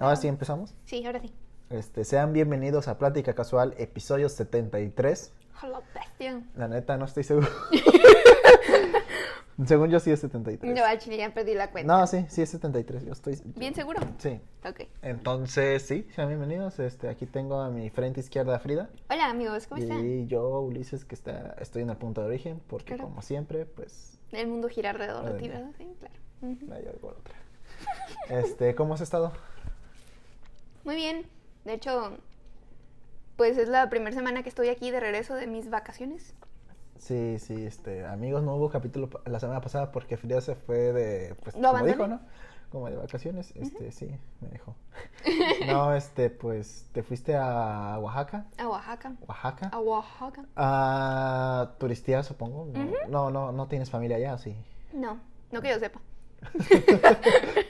Ahora 0.00 0.16
sí 0.16 0.26
empezamos. 0.28 0.74
Sí, 0.86 1.04
ahora 1.04 1.20
sí. 1.20 1.30
Este, 1.68 2.04
sean 2.04 2.32
bienvenidos 2.32 2.88
a 2.88 2.96
Plática 2.96 3.34
Casual, 3.34 3.74
episodio 3.76 4.30
73. 4.30 5.32
Hola, 5.62 5.82
bestia. 5.94 6.42
La 6.56 6.68
neta, 6.68 6.96
no 6.96 7.04
estoy 7.04 7.22
seguro. 7.22 7.46
Según 9.66 9.90
yo 9.90 10.00
sí 10.00 10.10
es 10.10 10.20
73. 10.20 10.74
Yo 10.74 10.86
al 10.86 10.98
chile 10.98 11.18
ya 11.18 11.34
perdí 11.34 11.52
la 11.52 11.70
cuenta. 11.70 11.98
No, 12.00 12.06
sí, 12.06 12.24
sí 12.30 12.40
es 12.40 12.48
73. 12.48 13.04
Yo 13.04 13.12
estoy. 13.12 13.38
¿Bien 13.56 13.74
seguro? 13.74 14.00
Sí. 14.16 14.40
Ok. 14.66 14.88
Entonces, 15.02 15.82
sí, 15.82 16.08
sean 16.14 16.28
bienvenidos. 16.28 16.78
Este, 16.78 17.10
aquí 17.10 17.26
tengo 17.26 17.60
a 17.60 17.68
mi 17.68 17.90
frente 17.90 18.20
izquierda 18.20 18.58
Frida. 18.58 18.88
Hola, 19.10 19.26
amigos, 19.28 19.66
¿cómo 19.66 19.82
están? 19.82 20.02
Y 20.02 20.26
yo, 20.28 20.60
Ulises, 20.60 21.04
que 21.04 21.14
está, 21.14 21.56
estoy 21.60 21.82
en 21.82 21.90
el 21.90 21.98
punto 21.98 22.22
de 22.22 22.28
origen, 22.28 22.58
porque 22.68 22.94
Claro. 22.94 23.04
como 23.04 23.20
siempre, 23.20 23.66
pues, 23.66 24.18
El 24.32 24.46
mundo 24.48 24.70
gira 24.70 24.90
alrededor 24.90 25.30
de 25.30 25.38
ti. 25.38 25.48
¿verdad? 25.50 25.70
Sí, 25.76 25.86
claro. 25.98 26.14
La 26.68 26.78
llevo 26.78 26.96
por 26.98 27.12
otra. 27.12 27.34
Este, 28.30 28.74
¿cómo 28.74 28.94
has 28.94 29.02
estado? 29.02 29.32
Muy 30.90 30.96
bien. 30.96 31.24
De 31.64 31.74
hecho, 31.74 32.18
pues 33.36 33.56
es 33.58 33.68
la 33.68 33.88
primera 33.90 34.10
semana 34.10 34.42
que 34.42 34.48
estoy 34.48 34.70
aquí 34.70 34.90
de 34.90 34.98
regreso 34.98 35.36
de 35.36 35.46
mis 35.46 35.70
vacaciones. 35.70 36.34
Sí, 36.98 37.38
sí, 37.38 37.64
este, 37.64 38.04
amigos, 38.04 38.42
no 38.42 38.56
hubo 38.56 38.70
capítulo 38.70 39.08
la 39.24 39.38
semana 39.38 39.60
pasada 39.60 39.92
porque 39.92 40.16
Frida 40.16 40.40
se 40.40 40.56
fue 40.56 40.92
de, 40.92 41.36
pues, 41.44 41.54
¿Lo 41.54 41.70
como 41.70 41.84
dijo? 41.84 42.08
¿no? 42.08 42.20
Como 42.72 42.90
de 42.90 42.96
vacaciones, 42.96 43.52
este, 43.54 43.92
sí, 43.92 44.10
me 44.40 44.48
dejó. 44.48 44.74
No, 45.68 45.94
este, 45.94 46.28
pues, 46.28 46.88
te 46.90 47.04
fuiste 47.04 47.36
a 47.36 47.96
Oaxaca, 48.00 48.46
A 48.58 48.68
Oaxaca. 48.68 49.12
Oaxaca, 49.28 49.68
A 49.72 49.78
Oaxaca. 49.78 50.44
a 50.56 51.70
turistear, 51.78 52.24
supongo. 52.24 52.66
No, 53.08 53.30
no, 53.30 53.30
no, 53.30 53.52
no 53.52 53.68
tienes 53.68 53.90
familia 53.90 54.16
allá, 54.16 54.34
¿o 54.34 54.38
sí. 54.38 54.56
No, 54.92 55.20
no 55.52 55.62
que 55.62 55.68
yo 55.68 55.78
sepa. 55.78 56.00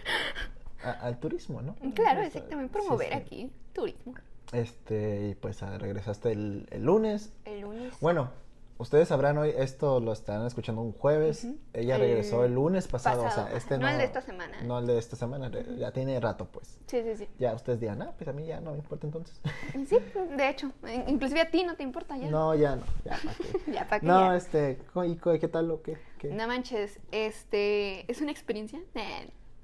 A- 0.85 0.93
al 0.93 1.19
turismo, 1.19 1.61
¿no? 1.63 1.75
Claro, 1.95 2.23
Este, 2.23 2.39
exactamente. 2.39 2.73
Promover 2.73 3.09
sí. 3.09 3.15
aquí 3.15 3.53
turismo. 3.73 4.15
Este, 4.53 5.29
y 5.29 5.35
pues 5.35 5.63
ah, 5.63 5.79
regresaste 5.79 6.33
el, 6.33 6.67
el 6.71 6.83
lunes. 6.85 7.33
El 7.45 7.61
lunes. 7.61 7.95
Bueno, 8.01 8.31
ustedes 8.79 9.07
sabrán 9.09 9.39
hoy, 9.39 9.53
esto 9.57 10.01
lo 10.01 10.13
están 10.13 10.45
escuchando 10.45 10.83
un 10.83 10.93
jueves. 10.93 11.47
Ella 11.73 11.95
El 11.97 12.01
regresó 12.01 12.45
el 12.45 12.55
lunes 12.55 12.89
pasado, 12.89 13.23
pasado, 13.23 13.47
o 13.47 13.49
sea, 13.51 13.57
este 13.57 13.77
no. 13.77 13.83
No 13.83 13.89
el 13.93 13.99
de 13.99 14.05
esta 14.05 14.21
semana. 14.23 14.61
No 14.63 14.79
el 14.81 14.87
de 14.89 14.99
esta 14.99 15.15
semana, 15.17 15.51
ya 15.79 15.93
tiene 15.93 16.19
rato, 16.19 16.47
pues. 16.47 16.79
Sí, 16.87 17.01
sí, 17.03 17.15
sí. 17.17 17.29
Ya 17.39 17.53
ustedes 17.55 17.79
dirán, 17.79 18.03
ah, 18.03 18.13
pues 18.17 18.27
a 18.27 18.33
mí 18.33 18.45
ya 18.47 18.61
no 18.61 18.73
me 18.73 18.79
importa 18.79 19.07
entonces. 19.07 19.41
Sí, 19.87 19.99
de 20.37 20.49
hecho. 20.49 20.73
Inclusive 21.07 21.43
a 21.43 21.51
ti 21.51 21.63
no 21.63 21.77
te 21.77 21.85
importa 21.85 22.17
ya. 22.17 22.29
No, 22.29 22.55
ya 22.57 22.75
no, 22.75 22.83
ya 23.05 23.19
para 23.23 23.35
qué. 23.37 23.71
Ya, 23.73 23.87
¿para 23.87 24.01
qué 24.01 24.07
No, 24.07 24.31
ya? 24.31 24.37
este, 24.37 24.79
co- 24.93 25.05
¿y 25.05 25.15
co- 25.17 25.39
qué 25.39 25.47
tal 25.49 25.71
o 25.71 25.81
qué? 25.83 25.97
qué? 26.19 26.31
No 26.31 26.49
manches, 26.49 26.99
este 27.13 28.11
es 28.11 28.21
una 28.21 28.33
experiencia, 28.33 28.81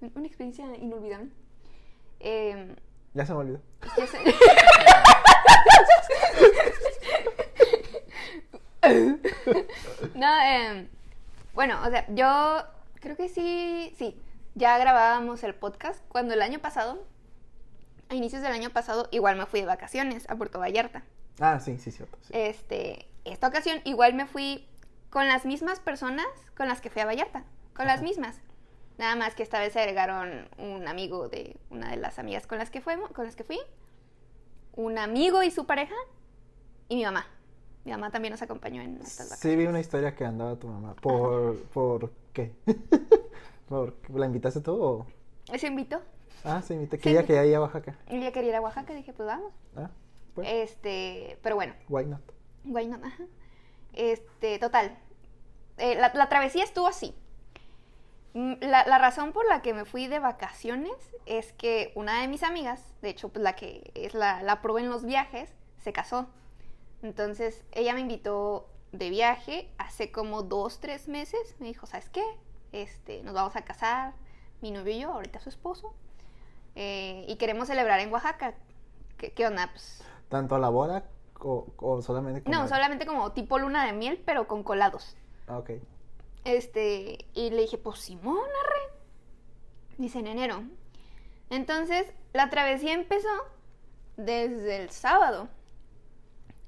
una 0.01 0.27
experiencia 0.27 0.65
inolvidable. 0.77 1.31
Eh, 2.21 2.75
Ya 3.15 3.27
se 3.27 3.33
me 3.33 3.39
olvidó. 3.41 3.61
ya 3.97 4.07
no, 10.15 10.41
eh, 10.43 10.89
bueno, 11.55 11.81
o 11.85 11.91
sea, 11.91 12.05
yo 12.09 12.63
creo 13.01 13.17
que 13.17 13.29
sí, 13.29 13.93
sí, 13.99 14.21
ya 14.55 14.79
grabábamos 14.79 15.43
el 15.43 15.55
podcast 15.55 16.01
cuando 16.09 16.35
el 16.35 16.43
año 16.43 16.59
pasado, 16.61 17.05
a 18.09 18.15
inicios 18.15 18.43
del 18.43 18.53
año 18.53 18.71
pasado, 18.71 19.09
igual 19.11 19.37
me 19.37 19.47
fui 19.47 19.61
de 19.61 19.67
vacaciones 19.67 20.29
a 20.31 20.37
Puerto 20.37 20.59
Vallarta. 20.59 21.03
Ah, 21.41 21.59
sí, 21.61 21.79
sí, 21.79 21.91
cierto. 21.91 22.17
sí. 22.23 22.31
Este, 22.35 23.09
esta 23.25 23.49
ocasión 23.49 23.81
igual 23.85 24.15
me 24.15 24.27
fui 24.27 24.67
con 25.11 25.27
las 25.29 25.45
mismas 25.45 25.81
personas 25.81 26.27
con 26.57 26.69
las 26.69 26.81
que 26.81 26.91
fui 26.91 27.03
a 27.03 27.07
Vallarta, 27.07 27.45
con 27.75 27.87
las 27.87 28.03
mismas. 28.03 28.41
Nada 28.99 29.15
más 29.17 29.35
que 29.35 29.43
esta 29.43 29.61
vez 29.61 29.73
se 29.75 29.81
agregaron 29.81 30.49
un 30.59 30.89
amigo 30.89 31.29
de 31.29 31.57
una 31.71 31.91
de 31.91 31.97
las 31.97 32.19
amigas 32.19 32.47
con 32.47 32.59
las 32.59 32.71
que 32.71 32.81
fuimos, 32.81 33.11
con 33.11 33.27
las 33.27 33.37
que 33.37 33.45
fui, 33.45 33.59
un 34.75 34.99
amigo 34.99 35.43
y 35.43 35.51
su 35.51 35.67
pareja 35.67 35.95
y 36.89 36.97
mi 36.97 37.05
mamá. 37.05 37.27
Mi 37.85 37.93
mamá 37.93 38.11
también 38.11 38.33
nos 38.33 38.43
acompañó 38.43 38.83
en 38.83 38.97
estas 38.97 39.29
vacaciones. 39.29 39.41
Sí, 39.41 39.57
vi 39.57 39.67
una 39.67 39.81
historia 39.81 40.15
que 40.15 40.25
andaba 40.25 40.57
tu 40.57 40.67
mamá. 40.69 40.95
¿Por, 40.97 41.57
por 41.67 42.11
qué? 42.33 42.53
¿Por, 43.69 43.95
¿La 44.15 44.27
invitaste 44.27 44.61
tú 44.61 44.83
o...? 44.83 45.07
Se 45.57 45.67
invitó. 45.69 46.01
Ah, 46.43 46.63
sí, 46.63 46.75
invité. 46.75 46.97
Sí, 46.97 47.03
Que 47.03 47.11
ella 47.11 47.25
quería 47.25 47.45
ir 47.45 47.55
a 47.55 47.61
Oaxaca. 47.61 47.97
Ella 48.09 48.33
quería 48.33 48.51
ir 48.51 48.57
a 48.57 48.61
Oaxaca, 48.61 48.93
dije, 48.95 49.13
pues 49.13 49.27
vamos. 49.27 49.53
Ah, 49.77 49.91
pues, 50.35 50.49
Este, 50.51 51.39
pero 51.43 51.55
bueno, 51.55 51.75
why 51.89 52.07
not? 52.07 52.21
Why 52.65 52.87
not? 52.89 53.05
Ajá. 53.05 53.25
Este, 53.93 54.59
total. 54.59 54.99
Eh, 55.79 55.95
la, 55.97 56.13
la 56.15 56.29
travesía 56.29 56.65
estuvo 56.65 56.89
así. 56.89 57.15
Mm, 58.37 58.55
La, 58.61 58.85
la 58.87 58.99
razón 58.99 59.33
por 59.33 59.47
la 59.49 59.63
que 59.63 59.73
me 59.73 59.85
fui 59.87 60.09
de 60.09 60.19
vacaciones 60.19 60.93
es 61.25 61.53
que 61.55 61.93
una 61.95 62.21
de 62.21 62.29
mis 62.29 62.43
amigas, 62.43 62.95
de 63.01 63.09
hecho, 63.09 63.31
pues 63.31 63.43
la 63.43 63.55
que 63.57 63.91
es 63.95 64.13
la, 64.13 64.43
la 64.43 64.61
pro 64.61 64.79
en 64.79 64.91
los 64.91 65.05
viajes, 65.05 65.51
se 65.79 65.93
casó. 65.93 66.27
Entonces, 67.03 67.65
ella 67.73 67.95
me 67.95 68.01
invitó 68.01 68.69
de 68.93 69.09
viaje 69.11 69.71
hace 69.79 70.13
como 70.13 70.43
dos, 70.43 70.81
tres 70.81 71.09
meses. 71.09 71.57
Me 71.61 71.69
dijo, 71.69 71.87
¿sabes 71.87 72.11
qué? 72.11 72.23
Este, 72.73 73.23
nos 73.23 73.33
vamos 73.33 73.57
a 73.57 73.63
casar, 73.63 74.13
mi 74.61 74.71
novio 74.71 74.93
y 74.95 74.99
yo, 75.01 75.13
ahorita 75.13 75.41
su 75.41 75.49
esposo. 75.49 75.95
eh, 76.75 77.25
y 77.29 77.37
queremos 77.37 77.69
celebrar 77.69 78.01
en 78.01 78.13
Oaxaca. 78.13 78.53
¿Qué, 79.17 79.33
qué 79.33 79.47
onda? 79.47 79.69
Pues, 79.73 80.03
¿Tanto 80.29 80.59
la 80.59 80.69
boda 80.69 81.05
o, 81.41 81.69
o 81.79 82.03
solamente 82.03 82.43
como 82.43 82.55
no, 82.55 82.69
solamente 82.69 83.07
como 83.07 83.33
tipo 83.33 83.59
luna 83.59 83.87
de 83.87 83.93
miel, 83.95 84.23
pero 84.27 84.47
con 84.47 84.63
colados. 84.63 85.17
Ah, 85.49 85.57
ok. 85.59 85.71
Este, 86.47 87.27
y 87.35 87.51
le 87.51 87.63
dije, 87.63 87.77
pues 87.77 87.99
Simón, 87.99 88.39
arre. 88.39 88.95
Dice 89.99 90.21
en 90.21 90.29
enero. 90.29 90.63
Entonces, 91.51 92.13
la 92.33 92.51
travesía 92.51 92.95
empezó 92.95 93.29
desde 94.17 94.77
el 94.77 94.91
sábado. 94.91 95.49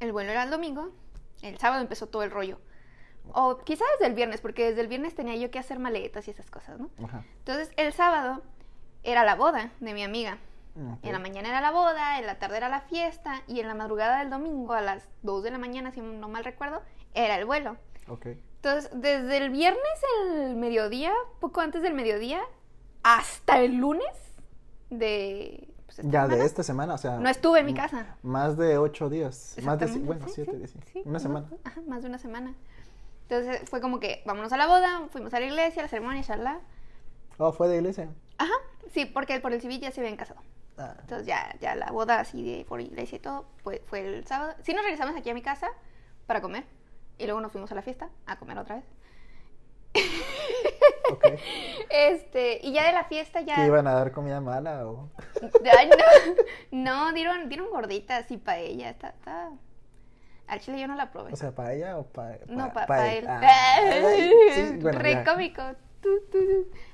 El 0.01 0.13
vuelo 0.13 0.33
era 0.33 0.43
el 0.43 0.51
domingo. 0.51 0.91
El 1.43 1.59
sábado 1.59 1.81
empezó 1.81 2.09
todo 2.09 2.25
el 2.25 2.33
rollo. 2.33 2.59
O 3.33 3.59
quizás 3.59 3.87
desde 3.99 4.07
el 4.07 4.15
viernes, 4.15 4.41
porque 4.41 4.65
desde 4.65 4.81
el 4.81 4.89
viernes 4.89 5.15
tenía 5.15 5.37
yo 5.37 5.51
que 5.53 5.61
hacer 5.61 5.79
maletas 5.79 6.27
y 6.27 6.33
esas 6.33 6.51
cosas, 6.51 6.81
¿no? 6.81 6.91
Ajá. 7.05 7.25
Entonces, 7.39 7.71
el 7.77 7.93
sábado 7.93 8.43
era 9.05 9.25
la 9.25 9.37
boda 9.37 9.71
de 9.79 9.95
mi 9.95 10.03
amiga. 10.03 10.39
En 11.03 11.13
la 11.13 11.19
mañana 11.19 11.49
era 11.49 11.61
la 11.61 11.73
boda, 11.73 12.21
en 12.21 12.27
la 12.27 12.39
tarde 12.39 12.57
era 12.57 12.69
la 12.69 12.81
fiesta 12.81 13.43
y 13.49 13.59
en 13.59 13.67
la 13.67 13.75
madrugada 13.75 14.21
del 14.21 14.31
domingo 14.31 14.75
a 14.75 14.81
las 14.81 15.09
2 15.23 15.43
de 15.43 15.51
la 15.51 15.59
mañana, 15.59 15.91
si 15.91 16.01
no 16.01 16.29
mal 16.29 16.45
recuerdo, 16.45 16.83
era 17.15 17.37
el 17.37 17.47
vuelo. 17.47 17.77
Entonces, 18.63 18.91
desde 18.93 19.37
el 19.39 19.51
viernes 19.51 19.83
el 20.27 20.57
mediodía, 20.57 21.13
poco 21.41 21.61
antes 21.61 21.81
del 21.83 21.95
mediodía, 21.95 22.41
hasta 23.03 23.61
el 23.61 23.77
lunes 23.77 24.09
de... 24.91 25.69
pues, 25.87 26.01
Ya 26.03 26.27
de 26.27 26.45
esta 26.45 26.63
semana, 26.63 26.95
o 26.95 26.99
sea. 26.99 27.19
No 27.19 27.29
estuve 27.29 27.61
en 27.61 27.67
mi 27.67 27.75
casa. 27.75 28.17
Más 28.23 28.57
de 28.57 28.77
ocho 28.79 29.09
días. 29.09 29.57
Más 29.63 29.79
de, 29.79 29.87
bueno, 29.99 30.27
sí, 30.27 30.33
siete 30.35 30.57
días. 30.57 30.75
sí. 30.93 31.03
Una 31.05 31.21
semana. 31.21 31.47
Ajá, 31.65 31.81
más 31.87 32.03
de 32.03 32.09
una 32.09 32.19
semana. 32.19 32.55
Entonces 33.29 33.69
fue 33.69 33.81
como 33.81 34.01
que 34.01 34.23
vámonos 34.27 34.53
a 34.53 34.57
la 34.57 34.67
boda, 34.67 35.07
fuimos 35.11 35.33
a 35.35 35.41
la 35.41 35.47
iglesia, 35.47 35.83
a 35.83 35.85
la 35.85 35.89
ceremonia, 35.89 36.23
charla. 36.23 36.61
Oh, 37.37 37.53
fue 37.53 37.69
de 37.69 37.77
iglesia. 37.77 38.09
Ajá, 38.39 38.55
sí, 38.91 39.05
porque 39.05 39.39
por 39.39 39.53
el 39.53 39.61
civil 39.61 39.81
ya 39.81 39.91
se 39.93 40.01
habían 40.01 40.17
casado. 40.17 40.41
Ah, 40.79 40.97
Entonces 41.01 41.27
ya, 41.27 41.55
ya 41.61 41.75
la 41.75 41.91
boda 41.93 42.21
así 42.21 42.43
de 42.43 42.65
por 42.65 42.81
iglesia 42.81 43.17
y 43.17 43.19
todo 43.21 43.45
fue, 43.63 43.83
fue 43.87 44.01
el 44.01 44.27
sábado. 44.27 44.55
Sí 44.63 44.73
nos 44.73 44.83
regresamos 44.83 45.15
aquí 45.17 45.31
a 45.31 45.35
mi 45.35 45.43
casa 45.43 45.69
para 46.27 46.41
comer 46.41 46.65
y 47.19 47.25
luego 47.25 47.41
nos 47.41 47.53
fuimos 47.53 47.71
a 47.73 47.75
la 47.75 47.83
fiesta 47.83 48.09
a 48.27 48.39
comer 48.39 48.59
otra 48.59 48.77
vez. 48.77 48.85
ok. 51.13 51.25
Este, 51.91 52.61
y 52.63 52.73
ya 52.73 52.87
de 52.87 52.93
la 52.93 53.05
fiesta 53.05 53.41
ya... 53.41 53.57
¿Que 53.57 53.67
iban 53.67 53.87
a 53.87 53.93
dar 53.93 54.13
comida 54.13 54.41
mala 54.41 54.87
o.? 54.87 55.11
Ay, 55.77 55.89
no, 56.71 57.07
no, 57.07 57.13
dieron, 57.13 57.49
dieron 57.49 57.71
gorditas 57.71 58.31
y 58.31 58.37
paella. 58.37 58.91
Está, 58.91 59.09
está... 59.09 59.51
Al 60.49 60.61
chile 60.61 60.81
yo 60.81 60.87
no 60.87 60.97
la 60.97 61.11
probé. 61.11 61.33
O 61.33 61.37
sea, 61.37 61.55
¿para 61.55 61.75
ella 61.75 61.99
o 61.99 62.05
para.? 62.05 62.39
no, 62.49 62.73
para 62.73 63.13
él. 63.13 63.27
Ah, 63.29 63.41
Ay, 63.43 64.03
ay, 64.05 64.33
sí, 64.55 64.77
bueno, 64.81 64.99
Re 64.99 65.25
cómico. 65.25 65.63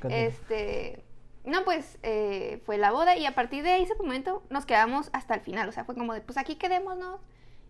Este. 0.09 1.05
No, 1.45 1.63
pues 1.65 1.99
eh, 2.03 2.63
fue 2.65 2.79
la 2.79 2.91
boda 2.91 3.17
y 3.17 3.27
a 3.27 3.35
partir 3.35 3.63
de 3.63 3.83
ese 3.83 3.95
momento 3.97 4.43
nos 4.51 4.67
quedamos 4.67 5.11
hasta 5.13 5.35
el 5.35 5.41
final. 5.41 5.69
O 5.69 5.73
sea, 5.73 5.85
fue 5.85 5.95
como 5.95 6.15
de, 6.15 6.21
pues 6.21 6.37
aquí 6.37 6.57
quedémonos 6.57 7.21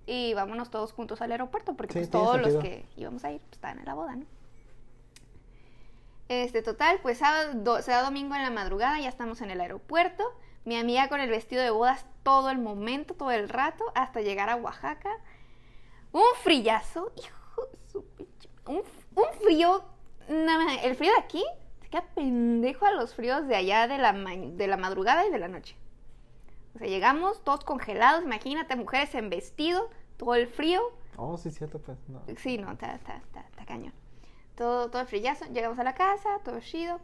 y 0.06 0.34
vámonos 0.34 0.70
todos 0.70 0.92
juntos 0.92 1.20
al 1.22 1.32
aeropuerto 1.32 1.74
porque 1.74 1.92
Sí, 1.94 1.98
pues 2.00 2.10
todos 2.10 2.40
los 2.40 2.62
que 2.62 2.84
íbamos 2.96 3.24
a 3.24 3.32
ir 3.32 3.40
pues, 3.40 3.52
estaban 3.52 3.78
en 3.78 3.84
la 3.86 3.94
boda, 3.94 4.16
¿no? 4.16 4.26
Este, 6.28 6.62
total, 6.62 6.98
pues 7.02 7.18
sábado, 7.18 7.52
do- 7.54 7.82
sábado, 7.82 8.06
domingo 8.06 8.34
en 8.34 8.42
la 8.42 8.50
madrugada 8.50 8.98
ya 8.98 9.08
estamos 9.08 9.40
en 9.42 9.50
el 9.50 9.60
aeropuerto. 9.60 10.24
Mi 10.64 10.76
amiga 10.76 11.08
con 11.08 11.20
el 11.20 11.28
vestido 11.28 11.62
de 11.62 11.70
bodas 11.70 12.06
todo 12.22 12.48
el 12.50 12.58
momento, 12.58 13.14
todo 13.14 13.30
el 13.30 13.48
rato, 13.50 13.84
hasta 13.94 14.22
llegar 14.22 14.48
a 14.48 14.56
Oaxaca. 14.56 15.10
Un 16.12 16.22
frillazo, 16.42 17.12
hijo 17.16 17.68
su 17.92 18.04
Un, 18.66 18.82
un 19.16 19.24
frío, 19.42 19.84
el 20.28 20.96
frío 20.96 21.10
de 21.12 21.18
aquí 21.18 21.44
se 21.82 21.88
queda 21.90 22.06
pendejo 22.14 22.86
a 22.86 22.92
los 22.92 23.14
fríos 23.14 23.46
de 23.46 23.56
allá 23.56 23.86
de 23.86 23.98
la, 23.98 24.12
de 24.12 24.66
la 24.66 24.78
madrugada 24.78 25.26
y 25.26 25.30
de 25.30 25.38
la 25.38 25.48
noche. 25.48 25.76
O 26.74 26.78
sea, 26.78 26.88
llegamos 26.88 27.42
todos 27.44 27.64
congelados, 27.64 28.24
imagínate, 28.24 28.74
mujeres 28.76 29.14
en 29.14 29.30
vestido, 29.30 29.88
todo 30.16 30.34
el 30.34 30.48
frío. 30.48 30.80
Oh, 31.16 31.36
sí, 31.38 31.50
cierto, 31.50 31.78
pues. 31.78 31.96
No. 32.08 32.20
Sí, 32.38 32.58
no, 32.58 32.72
está, 32.72 32.94
está, 32.94 33.16
está, 33.16 33.40
está 33.42 33.64
cañón. 33.64 33.92
Todo, 34.56 34.90
todo 34.90 35.02
el 35.02 35.08
frillazo. 35.08 35.44
Llegamos 35.52 35.78
a 35.78 35.84
la 35.84 35.94
casa, 35.94 36.40
todo 36.44 36.60
chido. 36.60 37.00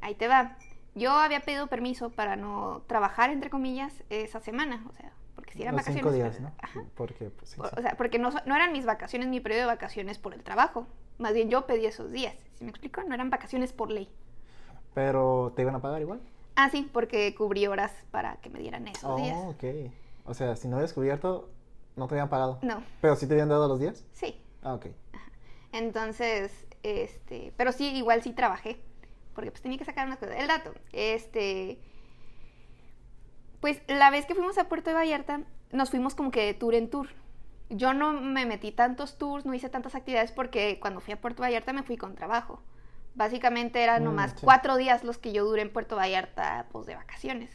Ahí 0.00 0.14
te 0.14 0.28
va. 0.28 0.56
Yo 0.94 1.12
había 1.12 1.40
pedido 1.40 1.66
permiso 1.68 2.10
para 2.10 2.36
no 2.36 2.82
trabajar, 2.86 3.30
entre 3.30 3.50
comillas, 3.50 4.02
esa 4.10 4.40
semana, 4.40 4.84
o 4.88 4.92
sea, 4.92 5.12
porque 5.34 5.52
si 5.54 5.62
eran 5.62 5.74
Los 5.76 5.82
vacaciones. 5.84 6.02
cinco 6.12 6.14
días, 6.14 6.40
¿no? 6.40 6.52
Ajá. 6.60 6.82
Porque, 6.96 7.30
pues, 7.30 7.50
sí, 7.50 7.60
O 7.60 7.66
sí. 7.66 7.74
o 7.78 7.82
sea, 7.82 7.94
porque 7.96 8.18
no, 8.18 8.30
no 8.46 8.56
eran 8.56 8.72
mis 8.72 8.84
vacaciones, 8.84 9.28
mi 9.28 9.40
periodo 9.40 9.62
de 9.62 9.66
vacaciones 9.66 10.18
por 10.18 10.34
el 10.34 10.42
trabajo. 10.42 10.86
Más 11.18 11.32
bien 11.34 11.50
yo 11.50 11.66
pedí 11.66 11.86
esos 11.86 12.10
días. 12.12 12.34
¿Sí 12.54 12.64
me 12.64 12.70
explico? 12.70 13.02
No 13.04 13.14
eran 13.14 13.30
vacaciones 13.30 13.72
por 13.72 13.90
ley. 13.90 14.08
Pero, 14.94 15.52
¿te 15.54 15.62
iban 15.62 15.74
a 15.76 15.80
pagar 15.80 16.00
igual? 16.00 16.20
Ah, 16.60 16.70
sí, 16.70 16.90
porque 16.92 17.32
cubrí 17.36 17.68
horas 17.68 17.92
para 18.10 18.34
que 18.38 18.50
me 18.50 18.58
dieran 18.58 18.88
esos 18.88 19.16
días. 19.16 19.36
Oh, 19.38 19.50
ok. 19.50 19.64
O 20.24 20.34
sea, 20.34 20.56
si 20.56 20.66
no 20.66 20.74
habías 20.74 20.92
cubierto, 20.92 21.48
no 21.94 22.08
te 22.08 22.16
habían 22.16 22.28
pagado. 22.28 22.58
No, 22.62 22.82
Pero 23.00 23.14
sí 23.14 23.28
te 23.28 23.34
habían 23.34 23.48
dado 23.48 23.68
los 23.68 23.78
días. 23.78 24.04
sí. 24.12 24.42
Ah, 24.62 24.74
ok. 24.74 24.86
Entonces, 25.70 26.66
este, 26.82 27.52
pero 27.56 27.70
sí, 27.70 27.86
igual 27.94 28.22
sí 28.24 28.32
trabajé, 28.32 28.80
porque 29.36 29.52
pues 29.52 29.62
tenía 29.62 29.78
que 29.78 29.84
sacar 29.84 30.08
unas 30.08 30.18
cosas. 30.18 30.34
El 30.36 30.48
dato, 30.48 30.74
este, 30.92 31.78
pues 33.60 33.80
la 33.86 34.10
vez 34.10 34.26
que 34.26 34.34
fuimos 34.34 34.58
a 34.58 34.68
Puerto 34.68 34.92
Vallarta, 34.92 35.42
nos 35.70 35.90
fuimos 35.90 36.16
como 36.16 36.32
que 36.32 36.44
de 36.44 36.54
tour 36.54 36.74
en 36.74 36.90
tour. 36.90 37.06
Yo 37.70 37.94
no 37.94 38.12
me 38.14 38.46
metí 38.46 38.72
tantos 38.72 39.16
tours, 39.16 39.46
no 39.46 39.54
hice 39.54 39.68
tantas 39.68 39.94
actividades 39.94 40.32
porque 40.32 40.80
cuando 40.80 40.98
fui 41.00 41.12
a 41.14 41.20
Puerto 41.20 41.42
Vallarta 41.42 41.72
me 41.72 41.84
fui 41.84 41.96
con 41.96 42.16
trabajo. 42.16 42.60
Básicamente 43.18 43.82
eran 43.82 44.02
Mm, 44.02 44.04
nomás 44.04 44.30
sí. 44.30 44.38
cuatro 44.42 44.76
días 44.76 45.02
los 45.04 45.18
que 45.18 45.32
yo 45.32 45.44
duré 45.44 45.62
en 45.62 45.72
Puerto 45.72 45.96
Vallarta, 45.96 46.66
pues 46.72 46.86
de 46.86 46.94
vacaciones. 46.94 47.50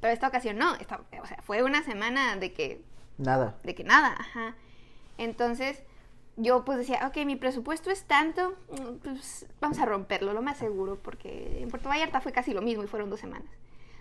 Pero 0.00 0.12
esta 0.12 0.26
ocasión 0.26 0.58
no, 0.58 0.74
esta- 0.74 1.00
o 1.22 1.26
sea, 1.26 1.40
fue 1.42 1.62
una 1.62 1.82
semana 1.84 2.34
de 2.36 2.52
que 2.52 2.84
Nada. 3.18 3.54
de 3.62 3.74
que 3.76 3.84
nada, 3.84 4.16
ajá. 4.18 4.56
Entonces, 5.16 5.82
yo 6.36 6.64
pues 6.64 6.76
decía, 6.78 7.06
ok, 7.06 7.24
mi 7.24 7.36
presupuesto 7.36 7.90
es 7.90 8.02
tanto, 8.04 8.56
mm, 8.70 8.96
pues 9.04 9.46
vamos 9.60 9.78
a 9.78 9.86
romperlo, 9.86 10.32
lo 10.32 10.42
más 10.42 10.58
seguro, 10.58 10.98
porque 11.00 11.62
en 11.62 11.68
Puerto 11.68 11.88
Vallarta 11.88 12.20
fue 12.20 12.32
casi 12.32 12.52
lo 12.52 12.62
mismo 12.62 12.82
y 12.82 12.88
fueron 12.88 13.10
dos 13.10 13.20
semanas. 13.20 13.48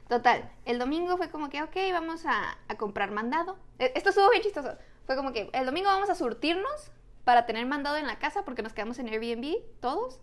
Total, 0.07 0.49
el 0.65 0.79
domingo 0.79 1.17
fue 1.17 1.29
como 1.29 1.49
que, 1.49 1.61
ok, 1.61 1.75
vamos 1.93 2.25
a, 2.25 2.57
a 2.67 2.75
comprar 2.77 3.11
mandado. 3.11 3.57
E- 3.77 3.91
Esto 3.95 4.09
estuvo 4.09 4.29
bien 4.31 4.41
chistoso. 4.41 4.75
Fue 5.05 5.15
como 5.15 5.31
que 5.33 5.49
el 5.53 5.65
domingo 5.67 5.87
vamos 5.89 6.09
a 6.09 6.15
surtirnos 6.15 6.91
para 7.25 7.45
tener 7.45 7.65
mandado 7.67 7.97
en 7.97 8.07
la 8.07 8.17
casa 8.17 8.43
porque 8.43 8.63
nos 8.63 8.73
quedamos 8.73 8.97
en 8.97 9.07
Airbnb 9.07 9.59
todos. 9.79 10.19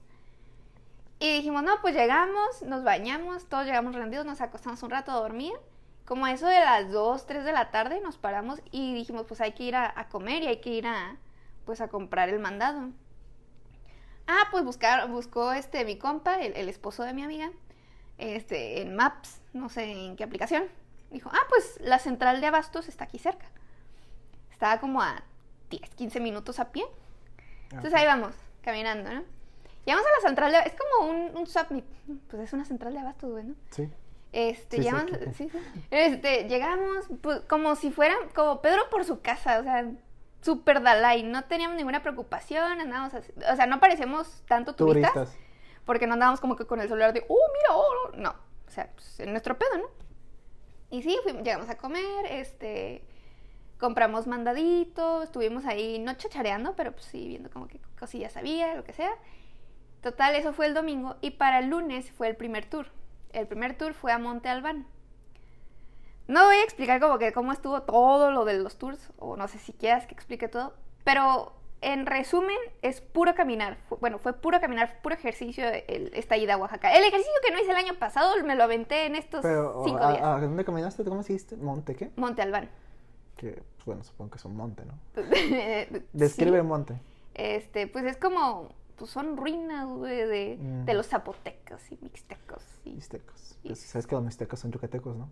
Y 1.20 1.32
dijimos, 1.32 1.62
no, 1.64 1.80
pues 1.80 1.94
llegamos, 1.94 2.62
nos 2.62 2.84
bañamos, 2.84 3.48
todos 3.48 3.66
llegamos 3.66 3.94
rendidos, 3.94 4.24
nos 4.24 4.40
acostamos 4.40 4.82
un 4.82 4.90
rato 4.90 5.10
a 5.10 5.16
dormir. 5.16 5.52
Como 6.04 6.24
a 6.26 6.32
eso 6.32 6.46
de 6.46 6.60
las 6.60 6.90
2, 6.90 7.26
3 7.26 7.44
de 7.44 7.52
la 7.52 7.70
tarde 7.70 8.00
nos 8.00 8.16
paramos 8.16 8.60
y 8.70 8.94
dijimos, 8.94 9.26
pues 9.26 9.40
hay 9.40 9.52
que 9.52 9.64
ir 9.64 9.76
a, 9.76 9.92
a 9.94 10.08
comer 10.08 10.42
y 10.42 10.46
hay 10.46 10.60
que 10.60 10.70
ir 10.70 10.86
a, 10.86 11.16
pues 11.66 11.80
a 11.80 11.88
comprar 11.88 12.28
el 12.28 12.38
mandado. 12.38 12.90
Ah, 14.26 14.48
pues 14.50 14.64
buscar, 14.64 15.08
buscó 15.08 15.52
este 15.52 15.84
mi 15.84 15.96
compa, 15.98 16.36
el, 16.40 16.54
el 16.56 16.68
esposo 16.68 17.02
de 17.02 17.14
mi 17.14 17.22
amiga, 17.22 17.50
este, 18.18 18.82
en 18.82 18.94
Maps, 18.94 19.40
no 19.52 19.68
sé 19.68 19.84
en 19.90 20.16
qué 20.16 20.24
aplicación. 20.24 20.64
Dijo, 21.10 21.30
ah, 21.32 21.46
pues 21.48 21.78
la 21.82 21.98
central 21.98 22.40
de 22.40 22.46
abastos 22.46 22.88
está 22.88 23.04
aquí 23.04 23.18
cerca. 23.18 23.46
Estaba 24.50 24.80
como 24.80 25.00
a 25.02 25.22
10, 25.70 25.90
15 25.94 26.20
minutos 26.20 26.58
a 26.60 26.70
pie. 26.72 26.84
Entonces 27.70 27.92
Ok. 27.92 27.98
ahí 28.00 28.06
vamos, 28.06 28.34
caminando, 28.62 29.12
¿no? 29.12 29.24
Llegamos 29.88 30.06
a 30.06 30.20
la 30.22 30.28
central 30.28 30.52
de... 30.52 30.58
Es 30.58 30.74
como 30.74 31.10
un, 31.10 31.34
un 31.36 31.46
submit. 31.46 31.84
Pues 32.28 32.42
es 32.42 32.52
una 32.52 32.66
central 32.66 32.92
de 32.92 32.98
abastos, 33.00 33.30
güey, 33.30 33.44
¿no? 33.44 33.54
Sí. 33.70 33.88
Este, 34.32 34.76
Sí, 34.76 34.82
llegamos, 34.82 35.10
sí, 35.34 35.48
sí. 35.48 35.58
Este, 35.90 36.44
llegamos 36.48 37.06
pues, 37.22 37.40
como 37.48 37.74
si 37.74 37.90
fueran, 37.90 38.18
como 38.34 38.60
Pedro 38.60 38.82
por 38.90 39.06
su 39.06 39.22
casa, 39.22 39.60
o 39.60 39.62
sea, 39.62 39.90
súper 40.42 40.82
Dalai, 40.82 41.22
no 41.22 41.44
teníamos 41.44 41.78
ninguna 41.78 42.02
preocupación, 42.02 42.78
andábamos 42.82 43.14
así, 43.14 43.32
o 43.50 43.56
sea, 43.56 43.64
no 43.64 43.80
parecíamos 43.80 44.42
tanto 44.46 44.74
turistas, 44.74 45.14
Turistas. 45.14 45.38
porque 45.86 46.06
no 46.06 46.12
andábamos 46.12 46.40
como 46.40 46.56
que 46.56 46.66
con 46.66 46.78
el 46.82 46.88
celular 46.88 47.14
de, 47.14 47.24
oh, 47.26 47.38
mira, 47.54 47.74
oh, 47.74 48.10
no, 48.16 48.34
o 48.66 48.70
sea, 48.70 48.90
pues, 48.94 49.18
en 49.20 49.30
nuestro 49.30 49.56
pedo, 49.58 49.78
¿no? 49.78 49.86
Y 50.90 51.02
sí, 51.02 51.18
fuimos- 51.24 51.42
llegamos 51.44 51.70
a 51.70 51.78
comer, 51.78 52.26
este, 52.28 53.02
compramos 53.80 54.26
mandadito, 54.26 55.22
estuvimos 55.22 55.64
ahí, 55.64 55.98
no 56.00 56.12
chachareando, 56.12 56.76
pero 56.76 56.92
pues 56.92 57.06
sí, 57.06 57.28
viendo 57.28 57.48
como 57.50 57.66
que 57.66 57.80
cosillas 57.98 58.36
había, 58.36 58.74
lo 58.74 58.84
que 58.84 58.92
sea. 58.92 59.12
Total, 60.02 60.34
eso 60.36 60.52
fue 60.52 60.66
el 60.66 60.74
domingo 60.74 61.16
y 61.20 61.30
para 61.32 61.58
el 61.58 61.68
lunes 61.68 62.10
fue 62.12 62.28
el 62.28 62.36
primer 62.36 62.64
tour. 62.68 62.86
El 63.32 63.46
primer 63.46 63.76
tour 63.76 63.94
fue 63.94 64.12
a 64.12 64.18
Monte 64.18 64.48
Albán. 64.48 64.86
No 66.26 66.44
voy 66.44 66.56
a 66.56 66.62
explicar 66.64 67.00
como 67.00 67.18
que 67.18 67.32
cómo 67.32 67.52
estuvo 67.52 67.82
todo 67.82 68.30
lo 68.30 68.44
de 68.44 68.54
los 68.58 68.76
tours, 68.78 69.10
o 69.18 69.36
no 69.36 69.48
sé 69.48 69.58
si 69.58 69.72
quieras 69.72 70.06
que 70.06 70.14
explique 70.14 70.46
todo, 70.48 70.74
pero 71.04 71.54
en 71.80 72.06
resumen 72.06 72.56
es 72.82 73.00
puro 73.00 73.34
caminar. 73.34 73.78
Bueno, 74.00 74.18
fue 74.18 74.34
puro 74.34 74.60
caminar, 74.60 75.00
puro 75.00 75.14
ejercicio 75.14 75.64
el- 75.88 76.10
esta 76.14 76.36
ida 76.36 76.54
a 76.54 76.56
Oaxaca. 76.58 76.92
El 76.94 77.02
ejercicio 77.04 77.32
que 77.44 77.52
no 77.52 77.58
hice 77.60 77.70
el 77.70 77.76
año 77.76 77.94
pasado 77.98 78.34
me 78.44 78.56
lo 78.56 78.64
aventé 78.64 79.06
en 79.06 79.14
estos 79.14 79.40
Pero, 79.42 79.82
cinco 79.84 80.02
¿a, 80.04 80.10
días. 80.12 80.22
a 80.24 80.40
dónde 80.40 80.64
caminaste? 80.64 81.02
¿Cómo 81.04 81.22
se 81.22 81.32
dijiste? 81.32 81.56
¿Monte 81.56 81.94
qué? 81.96 82.10
Monte 82.16 82.42
Albán. 82.42 82.68
Que, 83.36 83.52
pues, 83.76 83.86
bueno, 83.86 84.04
supongo 84.04 84.32
que 84.32 84.36
es 84.38 84.44
un 84.44 84.56
monte, 84.56 84.84
¿no? 84.84 84.94
Sí. 85.34 86.02
Describe 86.12 86.62
monte. 86.62 86.94
Este, 87.34 87.86
pues 87.86 88.04
es 88.04 88.16
como, 88.16 88.68
pues 88.98 89.10
son 89.10 89.36
ruinas, 89.36 89.86
güey, 89.88 90.26
de, 90.26 90.58
Mm. 90.60 90.84
de 90.84 90.94
los 90.94 91.06
zapotecos 91.06 91.80
y 91.92 91.98
mixtecos. 92.02 92.62
Y, 92.84 92.90
Mixtecos. 92.94 93.58
Y- 93.62 93.68
Pues, 93.68 93.80
sabes 93.80 94.06
que 94.06 94.14
los 94.14 94.24
mixtecos 94.24 94.58
son 94.60 94.72
yucatecos, 94.72 95.16
¿no? 95.16 95.30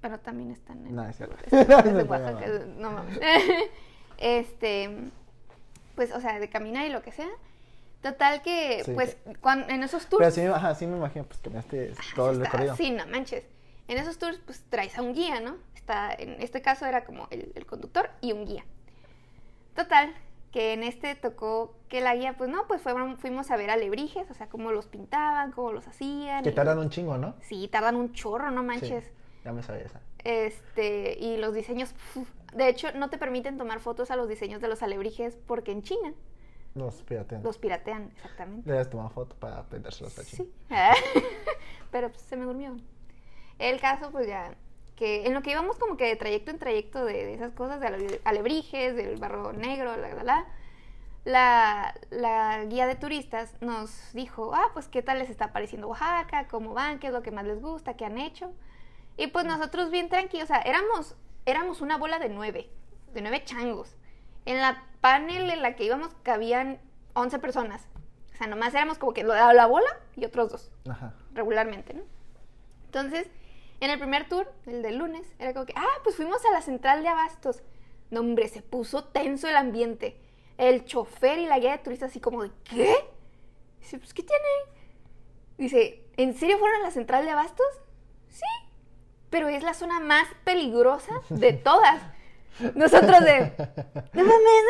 pero 0.00 0.20
también 0.20 0.52
están 0.52 0.86
en, 0.86 0.94
No, 0.94 1.04
es 1.08 1.16
cierto. 1.16 1.34
No, 1.50 2.02
Oaxaca, 2.10 2.46
no. 2.46 2.66
no 2.66 2.90
mames. 2.92 3.18
Este, 4.18 5.10
pues, 5.94 6.12
o 6.12 6.20
sea, 6.20 6.38
de 6.38 6.48
caminar 6.48 6.86
y 6.86 6.90
lo 6.90 7.02
que 7.02 7.12
sea. 7.12 7.28
Total 8.02 8.42
que, 8.42 8.82
Sí, 8.84 8.92
pues, 8.92 9.16
cuan- 9.40 9.68
en 9.70 9.82
esos 9.82 10.06
tours... 10.06 10.20
Pero 10.20 10.30
sí, 10.30 10.40
ajá, 10.42 10.74
sí 10.74 10.86
me 10.86 10.96
imagino, 10.96 11.24
pues 11.24 11.40
caminaste 11.40 11.92
todo 12.14 12.30
el 12.30 12.40
recorrido. 12.40 12.76
Sí, 12.76 12.90
no 12.92 13.06
manches. 13.08 13.44
En 13.88 13.98
esos 13.98 14.18
tours, 14.18 14.38
pues 14.44 14.62
traes 14.70 14.96
a 14.98 15.02
un 15.02 15.12
guía, 15.12 15.40
¿no? 15.40 15.56
Está, 15.74 16.12
en 16.14 16.40
este 16.42 16.62
caso 16.62 16.86
era 16.86 17.04
como 17.04 17.26
el, 17.30 17.52
el 17.54 17.66
conductor 17.66 18.10
y 18.20 18.32
un 18.32 18.44
guía. 18.46 18.64
Total, 19.74 20.14
que 20.56 20.72
en 20.72 20.84
este 20.84 21.14
tocó 21.14 21.74
que 21.90 22.00
la 22.00 22.16
guía, 22.16 22.34
pues 22.38 22.48
no, 22.48 22.66
pues 22.66 22.80
fueron- 22.80 23.18
fuimos 23.18 23.50
a 23.50 23.58
ver 23.58 23.68
alebrijes, 23.68 24.30
o 24.30 24.32
sea, 24.32 24.48
cómo 24.48 24.72
los 24.72 24.86
pintaban, 24.86 25.52
cómo 25.52 25.70
los 25.70 25.86
hacían. 25.86 26.42
Que 26.42 26.48
y- 26.48 26.54
tardan 26.54 26.78
un 26.78 26.88
chingo, 26.88 27.18
¿no? 27.18 27.34
Sí, 27.42 27.68
tardan 27.68 27.94
un 27.94 28.14
chorro, 28.14 28.50
no 28.50 28.62
manches. 28.62 29.04
Sí, 29.04 29.10
ya 29.44 29.52
me 29.52 29.62
sabía 29.62 29.82
esa. 29.84 30.00
Este, 30.24 31.18
y 31.20 31.36
los 31.36 31.52
diseños, 31.52 31.94
uf, 32.14 32.26
de 32.54 32.70
hecho, 32.70 32.90
no 32.92 33.10
te 33.10 33.18
permiten 33.18 33.58
tomar 33.58 33.80
fotos 33.80 34.10
a 34.10 34.16
los 34.16 34.30
diseños 34.30 34.62
de 34.62 34.68
los 34.68 34.82
alebrijes 34.82 35.36
porque 35.46 35.72
en 35.72 35.82
China 35.82 36.14
Los 36.74 37.02
piratean. 37.02 37.42
los 37.42 37.58
piratean, 37.58 38.10
exactamente. 38.14 38.70
Le 38.72 38.78
has 38.78 38.88
tomado 38.88 39.10
foto 39.10 39.36
para 39.36 39.58
aprendérselos 39.58 40.18
a 40.18 40.22
Sí. 40.22 40.50
Pero 41.90 42.08
pues, 42.08 42.22
se 42.22 42.34
me 42.38 42.46
durmió. 42.46 42.78
El 43.58 43.78
caso, 43.78 44.10
pues 44.10 44.26
ya, 44.26 44.54
que 44.96 45.26
en 45.26 45.34
lo 45.34 45.42
que 45.42 45.50
íbamos 45.50 45.78
como 45.78 45.96
que 45.96 46.06
de 46.06 46.16
trayecto 46.16 46.50
en 46.50 46.58
trayecto 46.58 47.04
de, 47.04 47.12
de 47.12 47.34
esas 47.34 47.52
cosas, 47.52 47.80
de 47.80 47.86
ale- 47.86 48.20
alebrijes, 48.24 48.96
del 48.96 49.16
barro 49.18 49.52
negro, 49.52 49.96
la, 49.96 50.08
la, 50.14 50.24
la, 50.24 50.46
la, 51.24 51.94
la 52.10 52.64
guía 52.64 52.86
de 52.86 52.94
turistas 52.94 53.54
nos 53.60 54.12
dijo, 54.14 54.54
ah, 54.54 54.70
pues 54.72 54.88
qué 54.88 55.02
tal 55.02 55.18
les 55.18 55.28
está 55.30 55.52
pareciendo 55.52 55.88
Oaxaca, 55.88 56.48
cómo 56.48 56.72
van, 56.72 56.98
qué 56.98 57.08
es 57.08 57.12
lo 57.12 57.22
que 57.22 57.30
más 57.30 57.44
les 57.44 57.60
gusta, 57.60 57.94
qué 57.94 58.04
han 58.06 58.18
hecho. 58.18 58.52
Y 59.16 59.28
pues 59.28 59.44
nosotros 59.44 59.90
bien 59.90 60.08
tranquilos, 60.08 60.44
o 60.44 60.54
sea, 60.54 60.60
éramos, 60.62 61.14
éramos 61.46 61.80
una 61.80 61.96
bola 61.98 62.18
de 62.18 62.28
nueve, 62.28 62.70
de 63.12 63.20
nueve 63.22 63.42
changos. 63.44 63.96
En 64.44 64.58
la 64.60 64.84
panel 65.00 65.50
en 65.50 65.62
la 65.62 65.74
que 65.74 65.84
íbamos 65.84 66.14
cabían 66.22 66.80
11 67.14 67.38
personas. 67.38 67.88
O 68.34 68.36
sea, 68.36 68.46
nomás 68.46 68.74
éramos 68.74 68.98
como 68.98 69.12
que 69.14 69.24
la, 69.24 69.52
la 69.52 69.66
bola 69.66 69.88
y 70.14 70.24
otros 70.24 70.52
dos, 70.52 70.70
Ajá. 70.88 71.14
regularmente, 71.32 71.94
¿no? 71.94 72.02
Entonces, 72.84 73.28
en 73.80 73.90
el 73.90 73.98
primer 73.98 74.28
tour, 74.28 74.50
el 74.66 74.82
del 74.82 74.96
lunes, 74.96 75.26
era 75.38 75.52
como 75.52 75.66
que, 75.66 75.74
ah, 75.76 76.00
pues 76.02 76.16
fuimos 76.16 76.44
a 76.44 76.50
la 76.50 76.62
central 76.62 77.02
de 77.02 77.08
abastos. 77.08 77.62
No, 78.10 78.20
hombre, 78.20 78.48
se 78.48 78.62
puso 78.62 79.04
tenso 79.04 79.48
el 79.48 79.56
ambiente. 79.56 80.20
El 80.58 80.84
chofer 80.84 81.38
y 81.38 81.46
la 81.46 81.58
guía 81.58 81.72
de 81.72 81.78
turistas 81.78 82.10
así 82.10 82.20
como 82.20 82.42
de, 82.42 82.50
¿qué? 82.64 82.94
Dice, 83.80 83.98
pues, 83.98 84.14
¿qué 84.14 84.22
tiene? 84.22 84.44
Dice, 85.58 86.04
¿en 86.16 86.34
serio 86.34 86.58
fueron 86.58 86.80
a 86.80 86.84
la 86.84 86.90
central 86.90 87.24
de 87.24 87.30
abastos? 87.32 87.66
Sí, 88.28 88.44
pero 89.30 89.48
es 89.48 89.62
la 89.62 89.74
zona 89.74 90.00
más 90.00 90.26
peligrosa 90.44 91.12
de 91.30 91.52
todas. 91.64 92.00
Nosotros 92.74 93.20
de, 93.20 93.52
no 94.14 94.22
mames. 94.24 94.64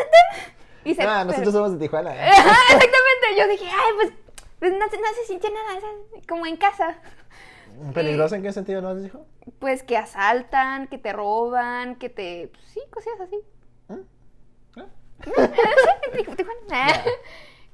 Dice, 0.85 1.03
ah, 1.03 1.19
"Pero- 1.19 1.25
nosotros 1.31 1.53
somos 1.55 1.73
de 1.73 1.79
Tijuana. 1.79 2.15
¿eh? 2.17 2.31
Ajá, 2.37 2.57
exactamente. 2.75 3.37
Yo 3.39 3.49
dije, 3.49 3.67
ay, 3.67 3.93
pues, 3.97 4.13
pues 4.59 4.73
no, 4.73 4.89
se- 4.89 4.99
no 4.99 5.07
se 5.21 5.25
sintió 5.27 5.51
nada, 5.51 5.81
como 6.29 6.47
en 6.47 6.57
casa. 6.57 6.99
¿Peligroso 7.95 8.35
en 8.35 8.43
qué 8.43 8.53
sentido 8.53 8.81
nos 8.81 9.03
dijo? 9.03 9.27
Pues 9.59 9.83
que 9.83 9.97
asaltan, 9.97 10.89
que 10.89 10.99
te 10.99 11.13
roban, 11.13 11.97
que 11.97 12.09
te. 12.09 12.51
pues, 12.53 12.65
sí, 12.67 12.81
cosillas 12.91 13.21
así. 13.21 13.37
¿Eh? 14.79 16.25
Tijuana. 16.37 17.05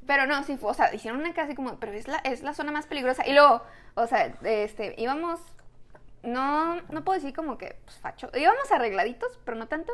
Pero 0.06 0.26
no, 0.26 0.42
sí, 0.42 0.56
fue, 0.56 0.70
o 0.70 0.74
sea, 0.74 0.92
hicieron 0.94 1.20
una 1.20 1.30
así 1.30 1.54
como, 1.54 1.78
pero 1.78 1.92
es 1.92 2.08
la, 2.08 2.18
es 2.18 2.42
la 2.42 2.54
zona 2.54 2.72
más 2.72 2.86
peligrosa. 2.86 3.26
Y 3.26 3.32
luego, 3.32 3.62
o 3.94 4.06
sea, 4.06 4.34
este, 4.42 4.94
íbamos, 4.98 5.40
no, 6.22 6.80
no 6.82 7.04
puedo 7.04 7.18
decir 7.18 7.34
como 7.34 7.56
que, 7.56 7.76
pues, 7.84 7.98
facho, 7.98 8.28
íbamos 8.34 8.70
arregladitos, 8.72 9.38
pero 9.44 9.56
no 9.56 9.68
tanto. 9.68 9.92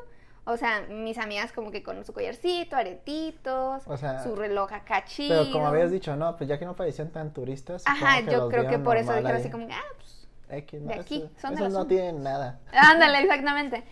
O 0.51 0.57
sea, 0.57 0.81
mis 0.89 1.19
amigas 1.19 1.53
como 1.53 1.71
que 1.71 1.83
con 1.83 2.05
su 2.05 2.13
collarcito, 2.13 2.75
aretitos, 2.77 3.83
O 3.87 3.97
sea, 3.97 4.23
su 4.23 4.35
reloj 4.35 4.73
acá 4.73 5.05
chido. 5.05 5.41
Pero 5.43 5.53
como 5.53 5.67
habías 5.67 5.91
dicho, 5.91 6.17
no, 6.17 6.37
pues 6.37 6.49
ya 6.49 6.59
que 6.59 6.65
no 6.65 6.75
parecían 6.75 7.11
tan 7.11 7.33
turistas. 7.33 7.83
Ajá, 7.87 8.21
yo 8.21 8.49
creo 8.49 8.67
que 8.69 8.79
por 8.79 8.97
eso 8.97 9.13
dijeron 9.13 9.27
ahí. 9.37 9.41
así 9.43 9.51
como, 9.51 9.67
que, 9.69 9.75
ah, 9.75 9.83
pues 9.97 10.29
X, 10.51 10.87
de 10.87 10.95
aquí, 10.95 11.17
eso- 11.19 11.41
son 11.41 11.55
de 11.55 11.61
esos 11.61 11.73
no 11.73 11.87
tienen 11.87 12.23
nada. 12.23 12.59
Ándale, 12.73 13.21
exactamente. 13.21 13.85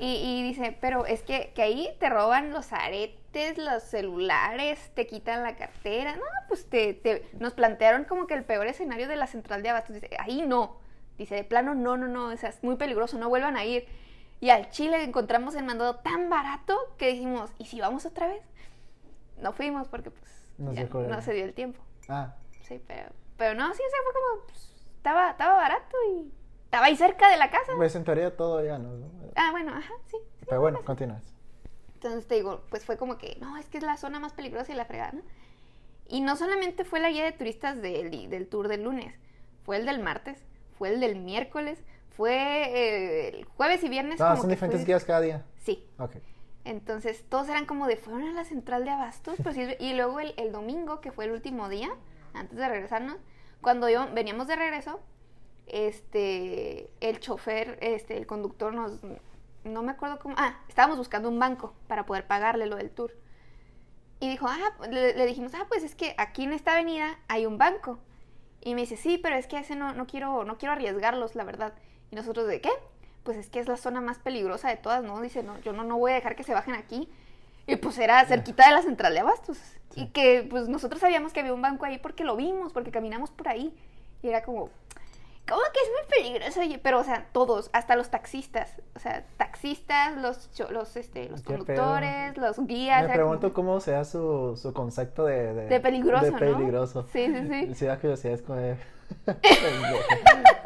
Y, 0.00 0.14
y 0.16 0.42
dice, 0.42 0.76
pero 0.80 1.06
es 1.06 1.22
que, 1.22 1.52
que 1.54 1.62
ahí 1.62 1.88
te 2.00 2.10
roban 2.10 2.50
los 2.50 2.72
aretes, 2.72 3.56
los 3.58 3.82
celulares, 3.84 4.90
te 4.94 5.06
quitan 5.06 5.44
la 5.44 5.54
cartera. 5.56 6.16
No, 6.16 6.22
pues 6.48 6.68
te, 6.68 6.94
te- 6.94 7.28
nos 7.38 7.52
plantearon 7.52 8.02
como 8.04 8.26
que 8.26 8.34
el 8.34 8.42
peor 8.44 8.66
escenario 8.66 9.06
de 9.06 9.14
la 9.14 9.28
central 9.28 9.62
de 9.62 9.68
abastos. 9.68 9.94
Dice, 9.94 10.10
ahí 10.18 10.42
no. 10.42 10.78
Dice, 11.18 11.36
de 11.36 11.44
plano, 11.44 11.76
no, 11.76 11.96
no, 11.96 12.08
no, 12.08 12.26
o 12.32 12.36
sea, 12.36 12.48
es 12.48 12.64
muy 12.64 12.74
peligroso, 12.74 13.16
no 13.18 13.28
vuelvan 13.28 13.56
a 13.56 13.64
ir. 13.64 13.86
Y 14.40 14.50
al 14.50 14.68
Chile 14.70 15.02
encontramos 15.02 15.54
el 15.54 15.64
mandado 15.64 15.96
tan 15.96 16.28
barato 16.28 16.76
que 16.98 17.08
dijimos, 17.08 17.50
¿y 17.58 17.66
si 17.66 17.80
vamos 17.80 18.04
otra 18.06 18.26
vez? 18.26 18.42
No 19.38 19.52
fuimos 19.52 19.88
porque 19.88 20.10
pues 20.10 20.52
No 20.58 20.70
se 20.70 20.76
ya 20.76 20.82
acuerdan. 20.82 21.12
no 21.12 21.22
se 21.22 21.32
dio 21.32 21.44
el 21.44 21.54
tiempo. 21.54 21.80
Ah, 22.08 22.34
Sí, 22.62 22.80
pero, 22.86 23.10
pero 23.36 23.54
no, 23.54 23.66
sí, 23.74 23.82
o 23.86 23.90
sea, 23.90 23.98
fue 24.04 24.12
como, 24.14 24.46
pues, 24.46 24.72
estaba, 24.96 25.30
estaba 25.32 25.54
barato 25.54 25.96
y 26.14 26.32
estaba 26.64 26.86
ahí 26.86 26.96
cerca 26.96 27.28
de 27.28 27.36
la 27.36 27.50
casa. 27.50 27.72
pues 27.76 27.94
en 27.94 28.04
teoría 28.04 28.34
todo 28.36 28.64
ya 28.64 28.78
no. 28.78 28.88
¿no? 28.96 29.06
Ah, 29.36 29.50
bueno, 29.50 29.72
ajá, 29.74 29.92
sí. 30.06 30.16
sí, 30.40 30.46
Pero 30.48 30.60
bueno, 30.62 30.82
continúas. 30.84 31.22
Entonces 31.94 32.26
te 32.26 32.36
digo, 32.36 32.62
pues 32.70 32.84
fue 32.86 32.96
como 32.96 33.18
que, 33.18 33.36
no, 33.40 33.56
es 33.58 33.68
que 33.68 33.78
es 33.78 33.84
la 33.84 33.96
zona 33.98 34.18
más 34.18 34.32
peligrosa 34.32 34.72
y 34.72 34.76
la 34.76 34.84
fregada, 34.86 35.12
¿no? 35.12 35.22
Y 36.08 36.20
no 36.22 36.36
solamente 36.36 36.84
fue 36.84 37.00
la 37.00 37.10
guía 37.10 37.24
de 37.24 37.32
turistas 37.32 37.80
del, 37.80 38.28
del 38.30 38.46
tour 38.48 38.68
del 38.68 38.82
lunes, 38.84 39.14
fue 39.64 39.76
el 39.76 39.86
del 39.86 40.00
martes, 40.00 40.42
fue 40.78 40.88
el 40.90 41.00
del 41.00 41.16
miércoles, 41.16 41.82
fue 42.16 42.32
eh, 42.34 43.28
el 43.38 43.44
jueves 43.44 43.82
y 43.84 43.88
viernes. 43.88 44.18
No, 44.20 44.26
como 44.26 44.36
son 44.42 44.48
que 44.48 44.54
diferentes 44.56 44.80
fue- 44.82 44.86
guías 44.86 45.04
cada 45.04 45.20
día. 45.20 45.44
Sí. 45.58 45.86
Ok. 45.98 46.16
Entonces 46.64 47.24
todos 47.28 47.48
eran 47.48 47.66
como 47.66 47.86
de, 47.86 47.96
fueron 47.96 48.22
a 48.28 48.32
la 48.32 48.44
central 48.44 48.84
de 48.84 48.90
abastos, 48.90 49.36
pues, 49.42 49.56
y, 49.56 49.76
y 49.78 49.94
luego 49.94 50.18
el, 50.20 50.32
el 50.38 50.50
domingo, 50.52 51.00
que 51.00 51.12
fue 51.12 51.26
el 51.26 51.32
último 51.32 51.68
día, 51.68 51.90
antes 52.32 52.56
de 52.56 52.68
regresarnos, 52.68 53.16
cuando 53.60 53.88
yo, 53.90 54.08
veníamos 54.14 54.46
de 54.46 54.56
regreso, 54.56 55.00
este, 55.66 56.90
el 57.00 57.20
chofer, 57.20 57.78
este, 57.80 58.16
el 58.16 58.26
conductor 58.26 58.72
nos, 58.74 59.00
no 59.64 59.82
me 59.82 59.92
acuerdo 59.92 60.18
cómo, 60.18 60.34
ah, 60.38 60.58
estábamos 60.68 60.96
buscando 60.98 61.28
un 61.28 61.38
banco 61.38 61.74
para 61.86 62.06
poder 62.06 62.26
pagarle 62.26 62.66
lo 62.66 62.76
del 62.76 62.90
tour. 62.90 63.12
Y 64.20 64.28
dijo, 64.30 64.46
ah, 64.48 64.58
le, 64.90 65.14
le 65.14 65.26
dijimos, 65.26 65.52
ah, 65.54 65.66
pues 65.68 65.82
es 65.82 65.94
que 65.94 66.14
aquí 66.18 66.44
en 66.44 66.52
esta 66.52 66.72
avenida 66.72 67.18
hay 67.28 67.44
un 67.46 67.58
banco. 67.58 67.98
Y 68.62 68.74
me 68.74 68.82
dice, 68.82 68.96
sí, 68.96 69.18
pero 69.18 69.36
es 69.36 69.46
que 69.46 69.58
ese 69.58 69.76
no, 69.76 69.92
no 69.92 70.06
quiero, 70.06 70.44
no 70.44 70.56
quiero 70.56 70.72
arriesgarlos, 70.72 71.34
la 71.34 71.44
verdad. 71.44 71.74
Y 72.14 72.16
nosotros, 72.16 72.46
¿de 72.46 72.60
qué? 72.60 72.70
Pues 73.24 73.36
es 73.36 73.48
que 73.48 73.58
es 73.58 73.66
la 73.66 73.76
zona 73.76 74.00
más 74.00 74.18
peligrosa 74.18 74.68
de 74.68 74.76
todas, 74.76 75.02
¿no? 75.02 75.20
Dice, 75.20 75.42
no, 75.42 75.58
yo 75.62 75.72
no, 75.72 75.82
no 75.82 75.98
voy 75.98 76.12
a 76.12 76.14
dejar 76.14 76.36
que 76.36 76.44
se 76.44 76.54
bajen 76.54 76.76
aquí. 76.76 77.08
Y 77.66 77.74
pues 77.74 77.98
era 77.98 78.24
cerquita 78.24 78.68
de 78.68 78.72
la 78.72 78.82
central 78.82 79.14
de 79.14 79.18
abastos. 79.18 79.58
Sí. 79.90 80.02
Y 80.02 80.06
que 80.10 80.46
pues 80.48 80.68
nosotros 80.68 81.00
sabíamos 81.00 81.32
que 81.32 81.40
había 81.40 81.52
un 81.52 81.60
banco 81.60 81.86
ahí 81.86 81.98
porque 81.98 82.22
lo 82.22 82.36
vimos, 82.36 82.72
porque 82.72 82.92
caminamos 82.92 83.32
por 83.32 83.48
ahí. 83.48 83.74
Y 84.22 84.28
era 84.28 84.44
como, 84.44 84.70
¿cómo 85.48 85.60
que 85.72 85.80
es 85.80 85.90
muy 85.90 86.08
peligroso? 86.22 86.60
Oye, 86.60 86.78
Pero, 86.78 87.00
o 87.00 87.04
sea, 87.04 87.26
todos, 87.32 87.68
hasta 87.72 87.96
los 87.96 88.10
taxistas. 88.10 88.80
O 88.94 89.00
sea, 89.00 89.24
taxistas, 89.36 90.16
los, 90.16 90.48
los, 90.70 90.94
este, 90.96 91.28
los 91.30 91.42
conductores, 91.42 92.36
los 92.36 92.64
guías. 92.64 93.08
Me 93.08 93.14
pregunto 93.14 93.52
como- 93.52 93.70
cómo 93.70 93.80
sea 93.80 94.04
su, 94.04 94.56
su 94.56 94.72
concepto 94.72 95.24
de, 95.24 95.52
de, 95.52 95.66
De 95.66 95.80
peligroso, 95.80 96.26
de 96.26 96.30
¿no? 96.30 96.38
peligroso. 96.38 97.08
Sí, 97.12 97.26
sí, 97.26 97.48
sí. 97.48 97.74
Sí, 97.74 97.86
da 97.86 97.98
curiosidad, 97.98 98.34
es 98.34 98.42
como 98.42 98.60
de... 98.60 98.76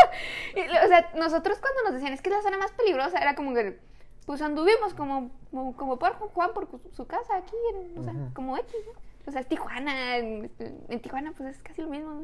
Y, 0.54 0.60
O 0.60 0.88
sea, 0.88 1.10
nosotros 1.16 1.58
cuando 1.60 1.82
nos 1.84 1.92
decían, 1.94 2.12
es 2.12 2.22
que 2.22 2.30
es 2.30 2.36
la 2.36 2.42
zona 2.42 2.58
más 2.58 2.72
peligrosa, 2.72 3.18
era 3.18 3.34
como 3.34 3.54
que, 3.54 3.78
pues 4.26 4.42
anduvimos 4.42 4.94
como, 4.94 5.30
como, 5.50 5.76
como 5.76 5.98
por 5.98 6.12
Juan 6.14 6.50
por 6.54 6.68
su- 6.92 7.06
casa 7.06 7.36
aquí, 7.36 7.56
en- 7.74 7.98
o 7.98 8.02
sea, 8.04 8.12
como 8.34 8.56
X, 8.56 8.74
¿no? 8.86 8.92
O 9.26 9.30
sea, 9.30 9.40
es 9.42 9.46
Tijuana, 9.48 10.16
en, 10.16 10.50
en 10.88 11.00
Tijuana 11.00 11.32
pues 11.36 11.56
es 11.56 11.62
casi 11.62 11.82
lo 11.82 11.88
mismo. 11.88 12.22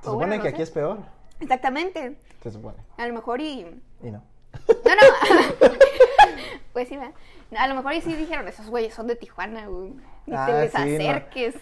Se 0.00 0.04
supone 0.06 0.16
bueno, 0.16 0.36
no 0.36 0.42
que 0.42 0.48
sé. 0.48 0.54
aquí 0.54 0.62
es 0.62 0.70
peor. 0.70 0.98
Exactamente. 1.40 2.18
Se 2.42 2.50
supone. 2.50 2.78
A 2.96 3.06
lo 3.06 3.12
mejor 3.14 3.40
y... 3.40 3.60
Y 4.02 4.10
no. 4.10 4.22
No, 4.68 4.94
no. 4.94 5.68
pues 6.72 6.88
sí, 6.88 6.96
¿verdad? 6.96 7.12
A 7.56 7.68
lo 7.68 7.74
mejor 7.74 7.92
y 7.94 8.00
sí 8.00 8.14
dijeron, 8.14 8.48
esos 8.48 8.68
güeyes 8.68 8.94
son 8.94 9.06
de 9.06 9.16
Tijuana, 9.16 9.66
güey. 9.66 9.92
Ni 10.26 10.34
Ah, 10.36 10.46
te 10.46 10.52
les 10.52 10.72
sí, 10.72 10.78
no. 10.78 10.84
acerques. 11.10 11.54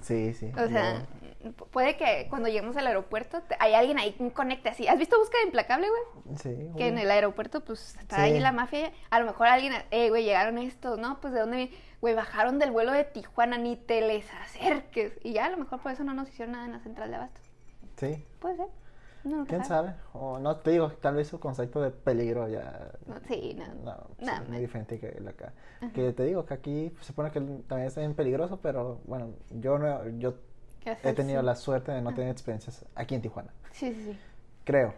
Sí, 0.00 0.32
sí. 0.34 0.50
O 0.56 0.68
sea, 0.68 1.04
puede 1.52 1.96
que 1.96 2.26
cuando 2.30 2.48
lleguemos 2.48 2.76
al 2.76 2.86
aeropuerto 2.86 3.40
te- 3.42 3.56
hay 3.58 3.74
alguien 3.74 3.98
ahí 3.98 4.12
que 4.12 4.32
conecte 4.32 4.68
así. 4.68 4.86
¿Has 4.88 4.98
visto 4.98 5.18
Búsqueda 5.18 5.42
Implacable, 5.44 5.86
güey? 5.88 6.36
Sí. 6.38 6.70
Que 6.76 6.88
en 6.88 6.98
el 6.98 7.10
aeropuerto, 7.10 7.62
pues, 7.64 7.96
está 8.00 8.16
Sí. 8.16 8.22
ahí 8.22 8.40
la 8.40 8.52
mafia. 8.52 8.92
A 9.10 9.18
lo 9.20 9.26
mejor 9.26 9.46
alguien, 9.48 9.72
eh, 9.90 10.08
güey, 10.10 10.24
llegaron 10.24 10.58
estos, 10.58 10.98
¿no? 10.98 11.20
Pues, 11.20 11.32
¿de 11.32 11.40
dónde? 11.40 11.70
Güey, 12.00 12.14
bajaron 12.14 12.58
del 12.58 12.70
vuelo 12.70 12.92
de 12.92 13.04
Tijuana, 13.04 13.56
ni 13.58 13.76
te 13.76 14.00
les 14.00 14.26
acerques. 14.34 15.18
Y 15.22 15.32
ya, 15.32 15.46
a 15.46 15.50
lo 15.50 15.56
mejor 15.56 15.80
por 15.80 15.92
eso 15.92 16.04
no 16.04 16.14
nos 16.14 16.28
hicieron 16.28 16.52
nada 16.52 16.66
en 16.66 16.72
la 16.72 16.80
central 16.80 17.10
de 17.10 17.16
Abastos. 17.16 17.44
Sí. 17.96 18.24
Puede 18.40 18.56
ser. 18.56 18.66
No, 19.24 19.46
¿Quién 19.46 19.64
sabe. 19.64 19.88
sabe? 19.88 20.00
O 20.12 20.38
no, 20.38 20.56
te 20.58 20.72
digo, 20.72 20.90
tal 21.00 21.14
vez 21.14 21.28
su 21.28 21.40
concepto 21.40 21.80
de 21.80 21.90
peligro 21.90 22.46
ya... 22.46 22.90
No, 23.06 23.14
sí, 23.26 23.56
no. 23.58 23.64
No, 23.82 23.96
sí, 24.18 24.26
es 24.42 24.48
muy 24.50 24.58
diferente 24.58 25.00
que 25.00 25.08
el 25.08 25.26
acá. 25.26 25.54
Que 25.94 26.12
te 26.12 26.24
digo 26.24 26.44
que 26.44 26.52
aquí 26.52 26.92
se 26.98 27.04
supone 27.04 27.30
que 27.30 27.40
también 27.40 27.86
es 27.88 27.96
bien 27.96 28.12
peligroso, 28.14 28.60
pero 28.60 29.00
bueno, 29.06 29.30
yo 29.48 29.78
no, 29.78 30.06
yo 30.18 30.34
he 30.84 31.12
tenido 31.12 31.40
sí. 31.40 31.46
la 31.46 31.54
suerte 31.56 31.92
de 31.92 32.02
no 32.02 32.12
tener 32.14 32.30
experiencias 32.30 32.84
aquí 32.94 33.14
en 33.14 33.22
Tijuana. 33.22 33.52
Sí, 33.72 33.92
sí, 33.94 34.02
sí. 34.12 34.18
Creo. 34.64 34.94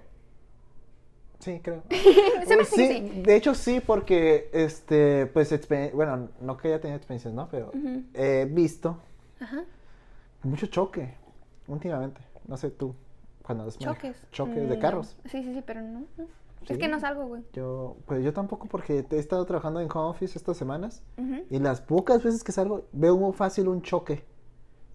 Sí, 1.39 1.61
creo. 1.63 1.83
Hace 2.43 2.57
que 2.59 2.65
sí, 2.65 3.23
de 3.23 3.37
hecho 3.37 3.55
sí, 3.55 3.81
porque 3.81 4.49
este, 4.53 5.27
pues, 5.27 5.51
bueno, 5.95 6.29
no 6.41 6.57
que 6.57 6.69
haya 6.69 6.81
tenido 6.81 6.97
experiencias, 6.97 7.35
¿no? 7.35 7.49
Pero 7.51 7.71
he 8.15 8.47
visto 8.51 8.99
Ajá. 9.39 9.65
mucho 10.43 10.67
choque 10.67 11.15
últimamente. 11.69 12.21
No 12.49 12.57
sé 12.57 12.71
tú, 12.71 12.95
cuando 13.43 13.65
manejado- 13.65 13.95
Choques. 13.95 14.17
Choques 14.33 14.69
de 14.69 14.77
Mm, 14.77 14.81
carros. 14.81 15.17
Sí, 15.27 15.43
sí, 15.43 15.53
sí, 15.55 15.63
pero 15.67 15.83
no. 15.83 16.01
no. 16.17 16.25
Sí. 16.67 16.73
Es 16.73 16.79
que 16.79 16.89
no 16.89 16.99
salgo, 16.99 17.27
güey. 17.27 17.43
Yo, 17.53 17.97
pues 18.07 18.25
yo 18.25 18.33
tampoco 18.33 18.67
porque 18.67 19.05
he 19.11 19.19
estado 19.19 19.45
trabajando 19.45 19.81
en 19.81 19.89
home 19.93 20.09
office 20.11 20.37
estas 20.39 20.57
semanas 20.57 21.03
Ujú. 21.19 21.45
y 21.51 21.59
las 21.59 21.81
pocas 21.81 22.25
veces 22.25 22.43
que 22.43 22.51
salgo 22.51 22.87
veo 22.93 23.17
muy 23.17 23.33
fácil 23.35 23.69
un 23.69 23.83
choque. 23.83 24.25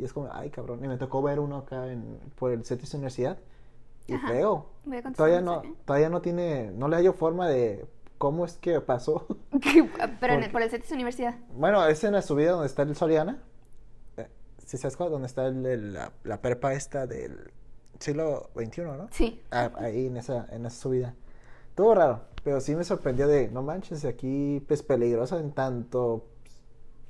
Y 0.02 0.06
es 0.06 0.14
como, 0.14 0.30
ay 0.34 0.50
cabrón, 0.50 0.84
y 0.84 0.88
me 0.88 0.98
tocó 0.98 1.22
ver 1.22 1.40
uno 1.40 1.58
acá 1.58 1.92
en, 1.92 2.20
por 2.36 2.52
el 2.52 2.66
centro 2.66 2.90
de 2.90 2.98
universidad 2.98 3.38
y 4.08 4.14
Ajá. 4.16 4.30
feo. 4.30 4.66
Voy 4.84 4.98
a 4.98 5.04
contestar 5.04 5.14
Todavía 5.28 5.42
no, 5.42 5.62
todavía 5.86 6.10
no 6.10 6.22
tiene, 6.22 6.72
no 6.72 6.88
le 6.88 6.96
hallo 6.96 7.14
forma 7.14 7.48
de 7.48 7.86
cómo 8.18 8.44
es 8.46 8.54
que 8.58 8.82
pasó. 8.82 9.28
Pero 10.20 10.34
en 10.34 10.44
el, 10.44 10.52
por 10.52 10.64
el 10.64 10.84
su 10.84 10.94
universidad. 10.96 11.36
bueno, 11.54 11.86
es 11.86 12.04
en 12.04 12.14
la 12.14 12.24
subida 12.24 12.52
donde 12.54 12.66
está 12.66 12.82
el 12.82 12.96
Soriana. 12.96 13.44
Eh, 14.18 14.28
Si 14.66 14.78
sabes 14.78 14.98
cuál, 14.98 15.12
donde 15.12 15.28
está 15.28 15.46
el- 15.46 15.64
el- 15.68 15.94
la, 15.94 16.12
la 16.24 16.42
prepa 16.42 16.74
esta 16.74 17.06
del 17.06 17.52
siglo 18.00 18.50
XXI, 18.56 18.82
¿no? 18.82 19.08
Sí. 19.12 19.40
Ah, 19.52 19.72
ahí 19.78 20.08
en 20.08 20.18
esa, 20.18 20.48
en 20.52 20.66
esa 20.66 20.76
subida. 20.82 21.14
Todo 21.76 21.94
raro, 21.94 22.22
pero 22.44 22.60
sí 22.60 22.76
me 22.76 22.84
sorprendió 22.84 23.28
de, 23.28 23.50
no 23.50 23.62
manches, 23.62 24.04
aquí 24.06 24.64
pues 24.68 24.82
peligroso 24.82 25.38
en 25.40 25.52
tanto, 25.52 26.26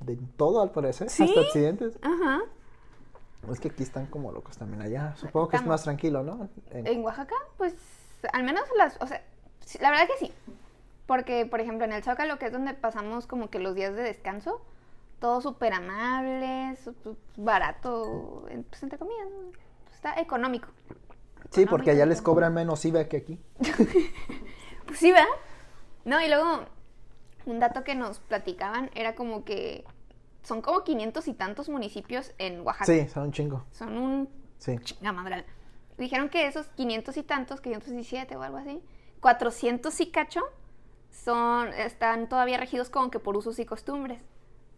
de 0.00 0.18
todo 0.36 0.60
al 0.60 0.70
parecer, 0.72 1.08
¿Sí? 1.08 1.22
hasta 1.24 1.40
accidentes. 1.40 1.98
Ajá. 2.02 2.40
Es 3.50 3.58
que 3.60 3.68
aquí 3.68 3.82
están 3.82 4.06
como 4.06 4.30
locos 4.32 4.56
también 4.56 4.82
allá. 4.82 5.14
Supongo 5.16 5.48
que 5.48 5.56
es 5.56 5.66
más 5.66 5.82
tranquilo, 5.82 6.22
¿no? 6.22 6.48
En- 6.70 6.86
En 6.86 7.04
Oaxaca, 7.04 7.34
pues, 7.56 7.74
al 8.32 8.44
menos 8.44 8.62
las, 8.76 8.96
o 9.00 9.06
sea, 9.06 9.22
la 9.80 9.90
verdad 9.90 10.06
que 10.06 10.26
sí. 10.26 10.32
Porque, 11.06 11.44
por 11.46 11.60
ejemplo, 11.60 11.84
en 11.84 11.92
el 11.92 12.02
Zócalo, 12.04 12.38
que 12.38 12.46
es 12.46 12.52
donde 12.52 12.74
pasamos 12.74 13.26
como 13.26 13.50
que 13.50 13.58
los 13.58 13.74
días 13.74 13.94
de 13.94 14.02
descanso, 14.02 14.62
todo 15.18 15.40
súper 15.40 15.72
amable, 15.72 16.76
barato, 17.36 18.44
pues 18.70 18.82
entre 18.82 18.98
comillas, 18.98 19.26
está 19.92 20.18
económico. 20.20 20.68
sí, 21.50 21.66
porque 21.66 21.90
allá 21.90 22.06
les 22.06 22.22
cobran 22.22 22.54
menos 22.54 22.84
IVA 22.84 23.08
que 23.08 23.16
aquí. 23.18 23.40
Pues 24.86 25.00
¿verdad? 25.02 25.24
No, 26.04 26.20
y 26.20 26.28
luego, 26.28 26.60
un 27.46 27.60
dato 27.60 27.84
que 27.84 27.94
nos 27.94 28.18
platicaban 28.18 28.90
era 28.94 29.14
como 29.14 29.44
que 29.44 29.84
son 30.42 30.60
como 30.62 30.82
500 30.84 31.28
y 31.28 31.34
tantos 31.34 31.68
municipios 31.68 32.32
en 32.38 32.60
Oaxaca. 32.62 32.86
Sí, 32.86 33.08
son 33.08 33.24
un 33.24 33.32
chingo. 33.32 33.64
Son 33.72 33.96
un 33.96 34.28
Sí. 34.58 34.78
chinga 34.78 35.12
madral. 35.12 35.44
Dijeron 35.98 36.28
que 36.28 36.46
esos 36.46 36.66
500 36.68 37.16
y 37.16 37.22
tantos, 37.22 37.60
517 37.60 38.36
o 38.36 38.42
algo 38.42 38.56
así, 38.58 38.82
400 39.20 40.00
y 40.00 40.06
cacho, 40.10 40.40
son, 41.10 41.68
están 41.74 42.28
todavía 42.28 42.56
regidos 42.58 42.88
como 42.90 43.10
que 43.10 43.18
por 43.18 43.36
usos 43.36 43.58
y 43.58 43.66
costumbres. 43.66 44.20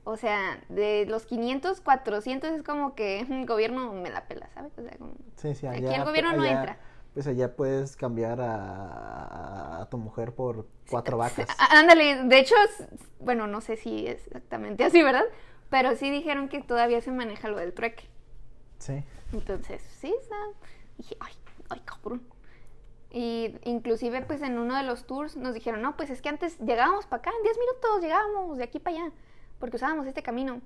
O 0.06 0.16
sea, 0.18 0.60
de 0.68 1.06
los 1.08 1.24
500, 1.24 1.80
400 1.80 2.50
es 2.50 2.62
como 2.62 2.94
que 2.94 3.20
el 3.20 3.46
gobierno 3.46 3.92
me 3.94 4.10
la 4.10 4.26
pela, 4.26 4.48
¿sabes? 4.54 4.72
O 4.78 4.82
sea, 4.82 4.96
como... 4.98 5.12
Sí, 5.36 5.54
sí, 5.54 5.66
Aquí 5.66 5.86
allá. 5.86 5.96
el 5.96 6.04
gobierno 6.04 6.32
no 6.34 6.44
entra. 6.44 6.78
Pues 7.14 7.26
allá 7.28 7.54
puedes 7.54 7.94
cambiar 7.96 8.40
a, 8.40 9.82
a 9.82 9.86
tu 9.88 9.96
mujer 9.98 10.34
por 10.34 10.66
cuatro 10.90 11.16
vacas. 11.18 11.48
Ándale, 11.70 12.24
de 12.24 12.38
hecho, 12.38 12.54
bueno, 13.20 13.46
no 13.46 13.60
sé 13.60 13.76
si 13.76 14.06
es 14.06 14.26
exactamente 14.26 14.84
así, 14.84 15.02
¿verdad? 15.02 15.24
Pero 15.70 15.96
sí 15.96 16.10
dijeron 16.10 16.48
que 16.48 16.62
todavía 16.62 17.00
se 17.00 17.10
maneja 17.10 17.48
lo 17.48 17.56
del 17.56 17.72
trueque. 17.72 18.08
Sí. 18.78 19.02
Entonces, 19.32 19.82
sí, 20.00 20.14
está. 20.20 20.36
Dije, 20.98 21.16
ay, 21.20 21.32
ay, 21.70 21.80
cabrón. 21.84 22.22
Y 23.10 23.54
inclusive 23.62 24.22
pues 24.22 24.42
en 24.42 24.58
uno 24.58 24.76
de 24.76 24.82
los 24.82 25.06
tours 25.06 25.36
nos 25.36 25.54
dijeron, 25.54 25.80
no, 25.82 25.96
pues 25.96 26.10
es 26.10 26.20
que 26.20 26.28
antes 26.28 26.58
llegábamos 26.58 27.06
para 27.06 27.20
acá, 27.20 27.30
en 27.36 27.44
10 27.44 27.58
minutos 27.58 28.00
llegábamos 28.02 28.58
de 28.58 28.64
aquí 28.64 28.80
para 28.80 28.96
allá, 28.96 29.12
porque 29.60 29.76
usábamos 29.76 30.06
este 30.08 30.24
camino. 30.24 30.60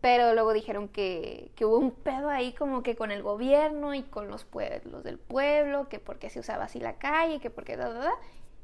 Pero 0.00 0.32
luego 0.32 0.52
dijeron 0.52 0.86
que, 0.86 1.50
que 1.56 1.64
hubo 1.64 1.78
un 1.78 1.90
pedo 1.90 2.30
ahí 2.30 2.52
como 2.52 2.84
que 2.84 2.94
con 2.94 3.10
el 3.10 3.24
gobierno 3.24 3.92
y 3.92 4.04
con 4.04 4.28
los 4.28 4.44
pueblos 4.44 5.02
del 5.02 5.18
pueblo, 5.18 5.88
que 5.88 5.98
porque 5.98 6.30
se 6.30 6.38
usaba 6.38 6.64
así 6.64 6.78
la 6.78 6.96
calle, 6.96 7.40
que 7.40 7.50
porque 7.50 7.76
da, 7.76 7.92
da, 7.92 8.04
da. 8.04 8.14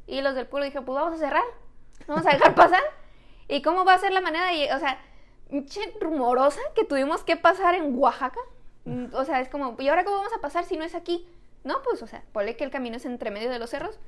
Y 0.07 0.21
los 0.23 0.37
del 0.37 0.47
pueblo 0.47 0.65
dijeron, 0.65 0.85
pues 0.85 0.95
vamos 0.95 1.21
a 1.21 1.25
cerrar, 1.25 1.45
vamos 2.07 2.25
a 2.27 2.31
dejar 2.31 2.55
pasar. 2.55 2.83
¿Y 3.49 3.61
cómo 3.61 3.85
va 3.85 3.95
a 3.95 3.99
ser 3.99 4.13
la 4.13 4.21
manera 4.21 4.47
de, 4.53 4.73
o 4.73 4.79
sea, 4.79 4.99
rumorosa 6.01 6.61
que 6.75 6.85
tuvimos 6.85 7.23
que 7.25 7.37
pasar 7.37 7.75
en 7.75 7.99
Oaxaca? 7.99 8.41
Mm, 8.85 9.07
O 9.15 9.25
sea, 9.25 9.41
es 9.41 9.49
como, 9.49 9.77
¿y 9.79 9.89
ahora 9.89 10.05
cómo 10.05 10.17
vamos 10.19 10.33
a 10.37 10.41
pasar 10.41 10.65
si 10.65 10.77
no 10.77 10.85
es 10.85 10.95
aquí? 10.95 11.29
No, 11.65 11.83
pues, 11.83 12.03
o 12.03 12.07
sea, 12.07 12.23
ponle 12.33 12.57
que 12.57 12.65
el 12.65 12.71
camino 12.71 12.97
es 12.97 13.05
entre 13.07 13.31
medio 13.31 13.51
de 13.51 13.59
los 13.59 13.71
cerros. 13.71 13.99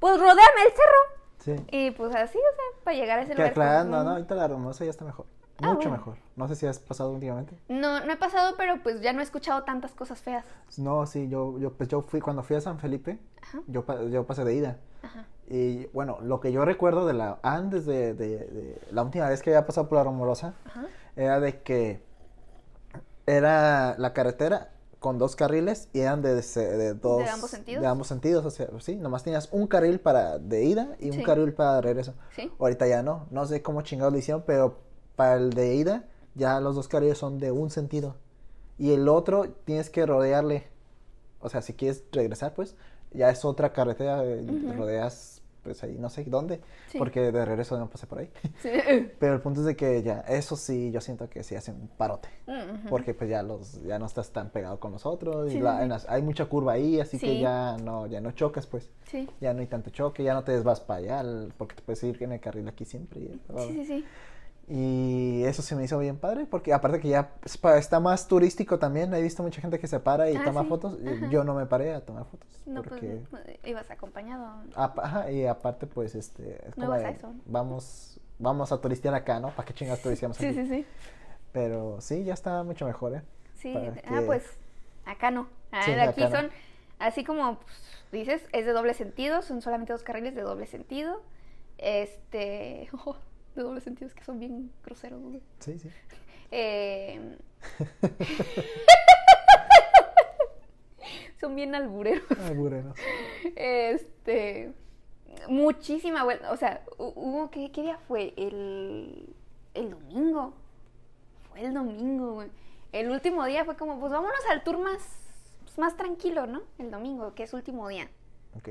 Pues 0.00 0.18
rodéame 0.18 0.62
el 0.66 0.72
cerro. 0.72 1.24
Sí. 1.38 1.66
Y 1.70 1.90
pues 1.92 2.14
así, 2.14 2.38
o 2.38 2.54
sea, 2.56 2.84
para 2.84 2.96
llegar 2.96 3.18
a 3.18 3.22
ese 3.22 3.32
Que 3.32 3.36
lugar. 3.36 3.50
aclarando, 3.50 3.96
como, 3.98 4.04
no, 4.04 4.10
mm. 4.10 4.12
ahorita 4.14 4.34
la 4.34 4.44
hermosa 4.46 4.84
ya 4.84 4.90
está 4.90 5.04
mejor. 5.04 5.26
Ah, 5.62 5.68
Mucho 5.68 5.88
bueno. 5.88 5.92
mejor. 5.98 6.16
No 6.36 6.48
sé 6.48 6.56
si 6.56 6.66
has 6.66 6.78
pasado 6.80 7.10
últimamente. 7.12 7.56
No, 7.68 8.04
no 8.04 8.12
he 8.12 8.16
pasado, 8.16 8.54
pero 8.56 8.82
pues 8.82 9.00
ya 9.00 9.12
no 9.12 9.20
he 9.20 9.22
escuchado 9.22 9.62
tantas 9.62 9.92
cosas 9.92 10.20
feas. 10.20 10.44
No, 10.78 11.06
sí, 11.06 11.28
yo, 11.28 11.58
yo, 11.60 11.72
pues 11.72 11.88
yo 11.88 12.02
fui, 12.02 12.20
cuando 12.20 12.42
fui 12.42 12.56
a 12.56 12.60
San 12.60 12.78
Felipe, 12.80 13.18
Ajá, 13.42 13.60
yo, 13.68 13.84
yo 14.08 14.26
pasé 14.26 14.44
de 14.44 14.54
ida. 14.54 14.78
ajá. 15.02 15.26
Y 15.46 15.86
bueno, 15.88 16.18
lo 16.22 16.40
que 16.40 16.50
yo 16.52 16.64
recuerdo 16.64 17.06
de 17.06 17.12
la, 17.12 17.38
antes 17.42 17.84
de, 17.86 18.14
de- 18.14 18.38
de 18.46 18.80
la 18.90 19.02
última 19.02 19.28
vez 19.28 19.42
que 19.42 19.50
había 19.50 19.66
pasado 19.66 19.88
por 19.88 19.98
la 19.98 20.04
Rumorosa, 20.04 20.54
Ajá. 20.64 20.86
era 21.16 21.38
de 21.38 21.60
que 21.62 22.02
era 23.26 23.94
la 23.98 24.12
carretera 24.12 24.70
con 24.98 25.18
dos 25.18 25.36
carriles 25.36 25.88
y 25.92 26.00
eran 26.00 26.22
de, 26.22 26.34
de, 26.34 26.42
de 26.76 26.94
dos... 26.94 27.22
ambos 27.28 27.50
sentidos? 27.50 27.82
De 27.82 27.86
ambos 27.86 28.06
sentidos, 28.06 28.44
o 28.46 28.50
sea, 28.50 28.68
sí, 28.80 28.96
nomás 28.96 29.22
tenías 29.22 29.50
un 29.52 29.66
carril 29.66 30.00
para 30.00 30.38
de 30.38 30.64
ida 30.64 30.96
y 30.98 31.10
un 31.10 31.16
Sí. 31.16 31.22
carril 31.22 31.52
para 31.52 31.80
regreso. 31.82 32.14
Sí. 32.34 32.50
Ahorita 32.58 32.86
ya 32.86 33.02
no, 33.02 33.26
no 33.30 33.44
sé 33.46 33.62
cómo 33.62 33.82
chingados 33.82 34.12
lo 34.14 34.18
hicieron, 34.18 34.44
pero 34.46 34.78
para 35.16 35.34
el 35.36 35.50
de 35.50 35.74
ida 35.74 36.04
ya 36.34 36.60
los 36.60 36.74
dos 36.74 36.88
carriles 36.88 37.18
son 37.18 37.38
de 37.38 37.52
un 37.52 37.70
sentido. 37.70 38.16
Y 38.78 38.92
el 38.92 39.08
otro 39.08 39.48
tienes 39.64 39.88
que 39.90 40.04
rodearle. 40.04 40.64
O 41.40 41.48
sea, 41.48 41.62
si 41.62 41.74
quieres 41.74 42.04
regresar, 42.12 42.54
pues 42.54 42.74
ya 43.12 43.30
es 43.30 43.44
otra 43.44 43.72
carretera, 43.72 44.24
eh, 44.24 44.42
Ujú. 44.42 44.72
rodeas 44.72 45.40
pues 45.62 45.82
ahí 45.82 45.96
no 45.98 46.10
sé 46.10 46.24
dónde, 46.24 46.60
Sí. 46.90 46.98
porque 46.98 47.32
de 47.32 47.42
regreso 47.42 47.78
no 47.78 47.88
pasé 47.88 48.06
por 48.06 48.18
ahí. 48.18 48.30
Sí. 48.62 48.68
Pero 49.18 49.32
el 49.32 49.40
punto 49.40 49.60
es 49.60 49.66
de 49.66 49.74
que 49.76 50.02
ya, 50.02 50.20
eso 50.28 50.56
sí, 50.56 50.90
yo 50.90 51.00
siento 51.00 51.30
que 51.30 51.42
sí 51.42 51.54
hacen 51.54 51.76
un 51.76 51.88
parote. 51.88 52.28
Porque 52.90 53.14
pues 53.14 53.30
ya 53.30 53.42
los, 53.42 53.80
ya 53.82 53.98
no 53.98 54.04
estás 54.04 54.30
tan 54.30 54.50
pegado 54.50 54.78
con. 54.78 54.98
Sí, 54.98 55.08
y 55.56 55.60
la- 55.60 55.78
sí, 55.78 55.82
en 55.84 55.88
las- 55.88 56.06
hay 56.10 56.20
mucha 56.20 56.44
curva 56.46 56.72
ahí, 56.72 57.00
así 57.00 57.18
que 57.18 57.40
ya 57.40 57.78
no, 57.78 58.06
ya 58.06 58.20
no 58.20 58.32
chocas, 58.32 58.66
pues. 58.66 58.90
Sí. 59.10 59.26
Ya 59.40 59.54
no 59.54 59.60
hay 59.60 59.66
tanto 59.66 59.88
choque, 59.88 60.22
ya 60.22 60.34
no 60.34 60.44
te 60.44 60.60
vas 60.60 60.80
para 60.80 60.98
allá, 60.98 61.48
porque 61.56 61.76
te 61.76 61.82
puedes 61.82 62.02
ir 62.04 62.22
en 62.22 62.32
el 62.32 62.40
carril 62.40 62.68
aquí 62.68 62.84
siempre. 62.84 63.20
y- 63.20 63.40
Sí, 63.60 63.72
sí, 63.72 63.84
sí. 63.86 64.04
Y 64.66 65.42
eso 65.44 65.60
se 65.60 65.76
me 65.76 65.84
hizo 65.84 65.98
bien 65.98 66.16
padre, 66.16 66.46
porque 66.46 66.72
aparte 66.72 66.98
que 66.98 67.08
ya 67.08 67.32
está 67.76 68.00
más 68.00 68.26
turístico 68.28 68.78
también, 68.78 69.12
he 69.12 69.20
visto 69.20 69.42
mucha 69.42 69.60
gente 69.60 69.78
que 69.78 69.86
se 69.86 70.00
para 70.00 70.30
y 70.30 70.36
Ah, 70.36 70.44
toma 70.46 70.62
sí. 70.62 70.68
fotos, 70.68 70.94
Ajá. 71.06 71.28
yo 71.30 71.44
no 71.44 71.54
me 71.54 71.66
paré 71.66 71.92
a 71.92 72.00
tomar 72.00 72.24
fotos. 72.24 72.48
No, 72.64 72.82
porque, 72.82 73.20
pues 73.30 73.42
ibas 73.64 73.90
acompañado. 73.90 74.46
ajá, 74.74 75.30
y 75.30 75.46
aparte 75.46 75.86
pues 75.86 76.14
este, 76.14 76.66
es 76.66 76.76
No 76.78 76.86
como 76.86 76.92
a 76.94 76.98
de, 76.98 77.10
eso. 77.10 77.30
vamos, 77.44 78.18
vamos 78.38 78.72
a 78.72 78.80
turistear 78.80 79.14
acá, 79.14 79.38
¿no? 79.38 79.50
¿Para 79.50 79.66
qué 79.66 79.74
chingas 79.74 80.00
turisteamos 80.00 80.38
Sí, 80.38 80.46
aquí? 80.46 80.54
sí, 80.54 80.66
sí. 80.66 80.86
Pero 81.52 82.00
sí, 82.00 82.24
ya 82.24 82.32
está 82.34 82.62
mucho 82.62 82.86
mejor, 82.86 83.16
¿eh? 83.16 83.22
Sí, 83.56 83.72
Para 83.74 83.90
ah, 83.90 84.20
que- 84.20 84.26
pues 84.26 84.44
acá 85.04 85.30
no. 85.30 85.46
Ah, 85.72 85.82
Sí, 85.84 85.92
de 85.92 86.00
aquí 86.02 86.22
acá 86.22 86.42
no. 86.42 86.48
son, 86.48 86.50
así 86.98 87.22
como 87.22 87.58
pues, 87.60 87.76
dices, 88.12 88.42
es 88.52 88.64
de 88.64 88.72
doble 88.72 88.94
sentido, 88.94 89.42
son 89.42 89.60
solamente 89.60 89.92
dos 89.92 90.02
carriles 90.02 90.34
de 90.34 90.40
doble 90.42 90.66
sentido. 90.66 91.20
Este, 91.78 92.88
oh, 93.04 93.16
de 93.54 93.62
doble 93.62 93.80
sentido, 93.80 94.08
es 94.08 94.14
que 94.14 94.24
son 94.24 94.38
bien 94.38 94.70
groseros. 94.84 95.20
güey. 95.22 95.40
Sí, 95.60 95.78
sí. 95.78 95.88
Eh, 96.50 97.38
son 101.40 101.54
bien 101.56 101.74
albureros. 101.74 102.24
Ay, 102.42 102.54
burenos. 102.54 102.96
Este, 103.56 104.72
muchísima 105.48 106.24
vuelta, 106.24 106.52
o 106.52 106.56
sea, 106.56 106.84
hu- 106.98 107.12
hubo, 107.16 107.50
¿qué, 107.50 107.70
qué 107.72 107.82
día 107.82 107.98
fue? 108.08 108.32
El, 108.36 109.34
el 109.74 109.90
domingo. 109.90 110.54
Fue 111.50 111.62
el 111.64 111.74
domingo, 111.74 112.34
güey. 112.34 112.48
El 112.92 113.10
último 113.10 113.44
día 113.44 113.64
fue 113.64 113.76
como, 113.76 113.98
pues 113.98 114.12
vámonos 114.12 114.38
al 114.50 114.62
tour 114.62 114.78
más, 114.78 114.98
pues, 115.64 115.78
más 115.78 115.96
tranquilo, 115.96 116.46
¿no? 116.46 116.62
El 116.78 116.90
domingo, 116.90 117.34
que 117.34 117.42
es 117.42 117.52
último 117.52 117.88
día. 117.88 118.08
Ok. 118.56 118.68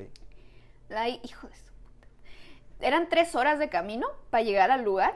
Ay, 0.90 1.20
hijo 1.24 1.48
de 1.48 1.56
su. 1.56 1.73
Eran 2.84 3.10
tres 3.10 3.36
horas 3.36 3.60
de 3.60 3.70
camino 3.70 4.08
para 4.30 4.44
llegar 4.44 4.70
al 4.72 4.84
lugar. 4.84 5.16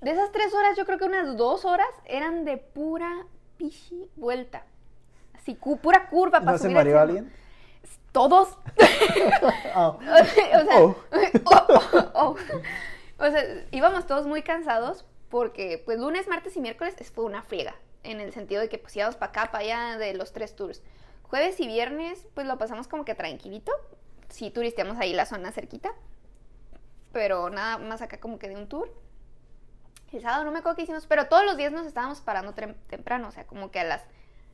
De 0.00 0.10
esas 0.12 0.30
tres 0.32 0.54
horas, 0.54 0.76
yo 0.76 0.84
creo 0.86 0.98
que 0.98 1.04
unas 1.04 1.36
dos 1.36 1.64
horas 1.64 1.88
eran 2.04 2.44
de 2.44 2.56
pura 2.58 3.26
pichi 3.56 4.08
vuelta. 4.16 4.64
Así, 5.34 5.54
cu- 5.56 5.78
pura 5.78 6.08
curva 6.08 6.40
para 6.40 6.52
¿No 6.52 6.58
se 6.58 6.64
subir 6.64 6.76
al 6.78 6.84
mareó 6.84 7.00
alguien? 7.00 7.32
Todos. 8.12 8.56
Ah, 9.74 9.96
o 10.00 10.24
sea, 10.24 10.80
Oh. 10.80 10.94
oh, 11.44 11.66
oh, 11.94 12.10
oh. 12.14 12.36
O 13.18 13.30
sea, 13.30 13.42
íbamos 13.70 14.06
todos 14.06 14.26
muy 14.26 14.42
cansados 14.42 15.04
porque 15.28 15.82
pues 15.84 15.98
lunes, 15.98 16.28
martes 16.28 16.56
y 16.56 16.60
miércoles 16.60 16.94
es- 16.98 17.10
fue 17.10 17.24
una 17.24 17.42
friega. 17.42 17.74
En 18.04 18.20
el 18.20 18.32
sentido 18.32 18.60
de 18.60 18.68
que 18.68 18.78
pues 18.78 18.94
íbamos 18.96 19.16
para 19.16 19.30
acá, 19.30 19.50
para 19.50 19.64
allá 19.64 19.98
de 19.98 20.14
los 20.14 20.32
tres 20.32 20.54
tours. 20.54 20.82
Jueves 21.24 21.58
y 21.60 21.66
viernes 21.66 22.26
pues 22.34 22.46
lo 22.46 22.56
pasamos 22.58 22.86
como 22.88 23.04
que 23.04 23.14
tranquilito. 23.14 23.72
Sí 24.28 24.50
turisteamos 24.50 24.98
ahí 24.98 25.12
la 25.12 25.26
zona 25.26 25.50
cerquita. 25.52 25.92
Pero 27.12 27.48
nada 27.50 27.78
más 27.78 28.02
acá 28.02 28.18
como 28.20 28.38
que 28.38 28.48
de 28.48 28.56
un 28.56 28.68
tour. 28.68 28.90
El 30.12 30.22
sábado 30.22 30.44
no 30.44 30.52
me 30.52 30.58
acuerdo 30.60 30.76
qué 30.76 30.82
hicimos, 30.82 31.06
pero 31.06 31.26
todos 31.28 31.44
los 31.44 31.56
días 31.56 31.72
nos 31.72 31.86
estábamos 31.86 32.20
parando 32.20 32.54
temprano. 32.54 33.28
O 33.28 33.32
sea, 33.32 33.46
como 33.46 33.70
que 33.70 33.80
a 33.80 33.84
las... 33.84 34.02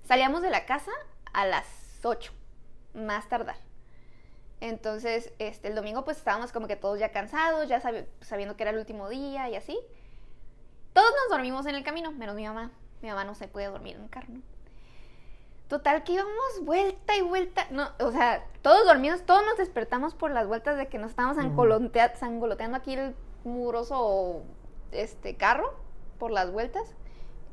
Salíamos 0.05 0.43
de 0.43 0.51
la 0.51 0.67
casa 0.67 0.91
a 1.33 1.47
las 1.47 1.67
8, 2.03 2.33
más 2.95 3.29
tardar. 3.29 3.57
Entonces, 4.61 5.33
este, 5.39 5.69
el 5.69 5.75
domingo 5.75 6.05
pues 6.05 6.17
estábamos 6.19 6.53
como 6.53 6.69
que 6.69 6.77
todos 6.77 6.99
ya 6.99 7.11
cansados, 7.11 7.69
ya 7.69 7.81
sabi- 7.81 8.07
sabiendo 8.21 8.57
que 8.57 8.63
era 8.63 8.71
el 8.71 8.79
último 8.79 9.09
día 9.09 9.49
y 9.49 9.57
así. 9.57 9.79
Todos 10.93 11.11
nos 11.23 11.31
dormimos 11.31 11.67
en 11.67 11.75
el 11.75 11.83
camino, 11.85 12.13
menos 12.13 12.35
mi 12.37 12.47
mamá. 12.47 12.71
Mi 13.01 13.09
mamá 13.09 13.25
no 13.25 13.35
se 13.35 13.49
puede 13.49 13.67
dormir 13.67 13.97
en 13.97 14.03
el 14.05 14.11
carro. 14.11 14.29
Total, 15.73 16.05
que 16.05 16.13
íbamos 16.13 16.61
vuelta 16.65 17.17
y 17.17 17.23
vuelta. 17.23 17.67
No, 17.71 17.89
o 18.01 18.11
sea, 18.13 18.45
todos 18.61 18.85
dormidos, 18.85 19.23
todos 19.25 19.43
nos 19.47 19.57
despertamos 19.57 20.15
por 20.15 20.31
las 20.31 20.47
vueltas 20.47 20.77
de 20.77 20.87
que 20.89 20.99
nos 20.99 21.13
estábamos 21.13 21.39
Ujú. 21.39 21.47
angolontea- 21.47 22.15
sangoloteando 22.15 22.77
aquí 22.77 22.93
el 22.93 23.15
muroso 23.43 24.43
este, 24.91 25.35
carro 25.39 25.73
por 26.19 26.31
las 26.31 26.53
vueltas. 26.53 26.95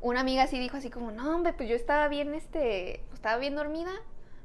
Una 0.02 0.20
amiga 0.20 0.44
así 0.44 0.60
dijo 0.60 0.76
así 0.76 0.90
como, 0.90 1.12
no, 1.12 1.34
hombre, 1.34 1.54
pues 1.54 1.70
yo 1.70 1.78
estaba 1.78 2.10
bien, 2.10 2.34
este, 2.36 3.06
estaba 3.14 3.38
bien 3.38 3.56
dormida. 3.56 3.92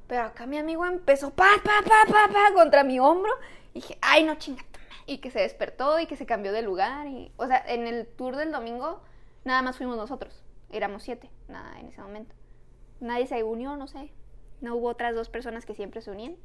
Pero 0.07 0.23
acá 0.23 0.47
mi 0.47 0.57
amigo 0.57 0.87
empezó 0.87 1.31
pa, 1.31 1.49
pa, 1.65 1.83
pa, 1.85 2.13
pa, 2.13 2.33
pa, 2.33 2.55
contra 2.55 2.85
mi 2.85 3.01
hombro. 3.01 3.33
Y 3.73 3.81
dije, 3.81 3.99
ay, 4.03 4.23
no 4.23 4.37
chingate. 4.37 4.69
Y 5.07 5.19
que 5.19 5.33
se 5.33 5.41
despertó 5.41 5.99
y 5.99 6.07
que 6.07 6.15
se 6.15 6.27
cambió 6.27 6.53
de 6.53 6.63
lugar. 6.63 7.09
Y, 7.09 7.33
o 7.39 7.49
sea, 7.49 7.61
en 7.67 7.89
el 7.89 8.07
tour 8.07 8.37
del 8.37 8.53
domingo 8.53 9.01
nada 9.43 9.63
más 9.63 9.77
fuimos 9.79 9.97
nosotros. 9.97 10.45
Éramos 10.71 11.03
siete, 11.03 11.29
nada, 11.49 11.77
en 11.81 11.89
ese 11.89 12.01
momento. 12.01 12.37
Nadie 13.05 13.27
se 13.27 13.43
unió, 13.43 13.77
no 13.77 13.87
sé. 13.87 14.11
No 14.61 14.77
hubo 14.77 14.89
otras 14.89 15.15
dos 15.15 15.29
personas 15.29 15.67
que 15.67 15.75
siempre 15.75 16.01
se 16.01 16.11
unían. 16.11 16.37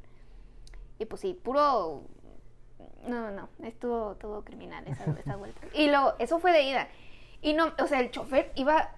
Y 0.98 1.06
pues 1.06 1.22
sí, 1.22 1.32
puro... 1.34 2.02
No, 3.06 3.20
no, 3.22 3.30
no. 3.30 3.48
Estuvo 3.66 4.14
todo 4.16 4.44
criminal 4.44 4.86
esa, 4.86 5.04
esa 5.18 5.36
vuelta. 5.36 5.60
Y 5.72 5.88
luego, 5.88 6.14
eso 6.18 6.38
fue 6.38 6.52
de 6.52 6.62
ida. 6.62 6.88
Y 7.40 7.54
no, 7.54 7.72
o 7.78 7.86
sea, 7.86 8.00
el 8.00 8.10
chofer 8.10 8.52
iba 8.56 8.90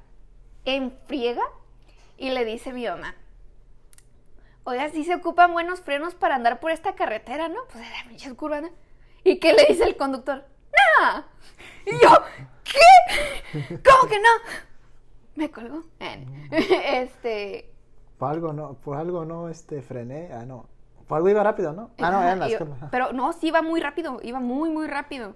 en 0.65 0.91
friega 1.07 1.43
y 2.19 2.31
le 2.31 2.45
dice 2.45 2.71
a 2.71 2.73
mi 2.73 2.85
mamá, 2.85 3.15
oiga, 4.65 4.89
sí 4.91 5.05
se 5.05 5.15
ocupan 5.15 5.53
buenos 5.53 5.81
frenos 5.81 6.17
para 6.17 6.35
andar 6.35 6.59
por 6.59 6.73
esta 6.73 6.95
carretera, 6.97 7.49
¿no? 7.49 7.61
Pues 7.71 7.85
era 7.87 8.09
pinches 8.09 8.35
curvas, 8.35 8.63
¿no? 8.63 8.71
¿Y 9.23 9.39
qué 9.39 9.53
le 9.53 9.67
dice 9.67 9.85
el 9.85 9.97
conductor? 9.97 10.45
¡No! 11.01 11.25
Y 11.87 11.93
yo, 11.93 12.11
¿qué? 12.65 13.81
¿Cómo 13.85 14.09
que 14.09 14.19
no? 14.19 14.72
Me 15.35 15.51
colgó. 15.51 15.83
Este... 16.51 17.69
Por 18.19 18.31
algo 18.31 18.53
no, 18.53 18.75
por 18.75 18.97
algo 18.97 19.25
no 19.25 19.49
este 19.49 19.83
frené, 19.83 20.31
ah 20.33 20.45
no. 20.45 20.67
Por 21.09 21.17
algo 21.17 21.29
iba 21.29 21.43
rápido, 21.43 21.73
¿no? 21.73 21.91
Ah, 21.99 22.11
no, 22.11 22.23
eran 22.23 22.39
las 22.39 22.55
curvas. 22.55 22.79
Pero 22.91 23.13
no, 23.13 23.33
sí 23.33 23.49
iba 23.49 23.63
muy 23.63 23.81
rápido, 23.81 24.21
iba 24.23 24.39
muy, 24.41 24.71
muy 24.71 24.87
rápido. 24.87 25.35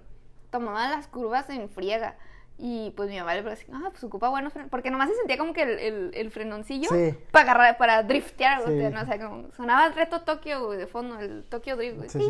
Tomaba 0.51 0.87
las 0.89 1.07
curvas 1.07 1.49
en 1.49 1.67
friega. 1.69 2.15
Y 2.59 2.91
pues 2.95 3.09
mi 3.09 3.19
mamá 3.19 3.35
le 3.35 3.43
decía, 3.43 3.75
ah, 3.75 3.89
pues 3.91 4.03
ocupa 4.05 4.29
buenos 4.29 4.53
frenos. 4.53 4.71
Porque 4.71 4.89
nomás 4.89 5.09
se 5.09 5.15
sentía 5.15 5.37
como 5.37 5.53
que 5.53 5.61
el, 5.63 5.77
el, 5.79 6.11
el 6.15 6.31
frenoncillo 6.31 6.89
Sí. 6.89 7.13
para 7.31 7.43
agarrar, 7.51 7.77
para 7.77 8.01
driftear. 8.03 8.61
o 8.61 8.67
Sí. 8.67 8.77
sea, 8.79 8.89
no, 8.89 9.01
o 9.01 9.05
sea, 9.05 9.19
como 9.29 9.51
sonaba 9.51 9.85
el 9.85 9.93
reto 9.93 10.21
Tokio 10.21 10.65
güey, 10.65 10.79
de 10.79 10.87
fondo, 10.87 11.19
el 11.19 11.43
Tokio 11.49 11.75
Drift. 11.75 11.97
güey. 11.97 12.09
Sí. 12.09 12.21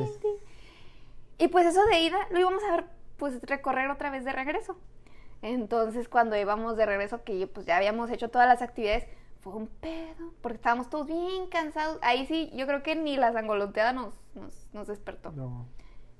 Y 1.38 1.48
pues 1.50 1.68
eso 1.68 1.86
de 1.86 2.00
ida 2.02 2.18
lo 2.32 2.40
íbamos 2.40 2.64
a 2.64 2.72
ver, 2.78 2.86
pues 3.18 3.40
recorrer 3.44 3.90
otra 3.92 4.10
vez 4.10 4.26
de 4.26 4.34
regreso. 4.34 4.76
Entonces 5.42 6.10
cuando 6.10 6.36
íbamos 6.36 6.78
de 6.78 6.86
regreso, 6.86 7.24
que 7.24 7.48
pues 7.48 7.66
ya 7.66 7.78
habíamos 7.78 8.10
hecho 8.12 8.30
todas 8.30 8.48
las 8.48 8.62
actividades, 8.62 9.06
fue 9.42 9.54
un 9.54 9.68
pedo, 9.68 10.34
porque 10.42 10.56
estábamos 10.56 10.90
todos 10.90 11.08
bien 11.08 11.48
cansados. 11.48 12.00
Ahí 12.02 12.26
sí, 12.26 12.52
yo 12.56 12.66
creo 12.66 12.84
que 12.84 12.96
ni 12.96 13.18
la 13.18 13.32
sangoloteada 13.34 13.94
nos, 13.94 14.14
nos, 14.36 14.68
nos 14.74 14.88
despertó. 14.88 15.32
No, 15.32 15.68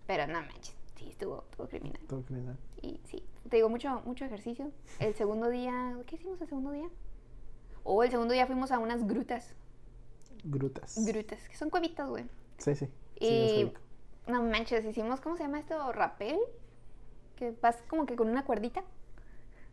Pero 0.06 0.28
no 0.28 0.40
manches, 0.42 0.76
sí, 0.96 1.10
estuvo, 1.10 1.44
estuvo 1.50 1.68
criminal. 1.68 2.02
todo 2.08 2.22
criminal. 2.24 2.58
Y 2.82 3.02
sí, 3.06 3.24
te 3.50 3.58
digo, 3.58 3.70
mucho, 3.70 4.02
mucho 4.06 4.24
ejercicio. 4.26 4.72
El 5.00 5.14
segundo 5.16 5.50
día, 5.50 5.98
¿qué 6.06 6.16
hicimos 6.16 6.40
el 6.42 6.48
segundo 6.48 6.72
día? 6.72 6.88
O 7.84 8.04
el 8.04 8.12
segundo 8.12 8.34
día 8.34 8.46
fuimos 8.46 8.72
a 8.72 8.80
unas 8.80 9.06
grutas. 9.08 9.56
Grutas. 10.44 11.04
Grutas, 11.06 11.50
que 11.50 11.58
son 11.58 11.70
cuevitas, 11.70 12.08
güey. 12.10 12.26
Sí, 12.60 12.76
sí. 12.76 12.88
Y 13.20 13.72
no 14.28 14.44
manches, 14.44 14.86
hicimos, 14.86 15.20
¿cómo 15.22 15.36
se 15.36 15.44
llama 15.44 15.60
esto? 15.60 15.92
Rapel. 15.92 16.38
Que 17.36 17.52
vas 17.62 17.82
como 17.90 18.06
que 18.06 18.16
con 18.16 18.30
una 18.30 18.46
cuerdita. 18.46 18.84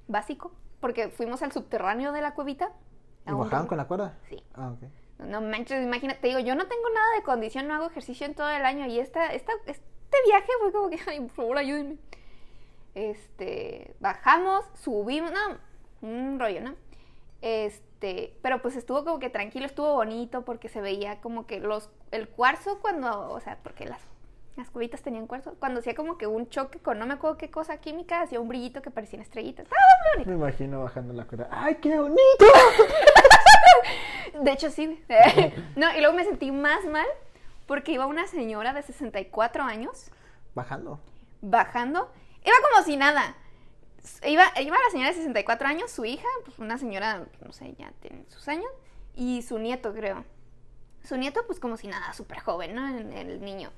Básico. 0.09 0.53
Porque 0.81 1.09
fuimos 1.09 1.43
al 1.43 1.53
subterráneo 1.53 2.13
de 2.13 2.21
la 2.21 2.35
cuevita. 2.35 2.73
¿Y 3.27 3.31
ring. 3.31 3.67
con 3.67 3.79
la 3.79 3.87
cuerda? 3.87 4.19
Sí. 4.29 4.43
Ah, 4.55 4.73
ok. 4.73 4.89
No 5.19 5.41
manches, 5.41 5.83
imagínate, 5.83 6.21
te 6.21 6.29
digo, 6.29 6.41
yo 6.41 6.55
no 6.55 6.67
tengo 6.67 6.89
nada 6.93 7.17
de 7.17 7.23
condición, 7.23 7.69
no 7.69 7.75
hago 7.75 7.87
ejercicio 7.87 8.27
en 8.27 8.35
todo 8.35 8.51
el 8.51 8.65
año 8.65 8.87
y 8.87 8.99
esta, 8.99 9.33
esta, 9.33 9.53
este 9.67 10.17
viaje 10.27 10.49
fue 10.61 10.73
como 10.73 10.91
que, 10.91 10.99
ay, 11.07 11.21
por 11.21 11.31
favor, 11.31 11.59
ayúdenme. 11.59 11.97
Este, 12.95 13.95
bajamos, 14.01 14.65
subimos, 14.75 15.31
no, 15.33 15.59
un 16.03 16.39
rollo, 16.39 16.61
¿no? 16.61 16.75
Este, 17.41 18.39
pero 18.43 18.61
pues 18.61 18.77
estuvo 18.77 19.05
como 19.05 19.19
que 19.19 19.31
tranquilo, 19.31 19.67
estuvo 19.67 19.95
bonito 19.95 20.45
porque 20.45 20.69
se 20.69 20.81
veía 20.81 21.21
como 21.21 21.47
que 21.47 21.61
los, 21.61 21.91
el 22.11 22.29
cuarzo 22.29 22.81
cuando, 22.81 23.31
o 23.31 23.41
sea, 23.41 23.59
porque 23.63 23.87
las, 23.87 24.01
las 24.57 24.71
cubitas 24.71 25.03
tenían 25.03 25.27
cuarzo, 25.27 25.55
cuando 25.59 25.81
hacía 25.81 25.95
como 25.95 26.17
que 26.17 26.27
un 26.27 26.49
choque 26.49 26.79
con 26.79 26.99
no 26.99 27.07
me 27.07 27.15
acuerdo 27.15 27.37
qué 27.39 27.51
cosa 27.51 27.79
química, 27.79 28.21
hacía 28.23 28.41
un 28.41 28.49
brillito 28.49 28.83
que 28.83 28.91
parecían 28.91 29.21
estrellitas. 29.23 29.67
¡Ah, 29.71 29.75
muy 30.01 30.25
bonito! 30.25 30.31
Me 30.31 30.37
imagino 30.37 30.83
bajando 30.83 31.13
la 31.13 31.25
cuerda. 31.25 31.49
¡Ay, 31.51 31.77
qué 31.77 31.99
bonito! 31.99 32.21
De 34.43 34.53
hecho, 34.53 34.71
sí. 34.71 35.03
no, 35.77 35.97
y 35.97 36.01
luego 36.01 36.15
me 36.15 36.25
sentí 36.25 36.51
más 36.53 36.85
mal 36.87 37.07
porque 37.67 37.93
iba 37.93 38.07
una 38.07 38.27
señora 38.27 38.73
de 38.73 38.83
64 38.83 39.63
años 39.65 40.11
Bajando. 40.55 41.01
bajando. 41.41 42.11
Iba 42.45 42.57
como 42.71 42.85
si 42.85 42.97
nada. 42.97 43.37
Iba, 44.27 44.45
iba 44.61 44.77
la 44.77 44.91
señora 44.91 45.09
de 45.11 45.15
64 45.17 45.67
años, 45.67 45.91
su 45.91 46.05
hija, 46.05 46.29
pues 46.45 46.59
una 46.59 46.77
señora, 46.79 47.25
no 47.45 47.53
sé, 47.53 47.75
ya 47.79 47.91
tiene 48.01 48.27
sus 48.29 48.47
años, 48.49 48.71
y 49.15 49.41
su 49.43 49.59
nieto, 49.59 49.95
creo. 49.95 50.25
Su 51.03 51.17
nieto, 51.17 51.41
pues 51.47 51.59
como 51.59 51.77
si 51.79 51.89
nada, 51.89 52.13
súper 52.13 52.41
joven, 52.41 52.75
¿no? 52.75 52.87
El, 52.99 53.13
el 53.13 53.41
niño. 53.43 53.71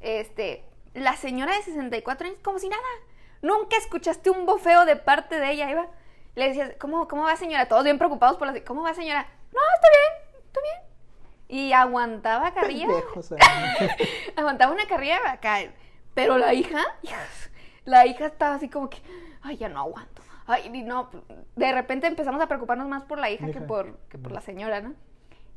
Este, 0.00 0.64
la 0.94 1.16
señora 1.16 1.54
de 1.54 1.62
64 1.62 2.26
años, 2.26 2.38
como 2.42 2.58
si 2.58 2.68
nada. 2.68 2.82
Nunca 3.42 3.76
escuchaste 3.76 4.30
un 4.30 4.46
bofeo 4.46 4.84
de 4.84 4.96
parte 4.96 5.38
de 5.38 5.52
ella, 5.52 5.70
iba. 5.70 5.86
Le 6.34 6.48
decías, 6.48 6.72
¿cómo, 6.78 7.08
cómo 7.08 7.22
va 7.24 7.36
señora? 7.36 7.68
Todos 7.68 7.84
bien 7.84 7.98
preocupados 7.98 8.36
por 8.36 8.46
la... 8.46 8.64
¿Cómo 8.64 8.82
va 8.82 8.94
señora? 8.94 9.26
No, 9.52 9.60
está 9.74 9.88
bien, 9.90 10.44
está 10.46 10.60
bien. 10.60 10.90
Y 11.48 11.72
aguantaba 11.72 12.52
carrilla. 12.54 12.86
Aguantaba 14.36 14.72
una 14.72 14.86
carrilla 14.86 15.18
acá. 15.32 15.58
Pero 16.14 16.38
la 16.38 16.54
hija, 16.54 16.80
la 17.84 18.06
hija 18.06 18.26
estaba 18.26 18.54
así 18.54 18.68
como 18.68 18.88
que, 18.90 18.98
ay, 19.42 19.56
ya 19.56 19.68
no 19.68 19.80
aguanto. 19.80 20.22
Ay, 20.46 20.68
no, 20.82 21.10
de 21.56 21.72
repente 21.72 22.06
empezamos 22.06 22.40
a 22.42 22.46
preocuparnos 22.46 22.88
más 22.88 23.04
por 23.04 23.18
la 23.18 23.30
hija, 23.30 23.46
que 23.46 23.58
Hija. 23.58 23.66
por, 23.66 23.96
que 24.08 24.18
por 24.18 24.32
la 24.32 24.40
señora, 24.40 24.80
¿no? 24.80 24.94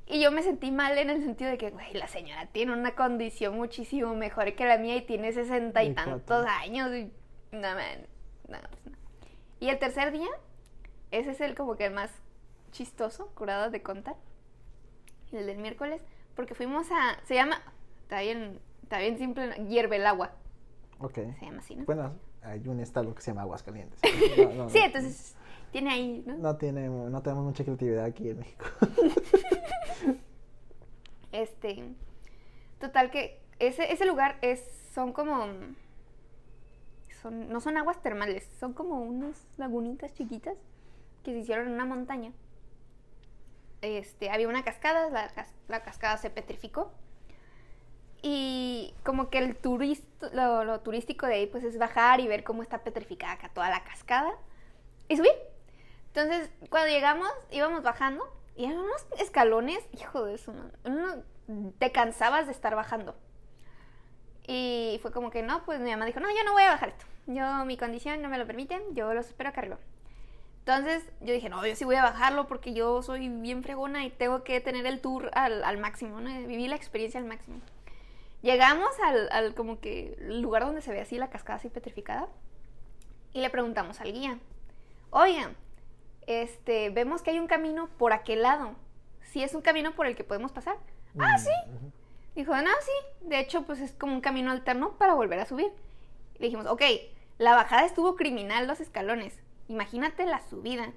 Y 0.06 0.22
yo 0.22 0.32
me 0.32 0.44
sentí 0.44 0.72
mal 0.72 0.98
en 0.98 1.10
el 1.10 1.22
sentido 1.24 1.50
de 1.50 1.58
que, 1.58 1.70
güey, 1.72 1.94
la 1.94 2.08
señora 2.08 2.46
tiene 2.48 2.74
una 2.74 2.94
condición 2.94 3.56
muchísimo 3.56 4.14
mejor 4.16 4.54
que 4.56 4.66
la 4.66 4.78
mía 4.78 4.98
y 4.98 5.02
tiene 5.02 5.32
sesenta 5.32 5.84
y 5.84 5.94
tantos 5.94 6.46
años. 6.46 6.92
Y, 6.94 7.12
no, 7.52 7.62
man, 7.62 8.06
no, 8.50 8.58
pues 8.70 8.86
no. 8.86 8.92
Y 9.60 9.70
el 9.70 9.80
tercer 9.80 10.12
día, 10.12 10.28
ese 11.12 11.32
es 11.32 11.42
el 11.42 11.56
como 11.56 11.78
que 11.78 11.86
el 11.86 11.94
más 11.94 12.12
chistoso, 12.72 13.28
curado 13.36 13.70
de 13.70 13.82
contar. 13.82 14.16
El 15.32 15.48
del 15.48 15.58
miércoles, 15.58 16.00
porque 16.36 16.54
fuimos 16.54 16.92
a, 16.92 17.18
se 17.24 17.34
llama, 17.34 17.60
está 18.04 18.22
bien, 18.22 18.60
está 18.84 19.00
bien 19.00 19.18
simple, 19.18 19.52
hierve 19.68 19.96
el 19.96 20.06
agua, 20.06 20.32
Ok. 21.00 21.16
se 21.16 21.46
llama 21.46 21.58
así, 21.58 21.76
¿no? 21.76 21.86
Bueno, 21.86 22.14
hay 22.44 22.68
un 22.68 22.80
estado 22.80 23.16
que 23.16 23.22
se 23.24 23.32
llama 23.32 23.42
Aguascalientes. 23.42 24.00
No, 24.56 24.70
sí, 24.70 24.78
entonces 24.78 25.36
tiene 25.74 25.92
ahí, 25.92 26.24
¿no? 26.26 26.38
No, 26.38 26.56
tiene, 26.56 26.88
no 26.88 27.22
tenemos 27.22 27.44
mucha 27.44 27.66
creatividad 27.66 28.06
aquí 28.06 28.30
en 28.30 28.40
México. 28.40 28.66
Este, 31.32 31.84
total 32.80 33.10
que 33.10 33.42
ese, 33.60 33.92
ese 33.92 34.06
lugar 34.06 34.38
es, 34.42 34.62
son 34.94 35.14
como, 35.14 35.48
son, 37.22 37.50
no 37.50 37.60
son 37.60 37.78
aguas 37.78 38.02
termales, 38.04 38.48
son 38.60 38.74
como 38.74 39.02
unas 39.02 39.44
lagunitas 39.58 40.14
chiquitas 40.14 40.56
que 41.24 41.32
se 41.32 41.40
hicieron 41.40 41.68
en 41.68 41.74
una 41.74 41.86
montaña. 41.86 42.32
Este, 43.82 44.30
había 44.30 44.48
una 44.48 44.64
cascada, 44.64 45.10
la, 45.10 45.28
cas- 45.30 45.54
la 45.68 45.82
cascada 45.84 46.18
se 46.18 46.30
petrificó. 46.30 46.92
Y 48.22 48.94
como 49.04 49.30
que 49.30 49.40
el 49.40 49.58
lo, 50.34 50.64
lo 50.64 50.80
turístico 50.82 51.26
de 51.26 51.34
ahí 51.34 51.48
pues 51.48 51.64
es 51.66 51.78
bajar 51.78 52.22
y 52.22 52.28
ver 52.28 52.44
cómo 52.46 52.62
está 52.62 52.84
petrificada 52.84 53.34
acá 53.34 53.50
toda 53.50 53.70
la 53.70 53.84
cascada. 53.84 54.32
Y 55.10 55.18
subir. 55.18 55.34
Entonces, 56.14 56.52
cuando 56.70 56.90
llegamos, 56.94 57.28
íbamos 57.50 57.82
bajando 57.82 58.24
y 58.56 58.66
eran 58.66 58.78
unos 58.78 59.04
escalones, 59.18 59.80
hijo 59.94 60.24
de 60.26 60.40
man, 60.48 60.72
uno- 60.86 61.72
te 61.80 61.92
cansabas 61.92 62.46
de 62.46 62.52
estar 62.52 62.76
bajando. 62.76 63.16
Y 64.46 65.00
fue 65.02 65.12
como 65.12 65.32
que 65.32 65.42
no, 65.42 65.64
pues 65.66 65.80
mi 65.80 65.90
mamá 65.90 66.06
dijo, 66.06 66.20
no, 66.20 66.30
yo 66.30 66.44
no 66.46 66.52
voy 66.52 66.64
a 66.64 66.72
bajar 66.72 66.90
esto. 66.90 67.06
Yo, 67.26 67.66
mi 67.66 67.78
condición 67.78 68.22
no 68.22 68.30
me 68.30 68.38
lo 68.38 68.46
permiten, 68.46 68.84
yo 68.94 69.12
los 69.16 69.26
espero 69.28 69.50
acá 69.50 69.62
arriba. 69.62 69.80
Entonces 70.60 71.04
yo 71.20 71.34
dije, 71.34 71.50
no, 71.50 71.66
yo 71.66 71.76
sí 71.76 71.84
voy 71.84 71.96
a 71.96 72.04
bajarlo 72.04 72.48
porque 72.48 72.74
yo 72.74 73.02
soy 73.02 73.28
bien 73.30 73.64
fregona 73.64 74.06
y 74.06 74.12
tengo 74.12 74.44
que 74.44 74.62
tener 74.62 74.86
el 74.86 75.02
tour 75.02 75.32
al, 75.34 75.78
máximo, 75.80 76.22
¿no? 76.22 76.30
Vivir 76.48 76.70
la 76.70 76.76
experiencia 76.76 77.20
al 77.20 77.26
máximo. 77.26 77.60
Llegamos 78.44 78.92
al, 79.04 79.30
al 79.32 79.56
como 79.56 79.80
que 79.80 80.16
lugar 80.20 80.64
donde 80.64 80.82
se 80.82 80.92
ve 80.92 81.02
así 81.02 81.18
la 81.18 81.30
cascada 81.32 81.58
así 81.58 81.70
petrificada 81.70 82.28
y 83.34 83.42
le 83.42 83.50
preguntamos 83.50 84.00
al 84.00 84.14
guía, 84.14 84.38
oigan, 85.10 85.56
este, 86.28 86.90
vemos 86.90 87.22
que 87.22 87.32
hay 87.32 87.40
un 87.40 87.48
camino 87.48 87.90
por 87.98 88.14
aquel 88.14 88.42
lado. 88.42 88.76
Si 89.22 89.44
es 89.44 89.54
un 89.56 89.62
camino 89.62 89.94
por 89.96 90.08
el 90.08 90.16
que 90.16 90.24
podemos 90.24 90.52
pasar. 90.52 90.78
Ah, 91.18 91.38
sí. 91.38 91.52
Dijo, 92.36 92.56
no, 92.56 92.70
sí. 92.82 93.28
De 93.28 93.40
hecho, 93.40 93.64
pues 93.64 93.80
es 93.80 93.94
como 93.94 94.14
un 94.14 94.22
camino 94.22 94.52
alterno 94.52 94.94
para 94.98 95.14
volver 95.14 95.40
a 95.40 95.46
subir. 95.46 95.72
Le 96.38 96.46
dijimos, 96.48 96.66
ok, 96.68 96.82
la 97.38 97.56
bajada 97.56 97.86
estuvo 97.86 98.16
criminal 98.16 98.68
los 98.68 98.80
escalones. 98.80 99.40
Imagínate 99.68 100.26
la 100.26 100.40
subida. 100.48 100.92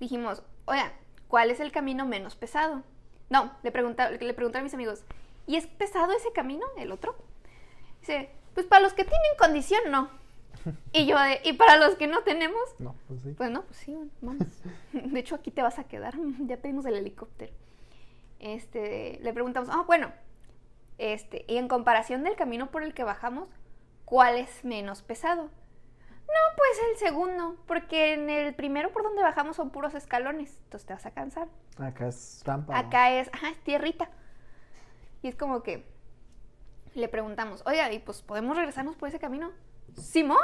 Dijimos, 0.00 0.42
oiga, 0.64 0.92
¿cuál 1.28 1.50
es 1.50 1.60
el 1.60 1.72
camino 1.72 2.06
menos 2.06 2.36
pesado? 2.36 2.82
No, 3.30 3.52
le 3.62 3.70
pregunta, 3.70 4.10
le 4.10 4.34
pregunté 4.34 4.58
a 4.58 4.62
mis 4.62 4.74
amigos, 4.74 5.04
¿y 5.46 5.56
es 5.56 5.66
pesado 5.66 6.12
ese 6.12 6.32
camino, 6.32 6.66
el 6.76 6.92
otro? 6.92 7.16
Dice, 8.00 8.30
pues 8.54 8.66
para 8.66 8.82
los 8.82 8.92
que 8.92 9.04
tienen 9.04 9.36
condición, 9.38 9.82
no. 9.90 10.10
Y 10.92 11.06
yo, 11.06 11.18
de, 11.18 11.40
¿y 11.44 11.54
para 11.54 11.76
los 11.76 11.96
que 11.96 12.06
no 12.06 12.22
tenemos? 12.22 12.62
No, 12.78 12.94
pues 13.08 13.22
sí. 13.22 13.34
Pues 13.36 13.50
no, 13.50 13.62
pues 13.62 13.76
sí, 13.78 13.96
vamos. 14.20 14.46
De 14.92 15.20
hecho, 15.20 15.34
aquí 15.34 15.50
te 15.50 15.62
vas 15.62 15.78
a 15.78 15.84
quedar. 15.84 16.14
Ya 16.46 16.56
pedimos 16.56 16.86
el 16.86 16.94
helicóptero. 16.94 17.52
Este, 18.38 19.18
le 19.22 19.32
preguntamos, 19.32 19.68
ah, 19.70 19.84
bueno, 19.86 20.12
este, 20.98 21.44
y 21.48 21.56
en 21.58 21.68
comparación 21.68 22.24
del 22.24 22.36
camino 22.36 22.70
por 22.70 22.82
el 22.82 22.94
que 22.94 23.04
bajamos, 23.04 23.48
¿cuál 24.04 24.36
es 24.36 24.64
menos 24.64 25.02
pesado? 25.02 25.44
No, 25.44 26.56
pues 26.56 26.80
el 26.90 26.96
segundo, 26.96 27.56
porque 27.66 28.14
en 28.14 28.30
el 28.30 28.54
primero 28.54 28.90
por 28.90 29.02
donde 29.02 29.22
bajamos 29.22 29.56
son 29.56 29.70
puros 29.70 29.94
escalones, 29.94 30.58
entonces 30.64 30.86
te 30.86 30.94
vas 30.94 31.04
a 31.04 31.10
cansar. 31.10 31.48
Acá 31.76 32.08
es 32.08 32.42
rampa. 32.44 32.78
Acá 32.78 33.12
es, 33.12 33.28
ajá, 33.32 33.50
es 33.50 33.58
tierrita. 33.62 34.08
Y 35.22 35.28
es 35.28 35.36
como 35.36 35.62
que 35.62 35.84
le 36.94 37.08
preguntamos, 37.08 37.62
oiga, 37.66 37.90
¿y 37.92 37.98
pues 37.98 38.22
podemos 38.22 38.56
regresarnos 38.56 38.96
por 38.96 39.08
ese 39.08 39.18
camino? 39.18 39.52
Simón. 39.96 40.38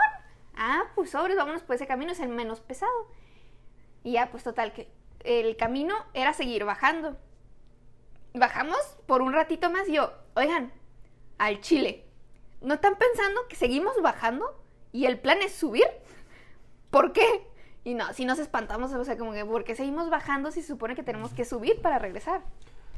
Ah, 0.57 0.85
pues 0.95 1.11
sobres, 1.11 1.37
vámonos 1.37 1.63
por 1.63 1.77
ese 1.77 1.87
camino, 1.87 2.13
es 2.13 2.21
el 2.21 2.29
menos 2.29 2.61
pesado. 2.61 2.93
Y 4.03 4.13
ya, 4.13 4.31
pues 4.31 4.43
total, 4.45 4.73
que 4.73 4.91
el 5.21 5.57
camino 5.57 5.95
era 6.15 6.33
seguir 6.33 6.65
bajando. 6.65 7.17
Bajamos 8.35 8.79
por 9.07 9.23
un 9.23 9.33
ratito 9.33 9.71
más 9.71 9.89
y 9.89 9.95
yo, 9.95 10.13
oigan, 10.35 10.73
al 11.39 11.61
Chile, 11.61 12.05
¿no 12.61 12.75
están 12.75 12.97
pensando 12.97 13.47
que 13.49 13.57
seguimos 13.57 14.01
bajando 14.03 14.63
y 14.93 15.07
el 15.07 15.19
plan 15.19 15.41
es 15.43 15.53
subir? 15.53 15.87
¿Por 16.91 17.13
qué? 17.13 17.47
Y 17.85 17.95
no, 17.95 18.13
si 18.13 18.25
nos 18.25 18.39
espantamos, 18.39 18.93
o 18.93 19.05
sea, 19.05 19.17
como 19.17 19.33
que, 19.33 19.45
¿por 19.45 19.65
qué 19.65 19.75
seguimos 19.75 20.11
bajando 20.11 20.51
si 20.51 20.61
se 20.63 20.69
supone 20.69 20.95
que 20.95 21.03
tenemos 21.03 21.33
que 21.33 21.45
subir 21.45 21.81
para 21.81 21.99
regresar? 21.99 22.43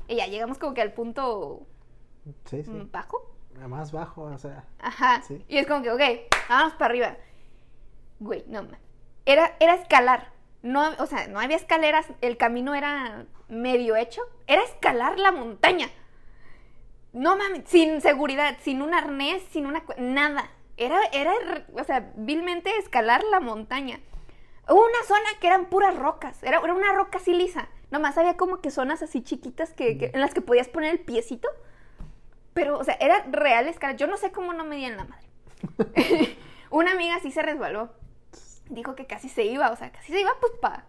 Y 0.09 0.17
ya 0.17 0.27
llegamos 0.27 0.59
como 0.59 0.75
que 0.75 0.83
al 0.83 0.93
punto 0.93 1.67
Sí, 2.47 2.63
sí. 2.65 2.89
bajo. 2.91 3.35
Más 3.69 3.93
bajo, 3.93 4.23
o 4.23 4.39
sea. 4.39 4.65
Ajá. 4.79 5.23
Sí. 5.23 5.45
Y 5.49 5.59
es 5.59 5.67
como 5.67 5.83
que, 5.83 5.91
ok, 5.91 6.01
vámonos 6.49 6.73
para 6.75 6.87
arriba. 6.87 7.17
Güey, 8.19 8.45
no. 8.49 8.67
Era, 9.27 9.57
era 9.61 9.75
escalar. 9.75 10.33
No, 10.63 10.91
o 10.99 11.07
sea, 11.07 11.27
no 11.29 11.41
había 11.41 11.57
escaleras, 11.57 12.07
el 12.21 12.37
camino 12.37 12.75
era 12.75 13.27
medio 13.49 13.97
hecho. 13.97 14.23
Era 14.47 14.63
escalar 14.63 15.19
la 15.19 15.33
montaña. 15.33 15.89
No 17.13 17.37
mames, 17.37 17.63
sin 17.69 18.01
seguridad, 18.01 18.57
sin 18.61 18.83
un 18.83 18.95
arnés, 18.95 19.43
sin 19.51 19.67
una... 19.67 19.83
Nada. 19.99 20.49
Era, 20.77 20.99
era, 21.13 21.33
o 21.75 21.85
sea, 21.85 22.13
vilmente 22.17 22.75
escalar 22.79 23.23
la 23.25 23.41
montaña. 23.41 24.01
Hubo 24.69 24.81
una 24.85 25.03
zona 25.07 25.29
que 25.41 25.49
eran 25.49 25.67
puras 25.67 25.97
rocas, 25.97 26.43
era, 26.43 26.61
era 26.63 26.73
una 26.73 26.93
roca 26.93 27.19
así 27.19 27.35
lisa. 27.35 27.69
Nomás 27.91 28.17
había 28.17 28.37
como 28.37 28.61
que 28.61 28.71
zonas 28.71 29.03
así 29.03 29.21
chiquitas 29.23 29.75
que, 29.75 29.99
que- 29.99 30.11
en 30.15 30.21
las 30.21 30.33
que 30.33 30.41
podías 30.41 30.69
poner 30.69 30.93
el 30.93 31.01
piecito. 31.01 31.49
Pero, 32.61 32.79
o 32.79 32.85
sea, 32.85 32.95
era 33.01 33.25
real 33.31 33.67
escala. 33.69 33.95
Yo 33.97 34.07
no 34.07 34.19
sé 34.19 34.33
cómo 34.33 34.53
no 34.53 34.65
me 34.67 34.77
dieron 34.77 34.99
la 34.99 35.05
madre. 35.05 36.37
una 36.71 36.93
amiga 36.93 37.19
sí 37.21 37.31
se 37.31 37.41
resbaló. 37.41 37.91
Dijo 38.69 38.95
que 38.95 39.07
casi 39.07 39.31
se 39.31 39.45
iba, 39.45 39.71
o 39.71 39.77
sea, 39.77 39.91
casi 39.91 40.13
se 40.13 40.21
iba 40.21 40.31
pues 40.41 40.53
para 40.61 40.85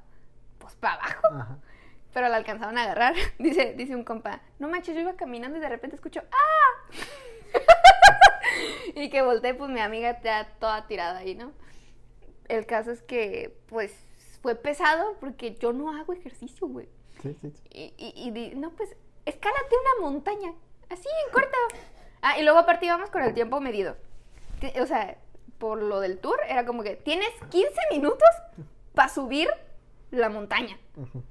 pues 0.60 0.75
pa 0.75 0.93
abajo. 0.95 1.27
Ajá. 1.34 1.57
Pero 2.13 2.27
la 2.27 2.36
alcanzaron 2.36 2.77
a 2.77 2.84
agarrar. 2.84 3.15
Dice, 3.39 3.73
dice 3.77 3.95
un 3.95 4.03
compa, 4.03 4.41
no 4.60 4.67
manches, 4.67 4.93
yo 4.95 5.01
iba 5.01 5.15
caminando 5.15 5.57
y 5.57 5.62
de 5.62 5.69
repente 5.69 5.95
escucho, 5.95 6.21
¡ah! 6.29 6.93
y 8.95 9.10
que 9.10 9.21
volteé, 9.21 9.53
pues 9.53 9.69
mi 9.69 9.79
amiga 9.79 10.19
ya 10.21 10.45
toda 10.60 10.88
tirada 10.88 11.19
ahí, 11.19 11.36
¿no? 11.36 11.53
El 12.49 12.65
caso 12.65 12.91
es 12.91 13.01
que, 13.01 13.57
pues, 13.67 13.93
fue 14.41 14.55
pesado 14.55 15.15
porque 15.21 15.55
yo 15.55 15.71
no 15.71 15.89
hago 15.97 16.12
ejercicio, 16.12 16.67
güey. 16.67 16.89
Sí, 17.21 17.34
sí, 17.39 17.49
sí. 17.51 17.63
Y, 17.69 17.93
y, 17.97 18.13
y 18.27 18.31
di- 18.31 18.55
no, 18.55 18.71
pues, 18.71 18.93
escálate 19.25 19.75
una 19.99 20.10
montaña. 20.10 20.53
Así, 20.91 21.08
en 21.25 21.34
corta. 21.34 21.58
Ah, 22.21 22.38
y 22.38 22.43
luego 22.43 22.60
aparte 22.60 22.86
íbamos 22.86 23.10
con 23.10 23.23
el 23.23 23.34
tiempo 23.34 23.62
medido. 23.62 23.95
O 24.82 24.86
sea, 24.86 25.17
por 25.58 25.82
lo 25.82 26.01
del 26.01 26.19
tour, 26.19 26.38
era 26.47 26.65
como 26.65 26.84
que 26.84 26.95
tienes 26.95 27.30
15 27.49 27.71
minutos 27.91 28.27
para 28.93 29.08
subir 29.08 29.47
la 30.12 30.30
montaña. 30.30 30.77
Ujú. 30.97 31.23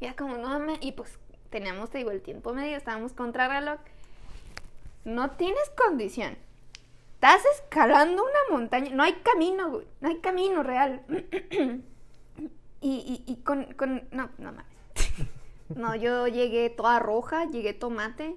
Y 0.00 0.04
era 0.04 0.14
como, 0.14 0.36
no 0.36 0.48
mames. 0.48 0.78
Y 0.82 0.92
pues 0.92 1.18
teníamos, 1.50 1.90
te 1.90 1.98
digo, 1.98 2.10
el 2.10 2.20
tiempo 2.20 2.52
medio, 2.52 2.76
estábamos 2.76 3.14
contra 3.14 3.48
reloj. 3.48 3.80
No 5.04 5.30
tienes 5.30 5.70
condición. 5.70 6.36
Estás 7.14 7.42
escalando 7.54 8.22
una 8.22 8.58
montaña. 8.58 8.90
No 8.92 9.02
hay 9.02 9.14
camino, 9.14 9.70
güey. 9.70 9.86
No 10.00 10.08
hay 10.08 10.18
camino 10.18 10.62
real. 10.62 11.02
y, 12.80 12.90
y, 12.90 13.24
y 13.26 13.36
con, 13.36 13.72
con. 13.74 14.06
No, 14.10 14.28
no 14.36 14.52
mames. 14.52 14.66
no, 15.74 15.94
yo 15.94 16.26
llegué 16.26 16.68
toda 16.68 16.98
roja, 16.98 17.46
llegué 17.46 17.72
tomate. 17.72 18.36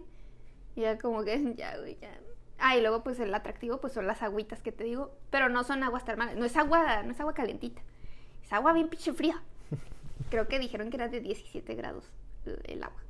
Y 0.79 0.83
ya 0.83 0.97
como 0.97 1.25
que, 1.25 1.53
ya, 1.57 1.77
güey, 1.77 1.97
ya. 2.01 2.09
Ah, 2.57 2.77
y 2.77 2.81
luego 2.81 3.03
pues 3.03 3.19
el 3.19 3.33
atractivo 3.33 3.79
pues 3.81 3.91
son 3.93 4.07
las 4.07 4.21
agüitas 4.23 4.61
que 4.61 4.71
te 4.71 4.85
digo. 4.85 5.11
Pero 5.29 5.49
no 5.49 5.63
son 5.65 5.83
aguas 5.83 6.05
termales. 6.05 6.37
No 6.37 6.45
es 6.45 6.55
agua, 6.55 7.03
no 7.03 7.11
es 7.11 7.19
agua 7.19 7.33
calentita. 7.33 7.81
Es 8.43 8.53
agua 8.53 8.71
bien 8.71 8.87
pinche 8.87 9.11
fría. 9.13 9.41
Creo 10.29 10.47
que 10.47 10.57
dijeron 10.57 10.89
que 10.89 10.95
era 10.95 11.09
de 11.09 11.19
17 11.19 11.75
grados 11.75 12.09
el- 12.63 12.81
agua. 12.83 13.01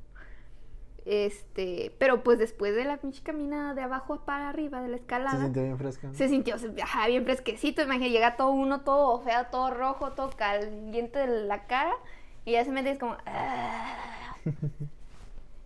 Este, 1.06 1.94
pero 1.98 2.22
pues 2.22 2.38
después 2.38 2.74
de 2.74 2.84
la 2.84 2.98
pinche 2.98 3.22
caminada 3.22 3.72
de 3.74 3.82
abajo 3.82 4.20
para 4.24 4.48
arriba 4.50 4.82
de 4.82 4.88
la 4.88 4.96
Se 4.98 5.02
escalada, 5.02 5.44
sintió 5.44 5.62
bien 5.62 5.78
fresca. 5.78 6.06
¿no? 6.08 6.14
se 6.14 6.28
sintió 6.28 6.58
se- 6.58 6.82
ajá, 6.82 7.06
bien 7.06 7.24
fresquecito. 7.24 7.82
Imagínate, 7.82 8.10
llega 8.10 8.36
todo 8.36 8.50
uno, 8.50 8.80
todo 8.82 9.20
feo, 9.20 9.46
todo 9.50 9.70
rojo, 9.70 10.12
todo 10.12 10.30
caliente 10.30 11.20
de 11.20 11.44
la 11.46 11.66
cara. 11.66 11.92
Y 12.44 12.52
ya 12.52 12.64
se 12.64 12.70
mete 12.72 12.90
es 12.90 12.98
como. 12.98 13.16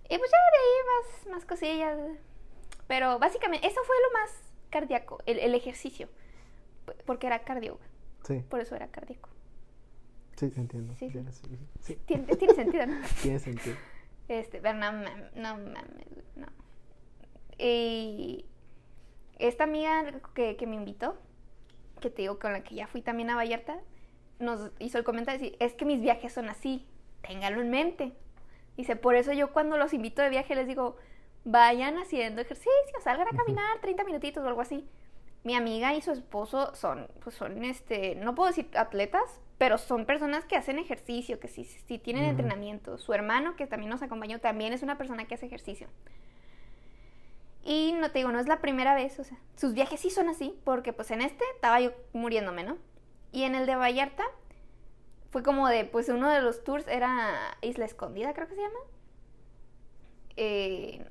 Y 0.09 0.19
pues 0.19 0.31
ya 0.31 0.39
de 0.39 0.59
ahí 0.59 0.87
más, 0.91 1.27
más 1.37 1.45
cosillas. 1.47 1.99
Pero 2.87 3.19
básicamente, 3.19 3.67
eso 3.67 3.81
fue 3.85 3.97
lo 4.07 4.19
más 4.19 4.31
cardíaco, 4.71 5.19
el, 5.27 5.39
el 5.39 5.55
ejercicio. 5.55 6.09
Porque 7.07 7.27
era 7.27 7.39
cardio, 7.41 7.79
Sí, 8.27 8.45
por 8.49 8.61
eso 8.61 8.75
era 8.75 8.89
cardíaco. 8.89 9.31
sí, 10.37 10.51
te 10.51 10.61
entiendo. 10.61 10.95
Sí, 10.97 11.11
sí. 11.81 11.97
Tiene, 12.07 12.55
sentido, 12.55 12.87
¿no? 12.87 13.01
tiene 13.23 13.39
sentido. 13.39 13.77
Este, 14.29 14.61
pero 14.61 14.75
no 14.75 14.93
mames, 14.93 15.37
no 15.37 15.57
mames, 15.57 16.07
no. 16.37 16.47
Y 17.59 18.47
esta 19.39 19.65
amiga 19.65 20.21
que, 20.35 20.57
que 20.57 20.67
me 20.67 20.77
invitó, 20.77 21.17
que 22.01 22.11
te 22.11 22.23
digo 22.23 22.39
con 22.39 22.53
la 22.53 22.63
que 22.65 22.75
ya 22.75 22.87
fui 22.87 23.01
también 23.03 23.31
a 23.31 23.37
Vallarta, 23.37 23.81
nos 24.39 24.73
hizo 24.79 24.99
el 24.99 25.05
comentario 25.05 25.39
de 25.41 25.45
decir, 25.45 25.59
es 25.61 25.75
que 25.75 25.85
mis 25.85 26.01
viajes 26.01 26.33
son 26.33 26.49
así, 26.49 26.87
ténganlo 27.27 27.61
en 27.61 27.71
mente. 27.71 28.13
Dice, 28.77 28.97
por 28.97 29.15
eso 29.15 29.33
yo 29.33 29.53
cuando 29.53 29.77
los 29.77 29.93
invito 29.93 30.23
de 30.23 30.31
viaje 30.31 30.55
les 30.55 30.67
digo, 30.67 30.97
vayan 31.45 31.99
haciendo 31.99 32.41
ejercicio, 32.41 32.73
salgan 33.03 33.29
a 33.29 33.37
caminar 33.37 33.79
30 33.81 34.05
minutitos 34.05 34.43
o 34.45 34.49
algo 34.49 34.61
así. 34.61 34.87
Mi 35.45 35.55
amiga 35.55 35.95
y 35.95 36.01
su 36.01 36.11
esposo 36.13 36.75
son, 36.75 37.07
pues 37.23 37.37
son, 37.37 37.65
este, 37.65 38.15
no 38.17 38.35
puedo 38.35 38.49
decir 38.49 38.71
atletas, 38.77 39.41
pero 39.59 39.79
son 39.79 40.07
personas 40.07 40.45
que 40.47 40.57
hacen 40.57 40.79
ejercicio, 40.79 41.39
que 41.39 41.49
sí, 41.49 41.65
sí 41.65 41.99
tienen 41.99 42.23
Ujú. 42.25 42.31
entrenamiento. 42.31 42.99
Su 42.99 43.13
hermano, 43.13 43.55
que 43.55 43.67
también 43.67 43.91
nos 43.91 44.03
acompañó, 44.03 44.41
también 44.41 44.73
es 44.73 44.83
una 44.83 44.97
persona 44.99 45.27
que 45.27 45.35
hace 45.35 45.47
ejercicio. 45.47 45.89
Y 47.63 47.93
no 47.93 48.11
te 48.11 48.19
digo, 48.19 48.31
no 48.33 48.41
es 48.41 48.47
la 48.47 48.61
primera 48.61 48.95
vez, 48.95 49.19
o 49.19 49.25
sea, 49.25 49.39
sus 49.57 49.73
viajes 49.75 50.01
sí 50.01 50.11
son 50.11 50.29
así, 50.29 50.59
porque 50.65 50.93
pues 50.93 51.11
en 51.11 51.21
este 51.23 51.45
estaba 51.55 51.81
yo 51.81 51.93
muriéndome, 52.13 52.63
¿no? 52.65 52.77
Y 53.33 53.45
en 53.45 53.55
el 53.55 53.67
de 53.67 53.77
Vallarta 53.77 54.25
fue 55.35 55.43
como 55.43 55.67
de, 55.67 55.85
pues 55.85 56.09
uno 56.09 56.31
de 56.31 56.41
los 56.41 56.63
tours 56.63 56.87
era 56.87 57.57
Isla 57.61 57.87
Escondida, 57.87 58.33
creo 58.35 58.47
que 58.47 58.55
se 58.55 58.61
llama. 58.61 58.79
Eh, 60.37 61.05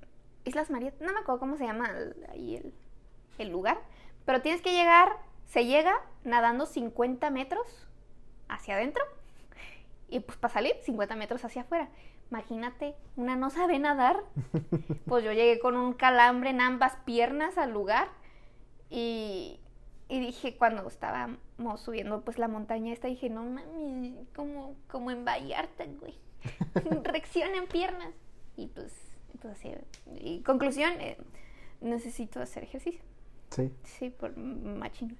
Islas 0.46 0.70
Marías, 0.70 0.94
no 1.02 1.12
me 1.12 1.20
acuerdo 1.20 1.42
cómo 1.42 1.58
se 1.58 1.66
llama 1.66 1.90
el- 1.90 2.26
ahí 2.30 2.56
el, 2.56 2.74
el 3.38 3.50
lugar, 3.50 3.82
pero 4.24 4.42
tienes 4.42 4.62
que 4.62 4.72
llegar, 4.72 5.18
se 5.46 5.66
llega 5.66 5.94
nadando 6.24 6.66
50 6.66 7.30
metros 7.32 7.68
hacia 8.48 8.76
adentro 8.76 9.04
y 10.08 10.22
pues 10.22 10.38
para 10.38 10.54
salir 10.54 10.74
50 10.84 11.18
metros 11.18 11.44
hacia 11.44 11.64
afuera. 11.64 11.90
Imagínate, 12.32 12.96
una 13.18 13.36
no 13.36 13.50
sabe 13.50 13.78
nadar. 13.78 14.24
Pues 15.06 15.26
yo 15.26 15.34
llegué 15.34 15.60
con 15.60 15.76
un 15.76 15.92
calambre 15.92 16.52
en 16.52 16.62
ambas 16.62 16.96
piernas 17.04 17.58
al 17.58 17.72
lugar 17.74 18.08
y, 18.90 19.60
y 20.14 20.20
dije 20.20 20.56
cuando 20.58 20.88
estábamos 20.88 21.82
subiendo 21.82 22.22
pues 22.22 22.38
la 22.38 22.48
montaña 22.48 22.94
esta, 22.94 23.08
dije, 23.08 23.30
no 23.30 23.44
mami, 23.44 24.28
como, 24.36 24.76
como 24.88 25.10
en 25.12 25.26
Vallarta, 25.26 25.86
güey. 26.00 26.14
Reacción 27.04 27.56
en 27.56 27.66
piernas. 27.68 28.14
Y 28.56 28.68
pues, 28.68 28.94
pues 29.42 29.54
así. 29.58 29.74
Y 30.20 30.42
conclusión, 30.44 30.92
eh, 31.00 31.18
necesito 31.82 32.42
hacer 32.42 32.64
ejercicio. 32.64 33.02
Sí, 33.50 33.72
Sí, 33.84 34.10
por 34.12 34.38
machín. 34.38 35.18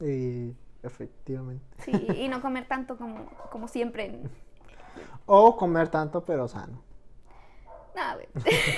y 0.00 0.54
efectivamente. 0.84 1.64
Sí, 1.84 1.92
y 2.16 2.28
no 2.28 2.40
comer 2.40 2.66
tanto 2.68 2.96
como, 2.96 3.26
como 3.50 3.66
siempre. 3.68 4.06
en- 4.06 4.30
O 5.26 5.56
comer 5.56 5.88
tanto, 5.88 6.24
pero 6.24 6.46
sano. 6.46 6.82
No, 7.96 8.14
güey. 8.14 8.28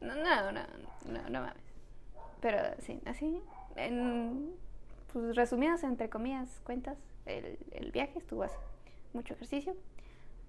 No, 0.00 0.14
no, 0.14 0.52
no, 0.52 0.60
no, 1.06 1.28
no 1.28 1.40
mames. 1.40 1.62
Pero 2.40 2.58
sí, 2.78 3.00
así, 3.04 3.42
en, 3.86 4.54
pues 5.12 5.36
resumidas, 5.36 5.82
entre 5.84 6.08
comillas, 6.10 6.60
cuentas, 6.64 6.98
el, 7.26 7.58
el 7.72 7.92
viaje 7.92 8.18
estuvo 8.18 8.42
así. 8.42 8.56
Mucho 9.12 9.34
ejercicio, 9.34 9.74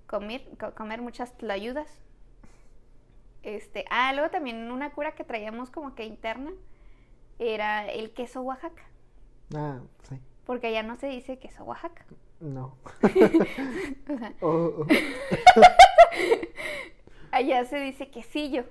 comer, 0.07 0.43
co- 0.59 0.73
comer 0.75 1.01
muchas 1.01 1.35
tlayudas. 1.37 1.87
Este, 3.43 3.85
ah, 3.89 4.11
luego 4.13 4.29
también 4.29 4.69
una 4.71 4.91
cura 4.91 5.15
que 5.15 5.23
traíamos 5.23 5.69
como 5.71 5.95
que 5.95 6.05
interna 6.05 6.51
era 7.39 7.87
el 7.89 8.11
queso 8.13 8.41
Oaxaca, 8.41 8.83
Ah, 9.55 9.79
sí. 10.09 10.19
porque 10.45 10.67
allá 10.67 10.83
no 10.83 10.97
se 10.97 11.07
dice 11.07 11.39
queso 11.39 11.63
Oaxaca. 11.63 12.05
No. 12.41 12.75
O 14.09 14.17
sea, 14.17 14.33
Oh, 14.41 14.81
oh. 14.81 14.85
allá 17.31 17.65
se 17.65 17.79
dice 17.79 18.09
quesillo. 18.09 18.65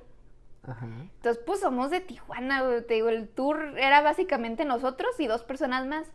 Ajá. 0.64 0.86
Entonces, 0.86 1.42
pues 1.46 1.60
somos 1.60 1.90
de 1.90 2.00
Tijuana, 2.00 2.62
güey, 2.62 2.86
te 2.86 2.94
digo, 2.94 3.08
el 3.08 3.28
tour 3.28 3.78
era 3.78 4.00
básicamente 4.02 4.64
nosotros 4.64 5.18
y 5.18 5.26
dos 5.26 5.42
personas 5.42 5.86
más. 5.86 6.10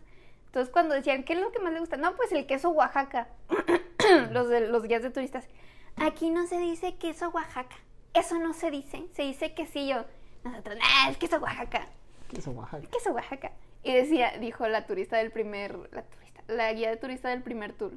Entonces, 0.48 0.72
cuando 0.72 0.94
decían, 0.94 1.24
¿qué 1.24 1.34
es 1.34 1.40
lo 1.40 1.52
que 1.52 1.60
más 1.60 1.74
le 1.74 1.80
gusta? 1.80 1.98
No, 1.98 2.16
pues 2.16 2.32
el 2.32 2.46
queso 2.46 2.70
Oaxaca. 2.70 3.28
los, 4.32 4.50
de, 4.50 4.68
los 4.68 4.84
guías 4.84 5.02
de 5.02 5.10
turistas. 5.10 5.48
Aquí 5.96 6.30
no 6.30 6.46
se 6.46 6.60
dice 6.60 6.96
queso 6.96 7.30
Oaxaca. 7.30 7.76
Eso 8.14 8.38
no 8.38 8.54
se 8.54 8.70
dice. 8.70 9.08
Se 9.14 9.24
dice 9.24 9.56
quesillo. 9.56 10.06
Nosotros, 10.44 10.78
ah, 10.82 11.10
es 11.10 11.18
queso 11.18 11.38
Oaxaca. 11.38 11.88
¿Qué 12.30 12.38
es 12.38 12.48
Oaxaca? 12.48 12.88
queso 12.92 13.12
Oaxaca. 13.12 13.52
Y 13.84 13.94
decía, 13.94 14.38
dijo 14.40 14.68
la 14.68 14.86
turista 14.86 15.18
del 15.18 15.32
primer, 15.32 15.76
la 15.92 16.04
turista, 16.04 16.44
la 16.48 16.72
guía 16.74 16.90
de 16.90 16.98
turista 16.98 17.30
del 17.30 17.42
primer 17.44 17.74
tour. 17.74 17.94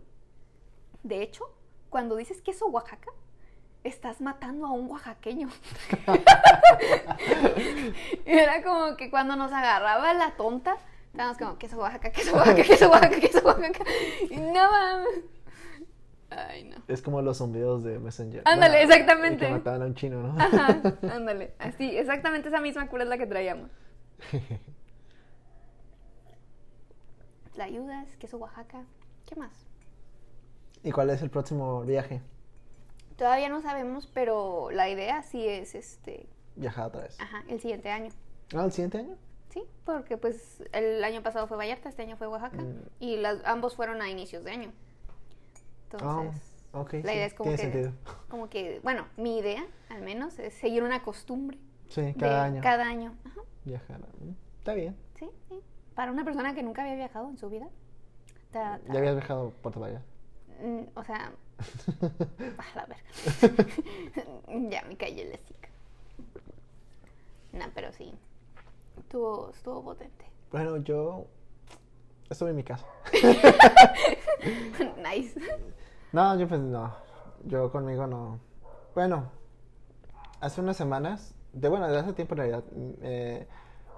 De 1.02 1.22
hecho, 1.22 1.44
cuando 1.90 2.16
dices 2.16 2.40
queso 2.42 2.66
Oaxaca, 2.66 3.12
estás 3.87 4.20
matando 4.20 4.66
a 4.66 4.72
un 4.72 4.90
oaxaqueño. 4.90 5.49
Y 8.25 8.31
Era 8.38 8.62
como 8.62 8.96
que 8.96 9.11
cuando 9.11 9.37
nos 9.37 9.53
agarraba 9.53 10.12
la 10.14 10.33
tonta, 10.33 10.77
estábamos 11.12 11.38
como 11.38 11.59
queso 11.59 11.79
Oaxaca, 11.79 12.11
queso 12.11 12.35
Oaxaca, 12.35 12.62
queso 12.62 12.90
Oaxaca, 12.90 13.20
queso 13.20 13.40
Oaxaca. 13.44 13.85
Y 14.31 14.37
no 14.37 14.70
mames. 14.70 15.25
Ay, 16.31 16.64
no. 16.64 16.77
Es 16.88 17.03
como 17.03 17.22
los 17.22 17.38
zumbidos 17.38 17.85
de 17.85 17.99
Messenger. 18.01 18.42
Ándale, 18.44 18.83
exactamente. 18.83 19.46
Que 19.46 19.53
mataban 19.53 19.83
a 19.83 19.87
un 19.87 19.94
chino, 19.94 20.22
¿no? 20.22 20.40
Ajá, 20.40 20.81
ándale. 21.14 21.55
Así, 21.59 21.96
exactamente 21.96 22.49
esa 22.49 22.61
misma 22.61 22.88
cura 22.88 23.05
es 23.05 23.09
la 23.09 23.18
que 23.18 23.27
traíamos. 23.27 23.70
Tlayudas, 27.55 28.16
queso 28.16 28.38
Oaxaca. 28.38 28.85
¿Qué 29.25 29.37
más? 29.37 29.66
¿Y 30.83 30.90
cuál 30.92 31.11
es 31.11 31.22
el 31.22 31.31
próximo 31.31 31.83
viaje? 31.83 32.20
Todavía 33.16 33.48
no 33.48 33.62
sabemos, 33.62 34.07
pero 34.12 34.70
la 34.70 34.88
idea 34.88 35.22
sí 35.22 35.46
es 35.48 35.74
este. 35.74 36.29
Viajar 36.57 36.87
otra 36.88 37.02
vez. 37.02 37.18
Ajá, 37.20 37.44
el 37.48 37.61
siguiente 37.61 37.90
año. 37.90 38.11
Ah, 38.55 38.64
¿el 38.64 38.72
siguiente 38.72 38.98
año? 38.98 39.16
Sí, 39.50 39.62
porque 39.85 40.16
pues 40.18 40.62
el 40.72 41.02
año 41.02 41.22
pasado 41.22 41.46
fue 41.46 41.57
Vallarta, 41.57 41.88
este 41.88 42.02
año 42.02 42.16
fue 42.16 42.26
Oaxaca 42.29 42.59
Mm. 42.62 42.83
y 43.00 43.16
las, 43.16 43.42
ambos 43.44 43.74
fueron 43.74 44.02
a 44.02 44.11
inicios 44.11 44.44
de 44.44 44.50
año. 44.50 44.72
Entonces, 45.85 46.42
Ah, 46.72 46.85
la 46.85 46.90
sí, 46.90 46.96
idea 46.98 47.24
es 47.26 47.35
como 47.35 47.55
tiene 47.55 47.72
que, 47.72 47.83
sentido. 47.83 47.92
como 48.29 48.50
que, 48.50 48.81
bueno, 48.83 49.07
mi 49.16 49.38
idea 49.38 49.64
al 49.88 50.02
menos 50.02 50.38
es 50.38 50.52
seguir 50.55 50.83
una 50.83 51.02
costumbre 51.02 51.59
Sí, 51.88 52.02
de 52.02 52.14
cada 52.14 52.44
año. 52.44 52.61
cada 52.62 52.85
año. 52.87 53.14
Ajá, 53.24 53.40
Viajar. 53.64 54.00
Está 54.59 54.74
bien. 54.74 54.96
sí, 55.18 55.31
sí. 55.48 55.61
Para 55.94 56.12
una 56.12 56.24
persona 56.24 56.55
que 56.55 56.62
nunca 56.62 56.83
había 56.83 56.96
viajado 56.96 57.31
en 57.31 57.38
su 57.38 57.48
vida. 57.48 57.68
¿Ya 58.52 58.74
habías 58.90 59.14
viajado 59.14 59.48
a 59.48 59.62
Puerto 59.62 59.81
Vallarta? 59.81 60.05
Mm, 60.62 60.83
O 60.94 61.05
sea, 61.05 61.33
a 62.58 62.76
la 62.76 62.86
verga. 62.86 63.70
ya 64.70 64.82
me 64.82 64.96
cayó 64.96 65.24
la 65.24 65.38
cica. 65.38 65.68
No, 67.52 67.64
pero 67.74 67.92
sí. 67.92 68.12
Estuvo, 68.98 69.50
estuvo 69.50 69.82
potente. 69.82 70.24
Bueno, 70.50 70.76
yo 70.78 71.26
estuve 72.30 72.50
en 72.50 72.56
mi 72.56 72.64
casa. 72.64 72.86
nice. 75.02 75.40
No, 76.12 76.38
yo 76.38 76.48
pues 76.48 76.60
no. 76.60 76.94
Yo 77.44 77.70
conmigo 77.70 78.06
no. 78.06 78.40
Bueno, 78.94 79.30
hace 80.40 80.60
unas 80.60 80.76
semanas, 80.76 81.34
de 81.52 81.68
bueno, 81.68 81.88
de 81.88 81.98
hace 81.98 82.12
tiempo 82.12 82.34
en 82.34 82.38
realidad, 82.38 82.64
eh, 83.02 83.46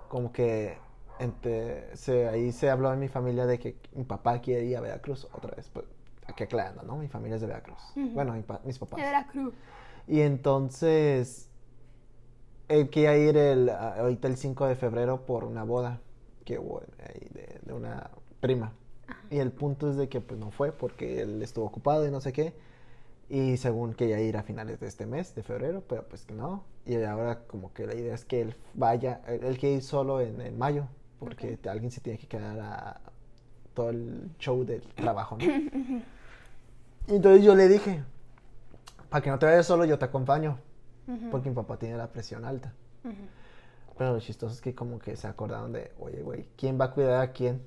como 0.08 0.32
que 0.32 0.78
entre, 1.18 1.96
se, 1.96 2.28
ahí 2.28 2.52
se 2.52 2.70
habló 2.70 2.92
en 2.92 3.00
mi 3.00 3.08
familia 3.08 3.46
de 3.46 3.58
que 3.58 3.76
mi 3.92 4.04
papá 4.04 4.40
quiere 4.40 4.64
ir 4.64 4.76
a 4.76 4.80
Veracruz 4.80 5.28
otra 5.32 5.54
vez. 5.54 5.70
Pues, 5.72 5.86
aquí 6.28 6.44
aclarando, 6.44 6.82
¿no? 6.82 6.96
Mi 6.96 7.08
familia 7.08 7.34
es 7.36 7.40
de 7.40 7.46
Veracruz. 7.48 7.78
Bueno, 8.14 8.32
mi 8.34 8.42
pa- 8.42 8.60
mis 8.64 8.78
papás. 8.78 8.98
De 8.98 9.04
Veracruz. 9.06 9.54
Y 10.06 10.20
entonces, 10.20 11.48
él 12.68 12.90
quería 12.90 13.16
ir 13.16 13.36
el, 13.36 13.68
ahorita 13.70 14.28
el 14.28 14.36
5 14.36 14.66
de 14.66 14.76
febrero 14.76 15.26
por 15.26 15.44
una 15.44 15.64
boda 15.64 16.00
que 16.44 16.58
hubo 16.58 16.80
ahí 17.06 17.28
de, 17.32 17.58
de 17.62 17.72
una 17.72 18.10
prima. 18.40 18.72
Y 19.30 19.38
el 19.38 19.52
punto 19.52 19.90
es 19.90 19.96
de 19.96 20.08
que 20.08 20.20
pues 20.20 20.38
no 20.38 20.50
fue 20.50 20.72
porque 20.72 21.20
él 21.22 21.42
estuvo 21.42 21.64
ocupado 21.66 22.06
y 22.06 22.10
no 22.10 22.20
sé 22.20 22.32
qué. 22.32 22.54
Y 23.30 23.58
según 23.58 23.92
quería 23.94 24.20
ir 24.20 24.36
a 24.38 24.42
finales 24.42 24.80
de 24.80 24.86
este 24.86 25.04
mes, 25.04 25.34
de 25.34 25.42
febrero, 25.42 25.82
pero 25.86 26.04
pues 26.08 26.24
que 26.24 26.32
no. 26.34 26.64
Y 26.86 27.02
ahora 27.02 27.40
como 27.46 27.72
que 27.74 27.86
la 27.86 27.94
idea 27.94 28.14
es 28.14 28.24
que 28.24 28.40
él 28.40 28.54
vaya, 28.74 29.20
él, 29.28 29.44
él 29.44 29.58
quiere 29.58 29.76
ir 29.76 29.82
solo 29.82 30.20
en, 30.22 30.40
en 30.40 30.56
mayo, 30.58 30.86
porque 31.18 31.58
alguien 31.68 31.90
se 31.90 32.00
tiene 32.00 32.18
que 32.18 32.26
quedar 32.26 32.58
a 32.60 33.00
todo 33.74 33.90
el 33.90 34.30
show 34.38 34.64
del 34.64 34.82
trabajo, 34.94 35.36
¿no? 35.38 35.44
Y 37.08 37.16
entonces 37.16 37.42
yo 37.44 37.54
le 37.54 37.68
dije, 37.68 38.02
para 39.08 39.22
que 39.22 39.30
no 39.30 39.38
te 39.38 39.46
vayas 39.46 39.66
solo, 39.66 39.84
yo 39.84 39.98
te 39.98 40.04
acompaño, 40.04 40.58
porque 41.30 41.48
mi 41.48 41.54
papá 41.56 41.78
tiene 41.78 41.96
la 41.96 42.08
presión 42.08 42.44
alta. 42.44 42.72
Pero 43.96 44.12
lo 44.12 44.20
chistoso 44.20 44.54
es 44.54 44.60
que 44.60 44.74
como 44.74 44.98
que 45.00 45.16
se 45.16 45.26
acordaron 45.26 45.72
de, 45.72 45.90
oye, 45.98 46.20
güey, 46.22 46.46
¿quién 46.56 46.78
va 46.80 46.86
a 46.86 46.90
cuidar 46.92 47.20
a 47.20 47.32
quién? 47.32 47.62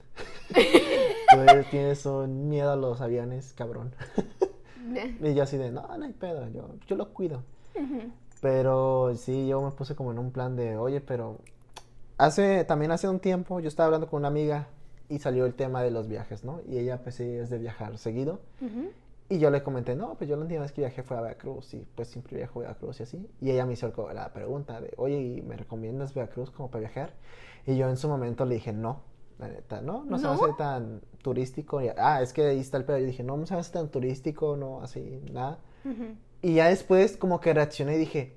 Tú 0.53 1.39
eres- 1.41 1.69
tienes 1.69 2.05
un 2.05 2.47
miedo 2.49 2.71
a 2.71 2.75
los 2.75 3.01
aviones, 3.01 3.53
cabrón. 3.53 3.93
y 5.21 5.33
yo 5.33 5.43
así 5.43 5.57
de, 5.57 5.71
no, 5.71 5.81
no 5.97 6.05
hay 6.05 6.13
pedo, 6.13 6.47
yo, 6.49 6.69
yo 6.87 6.95
lo 6.95 7.09
cuido. 7.13 7.43
Pero 8.41 9.13
sí, 9.15 9.47
yo 9.47 9.61
me 9.61 9.71
puse 9.71 9.95
como 9.95 10.11
en 10.11 10.19
un 10.19 10.31
plan 10.31 10.55
de, 10.55 10.77
oye, 10.77 11.01
pero 11.01 11.37
hace, 12.17 12.63
también 12.65 12.91
hace 12.91 13.07
un 13.09 13.19
tiempo 13.19 13.59
yo 13.59 13.67
estaba 13.67 13.85
hablando 13.87 14.07
con 14.07 14.19
una 14.19 14.29
amiga 14.29 14.67
y 15.09 15.19
salió 15.19 15.45
el 15.45 15.53
tema 15.53 15.83
de 15.83 15.91
los 15.91 16.07
viajes, 16.07 16.43
¿no? 16.43 16.61
Y 16.67 16.77
ella 16.77 17.01
pues 17.03 17.15
sí 17.15 17.23
es 17.23 17.49
de 17.49 17.57
viajar 17.57 17.97
seguido. 17.97 18.39
Ujú. 18.61 18.91
Y 19.31 19.39
yo 19.39 19.49
le 19.49 19.63
comenté, 19.63 19.95
no, 19.95 20.15
pues 20.15 20.29
yo 20.29 20.35
la 20.35 20.41
última 20.41 20.59
vez 20.59 20.73
que 20.73 20.81
viajé 20.81 21.03
fue 21.03 21.15
a 21.15 21.21
Veracruz 21.21 21.73
y 21.73 21.87
pues 21.95 22.09
siempre 22.09 22.35
viajo 22.35 22.59
a 22.59 22.63
Veracruz 22.63 22.99
y 22.99 23.03
así. 23.03 23.29
Y 23.39 23.49
ella 23.51 23.65
me 23.65 23.71
hizo 23.71 23.89
la 24.13 24.33
pregunta 24.33 24.81
de, 24.81 24.93
oye, 24.97 25.21
¿y 25.21 25.41
me 25.41 25.55
recomiendas 25.55 26.13
Veracruz 26.13 26.51
como 26.51 26.69
para 26.69 26.81
viajar? 26.81 27.13
Y 27.65 27.77
yo 27.77 27.89
en 27.89 27.95
su 27.95 28.09
momento 28.09 28.43
le 28.43 28.55
dije, 28.55 28.73
no, 28.73 29.03
la 29.39 29.47
neta, 29.47 29.79
no, 29.81 30.03
no, 30.03 30.17
se 30.17 30.27
me 30.27 30.35
¿No? 30.35 30.43
hace 30.43 30.53
tan 30.57 31.01
turístico. 31.21 31.81
Y, 31.81 31.87
ah, 31.95 32.21
es 32.21 32.33
que 32.33 32.43
ahí 32.43 32.59
está 32.59 32.75
el 32.75 32.83
pedo. 32.83 32.97
Y 32.97 33.05
dije, 33.05 33.23
no, 33.23 33.37
no 33.37 33.45
se 33.45 33.53
me 33.53 33.61
hace 33.61 33.71
tan 33.71 33.87
turístico, 33.87 34.57
no, 34.57 34.81
así, 34.81 35.21
nada. 35.31 35.59
Y 36.41 36.55
ya 36.55 36.67
después 36.67 37.15
como 37.15 37.39
que 37.39 37.53
reaccioné 37.53 37.95
y 37.95 37.99
dije, 37.99 38.35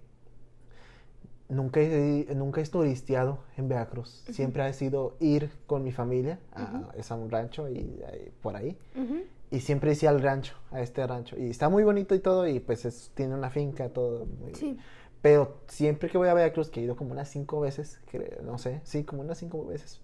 nunca 1.48 1.80
he, 1.80 2.26
nunca 2.34 2.60
he 2.60 2.66
turisteado 2.66 3.38
en 3.56 3.68
Veracruz. 3.68 4.24
Siempre 4.30 4.62
ha 4.62 4.72
sido 4.72 5.16
ir 5.20 5.50
con 5.66 5.82
mi 5.84 5.92
familia 5.92 6.38
a, 6.52 6.90
es 6.96 7.10
a 7.10 7.14
un 7.16 7.30
rancho 7.30 7.68
y, 7.68 8.00
por 8.42 8.56
ahí. 8.56 8.76
Ujú. 8.96 9.22
Y 9.50 9.60
siempre 9.60 9.92
hice 9.92 10.08
al 10.08 10.20
rancho, 10.20 10.54
a 10.72 10.80
este 10.80 11.06
rancho. 11.06 11.36
Y 11.38 11.50
está 11.50 11.68
muy 11.68 11.84
bonito 11.84 12.14
y 12.14 12.18
todo, 12.20 12.46
y 12.48 12.58
pues 12.60 12.84
es- 12.84 13.10
tiene 13.14 13.34
una 13.34 13.50
finca, 13.50 13.88
todo. 13.90 14.26
muy- 14.26 14.54
Sí. 14.54 14.76
Pero 15.22 15.58
siempre 15.68 16.10
que 16.10 16.18
voy 16.18 16.28
a 16.28 16.34
Veracruz, 16.34 16.68
que 16.70 16.80
he 16.80 16.82
ido 16.84 16.96
como 16.96 17.12
unas 17.12 17.30
cinco 17.30 17.60
veces, 17.60 17.98
creo, 18.10 18.42
no 18.42 18.58
sé, 18.58 18.80
sí, 18.84 19.04
como 19.04 19.22
unas 19.22 19.38
cinco 19.38 19.64
veces, 19.64 20.02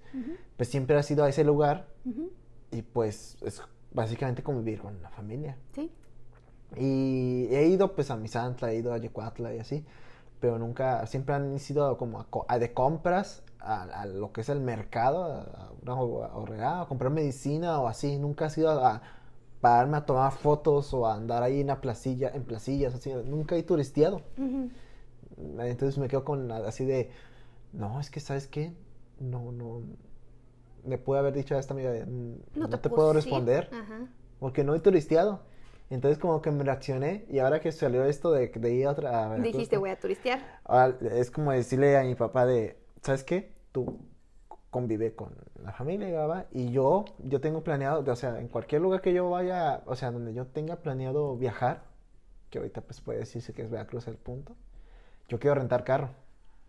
pues 0.56 0.68
siempre 0.70 0.96
ha 0.96 1.02
sido 1.02 1.24
a 1.24 1.28
ese 1.28 1.44
lugar 1.44 1.88
y 2.70 2.80
pues 2.82 3.36
es 3.42 3.60
básicamente 3.92 4.42
convivir 4.42 4.80
con 4.80 5.02
la 5.02 5.10
familia. 5.10 5.58
Sí. 5.74 5.90
Y 6.76 7.48
he 7.50 7.66
ido 7.66 7.94
pues 7.94 8.10
a 8.10 8.16
Misantla, 8.16 8.72
he 8.72 8.76
ido 8.76 8.92
a 8.94 8.98
Yecuatla 8.98 9.54
y 9.54 9.58
así, 9.58 9.84
pero 10.40 10.58
nunca, 10.58 11.06
siempre 11.06 11.34
han 11.34 11.58
sido 11.58 11.96
como 11.98 12.26
a 12.48 12.58
de 12.58 12.72
compras 12.72 13.42
a, 13.60 13.82
a 13.82 14.06
lo 14.06 14.32
que 14.32 14.40
es 14.40 14.48
el 14.48 14.60
mercado, 14.60 15.24
a, 15.24 15.72
una 15.82 15.94
ho- 15.94 16.40
horrera, 16.40 16.82
a 16.82 16.86
comprar 16.88 17.12
medicina 17.12 17.80
o 17.80 17.88
así, 17.88 18.18
nunca 18.18 18.46
ha 18.46 18.50
sido 18.50 18.70
a, 18.84 19.02
pararme 19.60 19.98
a 19.98 20.06
tomar 20.06 20.32
fotos 20.32 20.94
o 20.94 21.06
a 21.06 21.14
andar 21.14 21.42
ahí 21.42 21.60
en 21.60 21.66
la 21.68 21.80
placilla, 21.82 22.30
en 22.34 22.44
placillas, 22.44 22.94
así, 22.94 23.12
nunca 23.26 23.56
he 23.56 23.62
turisteado. 23.62 24.22
Entonces 25.58 25.98
me 25.98 26.08
quedo 26.08 26.24
con 26.24 26.50
así 26.52 26.84
de, 26.84 27.10
no, 27.72 28.00
es 28.00 28.10
que, 28.10 28.20
¿sabes 28.20 28.46
qué? 28.46 28.72
No, 29.18 29.52
no, 29.52 29.82
me 30.84 30.98
pude 30.98 31.18
haber 31.18 31.34
dicho 31.34 31.54
a 31.54 31.58
esta 31.58 31.74
amiga, 31.74 31.92
"Mm, 32.06 32.34
no, 32.58 32.68
te, 32.68 32.88
puedo 32.88 33.12
responder 33.12 33.68
Ajá. 33.72 34.06
porque 34.38 34.64
no 34.64 34.74
he 34.74 34.80
turisteado. 34.80 35.40
Entonces 35.90 36.18
como 36.18 36.40
que 36.40 36.52
me 36.52 36.62
reaccioné 36.62 37.26
y 37.28 37.40
ahora 37.40 37.60
que 37.60 37.72
salió 37.72 38.04
esto 38.04 38.30
de, 38.30 38.48
de 38.48 38.72
ir 38.72 38.86
a 38.86 38.92
otra... 38.92 39.24
a 39.24 39.28
Veracruz, 39.28 39.52
Dijiste, 39.52 39.76
voy 39.76 39.90
a 39.90 39.98
turistear. 39.98 40.40
Es 41.10 41.32
como 41.32 41.50
decirle 41.50 41.98
a 41.98 42.04
mi 42.04 42.14
papá 42.14 42.46
de, 42.46 42.78
¿sabes 43.02 43.24
qué? 43.24 43.52
Tú 43.72 43.98
convive 44.70 45.16
con 45.16 45.34
la 45.64 45.72
familia 45.72 46.46
y, 46.52 46.70
yo, 46.70 47.04
yo 47.18 47.40
tengo 47.40 47.62
planeado, 47.64 48.04
o 48.10 48.16
sea, 48.16 48.38
en 48.38 48.46
cualquier 48.46 48.82
lugar 48.82 49.00
que 49.00 49.12
yo 49.12 49.28
vaya, 49.28 49.82
o 49.84 49.96
sea, 49.96 50.12
donde 50.12 50.32
yo 50.32 50.46
tenga 50.46 50.76
planeado 50.76 51.36
viajar, 51.36 51.82
que 52.50 52.58
ahorita 52.58 52.80
pues 52.80 53.00
puede 53.00 53.18
decirse 53.18 53.52
que 53.52 53.62
es 53.62 53.70
Veracruz 53.70 54.06
el 54.06 54.16
punto, 54.16 54.54
yo 55.28 55.40
quiero 55.40 55.56
rentar 55.56 55.82
carro. 55.82 56.10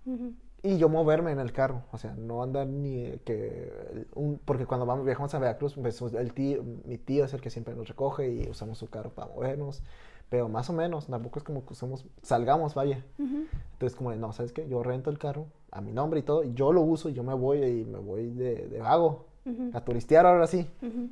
Ujú. 0.05 0.33
Y 0.63 0.77
yo 0.77 0.89
moverme 0.89 1.31
en 1.31 1.39
el 1.39 1.51
carro, 1.51 1.83
o 1.91 1.97
sea, 1.97 2.13
no 2.13 2.43
andar 2.43 2.67
ni 2.67 3.17
que... 3.25 4.05
Un, 4.13 4.39
porque 4.45 4.67
cuando 4.67 4.85
vamos, 4.85 5.05
viajamos 5.05 5.33
a 5.33 5.39
Veracruz, 5.39 5.73
pues 5.73 5.99
el 6.01 6.33
tío, 6.33 6.63
mi 6.85 6.99
tío 6.99 7.25
es 7.25 7.33
el 7.33 7.41
que 7.41 7.49
siempre 7.49 7.73
nos 7.73 7.87
recoge 7.87 8.29
y 8.29 8.47
usamos 8.47 8.77
su 8.77 8.87
carro 8.87 9.09
para 9.09 9.33
movernos, 9.33 9.81
pero 10.29 10.49
más 10.49 10.69
o 10.69 10.73
menos, 10.73 11.07
tampoco 11.07 11.39
es 11.39 11.43
como 11.43 11.65
que 11.65 11.73
usemos, 11.73 12.05
salgamos, 12.21 12.75
vaya. 12.75 13.03
Ujú. 13.17 13.45
Entonces 13.73 13.95
como 13.97 14.11
de, 14.11 14.17
no, 14.17 14.33
¿sabes 14.33 14.51
qué? 14.51 14.67
Yo 14.67 14.83
rento 14.83 15.09
el 15.09 15.17
carro 15.17 15.47
a 15.71 15.81
mi 15.81 15.93
nombre 15.93 16.19
y 16.19 16.23
todo, 16.23 16.43
y 16.43 16.53
yo 16.53 16.71
lo 16.71 16.81
uso 16.81 17.09
y 17.09 17.13
yo 17.13 17.23
me 17.23 17.33
voy 17.33 17.63
y 17.63 17.85
me 17.85 17.97
voy 17.97 18.29
de, 18.29 18.67
de 18.67 18.79
vago, 18.79 19.25
Ujú. 19.45 19.71
a 19.73 19.81
turistear 19.83 20.27
ahora 20.27 20.45
sí. 20.45 20.69
Ujú. 20.83 21.09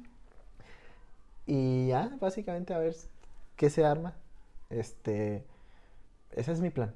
Y 1.48 1.88
ya, 1.88 2.16
básicamente 2.22 2.76
a 2.76 2.78
ver 2.78 2.96
qué 3.56 3.72
se 3.72 3.84
arma. 3.84 4.14
Este, 4.70 5.44
ese 6.32 6.52
es 6.52 6.62
mi 6.62 6.70
plan. 6.70 6.94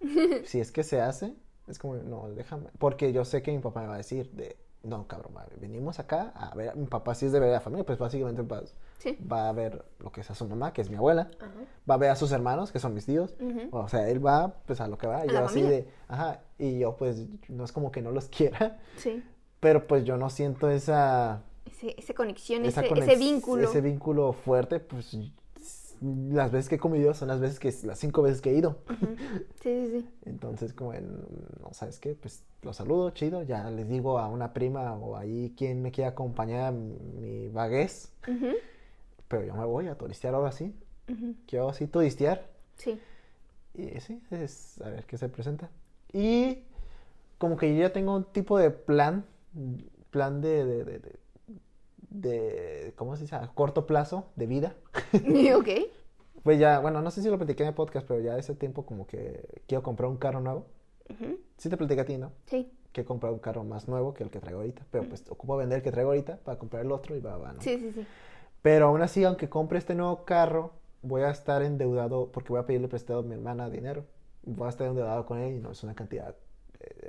si 0.44 0.60
es 0.60 0.70
que 0.70 0.84
se 0.84 1.00
hace, 1.00 1.34
es 1.66 1.78
como, 1.78 1.94
no, 1.96 2.28
déjame. 2.30 2.68
Porque 2.78 3.12
yo 3.12 3.24
sé 3.24 3.42
que 3.42 3.52
mi 3.52 3.58
papá 3.58 3.80
me 3.82 3.88
va 3.88 3.94
a 3.94 3.98
decir 3.98 4.30
de, 4.32 4.56
no, 4.82 5.06
cabrón, 5.06 5.32
madre, 5.32 5.56
venimos 5.58 5.98
acá 5.98 6.32
a 6.34 6.54
ver, 6.54 6.76
mi 6.76 6.86
papá 6.86 7.14
sí 7.14 7.24
es 7.26 7.32
de 7.32 7.40
ver 7.40 7.48
a 7.50 7.52
la 7.54 7.60
familia, 7.60 7.86
pues 7.86 7.98
básicamente 7.98 8.42
va, 8.42 8.62
Sí. 8.98 9.16
va 9.30 9.48
a 9.48 9.52
ver 9.52 9.84
lo 9.98 10.12
que 10.12 10.20
es 10.20 10.30
a 10.30 10.34
su 10.34 10.46
mamá, 10.46 10.72
que 10.74 10.82
es 10.82 10.90
mi 10.90 10.96
abuela, 10.96 11.30
Ajá. 11.40 11.50
va 11.88 11.94
a 11.94 11.98
ver 11.98 12.10
a 12.10 12.16
sus 12.16 12.32
hermanos, 12.32 12.70
que 12.70 12.78
son 12.78 12.92
mis 12.94 13.06
tíos. 13.06 13.34
O 13.70 13.88
sea, 13.88 14.08
él 14.08 14.24
va 14.24 14.54
pues 14.66 14.80
a 14.82 14.88
lo 14.88 14.98
que 14.98 15.06
va, 15.06 15.24
y 15.24 15.30
yo 15.30 15.38
así 15.38 15.60
familia. 15.60 15.70
de, 15.70 15.88
ajá, 16.08 16.40
y 16.58 16.78
yo 16.80 16.96
pues 16.96 17.26
no 17.48 17.64
es 17.64 17.72
como 17.72 17.90
que 17.92 18.02
no 18.02 18.10
los 18.10 18.28
quiera, 18.28 18.78
Sí. 18.96 19.22
pero 19.60 19.86
pues 19.86 20.04
yo 20.04 20.16
no 20.18 20.28
siento 20.28 20.68
esa 20.68 21.42
Ese, 21.64 21.94
esa 21.98 22.12
conexión, 22.12 22.64
esa 22.66 22.82
ese, 22.82 22.94
conex- 22.94 23.02
ese 23.04 23.16
vínculo. 23.16 23.62
Ese 23.68 23.80
vínculo 23.80 24.32
fuerte, 24.34 24.80
pues 24.80 25.16
las 26.30 26.52
veces 26.52 26.68
que 26.68 26.74
he 26.74 26.78
comido 26.78 27.14
son 27.14 27.28
las 27.28 27.40
veces 27.40 27.58
que, 27.58 27.72
las 27.86 27.98
cinco 27.98 28.22
veces 28.22 28.40
que 28.40 28.50
he 28.50 28.54
ido. 28.54 28.78
Sí, 29.60 29.86
sí, 29.86 29.90
sí. 29.90 30.08
Entonces, 30.26 30.72
como 30.72 30.92
en, 30.94 31.20
no 31.62 31.72
sabes 31.72 31.98
qué, 31.98 32.14
pues 32.14 32.42
los 32.62 32.76
saludo, 32.76 33.10
chido, 33.10 33.42
ya 33.42 33.70
les 33.70 33.88
digo 33.88 34.18
a 34.18 34.28
una 34.28 34.52
prima 34.52 34.94
o 34.94 35.16
ahí 35.16 35.54
quien 35.56 35.82
me 35.82 35.90
quiera 35.92 36.10
acompañar 36.10 36.72
mi, 36.72 37.48
vaguez, 37.48 38.12
Ujú. 38.28 38.54
pero 39.28 39.44
yo 39.44 39.54
me 39.54 39.64
voy 39.64 39.88
a 39.88 39.96
turistear 39.96 40.34
ahora 40.34 40.52
sí, 40.52 40.74
Ujú. 41.08 41.34
quiero 41.46 41.68
así 41.68 41.86
turistear 41.86 42.46
Sí. 42.76 43.00
y 43.74 44.00
sí, 44.00 44.22
es 44.30 44.80
a 44.80 44.88
ver 44.90 45.04
qué 45.04 45.16
se 45.18 45.28
presenta. 45.28 45.70
Y 46.12 46.64
como 47.38 47.56
que 47.56 47.74
yo 47.74 47.80
ya 47.82 47.92
tengo 47.92 48.14
un 48.16 48.24
tipo 48.24 48.58
de 48.58 48.70
plan, 48.70 49.24
plan 50.10 50.40
de, 50.40 50.64
de, 50.64 50.84
de, 50.84 50.98
de, 50.98 51.16
de- 52.14 52.92
¿cómo 52.96 53.16
se 53.16 53.22
dice? 53.22 53.34
A 53.36 53.48
corto 53.48 53.86
plazo 53.86 54.28
de 54.36 54.46
vida. 54.46 54.74
ok. 55.56 55.68
Pues 56.42 56.58
ya, 56.58 56.78
bueno, 56.80 57.00
no 57.02 57.10
sé 57.10 57.22
si 57.22 57.28
lo 57.28 57.36
platiqué 57.38 57.62
en 57.62 57.70
el 57.70 57.74
podcast, 57.74 58.06
pero 58.06 58.20
ya 58.20 58.36
ese 58.38 58.54
tiempo 58.54 58.84
como 58.86 59.06
que 59.06 59.62
quiero 59.66 59.82
comprar 59.82 60.08
un 60.10 60.16
carro 60.16 60.40
nuevo. 60.40 60.66
Ujú. 61.10 61.38
Sí 61.56 61.68
te 61.68 61.76
platiqué 61.76 62.00
a 62.00 62.04
ti, 62.06 62.16
¿no? 62.16 62.32
Sí. 62.46 62.70
que 62.92 63.04
comprar 63.04 63.32
un 63.32 63.40
carro 63.40 63.64
más 63.64 63.88
nuevo 63.88 64.14
que 64.14 64.22
el 64.22 64.30
que 64.30 64.38
traigo 64.38 64.60
ahorita. 64.60 64.86
Pero 64.92 65.08
pues 65.08 65.24
ocupo 65.28 65.56
vender 65.56 65.78
el 65.78 65.82
que 65.82 65.90
traigo 65.90 66.10
ahorita 66.10 66.36
para 66.38 66.58
comprar 66.58 66.84
el 66.84 66.92
otro 66.92 67.16
y 67.16 67.20
va, 67.20 67.36
va, 67.36 67.52
¿no? 67.52 67.60
Sí, 67.60 67.76
sí, 67.78 67.90
sí. 67.92 68.06
Pero 68.62 68.86
aún 68.86 69.02
así, 69.02 69.24
aunque 69.24 69.48
compre 69.48 69.78
este 69.78 69.94
nuevo 69.96 70.24
carro, 70.24 70.70
voy 71.02 71.22
a 71.22 71.30
estar 71.30 71.62
endeudado 71.62 72.30
porque 72.30 72.50
voy 72.50 72.60
a 72.60 72.66
pedirle 72.66 72.86
prestado 72.88 73.20
a 73.20 73.22
mi 73.22 73.34
hermana 73.34 73.68
dinero. 73.68 74.04
Voy 74.44 74.66
a 74.66 74.70
estar 74.70 74.86
endeudado 74.86 75.26
con 75.26 75.38
él 75.38 75.56
y 75.56 75.58
no 75.60 75.72
es 75.72 75.82
una 75.82 75.94
cantidad 75.94 76.36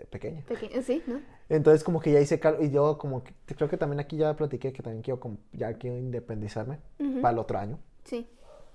pequeña. 0.09 0.43
Sí, 0.83 1.03
¿no? 1.07 1.21
Entonces 1.49 1.83
como 1.83 1.99
que 1.99 2.11
ya 2.11 2.19
hice 2.19 2.39
cal 2.39 2.57
y 2.61 2.69
yo 2.71 2.97
como 2.97 3.23
que 3.23 3.33
creo 3.55 3.69
que 3.69 3.77
también 3.77 3.99
aquí 3.99 4.17
ya 4.17 4.35
platiqué 4.35 4.73
que 4.73 4.83
también 4.83 5.01
quiero 5.03 5.19
como- 5.19 5.37
ya 5.53 5.73
quiero 5.77 5.97
independizarme 5.97 6.79
Ujú. 6.99 7.21
para 7.21 7.33
el 7.33 7.39
otro 7.39 7.57
año. 7.57 7.79
Sí. 8.03 8.27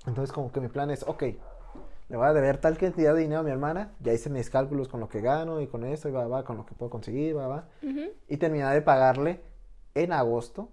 Entonces 0.06 0.32
como 0.32 0.50
que 0.52 0.60
mi 0.60 0.68
plan 0.68 0.90
es, 0.90 1.02
ok, 1.02 1.22
le 2.08 2.16
voy 2.16 2.26
a 2.26 2.32
deber 2.32 2.58
tal 2.58 2.76
cantidad 2.78 3.14
de 3.14 3.20
dinero 3.20 3.40
a 3.40 3.42
mi 3.44 3.50
hermana, 3.50 3.92
ya 4.00 4.12
hice 4.12 4.30
mis 4.30 4.50
cálculos 4.50 4.88
con 4.88 5.00
lo 5.00 5.08
que 5.08 5.20
gano 5.20 5.60
y 5.60 5.66
con 5.66 5.84
esto 5.84 6.08
y 6.08 6.12
va, 6.12 6.26
va, 6.26 6.44
con 6.44 6.56
lo 6.56 6.66
que 6.66 6.74
puedo 6.74 6.90
conseguir, 6.90 7.36
va, 7.36 7.46
va. 7.46 7.68
Ujú. 7.82 8.10
Y 8.28 8.36
terminar 8.38 8.74
de 8.74 8.82
pagarle 8.82 9.40
en 9.94 10.12
agosto 10.12 10.70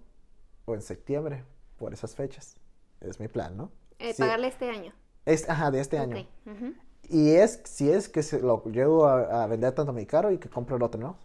o 0.64 0.74
en 0.74 0.82
septiembre 0.82 1.44
por 1.76 1.92
esas 1.92 2.14
fechas. 2.16 2.56
Es 3.00 3.20
mi 3.20 3.28
plan, 3.28 3.56
¿no? 3.56 3.70
Eh, 3.98 4.12
Sí. 4.14 4.22
Pagarle 4.22 4.48
este 4.48 4.68
año. 4.70 4.92
Es, 5.26 5.48
ajá, 5.50 5.70
de 5.70 5.80
este 5.80 5.98
año. 5.98 6.16
Ok. 6.16 6.26
Ujú. 6.46 6.74
Y 7.08 7.30
es, 7.32 7.60
si 7.64 7.90
es 7.90 8.08
que 8.08 8.22
se 8.22 8.40
lo 8.40 8.62
llevo 8.66 9.06
a, 9.06 9.44
a 9.44 9.46
vender 9.46 9.72
tanto 9.74 9.92
mi 9.92 10.06
carro 10.06 10.30
y 10.30 10.38
que 10.38 10.48
compro 10.50 10.76
el 10.76 10.82
otro, 10.82 11.00
¿no? 11.00 11.16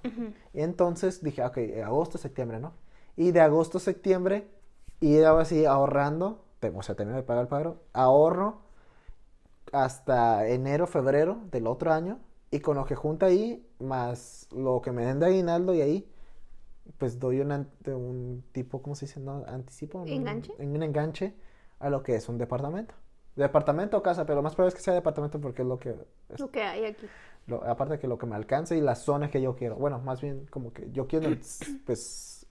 Y 0.53 0.61
entonces 0.61 1.23
dije, 1.23 1.43
ok, 1.43 1.57
agosto, 1.85 2.17
septiembre, 2.17 2.59
¿no? 2.59 2.73
Y 3.17 3.31
de 3.31 3.41
agosto 3.41 3.77
a 3.79 3.81
septiembre, 3.81 4.47
y 5.01 5.21
así 5.23 5.65
ahorrando, 5.65 6.43
o 6.75 6.83
sea, 6.83 6.95
termino 6.95 7.17
de 7.17 7.23
pagar 7.23 7.43
el 7.43 7.47
pago, 7.49 7.77
ahorro 7.93 8.59
hasta 9.71 10.47
enero, 10.47 10.87
febrero 10.87 11.39
del 11.51 11.67
otro 11.67 11.91
año, 11.91 12.19
y 12.51 12.59
con 12.59 12.77
lo 12.77 12.85
que 12.85 12.95
junta 12.95 13.27
ahí, 13.27 13.65
más 13.79 14.47
lo 14.51 14.81
que 14.81 14.91
me 14.91 15.05
den 15.05 15.19
de 15.19 15.25
aguinaldo 15.27 15.73
y 15.73 15.81
ahí, 15.81 16.09
pues 16.97 17.19
doy 17.19 17.41
un, 17.41 17.51
un 17.87 18.43
tipo, 18.51 18.81
¿cómo 18.81 18.95
se 18.95 19.05
dice? 19.07 19.19
¿No? 19.19 19.43
Anticipo. 19.47 19.99
Un- 19.99 20.09
¿Enganche? 20.09 20.53
Un, 20.59 20.83
enganche 20.83 21.33
a 21.79 21.89
lo 21.89 22.03
que 22.03 22.15
es 22.15 22.29
un 22.29 22.37
departamento. 22.37 22.95
Departamento 23.35 23.97
o 23.97 24.03
casa, 24.03 24.25
pero 24.25 24.35
lo 24.37 24.43
más 24.43 24.53
probable 24.55 24.69
es 24.69 24.75
que 24.75 24.81
sea 24.81 24.93
departamento 24.93 25.39
porque 25.41 25.63
es 25.63 25.67
lo 25.67 25.79
que 25.79 25.95
es 26.29 26.39
Lo 26.39 26.51
que 26.51 26.61
hay 26.63 26.85
aquí. 26.85 27.07
lo- 27.47 27.63
aparte 27.63 27.97
que 27.99 28.07
lo 28.07 28.17
que 28.17 28.25
me 28.25 28.35
alcance 28.35 28.77
y 28.77 28.81
la 28.81 28.95
zona 28.95 29.29
que 29.31 29.41
yo 29.41 29.55
quiero. 29.55 29.75
Bueno, 29.75 29.99
más 29.99 30.21
bien 30.21 30.45
como 30.49 30.71
que 30.71 30.91
yo 30.91 31.07
quiero, 31.07 31.27
el 31.27 31.33
s- 31.41 31.79
pues, 31.85 32.45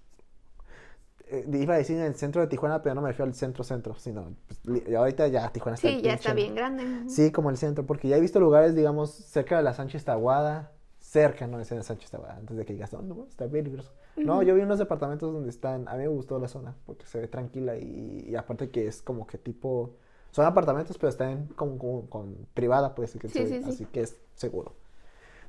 eh, 1.29 1.47
iba 1.53 1.75
a 1.75 1.79
decir 1.79 1.97
en 1.99 2.05
el 2.05 2.15
centro 2.15 2.41
de 2.43 2.49
Tijuana, 2.49 2.83
pero 2.83 2.95
no 2.95 3.01
me 3.01 3.09
refiero 3.09 3.27
al 3.29 3.35
centro-centro, 3.35 3.95
sino, 3.95 4.35
pues, 4.47 4.61
ahorita 4.95 5.29
ya 5.29 5.49
Tijuana 5.51 5.77
está 5.77 5.89
Sí, 5.89 6.03
ya 6.03 6.15
está 6.15 6.35
bien 6.35 6.55
grande. 6.55 6.85
Sí, 7.09 7.31
como 7.33 7.51
el 7.51 7.57
centro, 7.57 7.87
porque 7.87 8.09
ya 8.09 8.17
he 8.17 8.21
visto 8.21 8.41
lugares, 8.41 8.75
digamos, 8.75 9.11
cerca 9.13 9.57
de 9.57 9.63
la 9.63 9.73
Sánchez 9.75 10.05
Taguada, 10.05 10.73
cerca, 10.99 11.47
no 11.47 11.61
es 11.61 11.71
en 11.71 11.79
la 11.79 11.85
Sánchez 11.85 12.11
Taguada, 12.11 12.37
antes 12.37 12.57
de 12.57 12.65
que 12.65 12.73
digas, 12.75 12.93
no, 12.93 13.03
no, 13.03 13.27
está 13.29 13.49
peligroso. 13.49 13.93
No, 14.17 14.43
yo 14.43 14.55
vi 14.55 14.61
unos 14.63 14.79
departamentos 14.79 15.33
donde 15.33 15.49
están, 15.51 15.89
a 15.89 15.93
mí 15.93 15.99
me 16.01 16.09
gustó 16.09 16.39
la 16.39 16.49
zona, 16.49 16.75
porque 16.87 17.07
se 17.07 17.19
ve 17.19 17.29
tranquila 17.29 17.77
y, 17.79 18.27
y 18.29 18.37
aparte 18.37 18.71
que 18.71 18.87
es 18.87 19.01
como 19.01 19.27
que 19.27 19.39
tipo, 19.39 19.97
son 20.33 20.45
apartamentos, 20.47 20.99
pero 20.99 21.09
están 21.11 21.47
como, 21.55 21.79
como 21.79 22.11
con 22.11 22.35
privada, 22.55 22.95
pues, 22.97 23.13
que 23.13 23.29
Sí, 23.29 23.47
sí, 23.47 23.63
así 23.65 23.87
que 23.87 24.01
es 24.01 24.17
seguro. 24.35 24.75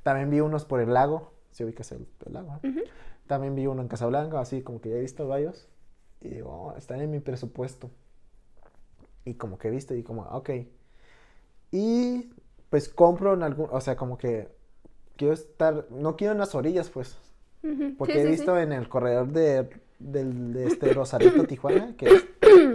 También 0.03 0.29
vi 0.29 0.39
unos 0.41 0.65
por 0.65 0.79
el 0.79 0.93
lago, 0.93 1.31
si 1.51 1.63
ubicas 1.63 1.91
el, 1.91 2.05
el 2.25 2.33
lago. 2.33 2.59
Ujú. 2.63 2.81
También 3.25 3.55
vi 3.55 3.65
uno 3.65 3.81
en 3.81 3.87
Casablanca, 3.87 4.39
así 4.39 4.61
como 4.61 4.79
que 4.81 4.89
ya 4.91 4.97
he 4.97 5.01
visto 5.01 5.27
varios. 5.27 5.67
Y 6.21 6.29
digo, 6.29 6.51
oh, 6.51 6.77
están 6.77 7.01
en 7.01 7.09
mi 7.09 7.19
presupuesto. 7.19 7.89
Y 9.25 9.33
como 9.35 9.57
que 9.57 9.69
he 9.69 9.71
visto 9.71 9.95
y 9.95 10.03
como, 10.03 10.23
ok. 10.23 10.49
Y 11.71 12.29
pues 12.69 12.89
compro 12.89 13.33
en 13.33 13.43
algún, 13.43 13.69
o 13.71 13.81
sea, 13.81 13.95
como 13.95 14.17
que 14.17 14.49
quiero 15.15 15.33
estar, 15.33 15.87
no 15.91 16.15
quiero 16.15 16.33
en 16.33 16.39
las 16.39 16.55
orillas, 16.55 16.89
pues. 16.89 17.17
Porque 17.97 18.13
Sí, 18.13 18.19
he 18.19 18.23
sí, 18.25 18.29
visto 18.31 18.55
sí. 18.57 18.61
en 18.63 18.73
el 18.73 18.89
corredor 18.89 19.27
de, 19.29 19.69
del, 19.99 20.53
de 20.53 20.67
este 20.67 20.93
Rosarito, 20.93 21.45
Tijuana, 21.45 21.95
que 21.95 22.07
es- 22.07 22.25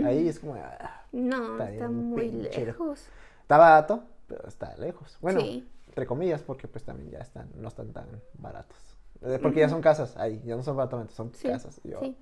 ahí 0.04 0.28
es 0.28 0.38
como, 0.40 0.54
ah, 0.54 0.97
No, 1.12 1.62
Está 1.62 1.88
muy 1.88 2.30
lejos. 2.30 3.09
está 3.42 3.56
barato, 3.59 4.02
pero 4.26 4.46
está 4.48 4.76
lejos. 4.76 5.16
Bueno, 5.20 5.40
Sí. 5.40 5.68
entre 5.88 6.06
comillas, 6.06 6.42
porque 6.42 6.68
pues 6.68 6.84
también 6.84 7.11
ya 7.11 7.18
están, 7.18 7.48
no 7.56 7.68
están 7.68 7.92
tan 7.92 8.06
baratos. 8.34 8.76
Eh, 9.22 9.38
Porque 9.42 9.61
ya 9.61 9.68
son 9.68 9.80
casas 9.82 10.16
ahí, 10.16 10.40
ya 10.44 10.54
no 10.54 10.62
son 10.62 10.74
apartamentos, 10.74 11.16
son 11.16 11.32
Sí, 11.34 11.48
casas. 11.48 11.80
Yo, 11.82 11.98
sí. 12.00 12.16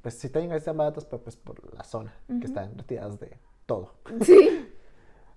Pues 0.00 0.14
sí 0.18 0.30
también 0.30 0.52
están 0.54 0.76
baratos, 0.76 1.04
pero 1.04 1.22
pues 1.22 1.36
por 1.36 1.74
la 1.74 1.84
zona, 1.84 2.14
Ujú. 2.28 2.40
que 2.40 2.46
están 2.46 2.76
retiradas 2.78 3.18
de 3.20 3.36
todo. 3.66 3.92
Sí. 4.22 4.72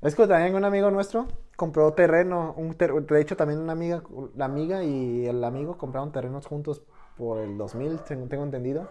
Es 0.02 0.16
que 0.16 0.26
también 0.26 0.56
un 0.56 0.66
amigo 0.66 0.90
nuestro 0.90 1.28
compró 1.56 1.94
terreno, 1.94 2.56
un 2.58 2.74
ter- 2.74 2.92
de 2.92 3.22
hecho 3.22 3.38
también 3.38 3.60
una 3.60 3.74
amiga, 3.74 4.02
la 4.36 4.46
amiga 4.46 4.84
y 4.84 5.28
el 5.28 5.44
amigo 5.44 5.78
compraron 5.78 6.12
terrenos 6.12 6.48
juntos 6.48 6.82
por 7.18 7.38
el 7.40 7.56
2000, 7.56 8.00
según 8.06 8.28
tengo 8.28 8.44
entendido. 8.44 8.90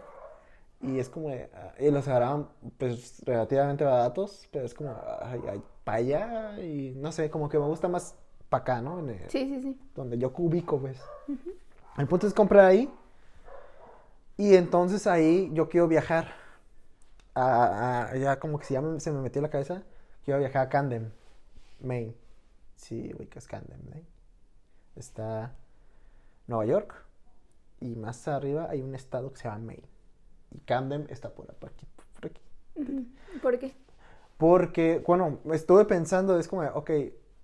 Y 0.82 0.98
es 0.98 1.08
como, 1.10 1.28
ah, 1.30 1.72
y 1.78 1.90
los 1.90 2.08
agarraban 2.08 2.48
pues 2.78 3.22
relativamente 3.26 3.84
baratos, 3.84 4.48
pero 4.50 4.64
es 4.64 4.72
como, 4.74 4.96
ay, 5.20 5.40
ay, 5.50 5.62
para 5.84 5.98
allá 5.98 6.58
y 6.60 6.94
no 6.96 7.12
sé, 7.12 7.30
como 7.30 7.48
que 7.48 7.58
me 7.58 7.66
gusta 7.66 7.86
más 7.88 8.14
para 8.48 8.62
acá, 8.62 8.80
¿no? 8.80 8.98
En 9.00 9.10
el- 9.10 9.30
Sí, 9.30 9.44
sí, 9.46 9.60
sí. 9.60 9.80
donde 9.94 10.16
yo 10.18 10.32
cubico, 10.32 10.78
pues. 10.80 10.98
El 11.98 12.06
punto 12.06 12.26
es 12.26 12.32
comprar 12.34 12.64
ahí. 12.64 12.90
Y 14.38 14.54
entonces 14.54 15.06
ahí 15.06 15.50
yo 15.52 15.68
quiero 15.68 15.86
viajar. 15.86 16.28
A, 17.34 18.08
a- 18.10 18.16
ya 18.16 18.38
como 18.40 18.58
que 18.58 18.64
si 18.64 18.74
ya 18.74 18.80
me- 18.80 18.98
se 19.00 19.12
me 19.12 19.20
metió 19.20 19.38
en 19.40 19.44
la 19.44 19.50
cabeza, 19.50 19.82
quiero 20.24 20.40
viajar 20.40 20.66
a 20.66 20.68
Camden, 20.70 21.12
Maine. 21.80 22.14
Sí, 22.76 23.12
ubicas 23.14 23.46
Camden, 23.46 23.78
Maine. 23.90 24.06
Está 24.96 25.52
Nueva 26.46 26.64
York. 26.64 26.94
Y 27.80 27.94
más 27.96 28.26
arriba 28.28 28.68
hay 28.70 28.80
un 28.80 28.94
estado 28.94 29.30
que 29.32 29.38
se 29.38 29.44
llama 29.44 29.58
Maine. 29.66 29.88
Y 30.50 30.58
Camden 30.60 31.06
está 31.10 31.30
por 31.30 31.46
aquí. 31.50 31.86
Por 32.14 32.26
aquí. 32.26 32.42
¿Por 33.42 33.58
qué? 33.58 33.74
Porque, 34.36 35.02
bueno, 35.06 35.38
estuve 35.52 35.84
pensando, 35.84 36.38
es 36.38 36.48
como, 36.48 36.62
de, 36.62 36.70
ok, 36.70 36.90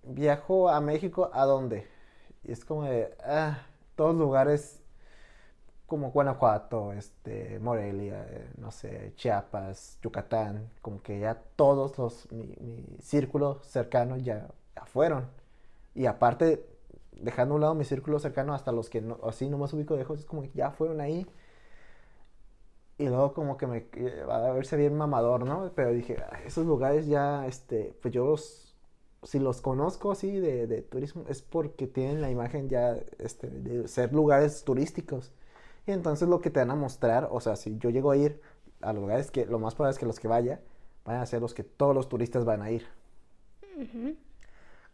viajo 0.05 0.69
a 0.71 0.81
México, 0.81 1.31
¿a 1.33 1.45
dónde? 1.45 1.87
Y 2.43 2.53
es 2.53 2.65
como 2.65 2.85
de, 2.85 3.15
ah, 3.23 3.59
todos 3.97 4.17
lugares 4.17 4.81
como 5.87 6.11
Guanajuato, 6.11 6.93
este, 6.93 7.59
Morelia, 7.61 8.27
eh, 8.29 8.51
no 8.59 8.71
sé, 8.73 9.13
Chiapas, 9.17 9.99
Yucatán, 10.03 10.71
como 10.83 11.03
que 11.03 11.21
ya 11.21 11.35
todos 11.55 11.97
los, 11.99 12.31
mi, 12.33 12.57
mi 12.61 12.85
círculo 13.01 13.61
cercano 13.63 14.17
ya, 14.17 14.49
ya 14.75 14.85
fueron. 14.87 15.27
Y 15.95 16.07
aparte, 16.07 16.67
dejando 17.13 17.55
a 17.55 17.57
un 17.57 17.61
lado 17.61 17.75
mi 17.75 17.85
círculo 17.85 18.19
cercano 18.19 18.55
hasta 18.55 18.73
los 18.73 18.91
que 18.91 19.01
no, 19.01 19.19
así 19.25 19.49
nomás 19.49 19.73
ubico 19.73 19.97
lejos, 19.97 20.21
es 20.21 20.27
como 20.27 20.43
que 20.43 20.51
ya 20.55 20.71
fueron 20.71 21.01
ahí. 21.01 21.27
Y 22.99 23.05
luego 23.09 23.35
como 23.35 23.57
que 23.59 23.67
me 23.67 23.87
eh, 23.95 24.25
va 24.29 24.47
a 24.49 24.53
verse 24.53 24.77
bien 24.77 24.95
mamador, 24.97 25.45
¿no? 25.45 25.71
Pero 25.75 25.93
dije, 25.93 26.17
"Ay, 26.33 26.45
esos 26.47 26.67
lugares 26.67 27.07
ya, 27.07 27.47
este, 27.47 27.95
pues 28.01 28.15
yo 28.15 28.25
los, 28.27 28.75
si 29.23 29.39
los 29.39 29.61
conozco 29.61 30.13
así 30.13 30.41
de, 30.41 30.67
de 30.67 30.81
turismo, 30.83 31.25
es 31.29 31.43
porque 31.43 31.87
tienen 31.87 32.21
la 32.23 32.31
imagen 32.31 32.69
ya, 32.71 32.97
este, 33.19 33.49
de 33.51 33.87
ser 33.89 34.13
lugares 34.15 34.65
turísticos. 34.65 35.33
Y 35.87 35.93
entonces 35.93 36.29
lo 36.29 36.41
que 36.41 36.51
te 36.51 36.61
van 36.61 36.71
a 36.71 36.75
mostrar, 36.77 37.29
o 37.31 37.41
sea, 37.41 37.57
si 37.57 37.77
yo 37.79 37.91
llego 37.91 38.11
a 38.11 38.17
ir 38.17 38.41
a 38.81 38.93
los 38.95 39.03
lugares 39.03 39.31
que, 39.31 39.45
lo 39.47 39.59
más 39.59 39.75
probable 39.75 39.93
es 39.95 39.99
que 39.99 40.07
los 40.07 40.19
que 40.21 40.29
vaya, 40.29 40.61
van 41.05 41.17
a 41.21 41.27
ser 41.27 41.41
los 41.43 41.55
que 41.55 41.65
todos 41.65 41.95
los 41.95 42.09
turistas 42.09 42.45
van 42.47 42.63
a 42.63 42.71
ir. 42.71 42.87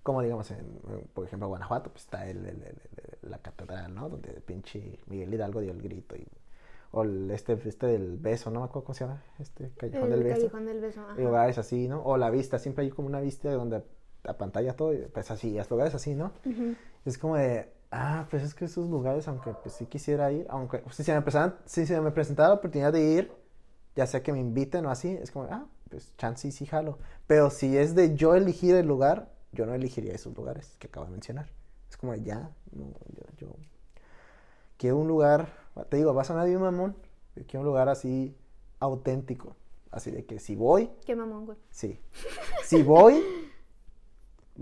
Como 0.03 0.21
digamos, 0.23 0.51
en, 0.51 0.81
por 1.15 1.25
ejemplo, 1.27 1.49
Guanajuato, 1.49 1.91
pues 1.91 2.05
está 2.05 2.29
el, 2.29 2.39
el- 2.39 2.47
el- 2.63 2.81
el- 3.23 3.31
la 3.31 3.39
catedral, 3.39 3.95
¿no? 3.95 4.09
Donde 4.09 4.31
el 4.31 4.43
pinche 4.43 4.99
Miguel 5.07 5.33
Hidalgo 5.35 5.61
dio 5.61 5.71
el 5.73 5.81
grito. 5.83 6.17
Y, 6.17 6.27
o 6.93 7.03
el, 7.03 7.31
este, 7.31 7.59
este 7.65 7.87
del 7.87 8.17
beso, 8.19 8.51
¿no 8.51 8.61
me 8.61 8.67
acuerdo 8.67 8.85
cómo 8.85 8.95
se 8.95 9.05
llama? 9.05 9.23
Este 9.39 9.71
Callejón 9.77 10.11
del 10.11 10.21
El 10.21 10.25
Beso. 10.25 10.37
callejón 10.37 10.67
del 10.67 10.81
beso. 10.81 11.01
ajá. 11.01 11.21
Lugares 11.21 11.59
así, 11.59 11.89
¿no? 11.89 12.03
O 12.03 12.17
la 12.17 12.31
vista, 12.31 12.59
siempre 12.59 12.85
hay 12.85 12.91
como 12.91 13.09
una 13.09 13.21
vista 13.21 13.51
donde 13.51 13.83
la 14.25 14.39
pantalla 14.39 14.77
todo, 14.77 14.93
pues 15.13 15.31
así, 15.31 15.59
es 15.59 15.71
lugares 15.71 15.95
así, 15.95 16.15
¿no? 16.15 16.33
Es 17.05 17.19
como 17.19 17.37
de, 17.37 17.69
ah, 17.91 18.27
pues 18.31 18.43
es 18.43 18.55
que 18.55 18.67
esos 18.67 18.89
lugares, 18.89 19.27
aunque 19.27 19.53
pues 19.63 19.75
sí 19.75 19.87
quisiera 19.87 20.31
ir, 20.31 20.47
aunque 20.49 20.79
pues, 20.79 20.95
si 20.95 21.03
se 21.03 21.19
me 21.19 21.25
si 21.65 21.87
se 21.87 22.01
me 22.01 22.11
presentara 22.11 22.51
la 22.51 22.55
oportunidad 22.57 22.93
de 22.93 23.03
ir, 23.03 23.33
ya 23.97 24.07
sea 24.07 24.23
que 24.23 24.33
me 24.33 24.39
inviten 24.39 24.87
o 24.87 24.91
así, 24.91 25.11
es 25.11 25.31
como, 25.31 25.49
ah, 25.51 25.67
pues 25.91 26.15
chance 26.17 26.47
y 26.47 26.53
sí 26.53 26.67
jalo. 26.67 26.99
Pero 27.27 27.51
si 27.51 27.77
es 27.77 27.95
de 27.95 28.15
yo 28.15 28.35
elegir 28.35 28.75
el 28.75 28.87
lugar, 28.87 29.33
yo 29.53 29.67
no 29.67 29.75
elegiría 29.75 30.15
esos 30.15 30.37
lugares 30.37 30.77
que 30.79 30.87
acabo 30.87 31.07
de 31.07 31.13
mencionar. 31.13 31.49
Es 31.91 31.97
como, 31.97 32.13
de, 32.13 32.23
ya, 32.23 32.51
no, 32.73 32.85
yo, 33.15 33.23
yo 33.39 33.57
quiero 34.79 34.97
un 34.99 35.09
lugar, 35.09 35.62
te 35.89 35.97
digo, 35.97 36.15
va 36.15 36.23
a 36.23 36.45
bien 36.45 36.61
mamón, 36.61 36.97
pero 37.35 37.47
quiero 37.47 37.61
un 37.61 37.67
lugar 37.67 37.89
así 37.89 38.37
auténtico. 38.79 39.57
Así 39.91 40.11
de 40.11 40.25
que 40.25 40.39
si 40.39 40.57
voy, 40.57 40.91
Qué 41.05 41.15
mamón, 41.15 41.47
güey. 41.47 41.59
Sí. 41.71 42.01
Si 42.65 42.83
voy, 42.83 43.23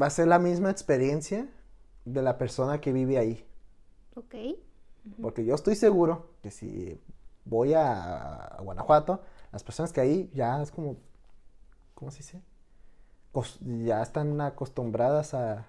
va 0.01 0.07
a 0.07 0.11
ser 0.11 0.27
la 0.27 0.39
misma 0.39 0.71
experiencia 0.71 1.49
de 2.05 2.23
la 2.23 2.37
persona 2.39 2.81
que 2.81 2.93
vive 2.93 3.19
ahí. 3.19 3.47
Ok. 4.15 4.35
Porque 5.23 5.45
yo 5.45 5.55
estoy 5.55 5.77
seguro 5.77 6.31
que 6.43 6.51
si 6.51 7.01
voy 7.45 7.75
a, 7.75 8.35
a 8.35 8.63
Guanajuato, 8.63 9.23
las 9.53 9.63
personas 9.63 9.93
que 9.93 10.01
ahí 10.01 10.31
ya 10.35 10.61
es 10.63 10.71
como, 10.71 10.97
¿cómo 11.95 12.11
se 12.11 12.19
dice? 12.19 12.43
Ya 13.85 14.03
están 14.03 14.41
acostumbradas 14.41 15.35
a, 15.35 15.69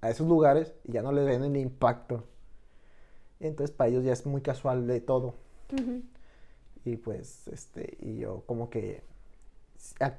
a 0.00 0.10
esos 0.10 0.26
lugares 0.26 0.74
y 0.84 0.92
ya 0.92 1.02
no 1.02 1.12
les 1.12 1.26
ven 1.26 1.44
el 1.44 1.56
impacto. 1.56 2.24
Entonces 3.42 3.74
para 3.76 3.90
ellos 3.90 4.04
ya 4.04 4.12
es 4.12 4.26
muy 4.26 4.40
casual 4.42 4.86
de 4.86 5.00
todo. 5.00 5.34
Y 6.84 6.96
pues, 6.96 7.46
este, 7.48 7.96
y 8.00 8.18
yo 8.18 8.42
como 8.46 8.68
que, 8.70 9.02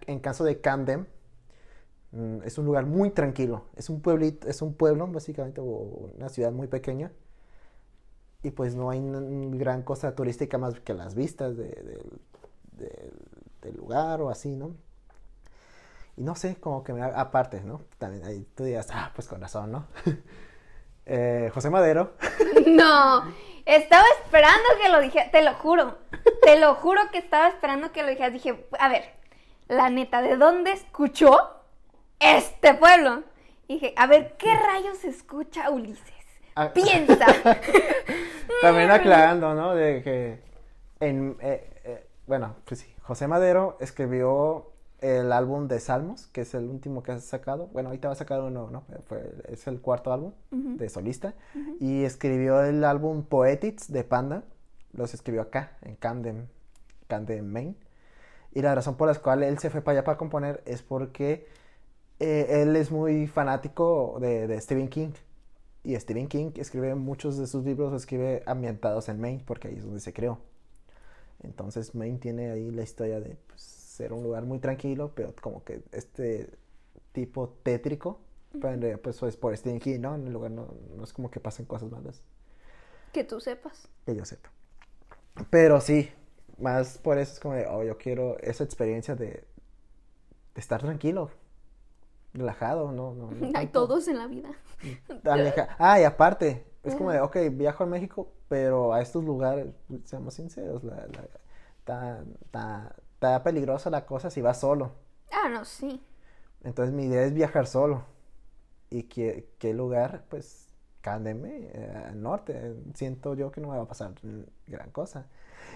en 0.08 0.20
caso 0.20 0.44
de 0.44 0.62
Camden, 0.62 1.08
mm, 2.12 2.44
es 2.44 2.58
un 2.58 2.66
lugar 2.66 2.86
muy 2.86 3.10
tranquilo. 3.12 3.66
Es 3.76 3.90
un 3.90 4.02
pueblito, 4.02 4.48
es 4.48 4.62
un 4.62 4.74
pueblo, 4.74 5.08
básicamente, 5.08 5.62
o 5.62 5.66
una 6.16 6.30
ciudad 6.30 6.52
muy 6.52 6.68
pequeña. 6.68 7.12
Y 8.44 8.52
pues 8.52 8.76
no 8.76 8.90
hay 8.90 9.02
gran 9.58 9.84
cosa 9.84 10.16
turística 10.16 10.58
más 10.58 10.80
que 10.82 10.94
las 10.94 11.16
vistas 11.16 11.56
de- 11.58 11.70
del- 11.72 12.20
lugar 13.78 14.22
o 14.22 14.30
así, 14.30 14.56
¿no? 14.56 14.76
Y 16.16 16.24
no 16.24 16.36
sé, 16.36 16.58
como 16.60 16.84
que 16.84 16.94
me 16.94 17.02
aparte, 17.02 17.62
¿no? 17.62 17.82
También 17.98 18.24
ahí 18.26 18.46
tú 18.56 18.64
dirás, 18.64 18.88
ah, 18.92 19.12
pues 19.16 19.28
con 19.28 19.42
razón, 19.42 19.72
¿no? 19.72 19.88
Eh, 21.06 21.52
José 21.54 21.70
Madero, 21.70 22.14
No, 22.66 23.24
estaba 23.66 24.06
esperando 24.22 24.64
que 24.82 24.90
lo 24.90 25.02
dijera, 25.02 25.32
te 25.32 25.42
lo 25.42 25.54
juro, 25.56 25.98
te 26.42 26.60
lo 26.60 26.76
juro 26.76 27.02
que 27.12 27.18
estaba 27.18 27.50
esperando 27.50 27.92
que 27.92 28.04
lo 28.04 28.10
dijeras. 28.10 28.34
Dije, 28.34 28.66
a 28.80 28.90
ver, 28.90 29.04
la 29.68 29.90
neta, 29.90 30.22
¿de 30.22 30.38
dónde 30.38 30.72
escuchó 30.72 31.38
este 32.20 32.74
pueblo? 32.74 33.24
Dije, 33.68 33.94
a 33.98 34.08
ver, 34.08 34.36
¿qué 34.38 34.54
rayos 34.56 35.04
escucha 35.04 35.70
Ulises? 35.70 36.14
Ah. 36.56 36.70
Piensa. 36.74 37.26
También 38.62 38.92
aclarando, 38.92 39.54
¿no? 39.54 39.74
De 39.74 40.04
que, 40.04 40.40
en, 41.00 41.38
eh, 41.42 41.82
eh, 41.84 42.08
bueno, 42.28 42.56
pues 42.66 42.82
sí, 42.82 42.96
José 43.02 43.28
Madero 43.28 43.78
escribió 43.80 44.73
el 45.04 45.32
álbum 45.32 45.68
de 45.68 45.80
Salmos, 45.80 46.28
que 46.28 46.42
es 46.42 46.54
el 46.56 46.66
último 46.70 47.04
que 47.04 47.12
ha 47.14 47.20
sacado. 47.20 47.68
Bueno, 47.74 47.90
ahorita 47.90 48.08
va 48.10 48.14
a 48.14 48.16
sacar 48.18 48.42
uno, 48.42 48.70
¿no? 48.72 48.84
Fue- 49.08 49.34
es 49.50 49.68
el 49.68 49.82
cuarto 49.82 50.14
álbum 50.14 50.34
de 50.52 50.90
solista. 50.90 51.36
Y 51.80 52.04
escribió 52.04 52.64
el 52.64 52.84
álbum 52.84 53.24
Poetics 53.24 53.92
de 53.92 54.04
Panda. 54.04 54.44
Los 54.94 55.14
escribió 55.14 55.42
acá, 55.42 55.78
en 55.82 55.96
Camden, 55.96 56.48
Camden, 57.08 57.52
Maine. 57.52 57.76
Y 58.54 58.62
la 58.62 58.76
razón 58.76 58.96
por 58.98 59.08
la 59.10 59.16
cual 59.16 59.44
él 59.44 59.60
se 59.60 59.70
fue 59.70 59.82
para 59.82 60.00
allá 60.00 60.06
para 60.06 60.18
componer 60.18 60.64
es 60.66 60.84
porque 60.84 61.48
eh, 62.20 62.62
él 62.64 62.76
es 62.76 62.92
muy 62.92 63.28
fanático 63.28 64.18
de, 64.22 64.48
de 64.48 64.62
Stephen 64.62 64.90
King. 64.90 65.12
Y 65.84 65.96
Stephen 66.00 66.28
King 66.30 66.52
escribe 66.58 66.96
muchos 66.96 67.38
de 67.38 67.48
sus 67.48 67.64
libros, 67.66 67.94
escribe 67.94 68.44
ambientados 68.46 69.10
en 69.10 69.20
Maine, 69.22 69.44
porque 69.46 69.68
ahí 69.70 69.76
es 69.78 69.84
donde 69.86 70.00
se 70.02 70.14
creó. 70.14 70.40
Entonces 71.44 71.94
Maine 71.96 72.20
tiene 72.20 72.52
ahí 72.52 72.72
la 72.72 72.84
historia 72.84 73.20
de 73.20 73.38
pues, 73.48 73.64
ser 73.94 74.14
un 74.14 74.24
lugar 74.24 74.44
muy 74.46 74.60
tranquilo, 74.60 75.12
pero 75.16 75.34
como 75.42 75.64
que 75.64 75.84
este 75.92 76.50
tipo 77.14 77.50
tétrico. 77.64 78.20
Pero 78.54 78.70
en 78.74 78.82
realidad 78.82 79.02
pues 79.02 79.22
es 79.24 79.38
por 79.38 79.56
Stephen 79.58 79.80
King, 79.80 80.00
¿no? 80.02 80.16
En 80.16 80.28
el 80.28 80.34
lugar 80.34 80.52
no, 80.52 80.68
no 80.96 81.04
es 81.04 81.12
como 81.14 81.32
que 81.32 81.40
pasen 81.40 81.66
cosas 81.66 81.90
malas, 81.92 82.22
que 83.12 83.24
tú 83.24 83.40
sepas. 83.40 83.88
que 84.06 84.16
yo 84.16 84.26
sepa. 84.26 84.50
Pero 85.50 85.82
sí, 85.82 86.10
más 86.60 86.98
por 86.98 87.18
eso 87.18 87.34
es 87.34 87.40
como 87.40 87.56
de, 87.56 87.66
oh, 87.68 87.84
yo 87.84 87.98
quiero 87.98 88.38
esa 88.40 88.64
experiencia 88.64 89.16
de, 89.16 89.26
de 89.28 90.62
estar 90.62 90.82
tranquilo, 90.82 91.32
relajado, 92.34 92.92
¿no, 92.92 93.14
no, 93.14 93.32
no 93.32 93.58
Hay 93.58 93.68
todos 93.68 94.08
en 94.08 94.18
la 94.18 94.28
vida. 94.28 94.52
Aleja- 95.24 95.70
Ah, 95.80 96.00
y 96.00 96.04
aparte, 96.04 96.66
es 96.84 96.96
como 96.96 97.12
de, 97.12 97.22
ok, 97.22 97.38
viajo 97.52 97.84
a 97.84 97.88
México, 97.88 98.32
pero 98.50 98.94
a 98.94 99.02
estos 99.02 99.24
lugares, 99.24 99.68
seamos 100.06 100.34
sinceros, 100.36 100.84
la, 100.84 100.96
la- 100.96 101.28
está, 101.80 102.24
está- 102.44 102.96
está 103.32 103.42
peligrosa 103.44 103.90
la 103.90 104.06
cosa 104.06 104.30
si 104.30 104.42
vas 104.42 104.60
solo. 104.60 104.92
Ah, 105.32 105.48
no, 105.50 105.64
sí. 105.64 106.02
Entonces 106.64 106.94
mi 106.94 107.06
idea 107.06 107.24
es 107.24 107.34
viajar 107.34 107.68
solo. 107.68 108.04
¿Y 108.90 109.04
qué, 109.04 109.50
qué 109.60 109.74
lugar? 109.74 110.26
Pues 110.30 110.68
Cándeme, 111.02 111.70
eh, 111.74 112.04
al 112.10 112.22
norte. 112.22 112.76
Siento 112.94 113.34
yo 113.36 113.52
que 113.52 113.60
no 113.60 113.70
me 113.70 113.78
va 113.78 113.84
a 113.84 113.88
pasar 113.88 114.12
gran 114.68 114.90
cosa. 114.92 115.28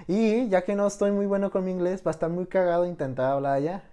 Y 0.08 0.48
ya 0.48 0.64
que 0.64 0.76
no 0.76 0.88
estoy 0.88 1.12
muy 1.12 1.26
bueno 1.26 1.52
con 1.52 1.66
mi 1.66 1.72
inglés, 1.72 2.02
va 2.06 2.12
a 2.12 2.14
estar 2.14 2.30
muy 2.30 2.46
cagado 2.46 2.86
intentar 2.86 3.32
hablar 3.34 3.54
allá. 3.54 3.84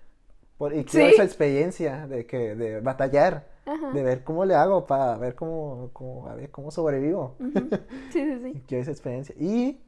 Por, 0.58 0.72
y 0.74 0.84
quiero 0.84 1.08
Sí. 1.08 1.14
esa 1.14 1.24
experiencia 1.24 2.06
de 2.06 2.26
que 2.26 2.54
de 2.54 2.80
batallar, 2.80 3.48
Ajá. 3.66 3.90
de 3.92 4.02
ver 4.04 4.22
cómo 4.22 4.44
le 4.44 4.54
hago 4.54 4.86
para 4.86 5.16
ver 5.16 5.34
cómo, 5.34 5.90
cómo, 5.92 6.28
a 6.28 6.36
ver 6.36 6.50
cómo 6.52 6.70
sobrevivo. 6.70 7.34
Ujú. 7.40 7.68
Sí, 8.12 8.20
sí, 8.20 8.40
Y 8.50 8.52
sí. 8.52 8.62
quiero 8.68 8.82
esa 8.82 8.92
experiencia. 8.92 9.34
Y 9.38 9.80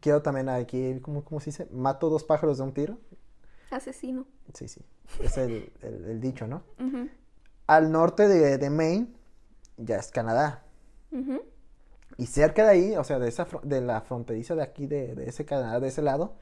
quiero 0.00 0.22
también 0.22 0.48
aquí, 0.48 1.00
¿cómo, 1.02 1.24
cómo 1.24 1.40
se 1.40 1.46
dice? 1.46 1.66
Mato 1.72 2.08
dos 2.10 2.24
pájaros 2.24 2.58
de 2.58 2.64
un 2.64 2.72
tiro. 2.74 2.98
Asesino. 3.70 4.26
Sí, 4.54 4.68
sí. 4.68 4.80
Es 5.20 5.36
el, 5.38 5.72
el- 5.82 6.04
el 6.06 6.20
dicho, 6.20 6.46
¿no? 6.46 6.62
Al 7.66 7.92
norte 7.92 8.28
de, 8.28 8.58
de 8.58 8.70
Maine 8.70 9.08
ya 9.76 9.96
es 9.96 10.10
Canadá. 10.10 10.64
Y 12.16 12.26
cerca 12.26 12.64
de 12.64 12.70
ahí, 12.70 12.96
o 12.96 13.04
sea, 13.04 13.18
de, 13.18 13.28
esa, 13.28 13.46
de 13.62 13.80
la 13.80 14.00
fronteriza 14.00 14.54
de 14.54 14.62
aquí, 14.62 14.86
de, 14.86 15.14
de 15.14 15.28
ese 15.28 15.44
Canadá, 15.44 15.78
de 15.80 15.88
ese 15.88 16.02
lado, 16.02 16.34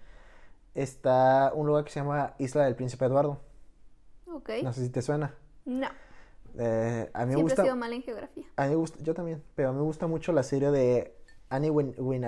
está 0.75 1.53
un 1.55 1.67
lugar 1.67 1.85
que 1.85 1.91
se 1.91 2.01
llama 2.01 2.35
Isla 2.39 2.65
del 2.65 2.77
Príncipe 2.77 3.05
Eduardo. 3.05 3.41
Ok. 4.27 4.51
No 4.63 4.73
sé 4.73 4.85
si 4.85 4.91
te 4.91 5.03
suena. 5.03 5.35
No. 5.65 5.89
Eh, 6.59 7.11
a 7.13 7.27
mí 7.27 7.27
me 7.27 7.35
Siempre 7.35 7.41
he 7.41 7.43
gusta, 7.43 7.63
sido 7.65 7.77
mala 7.77 7.95
en 7.95 8.03
geografía. 8.03 8.45
a 8.57 8.63
mí 8.65 8.71
me 8.71 8.77
gusta, 8.77 8.99
yo 9.03 9.13
también, 9.15 9.43
pero 9.55 9.69
a 9.69 9.73
mí 9.73 9.79
me 9.79 9.85
gusta 9.85 10.07
mucho 10.07 10.33
la 10.33 10.43
serie 10.43 10.71
de 10.71 11.15
Annie 11.51 11.71
Win, 11.71 12.25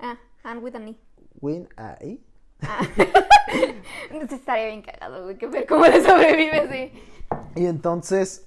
Ah, 0.00 0.18
and 0.44 0.62
with 0.62 0.74
an 0.74 0.88
E. 0.88 0.96
Winai, 1.40 2.20
Ah. 2.62 2.80
Estaría 4.30 4.66
bien 4.66 4.82
cagado, 4.82 5.22
güey, 5.24 5.38
que 5.38 5.46
ver 5.46 5.66
cómo 5.66 5.86
le 5.86 6.02
sobrevive, 6.02 6.68
sí. 6.92 7.02
Y 7.56 7.66
entonces, 7.66 8.46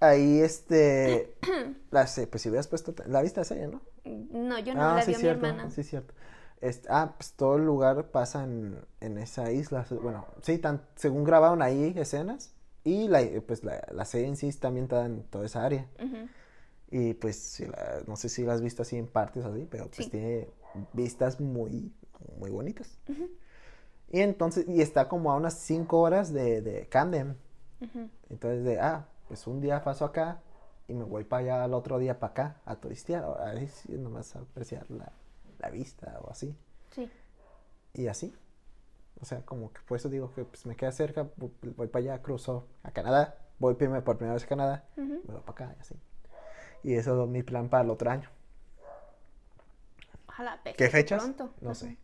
ahí, 0.00 0.40
este, 0.40 1.34
la, 1.90 2.06
pues 2.30 2.42
si 2.42 2.48
hubieras 2.48 2.68
puesto, 2.68 2.94
la 3.06 3.22
vista 3.22 3.42
de 3.42 3.44
serie, 3.44 3.66
¿no? 3.68 3.82
No, 4.04 4.58
yo 4.58 4.74
no 4.74 4.82
Ah, 4.82 4.94
la 4.94 5.02
sí, 5.02 5.08
dio 5.10 5.18
mi 5.18 5.22
cierto, 5.22 5.46
hermana. 5.46 5.70
sí, 5.70 5.82
cierto. 5.82 6.14
Este, 6.62 6.88
ah, 6.90 7.14
pues 7.16 7.32
todo 7.34 7.56
el 7.56 7.64
lugar 7.64 8.10
pasa 8.10 8.44
en, 8.44 8.78
en 9.00 9.18
esa 9.18 9.50
isla. 9.52 9.86
Bueno, 10.02 10.26
sí, 10.42 10.58
tan, 10.58 10.82
según 10.94 11.24
grabaron 11.24 11.62
ahí 11.62 11.92
escenas. 11.96 12.54
Y 12.82 13.08
la, 13.08 13.20
pues 13.46 13.62
la, 13.62 13.86
la 13.92 14.04
serie 14.06 14.26
en 14.28 14.36
sí 14.36 14.48
está 14.48 14.68
ambientada 14.68 15.04
en 15.06 15.22
toda 15.24 15.44
esa 15.46 15.64
área. 15.64 15.86
Y 16.90 17.14
pues 17.14 17.60
la- 17.60 18.02
no 18.06 18.16
sé 18.16 18.28
si 18.30 18.42
la 18.42 18.54
has 18.54 18.62
visto 18.62 18.82
así 18.82 18.96
en 18.96 19.06
partes 19.06 19.44
así, 19.44 19.66
pero 19.70 19.84
pues 19.86 20.04
Sí. 20.06 20.10
tiene 20.10 20.48
vistas 20.92 21.40
muy, 21.40 21.92
muy 22.38 22.50
bonitas. 22.50 22.98
Y 24.12 24.20
entonces, 24.20 24.66
y 24.68 24.80
está 24.82 25.08
como 25.08 25.30
a 25.32 25.36
unas 25.36 25.54
5 25.54 26.00
horas 26.00 26.32
de, 26.32 26.62
de 26.62 26.86
Camden. 26.88 27.36
Entonces, 28.28 28.64
de, 28.64 28.80
ah, 28.80 29.06
pues 29.28 29.46
un 29.46 29.60
día 29.60 29.82
paso 29.82 30.04
acá 30.04 30.40
y 30.88 30.94
me 30.94 31.04
voy 31.04 31.24
para 31.24 31.42
allá 31.42 31.64
al 31.64 31.74
otro 31.74 31.98
día 31.98 32.18
para 32.18 32.30
acá 32.32 32.56
a 32.64 32.76
turistear. 32.76 33.24
o 33.24 33.38
Ahí 33.40 33.68
sí, 33.68 33.92
nomás 33.96 34.34
a 34.36 34.40
apreciar 34.40 34.90
la, 34.90 35.12
la 35.58 35.70
vista 35.70 36.18
o 36.22 36.30
así. 36.30 36.54
Sí. 36.90 37.08
Y 37.94 38.08
así. 38.08 38.34
O 39.20 39.24
sea, 39.24 39.44
como 39.44 39.72
que 39.72 39.80
por 39.82 39.96
eso 39.96 40.08
digo 40.08 40.32
que 40.34 40.44
pues, 40.44 40.64
me 40.66 40.76
queda 40.76 40.92
cerca, 40.92 41.24
vo- 41.38 41.50
voy 41.76 41.86
para 41.88 42.02
allá, 42.14 42.22
cruzo 42.22 42.66
a 42.82 42.90
Canadá, 42.90 43.36
voy 43.58 43.74
primero 43.74 44.02
por 44.02 44.16
primera 44.16 44.34
vez 44.34 44.44
a 44.44 44.48
Canadá, 44.48 44.84
me 45.26 45.34
voy 45.34 45.42
para 45.42 45.50
acá 45.52 45.74
y 45.76 45.80
así. 45.80 45.94
Y 46.82 46.94
eso 46.94 47.22
es 47.24 47.28
mi 47.28 47.42
plan 47.42 47.68
para 47.68 47.84
el 47.84 47.90
otro 47.90 48.10
año. 48.10 48.30
Ojalá 50.40 50.62
pegue 50.62 50.76
¿Qué 50.76 50.88
fechas? 50.88 51.22
Pronto. 51.22 51.52
No 51.60 51.74
sé. 51.74 51.98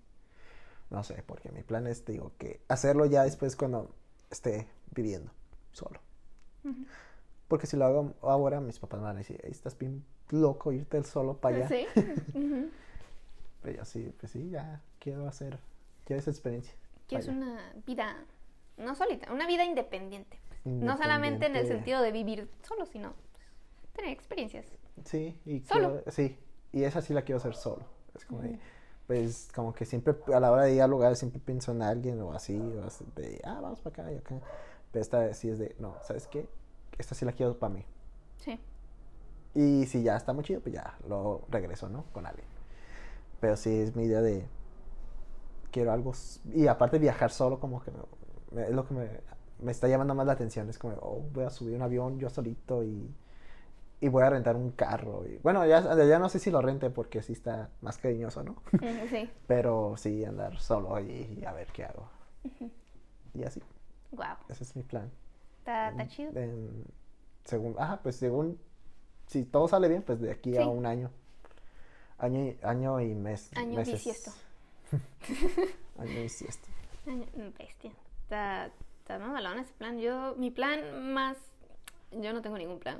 No 0.91 1.03
sé, 1.03 1.23
porque 1.27 1.51
mi 1.51 1.63
plan 1.63 1.87
es, 1.87 2.05
digo, 2.05 2.33
que 2.39 2.61
hacerlo 2.69 3.07
ya 3.07 3.25
después 3.25 3.57
cuando 3.57 3.95
esté 4.31 4.69
viviendo 4.95 5.33
solo. 5.73 6.01
Porque 7.49 7.67
si 7.67 7.77
lo 7.77 7.85
hago 7.87 8.15
ahora, 8.23 8.61
mis 8.61 8.79
papás 8.79 9.01
me 9.01 9.07
van 9.07 9.17
a 9.17 9.21
decir, 9.21 9.41
"Ey, 9.43 9.53
estás 9.53 9.79
bien 9.79 10.05
loco 10.31 10.73
irte 10.73 11.03
solo 11.05 11.39
para 11.39 11.57
allá. 11.57 11.69
Sí. 11.69 11.87
Pero 13.63 13.79
yo 13.79 13.85
sí, 13.85 14.13
pues 14.21 14.33
sí, 14.33 14.51
ya 14.51 14.83
quiero 14.99 15.27
hacer, 15.29 15.59
quiero 16.05 16.21
esa 16.21 16.31
experiencia. 16.31 16.75
Que 17.09 17.17
es 17.17 17.27
Vaya. 17.29 17.39
una 17.39 17.73
vida, 17.87 18.17
no 18.77 18.95
solita, 18.95 19.33
una 19.33 19.47
vida 19.47 19.65
independiente. 19.65 20.39
pues. 20.63 20.75
No 20.75 20.97
solamente 20.97 21.47
en 21.47 21.57
el 21.57 21.67
sentido 21.67 22.03
de 22.03 22.13
vivir 22.13 22.51
solo, 22.63 22.85
sino 22.87 23.15
pues, 23.33 23.45
tener 23.95 24.11
experiencias. 24.11 24.67
Sí, 25.05 25.39
y 25.47 25.61
Solo. 25.61 26.03
quiero- 26.03 26.11
sí, 26.13 26.37
y 26.73 26.83
esa 26.85 27.01
sí 27.01 27.15
la 27.15 27.23
quiero 27.23 27.39
hacer 27.39 27.55
solo. 27.55 27.87
Es 28.17 28.25
como 28.25 28.43
de, 28.43 28.59
pues 29.07 29.49
como 29.55 29.75
que 29.75 29.85
siempre 29.85 30.15
a 30.35 30.41
la 30.41 30.51
hora 30.53 30.65
de 30.65 30.89
lugares 30.89 31.19
siempre 31.19 31.41
pienso 31.41 31.73
en 31.73 31.83
alguien 31.83 32.21
o 32.23 32.33
así, 32.33 32.59
o 32.59 32.85
así 32.85 33.05
de, 33.17 33.41
ah, 33.45 33.61
vamos 33.63 33.81
para 33.81 34.03
acá 34.05 34.13
y 34.13 34.17
acá. 34.17 34.41
Pero 34.93 35.03
esta 35.03 35.33
sí 35.35 35.49
es 35.51 35.59
de, 35.59 35.77
no, 35.79 35.97
¿sabes 36.03 36.27
qué? 36.27 36.49
Esta 36.99 37.15
sí 37.15 37.25
la 37.25 37.33
quiero 37.33 37.59
para 37.59 37.75
mí. 37.75 37.85
Sí. 38.39 38.59
Y 39.55 39.87
si 39.87 40.03
ya 40.03 40.17
está 40.17 40.33
muy 40.33 40.45
chido, 40.45 40.61
pues 40.61 40.75
ya 40.75 40.99
lo 41.09 41.43
regreso, 41.51 41.89
¿no? 41.89 42.05
Con 42.13 42.27
alguien. 42.27 42.47
Pero 43.41 43.57
sí 43.57 43.71
es 43.81 43.97
mi 43.97 44.05
idea 44.05 44.23
de, 44.23 44.47
quiero 45.71 45.93
algo, 45.93 46.13
y 46.55 46.67
aparte 46.67 46.99
viajar 46.99 47.31
solo 47.31 47.61
como 47.61 47.83
que 47.83 47.91
me- 48.53 48.63
es 48.65 48.71
lo 48.71 48.87
que 48.87 48.95
me, 48.95 49.09
me 49.61 49.73
está 49.73 49.89
llamando 49.89 50.15
más 50.15 50.27
la 50.27 50.33
atención. 50.33 50.69
Es 50.69 50.79
como, 50.79 50.95
oh, 51.01 51.21
voy 51.33 51.45
a 51.45 51.51
subir 51.51 51.75
un 51.75 51.83
avión 51.83 52.19
yo 52.19 52.31
solito 52.31 52.83
y, 52.85 53.15
y 54.01 54.09
voy 54.09 54.23
a 54.25 54.31
rentar 54.31 54.57
un 54.57 54.71
carro. 54.73 55.27
Y, 55.27 55.39
bueno, 55.39 55.65
ya, 55.67 55.81
ya 56.05 56.19
no 56.19 56.29
sé 56.29 56.39
si 56.39 56.51
lo 56.51 56.61
rente 56.61 56.91
porque 56.91 57.23
sí 57.23 57.33
está 57.33 57.71
más 57.81 57.99
cariñoso, 57.99 58.43
¿no? 58.43 58.57
Sí. 59.11 59.31
Pero 59.47 59.95
sí 59.97 60.25
andar 60.25 60.59
solo 60.59 60.99
y, 61.01 61.39
y 61.41 61.45
a 61.45 61.53
ver 61.53 61.69
qué 61.73 61.85
hago. 61.85 62.09
Y 63.35 63.45
así, 63.45 63.61
Wow. 64.13 64.37
ese 64.49 64.65
es 64.65 64.77
mi 64.77 64.83
plan. 64.83 65.11
Está, 65.59 66.07
chido. 66.09 66.33
Según, 67.45 67.75
ajá, 67.79 68.01
pues 68.03 68.17
según, 68.17 68.59
si 69.27 69.45
todo 69.45 69.69
sale 69.69 69.89
bien, 69.89 70.03
pues 70.03 70.21
de 70.21 70.31
aquí 70.31 70.57
a 70.57 70.63
Sí. 70.63 70.69
un 70.69 70.87
año. 70.87 71.11
Año 72.19 72.41
y, 72.45 72.59
año 72.63 73.01
y 73.01 73.15
mes. 73.15 73.51
Año 73.57 73.75
meses. 73.77 73.95
bisiesto. 73.95 74.31
año 75.99 76.23
bisiesto. 76.23 76.69
Mm, 77.07 77.57
Bestia. 77.59 77.93
Está, 78.23 78.71
está 79.01 79.19
mamalón 79.19 79.59
ese 79.59 79.73
plan. 79.75 79.99
Yo, 79.99 80.35
mi 80.37 80.51
plan 80.51 81.13
más. 81.13 81.37
Yo 82.13 82.33
no 82.33 82.43
tengo 82.43 82.57
ningún 82.59 82.79
plan. 82.79 82.99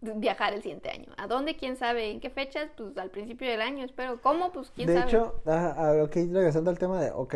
Viajar 0.00 0.54
el 0.54 0.62
siguiente 0.62 0.90
año. 0.90 1.06
¿A 1.16 1.26
dónde? 1.26 1.56
¿Quién 1.56 1.76
sabe? 1.76 2.10
¿En 2.10 2.20
qué 2.20 2.30
fechas? 2.30 2.70
Pues 2.76 2.96
al 2.96 3.10
principio 3.10 3.48
del 3.50 3.60
año, 3.60 3.84
espero. 3.84 4.20
¿Cómo? 4.22 4.52
Pues 4.52 4.70
quién 4.70 4.86
De 4.86 4.94
sabe. 4.94 5.06
hecho, 5.06 5.42
ah, 5.46 5.74
ah, 5.76 6.02
ok, 6.04 6.14
regresando 6.32 6.70
al 6.70 6.78
tema 6.78 7.00
de, 7.00 7.10
ok, 7.10 7.34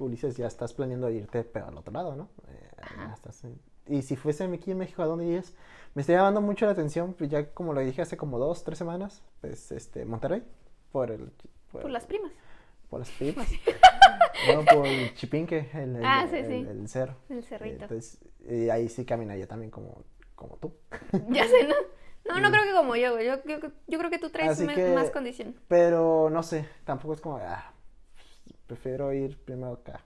Ulises, 0.00 0.36
ya 0.36 0.46
estás 0.46 0.72
planeando 0.72 1.10
irte, 1.10 1.42
pero 1.44 1.66
al 1.66 1.76
otro 1.76 1.92
lado, 1.92 2.14
¿no? 2.16 2.28
Eh, 2.48 2.68
ya 2.78 2.82
Ajá. 2.84 3.14
estás 3.14 3.44
en- 3.44 3.60
Y 3.86 4.02
si 4.02 4.16
fuese 4.16 4.44
aquí 4.44 4.70
en 4.70 4.78
México, 4.78 5.02
¿a 5.02 5.06
dónde 5.06 5.26
irías? 5.26 5.52
Me 5.94 6.00
está 6.00 6.12
llamando 6.14 6.40
mucho 6.40 6.64
la 6.66 6.72
atención, 6.72 7.12
pues 7.14 7.28
ya 7.30 7.52
como 7.52 7.72
lo 7.74 7.80
dije 7.80 8.00
hace 8.02 8.16
como 8.16 8.38
dos, 8.38 8.64
tres 8.64 8.78
semanas, 8.78 9.22
pues, 9.40 9.70
este, 9.72 10.04
Monterrey, 10.04 10.42
por 10.92 11.10
el... 11.10 11.30
Por, 11.70 11.82
Por 11.82 11.90
las 11.90 12.06
primas. 12.06 12.32
por 12.88 13.00
las 13.00 13.10
pipas. 13.10 13.48
no, 14.54 14.64
por 14.64 14.86
el 14.86 15.12
chipinque, 15.14 15.68
el, 15.74 15.96
el, 15.96 16.04
Ah, 16.04 16.26
sí, 16.30 16.36
el- 16.36 16.46
sí. 16.46 16.66
el 16.68 16.88
cerro. 16.88 17.14
El 17.28 17.42
cerrito. 17.44 17.82
Entonces, 17.82 18.18
y 18.48 18.68
ahí 18.70 18.88
sí 18.88 19.04
caminaría 19.04 19.46
también 19.48 19.70
como, 19.70 20.02
como 20.34 20.56
tú. 20.56 20.72
Ya 21.30 21.46
sé, 21.48 21.66
¿no? 21.68 21.74
No, 22.26 22.40
no 22.40 22.48
Mm. 22.48 22.52
creo 22.52 22.64
que 22.64 22.72
como 22.72 22.96
yo. 22.96 23.20
Yo, 23.20 23.36
yo, 23.44 23.58
yo 23.86 23.98
creo 23.98 24.10
que 24.10 24.18
tú 24.18 24.30
traes 24.30 24.58
me- 24.60 24.74
que- 24.74 24.94
más 24.94 25.10
condición. 25.10 25.54
Pero 25.68 26.30
no 26.30 26.42
sé, 26.42 26.66
tampoco 26.84 27.14
es 27.14 27.20
como, 27.20 27.36
ah, 27.36 27.72
prefiero 28.66 29.12
ir 29.12 29.36
primero 29.44 29.72
acá, 29.74 30.00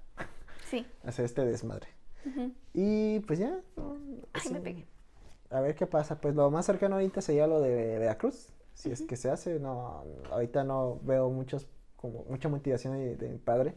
Sí. 0.65 0.85
hacer 1.05 1.25
este 1.25 1.45
desmadre. 1.45 1.89
Y 2.75 3.21
pues 3.21 3.39
ya. 3.39 3.59
Ay, 4.35 4.53
me 4.53 4.61
pegué. 4.61 4.87
A 5.51 5.61
ver 5.61 5.75
qué 5.75 5.87
pasa. 5.87 6.21
Pues 6.21 6.35
lo 6.35 6.51
más 6.51 6.67
cercano 6.67 6.97
ahorita 6.97 7.21
sería 7.23 7.47
lo 7.47 7.61
de 7.61 7.99
Veracruz. 7.99 8.49
Si 8.75 8.91
es 8.93 9.03
que 9.03 9.17
se 9.17 9.31
hace, 9.31 9.59
no, 9.59 10.05
ahorita 10.31 10.63
no 10.63 11.01
veo 11.03 11.31
muchos, 11.31 11.67
como 11.97 12.25
mucha 12.25 12.49
motivación 12.49 12.99
de, 12.99 13.17
de 13.17 13.29
mi 13.29 13.39
padre. 13.39 13.75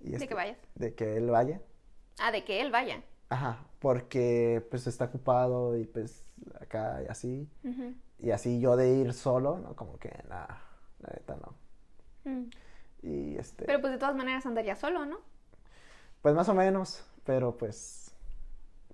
Y 0.00 0.08
De 0.10 0.16
este, 0.16 0.28
que 0.28 0.34
vayas. 0.34 0.58
De 0.74 0.94
que 0.94 1.16
él 1.18 1.30
vaya. 1.30 1.60
Ah, 2.18 2.32
de 2.32 2.44
que 2.44 2.60
él 2.62 2.70
vaya. 2.72 3.02
Ajá, 3.30 3.64
porque 3.78 4.66
pues 4.70 4.86
está 4.86 5.06
ocupado 5.06 5.76
y 5.76 5.84
pues 5.86 6.24
acá 6.60 7.02
y 7.02 7.06
así. 7.06 7.48
Y 8.18 8.30
así 8.32 8.60
yo 8.60 8.76
de 8.76 8.90
ir 8.90 9.12
solo, 9.14 9.58
¿no? 9.58 9.74
Como 9.76 9.98
que 9.98 10.10
nada, 10.28 10.62
la 11.00 11.10
neta 11.14 11.36
no. 11.36 11.54
Mm. 12.24 12.50
Y 13.02 13.36
este, 13.38 13.64
Pero 13.66 13.80
pues 13.80 13.92
de 13.92 13.98
todas 13.98 14.16
maneras 14.16 14.44
andaría 14.46 14.76
solo, 14.76 15.06
¿no? 15.06 15.18
pues 16.22 16.34
más 16.34 16.48
o 16.48 16.54
menos, 16.54 17.04
pero 17.24 17.56
pues 17.56 18.12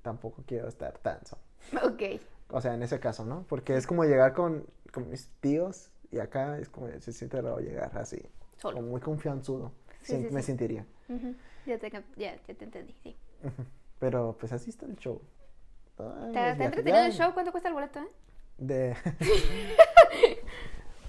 tampoco 0.02 0.44
quiero 0.46 0.68
estar 0.68 0.98
tan 0.98 1.24
solo. 1.26 1.42
Ok. 1.84 2.20
O 2.50 2.60
sea, 2.60 2.74
en 2.74 2.82
ese 2.82 3.00
caso, 3.00 3.24
¿no? 3.24 3.44
Porque 3.48 3.76
es 3.76 3.86
como 3.86 4.04
llegar 4.04 4.32
con, 4.32 4.66
con 4.92 5.10
mis 5.10 5.28
tíos 5.40 5.90
y 6.12 6.18
acá 6.20 6.58
es 6.58 6.68
como 6.68 6.88
se 7.00 7.12
siente 7.12 7.40
raro 7.42 7.58
llegar 7.58 7.96
así. 7.98 8.22
Solo. 8.58 8.76
Como 8.76 8.88
muy 8.88 9.00
confianzudo. 9.00 9.72
Sí, 10.02 10.16
sí, 10.16 10.28
me 10.30 10.40
sí. 10.40 10.46
sentiría. 10.46 10.86
Ya, 11.66 11.78
te, 11.78 11.90
ya, 11.90 12.02
ya 12.16 12.54
te 12.54 12.64
entendí, 12.64 12.94
sí. 13.02 13.16
Ujú. 13.42 13.64
Pero 13.98 14.36
pues 14.38 14.52
así 14.52 14.70
está 14.70 14.86
el 14.86 14.96
show. 14.96 15.20
Ay, 15.98 16.04
¿Te, 16.04 16.08
los 16.08 16.32
te 16.32 16.38
ha 16.40 16.54
viajes- 16.54 16.64
entretenido 16.66 17.04
el 17.04 17.12
show? 17.12 17.32
¿Cuánto 17.32 17.50
cuesta 17.52 17.68
el 17.68 17.74
boleto, 17.74 18.00
eh? 18.00 18.08
De... 18.58 18.96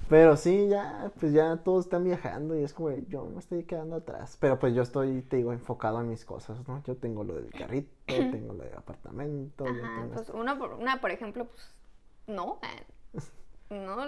Pero 0.09 0.37
sí, 0.37 0.69
ya, 0.69 1.11
pues 1.19 1.33
ya 1.33 1.57
todos 1.57 1.83
están 1.85 2.05
viajando 2.05 2.57
y 2.57 2.63
es 2.63 2.73
como, 2.73 2.91
yo 3.09 3.25
me 3.25 3.39
estoy 3.39 3.63
quedando 3.65 3.97
atrás. 3.97 4.37
Pero 4.39 4.57
pues 4.57 4.73
yo 4.73 4.81
estoy, 4.81 5.21
te 5.21 5.35
digo, 5.35 5.51
enfocado 5.51 5.99
en 5.99 6.07
mis 6.07 6.23
cosas, 6.23 6.65
¿no? 6.65 6.81
Yo 6.83 6.95
tengo 6.95 7.25
lo 7.25 7.35
del 7.35 7.51
carrito, 7.51 7.89
tengo 8.05 8.53
lo 8.53 8.63
del 8.63 8.73
apartamento, 8.73 9.65
yo 9.65 9.71
Ajá, 9.83 9.95
tengo 10.03 10.13
pues 10.13 10.29
una 10.29 10.57
por, 10.57 10.73
una, 10.75 11.01
por 11.01 11.11
ejemplo, 11.11 11.45
pues, 11.45 11.69
no. 12.27 12.57
eh, 12.63 12.85
No, 13.69 14.05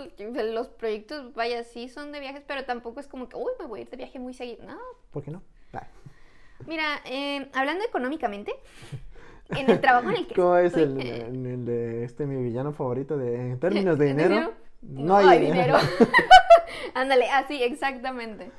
los 0.53 0.69
proyectos, 0.69 1.33
vaya, 1.33 1.65
sí 1.65 1.89
son 1.89 2.13
de 2.13 2.21
viajes, 2.21 2.43
pero 2.47 2.63
tampoco 2.63 3.01
es 3.01 3.07
como 3.07 3.27
que, 3.27 3.35
uy, 3.35 3.51
me 3.59 3.65
voy 3.65 3.79
a 3.79 3.83
ir 3.83 3.89
de 3.89 3.97
viaje 3.97 4.19
muy 4.19 4.33
seguido. 4.33 4.63
No. 4.65 4.77
¿Por 5.11 5.21
qué 5.21 5.31
no? 5.31 5.41
Ah, 5.73 5.85
Mira, 6.67 6.99
eh, 7.05 7.49
hablando 7.53 7.83
económicamente, 7.85 8.53
en 9.49 9.69
el 9.69 9.81
trabajo 9.81 10.09
en 10.09 10.17
el 10.17 10.27
que 10.27 10.35
¿Cómo 10.41 10.55
es 10.57 10.75
estoy, 10.77 10.83
el, 10.83 11.01
eh, 11.01 11.25
el- 11.27 11.45
el 11.45 11.65
de 11.65 12.03
este 12.03 12.25
mi 12.25 12.41
villano 12.43 12.73
favorito 12.73 13.17
de 13.17 13.51
en 13.51 13.59
términos 13.59 13.97
de 13.97 14.09
¿En 14.09 14.17
dinero? 14.17 14.35
dinero? 14.35 14.53
No, 14.81 15.15
hay, 15.17 15.39
dinero. 15.41 15.75
Ándale, 16.93 17.29
así, 17.29 17.61
exactamente. 17.61 18.51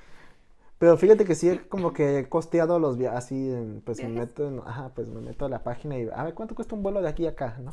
Pero 0.79 0.97
fíjate 0.97 1.25
que 1.25 1.35
sí, 1.35 1.49
he 1.51 1.61
como 1.69 1.93
que 1.93 2.19
he 2.21 2.29
costeado 2.29 2.79
los 2.79 2.97
viajes, 2.97 3.19
así, 3.19 3.51
en- 3.53 3.83
pues 3.83 4.03
me 4.03 4.09
meto, 4.09 4.49
en- 4.49 4.61
ajá, 4.61 4.91
pues 4.95 5.09
me 5.09 5.21
meto 5.21 5.45
a 5.45 5.49
la 5.49 5.63
página 5.63 5.99
y 5.99 6.09
a 6.13 6.25
ver 6.25 6.35
cuánto 6.35 6.55
cuesta 6.55 6.75
un 6.75 6.83
vuelo 6.83 7.03
de 7.03 7.09
aquí 7.09 7.27
a 7.27 7.31
acá, 7.31 7.57
¿no? 7.61 7.71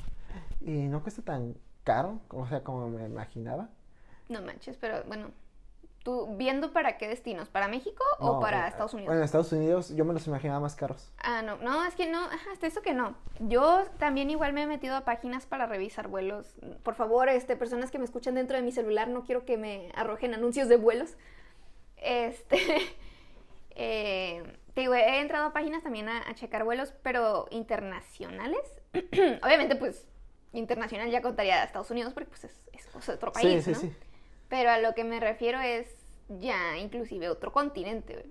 Y 0.62 0.88
no 0.88 1.02
cuesta 1.02 1.22
tan 1.22 1.56
caro, 1.84 2.20
o 2.30 2.46
sea, 2.48 2.64
como 2.64 2.90
me 2.90 3.06
imaginaba. 3.06 3.70
No 4.30 4.42
manches, 4.42 4.78
pero 4.78 5.04
bueno, 5.08 5.32
tú 6.08 6.38
viendo 6.38 6.72
para 6.72 6.98
qué 6.98 7.06
destinos, 7.06 7.50
¿para 7.50 7.68
México 7.68 8.02
o 8.20 8.36
No, 8.36 8.40
para 8.40 8.64
eh, 8.64 8.70
Estados 8.70 8.94
Unidos? 8.94 9.08
Bueno, 9.08 9.20
en 9.20 9.26
Estados 9.26 9.52
Unidos 9.52 9.94
yo 9.94 10.06
me 10.06 10.14
los 10.14 10.26
imaginaba 10.26 10.62
más 10.62 10.74
caros. 10.74 11.12
Ah, 11.18 11.42
no, 11.42 11.58
no, 11.58 11.84
es 11.84 11.96
que 11.96 12.10
no, 12.10 12.24
ajá, 12.24 12.50
hasta 12.54 12.66
eso 12.66 12.82
que 12.82 12.94
no. 12.94 13.18
Yo 13.40 13.84
también 13.98 14.30
igual 14.30 14.54
me 14.54 14.64
he 14.64 14.68
metido 14.68 14.96
a 14.96 15.02
páginas 15.02 15.46
para 15.46 15.66
revisar 15.66 16.08
vuelos. 16.08 16.56
Por 16.84 16.96
favor, 16.96 17.28
este, 17.28 17.58
personas 17.58 17.92
que 17.92 18.00
me 18.00 18.06
escuchan 18.06 18.36
dentro 18.36 18.56
de 18.56 18.64
mi 18.64 18.72
celular, 18.72 19.10
no 19.10 19.26
quiero 19.26 19.44
que 19.44 19.58
me 19.58 19.92
arrojen 19.96 20.34
anuncios 20.34 20.70
de 20.70 20.78
vuelos. 20.78 21.18
Este, 21.98 22.58
eh, 23.72 24.44
te 24.76 24.80
digo, 24.80 24.94
he 24.94 25.20
entrado 25.20 25.48
a 25.48 25.52
páginas 25.52 25.84
también 25.84 26.08
a, 26.08 26.20
a 26.20 26.34
checar 26.36 26.64
vuelos, 26.64 26.94
pero 27.04 27.48
internacionales. 27.52 28.62
Obviamente, 29.44 29.76
pues, 29.76 30.08
internacional 30.54 31.12
ya 31.12 31.22
contaría 31.22 31.64
a 31.64 31.66
Estados 31.66 31.92
Unidos 31.92 32.14
porque 32.14 32.30
pues 32.30 32.46
es, 32.46 32.62
es 32.72 33.10
otro 33.10 33.34
país, 33.34 33.66
sí, 33.66 33.74
sí, 33.74 33.86
¿no? 33.88 33.92
sí. 33.92 34.07
Pero 34.50 34.70
a 34.72 34.78
lo 34.80 34.94
que 34.94 35.04
me 35.04 35.20
refiero 35.20 35.60
es 35.60 35.88
ya 36.40 36.78
inclusive 36.78 37.30
otro 37.30 37.52
continente. 37.52 38.26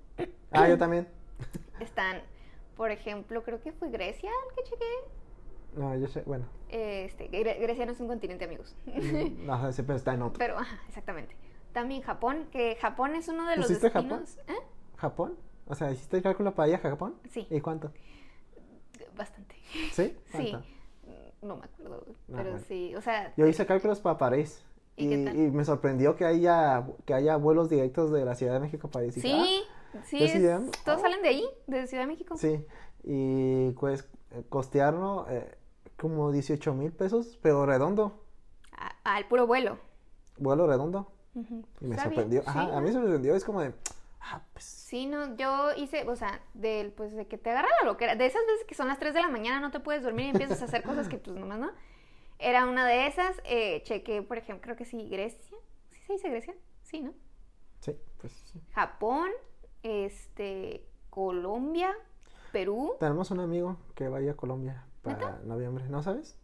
Ah, 0.50 0.68
yo 0.68 0.78
también. 0.78 1.06
Están, 1.80 2.22
por 2.76 2.90
ejemplo, 2.90 3.42
creo 3.42 3.60
que 3.60 3.72
fue 3.72 3.90
Grecia 3.90 4.30
el 4.48 4.54
que 4.56 4.62
chequé. 4.70 4.84
No, 5.76 5.94
yo 5.96 6.06
sé, 6.08 6.22
bueno. 6.22 6.46
Este, 6.70 7.30
Gre- 7.30 7.60
Grecia 7.60 7.84
no 7.84 7.92
es 7.92 8.00
un 8.00 8.08
continente, 8.08 8.44
amigos. 8.46 8.74
No, 9.40 9.72
siempre 9.72 9.96
está 9.96 10.14
en 10.14 10.22
otro. 10.22 10.38
Pero, 10.38 10.58
ajá, 10.58 10.80
exactamente. 10.88 11.36
También 11.72 12.00
Japón, 12.00 12.48
que 12.50 12.76
Japón 12.76 13.14
es 13.14 13.28
uno 13.28 13.46
de 13.46 13.56
los 13.56 13.66
¿Pusiste 13.66 13.90
Japón? 13.90 14.20
destinos. 14.20 14.48
¿eh? 14.48 14.62
¿Japón? 14.96 15.36
O 15.66 15.74
sea, 15.74 15.90
¿hiciste 15.90 16.16
el 16.16 16.22
cálculo 16.22 16.54
para 16.54 16.68
ir 16.68 16.74
a 16.76 16.78
Japón? 16.78 17.16
Sí. 17.28 17.46
¿Y 17.50 17.60
cuánto? 17.60 17.92
Bastante. 19.16 19.56
¿Sí? 19.92 20.16
Sí. 20.32 20.56
No 21.42 21.56
me 21.56 21.64
acuerdo, 21.66 22.02
Ah, 22.08 22.12
pero 22.28 22.50
bueno. 22.52 22.58
sí, 22.66 22.94
o 22.96 23.00
sea, 23.02 23.32
Yo 23.36 23.46
hice 23.46 23.66
cálculos 23.66 24.00
para 24.00 24.16
París. 24.16 24.64
¿Y 24.97 25.07
Y, 25.07 25.09
qué 25.11 25.24
tal? 25.24 25.36
y 25.36 25.51
me 25.51 25.64
sorprendió 25.64 26.16
que 26.16 26.24
haya, 26.24 26.86
que 27.05 27.14
haya 27.14 27.36
vuelos 27.36 27.68
directos 27.68 28.11
de 28.12 28.24
la 28.24 28.34
Ciudad 28.34 28.55
de 28.55 28.61
México 28.61 28.86
a 28.88 28.90
París. 28.90 29.14
Sí, 29.14 29.20
sí, 29.22 29.64
sí 30.05 30.22
es- 30.22 30.70
todos 30.84 30.99
oh. 30.99 31.03
salen 31.03 31.22
de 31.22 31.28
ahí, 31.28 31.44
de 31.66 31.86
Ciudad 31.86 32.05
de 32.05 32.09
México. 32.09 32.36
Sí, 32.36 32.64
y 33.05 33.70
pues 33.72 34.09
costearlo 34.49 35.26
eh, 35.28 35.57
como 35.97 36.32
18 36.32 36.74
mil 36.74 36.92
pesos, 36.92 37.38
pero 37.42 37.64
redondo, 37.66 38.22
A- 38.72 39.16
Al 39.16 39.26
puro 39.28 39.47
vuelo. 39.47 39.78
vuelo 40.38 40.66
redondo. 40.66 41.12
Y 41.34 41.40
me 41.40 41.97
Está 41.97 42.09
bien, 42.09 42.14
sorprendió, 42.30 42.42
sí, 42.42 42.49
ajá, 42.49 42.62
a 42.62 42.66
¿no? 42.66 42.80
mí 42.80 42.88
se 42.88 42.94
me 42.99 43.03
sorprendió, 43.05 43.34
es 43.34 43.44
como 43.44 43.61
de, 43.61 43.74
ah, 44.20 44.42
pues, 44.53 44.64
Sí, 44.64 45.07
no, 45.07 45.36
yo 45.36 45.74
hice, 45.76 46.09
o 46.09 46.16
sea, 46.16 46.40
del, 46.55 46.92
pues 46.92 47.14
de 47.14 47.26
que 47.26 47.36
te 47.38 47.51
agarra 47.51 47.68
la 47.82 47.86
loquera, 47.90 48.14
de 48.16 48.24
esas 48.24 48.40
veces 48.47 48.64
que 48.66 48.74
son 48.74 48.88
las 48.88 48.99
3 48.99 49.12
de 49.14 49.20
la 49.20 49.28
mañana, 49.28 49.61
no 49.61 49.70
te 49.70 49.80
puedes 49.80 50.03
dormir 50.03 50.26
y 50.26 50.30
empiezas 50.30 50.62
a 50.62 50.64
hacer 50.66 50.82
cosas 50.82 51.09
que 51.09 51.18
pues 51.18 51.36
nomás 51.36 51.59
no. 51.59 51.70
Era 52.39 52.66
una 52.66 52.87
de 52.87 53.07
esas, 53.07 53.41
eh, 53.45 53.82
chequé, 53.84 54.22
por 54.22 54.39
ejemplo, 54.39 54.62
creo 54.62 54.76
que 54.76 54.84
sí, 54.84 55.09
Grecia, 55.09 55.57
¿sí 55.91 55.99
se 56.07 56.12
dice 56.14 56.28
Grecia? 56.30 56.55
Sí, 56.82 57.01
¿no? 57.01 57.12
sí, 57.80 57.97
pues 58.20 58.32
sí. 58.53 58.61
Japón, 58.72 59.30
este, 59.82 60.87
Colombia, 61.11 61.95
Perú, 62.53 62.95
Tenemos 63.01 63.30
un 63.30 63.41
amigo 63.41 63.76
que 63.95 64.09
va 64.09 64.18
a 64.18 64.20
ir 64.22 64.30
a 64.30 64.34
Colombia 64.34 64.84
para 65.03 65.16
¿Neta? 65.16 65.41
noviembre, 65.45 65.84
¿no 65.89 66.03
sabes? 66.03 66.39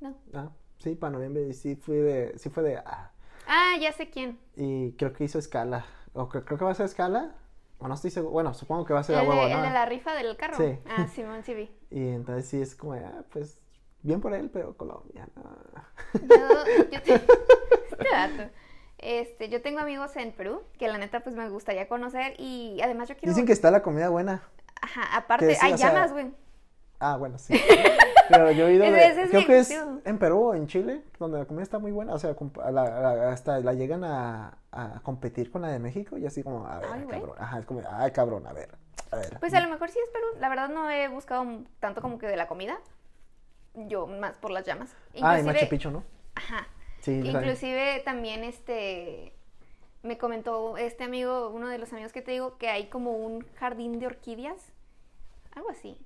no. 0.00 0.16
Ah, 0.34 0.50
sí, 0.78 0.94
para 0.94 1.12
noviembre, 1.12 1.46
y 1.48 1.52
sí 1.54 1.76
fui 1.76 1.96
de, 1.96 2.38
sí 2.38 2.50
fue 2.50 2.62
de, 2.62 2.76
ah, 2.78 3.10
Ah, 3.46 3.74
ya 3.80 3.92
sé 3.92 4.10
quién. 4.10 4.38
y 4.56 4.92
creo 4.92 5.12
que 5.12 5.24
hizo 5.24 5.38
escala, 5.38 5.84
o 6.14 6.28
creo 6.28 6.44
que 6.44 6.64
va 6.64 6.70
a 6.70 6.74
ser 6.74 6.86
escala, 6.86 7.36
o 7.78 7.88
no 7.88 7.94
estoy 7.94 8.10
seguro, 8.10 8.32
bueno, 8.32 8.54
supongo 8.54 8.84
que 8.84 8.92
va 8.94 9.00
a 9.00 9.04
ser 9.04 9.16
El 9.18 9.24
a 9.26 9.28
huevo, 9.28 9.46
el 9.46 9.52
¿no? 9.52 9.62
de 9.62 9.70
la 9.70 9.86
rifa 9.86 10.14
del 10.14 10.36
carro. 10.36 10.56
Sí. 10.56 10.78
Ah, 10.86 11.06
Simón, 11.08 11.42
sí 11.44 11.54
vi. 11.54 11.70
Y 11.90 12.08
entonces 12.08 12.46
sí 12.48 12.60
es 12.60 12.74
como, 12.74 12.94
ah, 12.94 13.24
pues, 13.30 13.60
bien 14.06 14.20
por 14.20 14.32
él, 14.34 14.50
pero 14.52 14.76
Colombia, 14.76 15.28
no. 15.34 15.42
Yo, 16.22 16.90
yo 16.90 17.02
te- 17.02 17.14
este. 17.14 18.50
Este, 18.98 19.48
yo 19.50 19.60
tengo 19.60 19.80
amigos 19.80 20.16
en 20.16 20.32
Perú 20.32 20.62
que 20.78 20.88
la 20.88 20.96
neta 20.96 21.20
pues 21.20 21.36
me 21.36 21.48
gustaría 21.50 21.86
conocer 21.86 22.34
y 22.38 22.80
además 22.82 23.08
yo 23.08 23.14
quiero... 23.16 23.30
Dicen 23.30 23.44
que 23.46 23.52
está 23.52 23.70
la 23.70 23.82
comida 23.82 24.08
buena. 24.08 24.42
Ajá, 24.80 25.02
aparte, 25.16 25.54
sí, 25.54 25.60
hay 25.62 25.74
llamas, 25.76 26.12
güey. 26.12 26.32
Ah, 26.98 27.16
bueno, 27.18 27.38
sí. 27.38 27.60
Pero 28.30 28.50
yo 28.52 28.66
he 28.68 28.72
ido 28.74 28.84
de, 28.86 29.28
creo 29.30 29.46
que 29.46 29.58
es 29.58 29.70
en 30.04 30.18
Perú 30.18 30.48
o 30.48 30.54
en 30.54 30.66
Chile, 30.66 31.02
donde 31.18 31.38
la 31.38 31.44
comida 31.44 31.62
está 31.62 31.78
muy 31.78 31.92
buena, 31.92 32.14
o 32.14 32.18
sea, 32.18 32.34
la- 32.72 32.72
la- 32.72 33.30
hasta 33.30 33.60
la 33.60 33.74
llegan 33.74 34.02
a, 34.02 34.56
a 34.72 35.00
competir 35.02 35.50
con 35.52 35.62
la 35.62 35.68
de 35.68 35.78
México 35.78 36.16
y 36.16 36.26
así 36.26 36.42
como, 36.42 36.66
a 36.66 36.78
ver, 36.80 36.88
Ay, 36.92 37.06
cabrón, 37.06 37.36
ajá, 37.38 37.58
es 37.60 37.66
como, 37.66 37.82
ay, 37.88 38.10
cabrón, 38.12 38.46
a 38.46 38.52
ver, 38.54 38.70
a 39.12 39.16
ver. 39.16 39.38
Pues 39.38 39.52
a 39.54 39.60
lo 39.60 39.68
mejor 39.68 39.90
sí 39.90 39.98
es 40.02 40.10
Perú. 40.10 40.26
La 40.40 40.48
verdad 40.48 40.70
no 40.70 40.90
he 40.90 41.06
buscado 41.08 41.46
tanto 41.78 42.00
como 42.00 42.18
que 42.18 42.26
de 42.26 42.36
la 42.36 42.48
comida. 42.48 42.78
Yo 43.76 44.06
más 44.06 44.36
por 44.38 44.50
las 44.50 44.64
llamas. 44.66 44.94
ah, 44.94 45.08
y 45.14 45.18
Inclusive- 45.20 45.52
Machu 45.52 45.68
Picchu, 45.68 45.90
¿no? 45.90 46.04
Ajá. 46.34 46.66
Sí. 47.00 47.12
Inclusive 47.24 48.00
también 48.04 48.42
este 48.42 49.32
me 50.02 50.18
comentó 50.18 50.76
este 50.76 51.04
amigo, 51.04 51.50
uno 51.50 51.68
de 51.68 51.78
los 51.78 51.92
amigos 51.92 52.12
que 52.12 52.22
te 52.22 52.30
digo, 52.32 52.58
que 52.58 52.68
hay 52.68 52.86
como 52.88 53.12
un 53.12 53.46
jardín 53.56 53.98
de 53.98 54.06
orquídeas, 54.06 54.72
algo 55.54 55.70
así. 55.70 55.98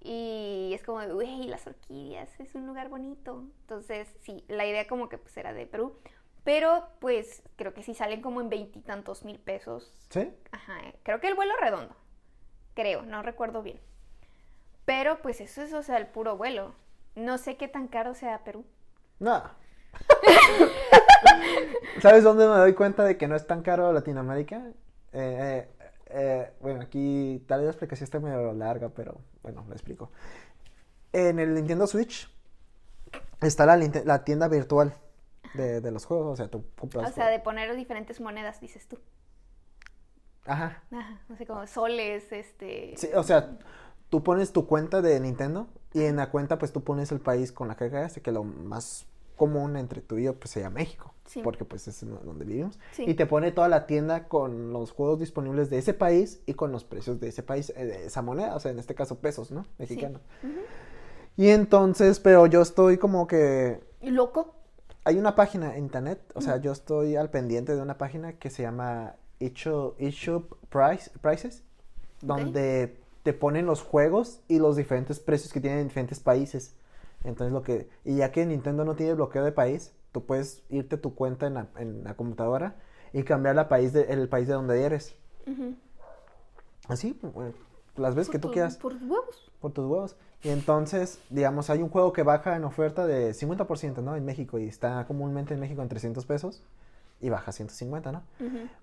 Y 0.00 0.72
es 0.74 0.82
como, 0.82 1.02
güey, 1.14 1.44
las 1.48 1.66
orquídeas, 1.66 2.38
es 2.38 2.54
un 2.54 2.66
lugar 2.66 2.88
bonito. 2.90 3.44
Entonces, 3.62 4.14
sí, 4.20 4.44
la 4.48 4.66
idea 4.66 4.86
como 4.86 5.08
que 5.08 5.18
pues 5.18 5.36
era 5.36 5.52
de 5.52 5.66
Perú. 5.66 5.98
Pero 6.44 6.88
pues 7.00 7.42
creo 7.56 7.72
que 7.72 7.82
sí 7.82 7.94
salen 7.94 8.20
como 8.20 8.40
en 8.40 8.50
veintitantos 8.50 9.24
mil 9.24 9.38
pesos. 9.40 9.90
¿Sí? 10.10 10.30
Ajá, 10.52 10.78
creo 11.02 11.20
que 11.20 11.28
el 11.28 11.34
vuelo 11.34 11.54
redondo. 11.60 11.96
Creo, 12.74 13.02
no 13.02 13.22
recuerdo 13.22 13.62
bien. 13.62 13.80
Pero 14.84 15.22
pues 15.22 15.40
eso 15.40 15.62
es, 15.62 15.72
o 15.72 15.82
sea, 15.82 15.96
el 15.96 16.06
puro 16.06 16.36
vuelo. 16.36 16.74
No 17.14 17.38
sé 17.38 17.56
qué 17.56 17.68
tan 17.68 17.88
caro 17.88 18.14
sea 18.14 18.42
Perú. 18.44 18.64
No. 19.18 19.42
¿Sabes 22.00 22.24
dónde 22.24 22.46
me 22.46 22.56
doy 22.56 22.74
cuenta 22.74 23.04
de 23.04 23.16
que 23.16 23.28
no 23.28 23.36
es 23.36 23.46
tan 23.46 23.62
caro 23.62 23.92
Latinoamérica? 23.92 24.56
Eh, 25.12 25.12
eh, 25.12 25.68
eh, 26.06 26.52
bueno, 26.60 26.82
aquí 26.82 27.44
tal 27.46 27.60
vez 27.60 27.66
la 27.66 27.70
explicación 27.70 28.04
está 28.04 28.18
medio 28.20 28.52
larga, 28.52 28.88
pero 28.88 29.20
bueno, 29.42 29.64
lo 29.68 29.72
explico. 29.72 30.10
En 31.12 31.38
el 31.38 31.54
Nintendo 31.54 31.86
Switch 31.86 32.28
está 33.40 33.64
la, 33.66 33.76
la 33.76 34.24
tienda 34.24 34.48
virtual 34.48 34.94
de, 35.54 35.80
de 35.80 35.90
los 35.92 36.04
juegos. 36.04 36.32
O 36.32 36.36
sea, 36.36 36.48
tú 36.48 36.64
compras. 36.76 37.10
O 37.10 37.14
sea, 37.14 37.28
de 37.28 37.38
poner 37.38 37.74
diferentes 37.76 38.20
monedas, 38.20 38.60
dices 38.60 38.88
tú. 38.88 38.98
Ajá. 40.46 40.82
Ajá, 40.90 41.20
no 41.28 41.36
sé, 41.36 41.46
como 41.46 41.66
soles, 41.66 42.30
este... 42.30 42.94
Sí, 42.96 43.08
o 43.14 43.22
sea, 43.22 43.56
tú 44.10 44.22
pones 44.22 44.52
tu 44.52 44.66
cuenta 44.66 45.02
de 45.02 45.18
Nintendo 45.20 45.66
y 45.92 46.02
en 46.02 46.16
la 46.16 46.30
cuenta 46.30 46.58
pues 46.58 46.72
tú 46.72 46.82
pones 46.82 47.12
el 47.12 47.20
país 47.20 47.52
con 47.52 47.68
la 47.68 47.76
que 47.76 47.90
cagaste, 47.90 48.20
que 48.20 48.32
lo 48.32 48.44
más 48.44 49.06
común 49.36 49.76
entre 49.76 50.00
tú 50.00 50.18
y 50.18 50.24
yo 50.24 50.34
pues 50.34 50.50
sería 50.50 50.70
México, 50.70 51.12
Sí. 51.26 51.40
porque 51.42 51.64
pues 51.64 51.88
es 51.88 52.00
donde 52.06 52.44
vivimos. 52.44 52.78
Sí. 52.92 53.04
Y 53.06 53.14
te 53.14 53.26
pone 53.26 53.50
toda 53.50 53.68
la 53.68 53.86
tienda 53.86 54.28
con 54.28 54.72
los 54.72 54.92
juegos 54.92 55.18
disponibles 55.18 55.70
de 55.70 55.78
ese 55.78 55.94
país 55.94 56.40
y 56.46 56.54
con 56.54 56.70
los 56.70 56.84
precios 56.84 57.18
de 57.18 57.28
ese 57.28 57.42
país, 57.42 57.72
eh, 57.76 57.84
de 57.86 58.06
esa 58.06 58.22
moneda, 58.22 58.54
o 58.54 58.60
sea, 58.60 58.70
en 58.70 58.78
este 58.78 58.94
caso 58.94 59.18
pesos, 59.18 59.50
¿no? 59.50 59.66
Mexicano. 59.78 60.20
Ujú. 60.42 60.52
Y 61.36 61.48
entonces, 61.48 62.20
pero 62.20 62.46
yo 62.46 62.62
estoy 62.62 62.96
como 62.98 63.26
que... 63.26 63.80
¿Y 64.00 64.10
loco? 64.10 64.54
Hay 65.02 65.18
una 65.18 65.34
página 65.34 65.76
en 65.76 65.84
internet, 65.84 66.20
o 66.34 66.40
sea, 66.40 66.58
yo 66.58 66.70
estoy 66.72 67.16
al 67.16 67.28
pendiente 67.30 67.74
de 67.74 67.82
una 67.82 67.98
página 67.98 68.34
que 68.34 68.50
se 68.50 68.62
llama 68.62 69.16
eShop, 69.40 69.96
eShop 70.00 70.52
Price, 70.70 71.10
Prices, 71.20 71.62
donde 72.22 72.96
te 73.24 73.32
ponen 73.32 73.64
los 73.66 73.82
juegos 73.82 74.42
y 74.48 74.58
los 74.58 74.76
diferentes 74.76 75.18
precios 75.18 75.52
que 75.52 75.60
tienen 75.60 75.80
en 75.80 75.88
diferentes 75.88 76.20
países. 76.20 76.76
Entonces 77.24 77.52
lo 77.52 77.62
que, 77.62 77.88
y 78.04 78.16
ya 78.16 78.30
que 78.30 78.44
Nintendo 78.44 78.84
no 78.84 78.94
tiene 78.94 79.14
bloqueo 79.14 79.42
de 79.42 79.50
país, 79.50 79.94
tú 80.12 80.26
puedes 80.26 80.62
irte 80.68 80.96
a 80.96 81.00
tu 81.00 81.14
cuenta 81.14 81.46
en 81.46 81.54
la, 81.54 81.68
en 81.78 82.04
la 82.04 82.14
computadora 82.14 82.76
y 83.14 83.22
cambiar 83.22 83.56
la 83.56 83.66
país 83.68 83.94
de, 83.94 84.02
el 84.02 84.28
país 84.28 84.46
de 84.46 84.52
donde 84.52 84.82
eres. 84.82 85.16
Así, 86.86 87.18
eh, 87.22 87.52
las 87.96 88.14
veces 88.14 88.30
que 88.30 88.38
tú 88.38 88.50
quieras, 88.50 88.76
Por 88.76 88.92
huevos. 88.92 89.50
por 89.58 89.72
tus 89.72 89.86
huevos. 89.86 90.16
Y 90.42 90.50
entonces, 90.50 91.18
digamos, 91.30 91.70
hay 91.70 91.80
un 91.80 91.88
juego 91.88 92.12
que 92.12 92.22
baja 92.22 92.54
en 92.56 92.64
oferta 92.64 93.06
de 93.06 93.32
50%, 93.32 94.02
¿no? 94.02 94.16
En 94.16 94.24
México 94.26 94.58
y 94.58 94.68
está 94.68 95.06
comúnmente 95.06 95.54
en 95.54 95.60
México 95.60 95.80
en 95.80 95.88
300 95.88 96.26
pesos 96.26 96.62
y 97.24 97.30
baja 97.30 97.50
a 97.50 97.52
150, 97.52 98.12
¿no? 98.12 98.22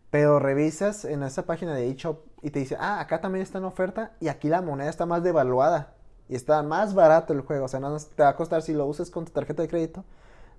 Pero 0.09 0.39
revisas 0.39 1.05
en 1.05 1.21
esa 1.21 1.45
página 1.45 1.75
de 1.75 1.89
eShop 1.89 2.25
y 2.41 2.49
te 2.49 2.59
dice, 2.59 2.75
ah, 2.79 2.99
acá 2.99 3.21
también 3.21 3.43
está 3.43 3.59
en 3.59 3.65
oferta 3.65 4.13
y 4.19 4.29
aquí 4.29 4.49
la 4.49 4.61
moneda 4.61 4.89
está 4.89 5.05
más 5.05 5.21
devaluada 5.23 5.93
y 6.27 6.35
está 6.35 6.63
más 6.63 6.95
barato 6.95 7.33
el 7.33 7.41
juego. 7.41 7.65
O 7.65 7.67
sea, 7.67 7.79
no 7.79 7.95
te 7.95 8.23
va 8.23 8.29
a 8.29 8.35
costar, 8.35 8.63
si 8.63 8.73
lo 8.73 8.87
usas 8.87 9.11
con 9.11 9.25
tu 9.25 9.31
tarjeta 9.31 9.61
de 9.61 9.67
crédito, 9.67 10.03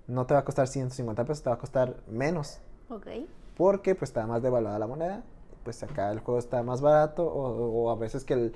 no 0.07 0.27
te 0.27 0.35
va 0.35 0.41
a 0.41 0.45
costar 0.45 0.69
150 0.69 1.25
pesos, 1.25 1.43
te 1.43 1.51
va 1.51 1.57
a 1.57 1.59
costar 1.59 1.97
menos. 2.07 2.61
Ok. 2.89 3.07
Porque 3.57 3.97
pues 3.97 4.11
está 4.11 4.27
más 4.27 4.43
devaluada 4.43 4.79
la 4.79 4.87
moneda. 4.87 5.23
Pues 5.65 5.83
acá 5.83 6.11
el 6.13 6.21
juego 6.21 6.39
está 6.39 6.63
más 6.63 6.81
barato 6.81 7.25
o, 7.27 7.85
o 7.85 7.91
a 7.91 7.97
veces 7.97 8.25
que 8.25 8.35
el, 8.35 8.55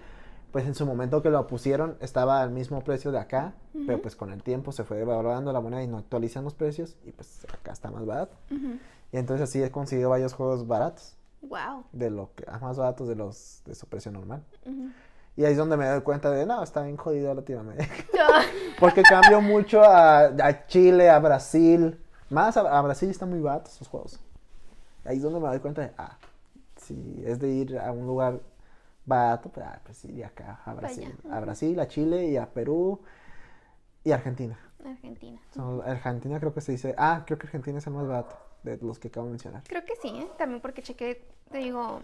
pues 0.57 0.67
en 0.67 0.75
su 0.75 0.87
momento 0.87 1.23
que 1.23 1.29
lo 1.29 1.47
pusieron 1.47 1.99
estaba 2.01 2.41
al 2.41 2.51
mismo 2.51 2.81
precio 2.83 3.13
de 3.13 3.19
acá, 3.19 3.53
pero 3.87 4.01
pues 4.01 4.17
con 4.17 4.33
el 4.33 4.43
tiempo 4.43 4.73
se 4.73 4.85
fue 4.85 4.97
devaluando 4.97 5.53
la 5.53 5.61
moneda 5.61 5.83
y 5.83 5.87
no 5.87 5.99
actualizan 5.99 6.45
los 6.45 6.55
precios 6.55 6.97
y 7.05 7.13
pues 7.13 7.47
acá 7.53 7.73
está 7.73 7.91
más 7.91 8.07
barato. 8.07 8.37
Ujú. 8.51 8.79
Y 9.13 9.19
entonces 9.19 9.49
así 9.49 9.63
he 9.63 9.71
conseguido 9.71 10.11
varios 10.11 10.35
juegos 10.35 10.67
baratos 10.67 11.15
Wow. 11.43 11.85
de 11.93 12.11
lo 12.11 12.31
que 12.35 12.45
ah, 12.49 12.59
más 12.59 12.77
baratos 12.77 13.07
de 13.09 13.15
los 13.15 13.63
de 13.65 13.75
su 13.75 13.87
precio 13.87 14.11
normal. 14.11 14.43
Y 15.37 15.45
ahí 15.45 15.53
es 15.53 15.59
donde 15.59 15.77
me 15.77 15.87
doy 15.87 16.01
cuenta 16.01 16.31
de, 16.31 16.45
no, 16.47 16.63
está 16.63 16.83
bien 16.83 16.97
jodido 16.97 17.33
Latinoamérica. 17.35 17.87
Porque 18.81 19.03
cambio 19.03 19.41
mucho 19.41 19.83
a, 19.83 20.25
a 20.25 20.67
Chile, 20.67 21.09
a 21.11 21.19
Brasil. 21.19 22.01
Más 22.31 22.57
a, 22.57 22.61
a 22.79 22.83
Brasil 22.83 23.11
están 23.11 23.31
muy 23.31 23.41
baratos 23.41 23.75
sus 23.75 23.87
juegos. 23.87 24.19
Ahí 25.05 25.19
es 25.19 25.23
donde 25.23 25.39
me 25.39 25.47
doy 25.49 25.61
cuenta 25.61 25.83
de, 25.83 25.93
ah, 25.99 26.17
si 26.77 27.23
es 27.25 27.39
de 27.39 27.49
ir 27.49 27.79
a 27.79 27.93
un 27.93 28.07
lugar 28.07 28.41
barato, 29.05 29.49
pues, 29.51 29.65
ah, 29.67 29.79
pues 29.85 30.05
ir 30.07 30.25
acá 30.25 30.61
a 30.65 30.75
Brasil. 30.75 31.15
A 31.31 31.39
Brasil, 31.41 31.79
a 31.79 31.87
Chile 31.87 32.27
y 32.27 32.37
a 32.39 32.47
Perú 32.47 33.01
y 34.03 34.11
Argentina. 34.11 34.59
Argentina. 34.85 35.41
Son- 35.55 35.83
Argentina 35.83 36.41
creo 36.41 36.53
que 36.55 36.61
se 36.61 36.73
dice, 36.73 36.95
ah, 36.99 37.23
creo 37.27 37.39
que 37.39 37.47
Argentina 37.47 37.79
es 37.79 37.87
el 37.87 37.93
más 37.93 38.07
barato 38.09 38.35
de 38.67 38.79
los 38.85 38.99
que 38.99 39.09
acabo 39.09 39.27
de 39.27 39.33
mencionar. 39.33 39.63
Creo 39.67 39.85
que 39.85 39.97
sí, 39.97 40.09
¿eh? 40.09 40.29
También 40.37 40.61
porque 40.61 40.83
chequé, 40.83 41.23
te 41.51 41.59
digo, 41.59 42.01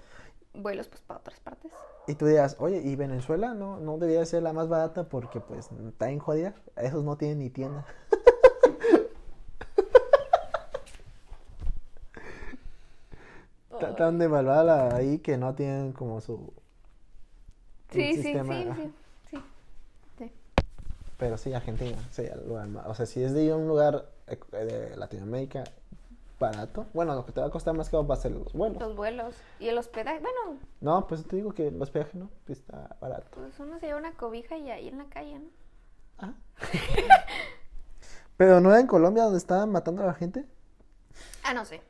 vuelos 0.54 0.88
pues 0.88 1.02
para 1.02 1.20
otras 1.20 1.40
partes. 1.40 1.72
Y 2.06 2.14
tú 2.14 2.26
dirás, 2.26 2.56
oye, 2.58 2.80
¿y 2.82 2.96
Venezuela 2.96 3.54
no, 3.54 3.78
no 3.78 3.98
debería 3.98 4.24
ser 4.26 4.42
la 4.42 4.52
más 4.52 4.68
barata 4.68 5.08
porque 5.08 5.40
pues 5.40 5.70
está 5.88 6.10
en 6.10 6.18
jodida? 6.18 6.54
Esos 6.76 7.04
no 7.04 7.16
tienen 7.16 7.38
ni 7.38 7.50
tienda. 7.50 7.86
Está 13.70 13.96
tan 13.96 14.18
devaluada 14.18 14.94
ahí 14.94 15.18
que 15.18 15.36
no 15.36 15.54
tienen 15.54 15.92
como 15.92 16.20
su... 16.20 16.52
Sí, 17.90 18.14
sí, 18.14 18.22
sistema, 18.22 18.54
sí, 18.54 18.64
sí, 18.76 18.92
sí. 19.30 19.42
sí. 20.18 20.32
Pero 21.18 21.36
sí, 21.36 21.52
Argentina, 21.52 21.98
sí, 22.10 22.24
lugar 22.46 22.68
O 22.86 22.94
sea, 22.94 23.06
si 23.06 23.22
es 23.22 23.34
de 23.34 23.52
un 23.52 23.68
lugar 23.68 24.08
eh, 24.28 24.38
de 24.50 24.96
Latinoamérica 24.96 25.64
barato, 26.42 26.86
bueno, 26.92 27.14
lo 27.14 27.24
que 27.24 27.32
te 27.32 27.40
va 27.40 27.46
a 27.46 27.50
costar 27.50 27.74
más 27.74 27.88
que 27.88 27.96
va 27.96 28.14
a 28.14 28.16
ser 28.18 28.32
los 28.32 28.52
vuelos. 28.52 28.80
Los 28.82 28.94
vuelos 28.94 29.34
y 29.60 29.68
el 29.68 29.78
hospedaje. 29.78 30.20
Bueno, 30.20 30.58
No, 30.80 31.06
pues 31.06 31.24
te 31.26 31.36
digo 31.36 31.52
que 31.52 31.70
los 31.70 31.90
peajes 31.90 32.14
no, 32.14 32.28
está 32.48 32.96
barato. 33.00 33.26
pues 33.32 33.58
uno 33.60 33.78
se 33.80 33.86
lleva 33.86 33.98
una 33.98 34.12
cobija 34.12 34.56
y 34.58 34.70
ahí 34.70 34.88
en 34.88 34.98
la 34.98 35.04
calle, 35.06 35.38
¿no? 35.38 35.48
Ah. 36.18 36.34
Pero 38.36 38.60
no 38.60 38.70
era 38.70 38.80
en 38.80 38.86
Colombia 38.86 39.24
donde 39.24 39.38
estaban 39.38 39.70
matando 39.70 40.02
a 40.02 40.06
la 40.06 40.14
gente 40.14 40.46
Ah, 41.44 41.54
no 41.54 41.64
sé. 41.64 41.80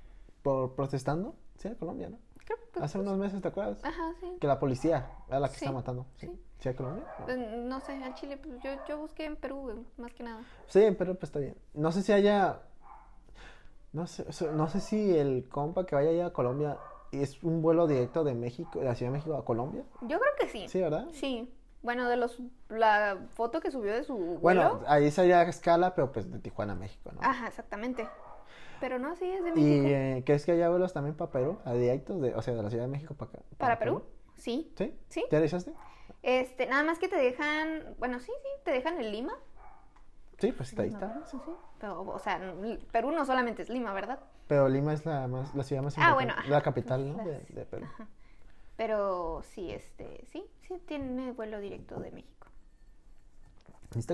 por 0.42 0.74
protestando. 0.74 1.34
Sí, 1.58 1.68
era 1.68 1.76
Colombia, 1.76 2.08
¿no? 2.08 2.18
Creo 2.44 2.58
que 2.72 2.80
Hace 2.80 2.98
unos 2.98 3.18
meses, 3.18 3.40
¿te 3.40 3.48
acuerdas? 3.48 3.84
Ajá, 3.84 4.12
sí. 4.20 4.36
Que 4.40 4.46
la 4.46 4.58
policía 4.58 5.08
era 5.28 5.38
la 5.40 5.48
que 5.48 5.54
Sí, 5.58 5.64
estaba 5.64 5.78
matando. 5.80 6.06
Sí. 6.16 6.26
sí. 6.26 6.40
¿Sí 6.58 6.68
era 6.68 6.76
Colombia? 6.76 7.04
No. 7.18 7.24
Pues, 7.26 7.38
no 7.38 7.80
sé, 7.80 7.92
al 8.04 8.14
Chile, 8.14 8.36
pues, 8.36 8.60
yo, 8.62 8.70
yo 8.88 8.98
busqué 8.98 9.24
en 9.24 9.36
Perú, 9.36 9.84
más 9.96 10.12
que 10.12 10.22
nada. 10.24 10.42
Sí, 10.68 10.80
pero 10.98 11.14
pues 11.14 11.24
está 11.24 11.38
bien. 11.38 11.56
No 11.74 11.92
sé 11.92 12.02
si 12.02 12.12
haya. 12.12 12.60
No 13.92 14.06
sé, 14.06 14.24
no 14.52 14.68
sé 14.68 14.80
si 14.80 15.16
el 15.16 15.48
compa 15.48 15.84
que 15.86 15.94
vaya 15.94 16.10
allá 16.10 16.26
a 16.26 16.32
Colombia 16.32 16.78
es 17.10 17.42
un 17.42 17.60
vuelo 17.60 17.86
directo 17.86 18.24
de 18.24 18.34
México, 18.34 18.78
de 18.78 18.86
la 18.86 18.94
Ciudad 18.94 19.12
de 19.12 19.18
México 19.18 19.36
a 19.36 19.44
Colombia. 19.44 19.84
Yo 20.02 20.18
creo 20.18 20.32
que 20.40 20.48
sí. 20.48 20.66
Sí, 20.68 20.80
¿verdad? 20.80 21.06
Sí. 21.12 21.52
Bueno, 21.82 22.08
de 22.08 22.16
los 22.16 22.40
la 22.68 23.18
foto 23.34 23.60
que 23.60 23.70
subió 23.70 23.92
de 23.92 24.04
su 24.04 24.16
Bueno, 24.16 24.76
vuelo. 24.76 24.84
ahí 24.86 25.10
sería 25.10 25.42
escala, 25.42 25.94
pero 25.94 26.10
pues 26.12 26.30
de 26.30 26.38
Tijuana 26.38 26.72
a 26.72 26.76
México, 26.76 27.10
¿no? 27.12 27.20
Ajá, 27.22 27.48
exactamente. 27.48 28.08
Pero 28.80 28.98
no, 28.98 29.14
sí, 29.16 29.30
es 29.30 29.42
de 29.44 29.50
¿Y 29.50 29.52
México. 29.52 29.86
eh, 29.88 30.22
crees 30.24 30.46
que 30.46 30.52
haya 30.52 30.68
vuelos 30.70 30.92
también 30.92 31.16
para 31.16 31.30
Perú? 31.30 31.58
A 31.64 31.74
directos, 31.74 32.20
de, 32.20 32.34
o 32.34 32.40
sea, 32.42 32.54
de 32.54 32.62
la 32.62 32.70
Ciudad 32.70 32.84
de 32.84 32.90
México 32.90 33.14
para 33.14 33.30
acá. 33.32 33.40
¿Para 33.58 33.78
Perú? 33.78 34.02
Sí. 34.36 34.72
¿Sí? 34.76 34.96
Sí. 35.08 35.24
¿Te 35.28 35.36
revisaste? 35.36 35.72
Este, 36.22 36.66
nada 36.66 36.82
más 36.84 36.98
que 36.98 37.08
te 37.08 37.16
dejan, 37.16 37.94
bueno, 37.98 38.20
sí, 38.20 38.26
sí, 38.42 38.48
te 38.64 38.70
dejan 38.70 38.98
en 39.00 39.12
Lima. 39.12 39.34
Sí, 40.42 40.50
pues 40.50 40.76
ahí 40.76 40.90
No, 40.90 40.98
está. 40.98 41.24
Sí, 41.30 41.38
sí. 41.44 41.52
Pero, 41.78 42.00
o 42.02 42.18
sea, 42.18 42.40
Perú 42.90 43.12
no 43.12 43.24
solamente 43.24 43.62
es 43.62 43.68
Lima, 43.68 43.92
¿verdad? 43.92 44.18
Pero 44.48 44.68
Lima 44.68 44.92
es 44.92 45.06
la, 45.06 45.28
más, 45.28 45.54
la 45.54 45.62
ciudad 45.62 45.84
más 45.84 45.96
Ah, 45.96 46.10
importante, 46.10 46.34
bueno, 46.34 46.50
la 46.50 46.60
capital, 46.62 47.16
¿no? 47.16 47.24
De, 47.24 47.38
de 47.48 47.64
Perú. 47.64 47.84
Ajá. 47.84 48.08
Pero 48.76 49.44
sí, 49.44 49.70
este, 49.70 50.24
sí, 50.32 50.44
sí 50.62 50.82
tiene 50.84 51.30
vuelo 51.30 51.60
directo 51.60 52.00
de 52.00 52.10
México. 52.10 52.48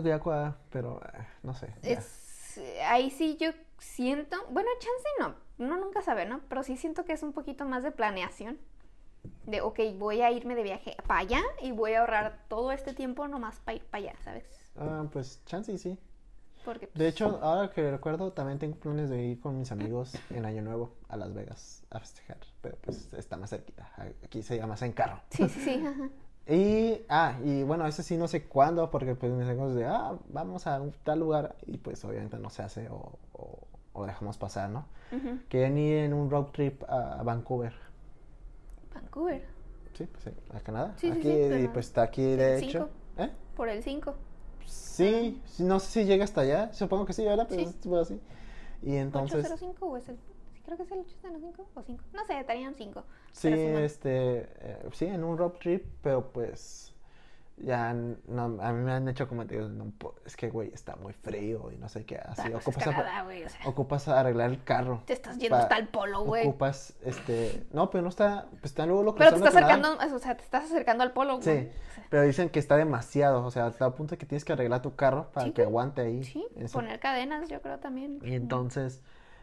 Ya 0.04 0.18
cuadra, 0.18 0.58
pero 0.68 1.00
eh, 1.02 1.26
no 1.42 1.54
sé. 1.54 1.72
Es, 1.82 2.60
ahí 2.84 3.08
sí 3.08 3.38
yo 3.40 3.52
siento, 3.78 4.36
bueno, 4.50 4.68
chance 4.80 5.08
no, 5.18 5.34
uno 5.64 5.78
nunca 5.78 6.02
sabe, 6.02 6.26
¿no? 6.26 6.42
Pero 6.50 6.62
sí 6.62 6.76
siento 6.76 7.06
que 7.06 7.14
es 7.14 7.22
un 7.22 7.32
poquito 7.32 7.64
más 7.64 7.82
de 7.82 7.90
planeación. 7.90 8.58
De, 9.46 9.62
ok, 9.62 9.80
voy 9.96 10.20
a 10.20 10.30
irme 10.30 10.54
de 10.54 10.62
viaje 10.62 10.94
para 11.06 11.20
allá 11.20 11.40
y 11.62 11.72
voy 11.72 11.94
a 11.94 12.00
ahorrar 12.00 12.44
todo 12.48 12.70
este 12.72 12.92
tiempo 12.92 13.26
nomás 13.28 13.60
para 13.60 13.76
ir 13.76 13.84
para 13.86 14.04
allá, 14.10 14.18
¿sabes? 14.22 14.44
Ah, 14.76 15.06
pues 15.10 15.42
chance 15.46 15.78
sí. 15.78 15.98
Porque, 16.64 16.86
pues, 16.86 16.98
De 16.98 17.08
hecho, 17.08 17.38
ahora 17.42 17.70
que 17.70 17.90
recuerdo, 17.90 18.32
también 18.32 18.58
tengo 18.58 18.76
planes 18.76 19.08
de 19.10 19.22
ir 19.22 19.40
con 19.40 19.58
mis 19.58 19.72
amigos 19.72 20.14
en 20.30 20.44
Año 20.44 20.62
Nuevo 20.62 20.92
a 21.08 21.16
Las 21.16 21.32
Vegas 21.34 21.84
a 21.90 21.98
festejar. 22.00 22.38
Pero 22.60 22.76
pues 22.82 23.12
está 23.14 23.36
más 23.36 23.50
cerquita. 23.50 23.90
Aquí 24.24 24.42
se 24.42 24.56
llama 24.58 24.74
en 24.80 24.92
carro. 24.92 25.20
sí, 25.30 25.48
sí, 25.48 25.60
sí, 25.60 25.84
ajá. 25.86 26.08
Y, 26.50 27.02
ah, 27.10 27.38
y 27.44 27.62
bueno, 27.62 27.86
ese 27.86 28.02
sí 28.02 28.16
no 28.16 28.26
sé 28.26 28.44
cuándo, 28.46 28.90
porque 28.90 29.14
pues 29.14 29.30
mis 29.32 29.46
amigos 29.46 29.74
de, 29.74 29.84
ah, 29.84 30.16
vamos 30.30 30.66
a 30.66 30.80
un 30.80 30.92
tal 31.04 31.18
lugar. 31.20 31.56
Y 31.66 31.76
pues 31.76 32.02
obviamente 32.06 32.38
no 32.38 32.48
se 32.48 32.62
hace 32.62 32.88
o, 32.88 33.18
o, 33.34 33.58
o 33.92 34.06
dejamos 34.06 34.38
pasar, 34.38 34.70
¿no? 34.70 34.86
Ujú. 35.12 35.40
Quieren 35.50 35.76
ir 35.76 35.98
en 35.98 36.14
un 36.14 36.30
road 36.30 36.46
trip 36.46 36.82
a, 36.88 37.22
Vancouver. 37.22 37.74
Vancouver. 38.94 39.44
Sí, 39.92 40.06
pues 40.06 40.24
sí, 40.24 40.30
a 40.54 40.60
Canadá. 40.60 40.94
Sí, 40.96 41.10
aquí, 41.10 41.22
sí, 41.22 41.28
y 41.28 41.48
pero- 41.48 41.72
pues 41.74 41.86
está 41.86 42.02
aquí 42.04 42.22
de 42.22 42.56
¿El 42.58 42.64
hecho. 42.64 42.88
cinco? 43.16 43.22
¿Eh? 43.22 43.30
Por 43.54 43.68
el 43.68 43.82
5. 43.82 44.14
Sí, 44.68 45.40
no 45.58 45.80
sé 45.80 46.02
si 46.02 46.04
llega 46.04 46.24
hasta 46.24 46.42
allá. 46.42 46.72
Supongo 46.72 47.06
que 47.06 47.12
sí, 47.12 47.24
¿verdad? 47.24 47.46
Pero 47.48 47.62
Sí. 47.62 47.68
estuvo 47.68 47.98
así. 47.98 48.20
Y 48.82 48.96
entonces. 48.96 49.44
805 49.44 49.86
o 49.86 49.96
es 49.96 50.08
el. 50.08 50.16
Sí, 50.16 50.62
creo 50.64 50.76
que 50.76 50.82
es 50.82 50.90
el 50.92 50.98
805 51.00 51.66
o 51.74 51.82
5. 51.82 52.04
No 52.12 52.26
sé, 52.26 52.38
estarían 52.40 52.74
5. 52.74 53.04
Sí, 53.32 53.48
este, 53.48 54.40
eh, 54.60 54.88
sí, 54.92 55.06
en 55.06 55.24
un 55.24 55.38
road 55.38 55.52
trip, 55.60 55.84
pero 56.02 56.30
pues 56.32 56.92
ya 57.60 57.92
no, 57.92 58.44
a 58.62 58.72
mí 58.72 58.84
me 58.84 58.92
han 58.92 59.08
hecho 59.08 59.26
comentarios, 59.28 59.70
no, 59.70 59.92
es 60.24 60.36
que 60.36 60.48
güey, 60.48 60.72
está 60.72 60.96
muy 60.96 61.12
frío 61.12 61.70
y 61.72 61.76
no 61.76 61.88
sé 61.88 62.04
qué, 62.04 62.16
así, 62.18 62.52
ocupas, 62.52 62.86
a- 62.86 62.90
Canadá, 62.92 63.22
güey, 63.24 63.44
o 63.44 63.48
sea, 63.48 63.60
ocupas 63.68 64.08
a 64.08 64.20
arreglar 64.20 64.50
el 64.50 64.62
carro, 64.62 65.02
te 65.06 65.12
estás 65.12 65.38
yendo 65.38 65.56
pa- 65.56 65.62
hasta 65.64 65.76
el 65.78 65.88
polo, 65.88 66.22
güey. 66.24 66.46
ocupas, 66.46 66.94
este, 67.04 67.66
no, 67.72 67.90
pero 67.90 68.02
no 68.02 68.08
está, 68.08 68.46
pues 68.50 68.66
está 68.66 68.86
luego 68.86 69.02
lo 69.02 69.14
Pero 69.14 69.30
te 69.30 69.36
estás 69.36 69.54
acercando, 69.56 69.96
o 69.96 70.18
sea, 70.18 70.36
te 70.36 70.42
estás 70.44 70.64
acercando 70.64 71.02
al 71.02 71.12
polo, 71.12 71.40
güey. 71.40 71.64
Sí, 71.64 71.68
pero 72.10 72.22
dicen 72.22 72.48
que 72.48 72.58
está 72.58 72.76
demasiado, 72.76 73.44
o 73.44 73.50
sea, 73.50 73.66
hasta 73.66 73.86
el 73.86 73.92
punto 73.92 74.12
de 74.12 74.18
que 74.18 74.26
tienes 74.26 74.44
que 74.44 74.52
arreglar 74.52 74.80
tu 74.82 74.94
carro 74.96 75.30
para 75.32 75.46
Sí, 75.46 75.52
que 75.52 75.62
aguante 75.62 76.02
ahí. 76.02 76.22
Sí, 76.24 76.46
ese- 76.56 76.72
poner 76.72 77.00
cadenas, 77.00 77.48
yo 77.48 77.60
creo 77.60 77.78
también. 77.78 78.18
Y 78.22 78.34
entonces, 78.34 79.02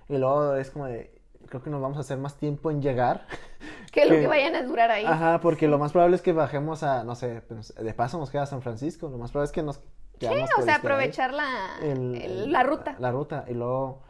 y 0.09 0.17
luego 0.17 0.55
es 0.55 0.71
como 0.71 0.85
de, 0.85 1.11
creo 1.47 1.61
que 1.61 1.69
nos 1.69 1.81
vamos 1.81 1.97
a 1.97 2.01
hacer 2.01 2.17
más 2.17 2.35
tiempo 2.37 2.71
en 2.71 2.81
llegar. 2.81 3.27
Que 3.95 4.05
lo 4.05 4.11
que- 4.11 4.21
que 4.21 4.27
vayan 4.27 4.53
a 4.55 4.61
durar 4.61 4.91
ahí. 4.91 5.05
Ajá, 5.05 5.39
porque 5.41 5.67
lo 5.67 5.79
más 5.79 5.91
probable 5.93 6.15
es 6.17 6.21
que 6.21 6.33
bajemos 6.33 6.83
a, 6.83 7.03
no 7.03 7.15
sé, 7.15 7.41
pues, 7.47 7.73
de 7.73 7.93
paso 7.95 8.19
nos 8.19 8.29
queda 8.29 8.43
a 8.43 8.45
San 8.45 8.61
Francisco, 8.61 9.09
lo 9.09 9.17
más 9.17 9.31
probable 9.31 9.45
es 9.47 9.51
que 9.51 9.63
nos 9.63 9.77
Sí, 9.77 10.27
o 10.27 10.61
sea, 10.61 10.75
ahí, 10.75 10.79
aprovechar 10.79 11.33
la, 11.33 11.47
el- 11.81 12.15
el- 12.15 12.51
la 12.51 12.61
ruta. 12.63 12.95
La, 12.99 13.11
ruta, 13.11 13.45
y 13.49 13.53
luego, 13.53 14.01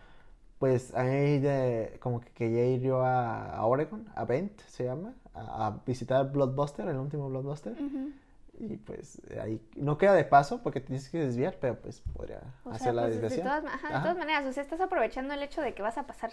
pues 0.59 0.93
ahí 0.95 1.39
de, 1.39 1.97
como 2.01 2.19
que 2.21 2.29
quería 2.31 2.65
ir 2.67 2.81
yo 2.81 3.01
a, 3.03 3.55
a 3.55 3.65
Oregon, 3.65 4.07
a 4.15 4.23
Bend 4.25 4.51
se 4.67 4.83
llama, 4.85 5.13
a, 5.33 5.67
a 5.67 5.79
visitar 5.85 6.31
Blockbuster, 6.31 6.87
el 6.87 6.97
último 6.97 7.27
Blockbuster, 7.29 7.73
Ujú. 7.73 8.11
y 8.59 8.77
pues 8.77 9.19
ahí 9.41 9.59
no 9.75 9.97
queda 9.97 10.13
de 10.13 10.25
paso 10.25 10.61
porque 10.61 10.79
tienes 10.79 11.09
que 11.09 11.17
desviar, 11.19 11.57
pero 11.59 11.75
pues 11.81 12.01
podría 12.13 12.41
O 12.63 12.69
sea, 12.69 12.75
hacer 12.75 12.93
la 12.95 13.03
pues, 13.03 13.15
de, 13.15 13.21
desviación. 13.21 13.47
todas, 13.61 13.65
ajá, 13.73 13.87
de 13.87 13.93
Ajá. 13.95 14.01
todas 14.03 14.17
maneras, 14.17 14.45
o 14.45 14.51
sea, 14.53 14.61
estás 14.63 14.81
aprovechando 14.81 15.33
el 15.33 15.41
hecho 15.43 15.61
de 15.61 15.73
que 15.73 15.81
vas 15.81 15.97
a 15.97 16.03
pasar 16.03 16.31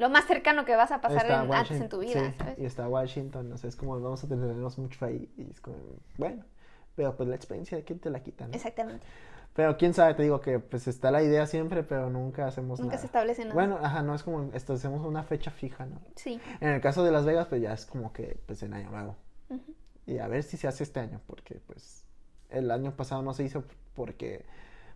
lo 0.00 0.10
más 0.10 0.24
cercano 0.26 0.64
que 0.64 0.74
vas 0.74 0.90
a 0.90 1.00
pasar 1.00 1.26
en- 1.26 1.52
antes 1.52 1.80
en 1.80 1.88
tu 1.88 1.98
vida, 2.00 2.30
sí, 2.30 2.34
¿sabes? 2.38 2.58
Y 2.58 2.64
está 2.64 2.88
Washington, 2.88 3.52
o 3.52 3.56
sea, 3.58 3.68
es 3.68 3.76
como 3.76 4.00
vamos 4.00 4.24
a 4.24 4.28
tenernos 4.28 4.78
mucho 4.78 5.04
ahí. 5.04 5.30
Y 5.36 5.50
es 5.50 5.60
como, 5.60 5.76
bueno, 6.18 6.44
pero 6.96 7.14
pues 7.16 7.28
la 7.28 7.36
experiencia 7.36 7.76
de 7.78 7.84
quién 7.84 7.98
te 8.00 8.10
la 8.10 8.20
quita, 8.22 8.48
¿no? 8.48 8.54
Exactamente. 8.54 9.06
Pero 9.54 9.76
quién 9.76 9.94
sabe, 9.94 10.14
te 10.14 10.22
digo 10.22 10.40
que 10.40 10.58
pues 10.58 10.86
está 10.88 11.10
la 11.10 11.22
idea 11.22 11.44
siempre, 11.46 11.82
pero 11.82 12.08
nunca 12.08 12.46
hacemos 12.46 12.78
Nunca 12.80 12.92
nada. 12.94 13.00
se 13.00 13.06
establece 13.06 13.42
nada. 13.42 13.54
Bueno, 13.54 13.78
ajá, 13.82 14.02
no 14.02 14.14
es 14.14 14.22
como 14.22 14.50
establecemos 14.54 15.04
una 15.04 15.22
fecha 15.22 15.50
fija, 15.50 15.86
¿no? 15.86 16.00
Sí. 16.16 16.40
En 16.60 16.68
el 16.70 16.80
caso 16.80 17.04
de 17.04 17.10
Las 17.12 17.24
Vegas, 17.24 17.46
pues 17.48 17.60
ya 17.60 17.72
es 17.72 17.84
como 17.84 18.12
que 18.12 18.40
pues 18.46 18.62
en 18.62 18.74
año 18.74 18.90
nuevo. 18.90 19.16
Y 20.06 20.18
a 20.18 20.28
ver 20.28 20.42
si 20.44 20.56
se 20.56 20.66
hace 20.68 20.84
este 20.84 21.00
año, 21.00 21.20
porque 21.26 21.60
pues 21.66 22.04
el 22.48 22.70
año 22.70 22.96
pasado 22.96 23.22
no 23.22 23.34
se 23.34 23.44
hizo 23.44 23.64
porque 23.94 24.44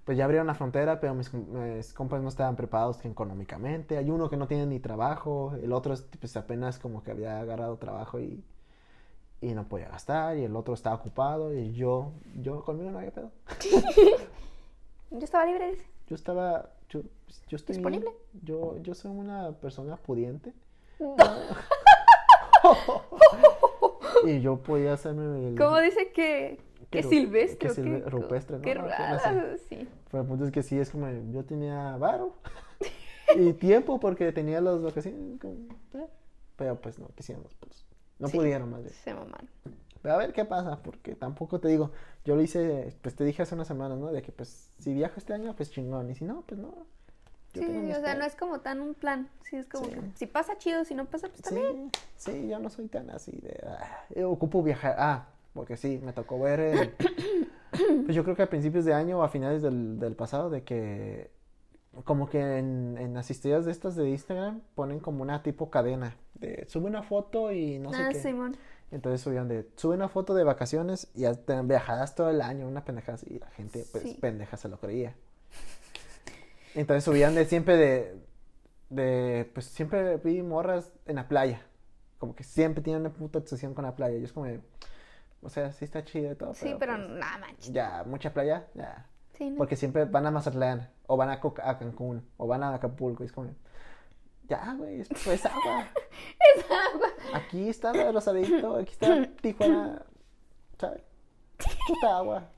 pues 0.05 0.18
ya 0.18 0.24
abrieron 0.24 0.46
la 0.46 0.55
frontera, 0.55 1.00
pero 1.00 1.14
mis, 1.14 1.32
mis 1.32 1.92
compas 1.92 2.22
no 2.22 2.28
estaban 2.28 2.57
preparados 2.57 3.05
económicamente. 3.05 3.96
Hay 3.96 4.11
uno 4.11 4.28
que 4.28 4.36
no 4.36 4.46
tiene 4.46 4.66
ni 4.66 4.80
trabajo, 4.80 5.55
el 5.62 5.72
otro 5.72 5.94
es, 5.94 6.02
pues 6.20 6.36
apenas 6.36 6.78
como 6.78 7.02
que 7.02 7.11
había 7.11 7.40
agarrado 7.40 7.76
trabajo 7.78 8.20
y, 8.20 8.44
y 9.40 9.55
no 9.55 9.68
podía 9.68 9.88
gastar, 9.88 10.36
y 10.36 10.44
el 10.44 10.55
otro 10.57 10.74
estaba 10.74 10.96
ocupado, 10.96 11.55
y 11.55 11.72
yo, 11.72 12.12
yo 12.40 12.62
conmigo 12.62 12.90
no 12.90 12.98
había 12.98 13.12
pedo. 13.12 13.30
Yo 15.11 15.20
estaba 15.20 15.46
libre, 15.46 15.70
dice. 15.70 15.86
Yo 16.09 16.16
estaba, 16.16 16.70
yo, 16.88 17.02
yo 17.46 17.57
estoy, 17.57 17.76
¿Disponible? 17.76 18.11
Yo, 18.42 18.78
yo 18.78 18.94
soy 18.94 19.12
una 19.12 19.52
persona 19.52 19.96
pudiente. 19.96 20.52
y 24.26 24.40
yo 24.40 24.57
podía 24.57 24.94
hacerme 24.94 25.50
el... 25.50 25.57
¿Cómo 25.57 25.78
dice 25.78 26.11
que, 26.11 26.59
que 27.03 27.07
ru- 27.07 27.09
silvestre? 27.11 27.59
qué? 27.59 27.74
silve- 27.74 28.05
rupestre, 28.07 28.57
¿no? 28.57 28.62
Qué 28.62 28.74
no 28.74 28.88
sé. 28.88 29.59
sí. 29.68 29.88
Pero 30.11 30.22
el 30.22 30.28
punto 30.28 30.45
es 30.47 30.51
que 30.53 30.62
sí, 30.62 30.78
es 30.78 30.90
como 30.90 31.09
yo 31.32 31.45
tenía 31.45 31.97
varo 31.97 32.34
y 33.36 33.53
tiempo 33.55 33.99
porque 34.01 34.32
tenía 34.32 34.61
las 34.61 34.80
vacaciones. 34.82 35.38
eh, 35.45 36.07
Pero 36.57 36.80
pues 36.80 36.99
no 36.99 37.09
quisieron 37.14 37.42
los 37.42 37.55
putos. 37.55 37.84
No 38.18 38.28
Sí. 38.28 38.36
pudieron 38.36 38.70
más 38.70 38.82
bien. 38.82 38.95
Se 38.95 39.12
maman. 39.14 39.49
Pero 40.03 40.14
a 40.14 40.18
ver 40.18 40.32
qué 40.32 40.45
pasa, 40.45 40.82
porque 40.82 41.14
tampoco 41.14 41.61
te 41.61 41.68
digo, 41.68 41.90
yo 42.26 42.36
lo 42.36 42.42
hice, 42.42 42.95
pues 43.03 43.14
te 43.16 43.24
dije 43.24 43.42
hace 43.42 43.55
unas 43.55 43.66
semanas, 43.66 43.99
¿no? 43.99 44.12
De 44.12 44.20
que 44.22 44.32
pues 44.32 44.70
si 44.78 44.92
viajo 44.92 45.14
este 45.16 45.32
año, 45.32 45.55
pues 45.57 45.70
chingón, 45.70 46.11
y 46.11 46.14
si 46.14 46.24
no, 46.24 46.42
pues 46.47 46.61
no. 46.61 46.74
Yo 47.55 47.62
Sí, 47.62 47.92
o 47.92 48.01
sea, 48.01 48.14
no 48.16 48.24
es 48.24 48.34
como 48.34 48.61
tan 48.61 48.80
un 48.80 48.95
plan. 48.95 49.28
Sí, 49.49 49.57
es 49.57 49.66
como 49.68 49.84
Sí. 49.86 49.92
que 49.92 50.01
si 50.16 50.26
pasa 50.26 50.59
chido, 50.59 50.84
si 50.84 50.95
no 50.95 51.07
pasa, 51.07 51.28
pues 51.28 51.40
también. 51.42 51.90
Sí, 52.16 52.32
sí, 52.32 52.49
yo 52.49 52.59
no 52.59 52.68
soy 52.68 52.88
tan 52.88 53.09
así 53.11 53.30
de... 53.32 53.59
ah, 53.66 54.05
yo 54.14 54.30
ocupo 54.30 54.62
viajar. 54.62 54.97
Ah, 54.99 55.28
porque 55.55 55.76
sí, 55.76 56.00
me 56.02 56.12
tocó 56.12 56.38
ver 56.40 56.61
el- 56.61 56.94
Pues 58.05 58.14
yo 58.14 58.22
creo 58.22 58.36
que 58.36 58.42
a 58.42 58.50
principios 58.50 58.84
de 58.84 58.94
año 58.94 59.18
o 59.18 59.22
a 59.22 59.28
finales 59.28 59.62
del, 59.62 59.98
del 59.98 60.14
pasado 60.14 60.50
de 60.50 60.62
que... 60.62 61.30
Como 62.05 62.28
que 62.28 62.59
en, 62.59 62.96
en 62.98 63.14
las 63.14 63.30
historias 63.30 63.64
de 63.64 63.70
estas 63.72 63.94
de 63.96 64.09
Instagram 64.11 64.61
ponen 64.74 64.98
como 65.00 65.22
una 65.22 65.42
tipo 65.42 65.70
cadena. 65.70 66.16
De 66.34 66.66
sube 66.68 66.86
una 66.86 67.02
foto 67.05 67.52
y 67.52 67.78
no 67.78 67.92
sé 67.92 68.02
ah, 68.02 68.09
qué. 68.11 68.20
Simón. 68.20 68.57
Entonces 68.90 69.20
subían 69.20 69.48
de... 69.48 69.68
Sube 69.76 69.94
una 69.94 70.09
foto 70.09 70.34
de 70.34 70.42
vacaciones 70.44 71.09
y 71.14 71.24
viajadas 71.64 72.14
todo 72.16 72.30
el 72.30 72.40
año, 72.42 72.66
una 72.68 72.84
pendeja 72.84 73.14
así. 73.14 73.26
Y 73.34 73.38
la 73.38 73.50
gente, 73.50 73.84
pues, 73.92 74.02
Sí. 74.05 74.18
pendeja 74.20 74.57
se 74.57 74.68
lo 74.68 74.78
creía. 74.78 75.14
Entonces 76.74 77.05
subían 77.05 77.34
de 77.36 77.44
siempre 77.44 77.76
de, 77.76 78.16
de, 78.90 79.50
pues 79.52 79.66
siempre 79.66 80.16
vi 80.18 80.42
morras 80.42 80.90
en 81.07 81.16
la 81.16 81.28
playa. 81.28 81.62
Como 82.18 82.34
que 82.34 82.42
siempre 82.42 82.82
tienen 82.82 83.02
una 83.02 83.12
puta 83.12 83.38
obsesión 83.38 83.74
con 83.74 83.84
la 83.84 83.94
playa. 83.94 84.16
Y 84.18 84.24
es 84.24 84.32
como, 84.32 84.46
de, 84.46 84.61
o 85.45 85.49
sea, 85.49 85.72
sí 85.72 85.84
está 85.84 86.05
chido 86.05 86.32
y 86.32 86.34
todo. 86.34 86.55
Sí, 86.55 86.74
pero 86.78 86.97
pues, 86.97 87.09
nada 87.09 87.38
manches. 87.38 87.72
Ya, 87.72 88.03
mucha 88.07 88.32
playa, 88.32 88.66
ya. 88.74 89.07
Sí, 89.32 89.51
no. 89.51 89.57
Porque 89.57 89.76
siempre 89.76 90.05
van 90.05 90.26
a 90.26 90.30
Mazatlán, 90.30 90.90
o 91.07 91.16
van 91.16 91.30
a, 91.30 91.40
a 91.62 91.78
Cancún, 91.78 92.26
o 92.36 92.47
van 92.47 92.62
a 92.62 92.74
Acapulco. 92.74 93.22
Y 93.22 93.26
es 93.26 93.32
como, 93.32 93.51
ya, 94.49 94.74
güey, 94.74 95.01
es, 95.01 95.11
es 95.11 95.47
agua. 95.47 95.88
Es 96.57 96.64
agua. 96.64 97.09
Aquí 97.34 97.68
está 97.68 97.92
Rosadito, 98.12 98.76
aquí 98.76 98.92
está 98.92 99.26
Tijuana. 99.42 100.03
¿Sabes? 100.78 101.03
Puta 101.88 102.16
agua. 102.18 102.49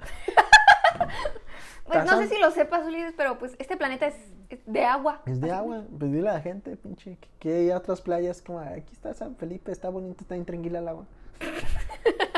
Pues 1.86 2.04
no 2.04 2.18
sé 2.18 2.28
si 2.28 2.38
lo 2.38 2.50
sepas, 2.50 2.86
Ulises, 2.86 3.14
pero 3.16 3.38
pues 3.38 3.54
este 3.58 3.76
planeta 3.76 4.06
es, 4.08 4.16
es 4.48 4.60
de 4.66 4.84
agua. 4.84 5.22
Es 5.24 5.40
de 5.40 5.52
agua, 5.52 5.84
pues 5.98 6.10
dile 6.10 6.28
a 6.28 6.34
la 6.34 6.40
gente, 6.40 6.76
pinche, 6.76 7.16
que, 7.38 7.54
hay 7.54 7.70
otras 7.70 8.00
playas 8.00 8.42
como 8.42 8.58
aquí 8.58 8.92
está 8.92 9.14
San 9.14 9.36
Felipe, 9.36 9.70
está 9.70 9.88
bonito, 9.88 10.22
está 10.22 10.34
bien 10.34 10.44
tranquila 10.44 10.80
el 10.80 10.88
agua. 10.88 11.06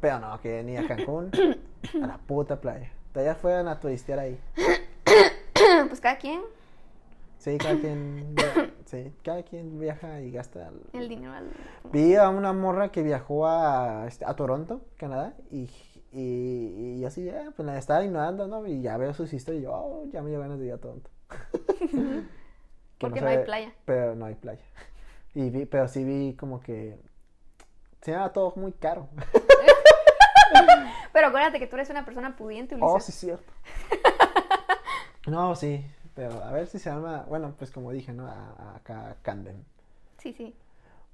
Pero 0.00 0.18
no, 0.20 0.40
que 0.40 0.62
ni 0.62 0.76
a 0.76 0.86
Cancún, 0.86 1.30
a 2.02 2.06
la 2.06 2.18
puta 2.18 2.60
playa. 2.60 2.90
De 3.14 3.20
allá 3.20 3.34
fueran 3.34 3.68
a 3.68 3.78
turistear 3.80 4.18
ahí. 4.20 4.38
Pues 5.88 6.00
cada 6.00 6.16
quien 6.18 6.40
Sí, 7.38 7.56
cada 7.56 7.78
quien, 7.80 8.34
sí, 8.84 9.14
cada 9.24 9.42
quien 9.42 9.80
viaja 9.80 10.20
y 10.20 10.30
gasta. 10.30 10.68
el- 10.68 11.00
el 11.00 11.08
dinero. 11.08 11.32
al- 11.32 11.50
Vi 11.90 12.14
a 12.14 12.28
una 12.28 12.52
morra 12.52 12.90
que 12.90 13.02
viajó 13.02 13.46
a, 13.46 14.04
este, 14.06 14.26
a 14.26 14.34
Toronto, 14.36 14.82
Canadá, 14.98 15.34
y, 15.50 15.70
y, 16.12 16.98
y 17.00 17.04
así, 17.06 17.26
eh, 17.28 17.48
pues 17.56 17.64
la 17.64 17.78
estaba 17.78 18.04
ignorando, 18.04 18.46
¿no? 18.46 18.66
Y 18.66 18.82
ya 18.82 18.98
veo 18.98 19.14
sus 19.14 19.32
historias 19.32 19.62
y 19.62 19.64
yo, 19.64 19.72
oh, 19.72 20.06
ya 20.12 20.20
me 20.22 20.28
dio 20.28 20.38
ganas 20.40 20.58
de 20.58 20.66
ir 20.66 20.72
a 20.74 20.78
Toronto. 20.78 21.08
Que 23.00 23.06
Porque 23.06 23.22
no 23.22 23.28
hay 23.28 23.34
sabe- 23.36 23.46
playa. 23.46 23.72
Pero 23.86 24.14
no 24.14 24.26
hay 24.26 24.34
playa. 24.34 24.60
Y 25.34 25.48
vi, 25.48 25.64
pero 25.64 25.88
sí 25.88 26.04
vi 26.04 26.34
como 26.34 26.60
que 26.60 26.98
se 28.02 28.10
era 28.12 28.30
todo 28.34 28.52
muy 28.56 28.72
caro. 28.72 29.08
Pero 31.12 31.28
acuérdate 31.28 31.58
que 31.58 31.66
tú 31.66 31.76
eres 31.76 31.90
una 31.90 32.04
persona 32.04 32.36
pudiente, 32.36 32.74
Ulises. 32.74 32.92
Oh, 32.94 33.00
sí, 33.00 33.12
cierto. 33.12 33.52
No, 35.26 35.54
sí, 35.54 35.84
pero 36.14 36.42
a 36.42 36.50
ver 36.50 36.66
si 36.66 36.78
se 36.78 36.88
llama, 36.90 37.24
bueno, 37.28 37.54
pues 37.58 37.70
como 37.70 37.92
dije, 37.92 38.12
¿no? 38.12 38.26
Acá 38.26 39.10
a 39.10 39.14
Camden. 39.22 39.64
Sí, 40.18 40.32
sí. 40.32 40.56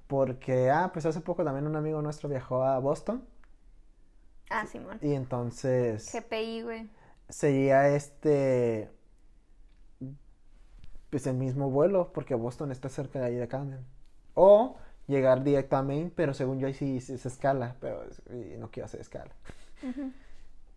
Porque, 0.07 0.71
ah, 0.71 0.91
pues 0.93 1.05
hace 1.05 1.19
poco 1.19 1.43
también 1.43 1.67
un 1.67 1.75
amigo 1.75 2.01
nuestro 2.01 2.29
viajó 2.29 2.63
a 2.63 2.79
Boston 2.79 3.23
Ah, 4.49 4.65
Simón. 4.65 4.97
y 5.01 5.13
entonces 5.13 6.09
GPI, 6.13 6.61
güey. 6.63 6.89
sería 7.27 7.89
este, 7.89 8.89
pues 11.09 11.27
el 11.27 11.35
mismo 11.35 11.69
vuelo, 11.69 12.11
porque 12.13 12.33
Boston 12.35 12.71
está 12.71 12.87
cerca 12.89 13.19
de 13.19 13.25
ahí 13.25 13.35
de 13.35 13.47
Camden. 13.49 13.85
O 14.35 14.77
llegar 15.07 15.43
Maine, 15.83 16.11
pero 16.15 16.33
según 16.33 16.59
yo 16.59 16.67
ahí 16.67 16.73
sí 16.73 16.97
es 16.97 17.25
escala, 17.25 17.75
pero 17.81 18.03
no 18.57 18.71
quiero 18.71 18.85
hacer 18.85 19.01
escala. 19.01 19.31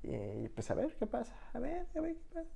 Y 0.02 0.48
pues 0.48 0.70
a 0.70 0.74
ver 0.74 0.94
qué 0.96 1.06
pasa, 1.06 1.34
a 1.52 1.58
ver, 1.58 1.86
a 1.94 2.00
ver 2.00 2.14
qué 2.14 2.34
pasa. 2.34 2.48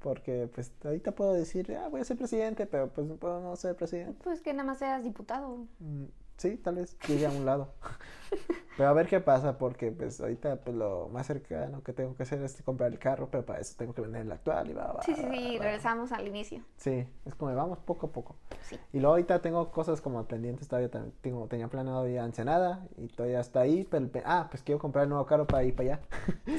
Porque 0.00 0.48
pues 0.54 0.72
ahorita 0.84 1.12
puedo 1.12 1.32
decir, 1.32 1.74
ah, 1.76 1.88
voy 1.88 2.00
a 2.00 2.04
ser 2.04 2.16
presidente, 2.16 2.66
pero 2.66 2.88
pues 2.88 3.06
no 3.06 3.16
puedo 3.16 3.40
no 3.40 3.56
ser 3.56 3.74
presidente. 3.74 4.18
Pues 4.22 4.40
que 4.40 4.52
nada 4.52 4.64
más 4.64 4.78
seas 4.78 5.02
diputado. 5.02 5.66
Mm, 5.80 6.04
Sí, 6.38 6.56
tal 6.56 6.76
vez 6.76 6.96
llegue 7.06 7.26
a 7.26 7.30
un 7.30 7.44
lado. 7.44 7.74
Pero 8.78 8.90
a 8.90 8.92
ver 8.92 9.08
qué 9.08 9.18
pasa, 9.18 9.58
porque 9.58 9.90
pues 9.90 10.20
ahorita 10.20 10.60
pues 10.60 10.76
lo 10.76 11.08
más 11.08 11.26
cercano 11.26 11.82
que 11.82 11.92
tengo 11.92 12.14
que 12.14 12.22
hacer 12.22 12.40
es 12.42 12.62
comprar 12.62 12.92
el 12.92 12.98
carro, 13.00 13.28
pero 13.28 13.44
para 13.44 13.58
eso 13.58 13.74
tengo 13.76 13.92
que 13.92 14.02
vender 14.02 14.22
el 14.22 14.30
actual 14.30 14.70
y 14.70 14.72
va, 14.72 14.92
va, 14.92 15.02
Sí, 15.02 15.16
sí, 15.16 15.22
sí, 15.28 15.58
regresamos 15.58 16.12
al 16.12 16.28
inicio. 16.28 16.62
Sí, 16.76 17.04
es 17.24 17.34
como 17.34 17.52
vamos 17.56 17.80
poco 17.80 18.06
a 18.06 18.12
poco. 18.12 18.36
Sí. 18.62 18.78
Y 18.92 18.98
luego 19.00 19.14
ahorita 19.14 19.42
tengo 19.42 19.72
cosas 19.72 20.00
como 20.00 20.24
pendientes 20.28 20.68
todavía, 20.68 20.90
tengo, 21.20 21.48
tenía 21.48 21.66
planeado 21.66 22.06
ir 22.06 22.20
a 22.20 22.24
Ensenada 22.24 22.86
y 22.96 23.08
todavía 23.08 23.40
está 23.40 23.62
ahí, 23.62 23.82
pero 23.90 24.06
pe- 24.06 24.22
ah, 24.24 24.46
pues 24.48 24.62
quiero 24.62 24.78
comprar 24.78 25.02
el 25.02 25.08
nuevo 25.10 25.26
carro 25.26 25.44
para 25.44 25.64
ir 25.64 25.74
para 25.74 25.94
allá. 25.94 26.00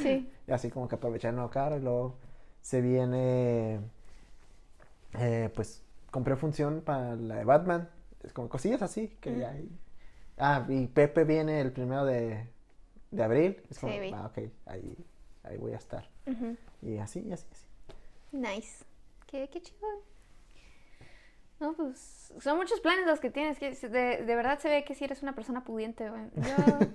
Sí. 0.02 0.30
Y 0.46 0.52
así 0.52 0.70
como 0.70 0.90
que 0.90 0.96
aprovechar 0.96 1.30
el 1.30 1.36
nuevo 1.38 1.52
carro 1.52 1.78
y 1.78 1.82
luego 1.82 2.16
se 2.60 2.82
viene, 2.82 3.80
eh, 5.14 5.50
pues 5.56 5.84
compré 6.12 6.36
función 6.36 6.82
para 6.82 7.16
la 7.16 7.36
de 7.36 7.46
Batman, 7.46 7.90
es 8.24 8.34
como 8.34 8.50
cosillas 8.50 8.82
así 8.82 9.10
que 9.22 9.38
ya 9.38 9.52
hay. 9.52 9.70
Ah, 10.38 10.66
y 10.70 10.88
Pepe 10.88 11.24
viene 11.24 11.62
el 11.62 11.72
primero 11.72 12.06
de, 12.06 12.48
de 13.12 13.24
abril, 13.24 13.62
es 13.70 13.80
como, 13.80 13.94
Sí, 13.94 14.12
ah, 14.14 14.28
ok, 14.28 14.50
ahí, 14.66 15.06
ahí 15.44 15.58
voy 15.58 15.74
a 15.74 15.78
estar. 15.78 16.10
Ujú. 16.26 16.56
Y 16.82 16.98
así, 16.98 17.22
y 17.22 17.34
así, 17.34 17.46
así. 17.52 17.66
Nice. 18.32 18.86
Qué, 19.28 19.50
qué 19.50 19.62
chido. 19.62 19.88
No, 21.60 21.74
pues 21.74 22.34
son 22.40 22.58
muchos 22.58 22.80
planes 22.80 23.06
los 23.06 23.20
que 23.20 23.30
tienes. 23.30 23.60
Que 23.60 23.72
de, 23.72 24.24
de 24.24 24.36
verdad 24.36 24.60
se 24.60 24.70
ve 24.70 24.86
que 24.86 24.96
si 24.96 25.04
eres 25.04 25.22
una 25.22 25.34
persona 25.36 25.64
pudiente. 25.64 26.06
Yo. 26.36 26.88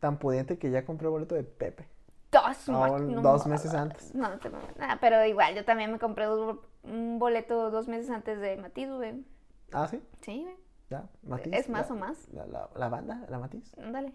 Tan 0.00 0.18
pudiente 0.18 0.58
que 0.58 0.70
ya 0.70 0.84
compré 0.84 1.08
boleto 1.08 1.34
de 1.34 1.42
Pepe. 1.42 1.88
dos, 2.30 2.68
No, 2.68 3.20
dos 3.20 3.46
meses 3.46 3.74
antes. 3.74 4.14
No, 4.14 4.28
no 4.28 4.38
te 4.38 4.48
mames. 4.48 4.76
Nada, 4.76 4.98
pero 5.00 5.24
igual, 5.24 5.54
yo 5.56 5.64
también 5.64 5.90
me 5.90 5.98
compré 5.98 6.30
un 6.30 6.60
un 6.84 7.18
boleto 7.18 7.70
dos 7.70 7.88
meses 7.88 8.10
antes 8.10 8.40
de 8.40 8.56
Matiz, 8.56 8.88
güey. 8.90 9.24
Ah, 9.72 9.86
sí, 9.88 10.02
Sí, 10.22 10.42
güey. 10.42 10.56
ya, 10.90 11.08
Matiz. 11.22 11.52
¿Es 11.52 11.68
más 11.68 11.88
la- 11.88 11.94
o 11.94 11.98
más? 11.98 12.28
La, 12.32 12.46
la, 12.46 12.70
la 12.74 12.88
banda, 12.88 13.26
la 13.28 13.38
Matiz. 13.38 13.76
Ándale. 13.78 14.12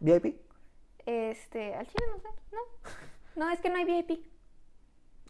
VIP. 0.00 0.40
Este, 1.06 1.74
al 1.74 1.86
chile 1.86 2.04
no 2.14 2.18
sé. 2.20 2.28
No. 2.52 2.58
No, 3.46 3.50
es 3.50 3.60
que 3.60 3.70
no 3.70 3.76
hay 3.76 3.84
VIP. 3.84 4.24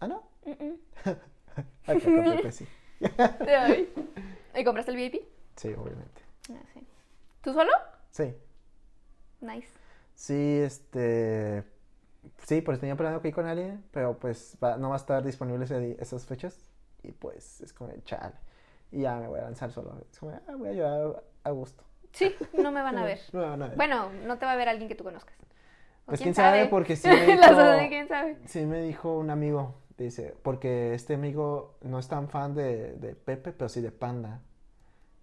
Ah, 0.01 0.09
no. 0.09 0.23
Mm, 0.45 0.51
mm. 0.65 0.79
Ay, 1.87 1.99
que 2.43 2.53
sí. 2.53 2.67
¿Y 4.55 4.65
compraste 4.65 4.91
el 4.91 4.97
VIP? 4.97 5.23
Sí, 5.57 5.69
obviamente. 5.75 6.23
Ah, 6.51 6.63
sí. 6.75 6.87
¿Tú 7.43 7.53
solo? 7.53 7.71
Sí. 8.11 8.35
Nice. 9.41 9.69
Sí, 10.15 10.59
este. 10.61 11.65
Sí, 12.45 12.61
pues 12.61 12.79
tenía 12.81 12.97
planeado 12.97 13.23
que 13.23 13.29
ir 13.29 13.35
con 13.35 13.47
alguien, 13.47 13.83
pero 13.93 14.19
pues 14.19 14.59
va- 14.63 14.77
no 14.77 14.89
va 14.91 14.97
a 14.97 14.99
estar 14.99 15.23
disponible 15.25 15.65
ese 15.65 15.97
esas 16.01 16.27
fechas. 16.27 16.59
Y 17.03 17.13
pues 17.13 17.61
es 17.63 17.73
como, 17.73 17.91
chale. 18.05 18.35
Y 18.93 19.03
ya 19.03 19.17
me 19.17 19.29
voy 19.29 19.39
a 19.41 19.45
lanzar 19.45 19.71
solo. 19.73 19.95
Es 20.11 20.19
como, 20.19 20.33
ah, 20.33 20.57
voy 20.57 20.69
a 20.69 20.73
llevar 20.73 21.23
a 21.45 21.51
gusto. 21.51 21.85
Sí, 22.13 22.35
no 22.59 22.73
me 22.73 22.83
van 22.83 22.99
a 22.99 23.05
ver. 23.05 23.21
No 23.33 23.41
me 23.41 23.47
van 23.49 23.63
a 23.63 23.69
ver. 23.69 23.77
Bueno, 23.77 24.11
no 24.27 24.39
te 24.39 24.47
va 24.47 24.53
a 24.53 24.57
ver 24.57 24.69
alguien 24.69 24.89
que 24.89 24.95
tú 24.95 25.05
conozcas. 25.05 25.35
Pues 26.07 26.21
quién 26.21 26.35
sabe, 26.35 26.67
porque 26.67 26.97
sí 26.97 27.09
me 27.09 27.25
dijo- 27.27 27.57
de 27.57 27.89
quién 27.89 28.09
sabe. 28.09 28.37
Sí, 28.47 28.67
me 28.67 28.83
dijo 28.83 29.17
un 29.17 29.31
amigo, 29.31 29.77
dice, 29.97 30.35
porque 30.43 30.95
este 30.95 31.15
amigo 31.15 31.77
no 31.83 31.99
es 32.01 32.09
tan 32.09 32.29
fan 32.29 32.55
de, 32.55 32.95
de 32.97 33.15
Pepe, 33.15 33.53
pero 33.53 33.69
sí 33.69 33.81
de 33.81 33.93
Panda. 33.93 34.41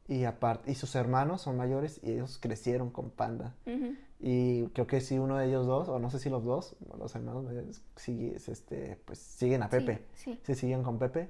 Y 0.07 0.23
aparte, 0.23 0.71
y 0.71 0.75
sus 0.75 0.95
hermanos 0.95 1.41
son 1.41 1.57
mayores 1.57 1.99
y 2.01 2.13
ellos 2.13 2.39
crecieron 2.41 2.89
con 2.91 3.09
Panda. 3.09 3.53
Y 4.19 4.67
creo 4.67 4.87
que 4.87 5.01
sí 5.01 5.19
uno 5.19 5.37
de 5.37 5.47
ellos 5.47 5.67
dos, 5.67 5.89
o 5.89 5.99
no 5.99 6.09
sé 6.09 6.19
si 6.19 6.29
los 6.29 6.45
dos, 6.45 6.77
los 6.97 7.13
hermanos 7.13 7.43
mayores, 7.43 7.83
sigue- 7.97 8.37
es 8.37 8.47
este, 8.47 8.97
pues 9.03 9.19
siguen 9.19 9.63
a 9.63 9.69
Pepe. 9.69 10.05
Sí, 10.13 10.31
sí. 10.35 10.39
Se 10.43 10.55
siguen 10.55 10.83
con 10.83 10.97
Pepe. 10.97 11.29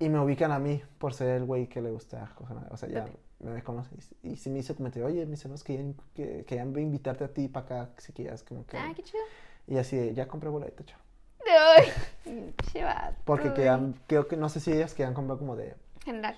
Y 0.00 0.08
me 0.08 0.18
ubican 0.18 0.50
a 0.50 0.58
mí 0.58 0.82
por 0.98 1.14
ser 1.14 1.28
el 1.36 1.44
güey 1.44 1.68
que 1.68 1.80
le 1.80 1.90
gusta. 1.90 2.34
O 2.70 2.76
sea, 2.76 2.88
ya 2.88 3.06
me 3.38 3.62
conoce. 3.62 3.94
Y, 4.22 4.30
y 4.30 4.36
sí 4.36 4.50
me 4.50 4.58
hizo 4.58 4.74
comentario, 4.74 5.06
oye, 5.06 5.26
mis 5.26 5.44
hermanos 5.44 5.62
querían, 5.62 5.94
que, 6.14 6.44
querían 6.46 6.76
invitarte 6.78 7.24
a 7.24 7.28
ti 7.28 7.48
para 7.48 7.66
acá, 7.66 7.90
si 7.98 8.12
quieras, 8.12 8.42
como 8.42 8.66
que... 8.66 8.78
Ah, 8.78 8.92
qué 8.96 9.02
chido. 9.02 9.22
Y 9.66 9.76
así, 9.76 9.96
de, 9.96 10.14
ya 10.14 10.26
compré 10.26 10.48
boleto, 10.48 10.82
chao. 10.84 10.98
Porque 13.24 13.52
quedan, 13.52 13.94
creo 14.06 14.26
que, 14.26 14.36
no 14.36 14.48
sé 14.48 14.60
si 14.60 14.72
ellas 14.72 14.94
querían 14.94 15.14
comprar 15.14 15.38
como 15.38 15.54
de, 15.54 15.74
General. 16.04 16.36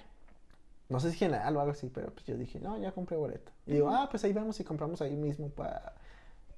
no 0.88 0.98
sé 0.98 1.12
si 1.12 1.18
general 1.18 1.56
o 1.56 1.60
algo 1.60 1.72
así, 1.72 1.88
pero 1.88 2.10
pues 2.12 2.26
yo 2.26 2.36
dije, 2.36 2.58
no, 2.58 2.76
ya 2.78 2.92
compré 2.92 3.16
boleto. 3.16 3.52
Y 3.66 3.74
digo, 3.74 3.90
ah, 3.90 4.08
pues 4.10 4.24
ahí 4.24 4.32
vamos 4.32 4.58
y 4.58 4.64
compramos 4.64 5.00
ahí 5.02 5.16
mismo 5.16 5.50
para 5.50 5.94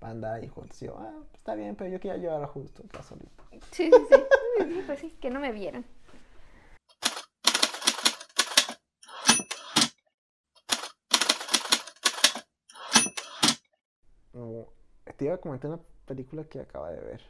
andar 0.00 0.42
y 0.42 0.48
juntos. 0.48 0.80
Y 0.82 0.86
yo, 0.86 0.96
ah, 0.98 1.12
pues 1.30 1.38
está 1.38 1.54
bien, 1.54 1.76
pero 1.76 1.90
yo 1.90 2.00
quería 2.00 2.16
llevarlo 2.16 2.48
justo, 2.48 2.82
acá 2.88 3.02
solito. 3.02 3.44
Sí, 3.72 3.90
sí, 3.90 4.06
sí. 4.08 4.16
Sí, 4.58 4.82
Pues 4.86 4.98
sí, 5.00 5.10
que 5.20 5.30
no 5.30 5.40
me 5.40 5.52
vieran. 5.52 5.84
No, 14.32 14.66
te 15.16 15.26
iba 15.26 15.34
a 15.34 15.38
comentar 15.38 15.70
una 15.70 15.80
película 16.06 16.44
que 16.44 16.60
acaba 16.60 16.90
de 16.90 17.00
ver. 17.00 17.20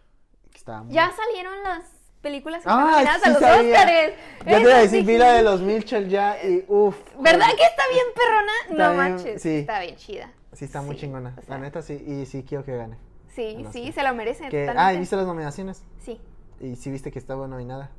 Que 0.50 0.58
estaba 0.58 0.82
muy... 0.82 0.92
Ya 0.94 1.10
salieron 1.10 1.62
las 1.62 1.84
películas 2.20 2.62
que 2.62 2.68
Ah, 2.70 3.02
están 3.02 3.20
sí 3.20 3.28
a 3.28 3.32
los 3.32 3.38
sabía. 3.40 3.70
Óscares. 3.72 4.14
Ya 4.38 4.44
te 4.44 4.60
iba 4.60 4.70
a 4.70 4.80
Esas 4.80 4.90
decir, 4.92 5.06
vi 5.06 5.18
la 5.18 5.32
de 5.32 5.42
los 5.42 5.60
Mitchell 5.60 6.08
ya 6.08 6.42
y 6.42 6.64
uff. 6.68 6.96
¿Verdad 7.20 7.46
que 7.56 7.64
está 7.64 7.82
bien 7.90 8.06
perrona? 8.14 8.52
Está 8.70 8.74
no 8.74 8.92
bien, 8.92 8.96
manches. 9.14 9.42
sí. 9.42 9.56
Está 9.58 9.80
bien 9.80 9.96
chida. 9.96 10.32
Sí, 10.52 10.64
está 10.64 10.82
muy 10.82 10.94
Sí, 10.94 11.00
chingona. 11.02 11.34
o 11.38 11.42
sea. 11.42 11.56
La 11.56 11.58
neta 11.62 11.82
sí, 11.82 11.94
y 12.06 12.26
sí 12.26 12.44
quiero 12.44 12.64
que 12.64 12.76
gane. 12.76 12.96
Sí, 13.28 13.56
No 13.62 13.72
sí, 13.72 13.90
se 13.92 14.02
lo 14.04 14.14
merece. 14.14 14.44
Que... 14.48 14.60
totalmente. 14.66 14.78
Ah, 14.80 14.94
¿y 14.94 14.98
viste 14.98 15.16
las 15.16 15.26
nominaciones? 15.26 15.82
Sí. 15.98 16.20
Y 16.60 16.76
sí 16.76 16.90
viste 16.90 17.10
que 17.10 17.18
estaba 17.18 17.48
nominada. 17.48 17.90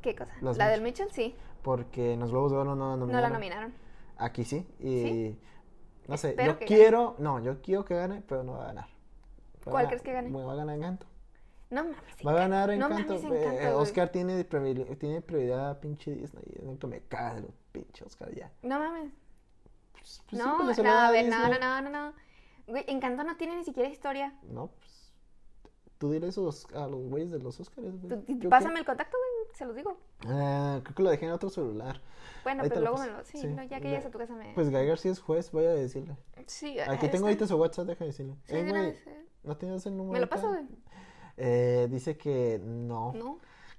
¿Qué 0.00 0.14
cosa? 0.16 0.32
Los 0.40 0.56
la 0.56 0.68
del 0.68 0.80
Mitchell, 0.80 1.10
sí. 1.12 1.36
Porque 1.62 2.14
en 2.14 2.20
los 2.20 2.30
Globos 2.30 2.52
de 2.52 2.56
Oro 2.58 2.74
no 2.74 2.84
la 2.90 2.90
No 2.92 2.96
nominaron. 2.96 3.22
la 3.30 3.38
nominaron. 3.38 3.74
Aquí 4.16 4.44
sí. 4.44 4.66
Y 4.80 5.02
¿Sí? 5.02 5.38
no 6.06 6.16
sé, 6.16 6.30
Espero 6.30 6.58
yo 6.58 6.66
quiero, 6.66 7.14
no, 7.18 7.38
yo 7.40 7.60
quiero 7.60 7.84
que 7.84 7.94
gane, 7.94 8.22
pero 8.26 8.42
no 8.42 8.52
va 8.54 8.64
a 8.64 8.66
ganar. 8.68 8.88
¿Cuál 9.70 9.86
crees 9.86 10.02
que 10.02 10.12
gane? 10.12 10.30
Va 10.30 10.52
a 10.52 10.56
ganar 10.56 10.76
Encanto. 10.76 11.06
No 11.70 11.84
mames. 11.84 11.98
Va 12.26 12.30
a 12.30 12.34
ganar 12.34 12.68
No 12.68 12.74
Encanto. 12.86 13.14
mames, 13.14 13.24
eh, 13.24 13.26
Encanto, 13.26 13.50
güey. 13.56 13.66
Oscar 13.82 14.08
tiene, 14.10 14.48
priori- 14.48 14.96
tiene 14.98 15.20
prioridad 15.20 15.70
a 15.70 15.80
pinche 15.80 16.12
Disney. 16.14 16.42
Me 16.86 17.00
caga 17.02 17.34
de 17.34 17.40
los 17.42 17.50
pinches 17.72 18.06
Oscar 18.06 18.34
ya. 18.34 18.50
No 18.62 18.78
mames. 18.78 19.12
Pues, 19.92 20.22
pues 20.30 20.42
sí, 20.42 20.48
no, 20.48 20.56
pues, 20.64 20.78
no, 20.78 20.84
da 20.84 21.08
a 21.08 21.10
ver, 21.10 21.28
no, 21.28 21.48
no, 21.48 21.58
no, 21.58 21.82
no, 21.82 21.90
no. 21.90 22.12
Güey, 22.66 22.84
Encanto 22.88 23.24
no 23.24 23.36
tiene 23.36 23.56
ni 23.56 23.64
siquiera 23.64 23.88
historia. 23.88 24.34
No, 24.44 24.68
pues. 24.68 25.12
Tú 25.98 26.12
dile 26.12 26.28
eso 26.28 26.48
a 26.74 26.86
los- 26.86 27.02
güeyes 27.08 27.30
de 27.32 27.40
los 27.40 27.58
Oscars. 27.58 28.00
güey. 28.00 28.48
Pásame 28.48 28.78
el 28.78 28.86
contacto, 28.86 29.16
güey, 29.18 29.56
se 29.56 29.66
los 29.66 29.74
digo. 29.74 29.98
Ah, 30.26 30.78
creo 30.84 30.94
que 30.94 31.02
lo 31.02 31.10
dejé 31.10 31.26
en 31.26 31.32
otro 31.32 31.50
celular. 31.50 32.00
Bueno, 32.44 32.62
pero 32.68 32.80
luego 32.80 32.98
me 32.98 33.08
lo... 33.08 33.24
Sí, 33.24 33.38
Sí. 33.38 33.46
no, 33.48 33.64
ya 33.64 33.78
que 33.78 33.84
Le- 33.84 33.90
llegues 33.90 34.06
a 34.06 34.10
tu 34.10 34.16
casa 34.18 34.34
me... 34.36 34.54
Pues 34.54 34.70
Guy 34.70 34.86
García 34.86 35.10
es 35.10 35.18
juez, 35.18 35.50
voy 35.50 35.64
a 35.66 35.70
decirle. 35.74 36.16
sí, 36.46 36.78
Aquí 36.78 37.06
ahí 37.06 37.10
tengo 37.10 37.26
ahorita 37.26 37.46
su 37.48 37.56
WhatsApp, 37.56 37.86
deja 37.88 38.04
decirle. 38.04 38.36
Sí, 38.44 38.54
Eh, 38.54 38.62
de 38.62 38.70
güey, 38.70 38.82
vez, 38.82 39.06
eh. 39.08 39.26
¿No 39.44 39.56
tienes 39.56 39.86
el 39.86 39.96
número? 39.96 40.12
¿Me 40.12 40.20
lo 40.20 40.28
paso, 40.28 40.48
güey? 40.48 40.64
Eh, 41.36 41.86
dice 41.90 42.16
que 42.16 42.60
no, 42.64 43.12
No, 43.14 43.38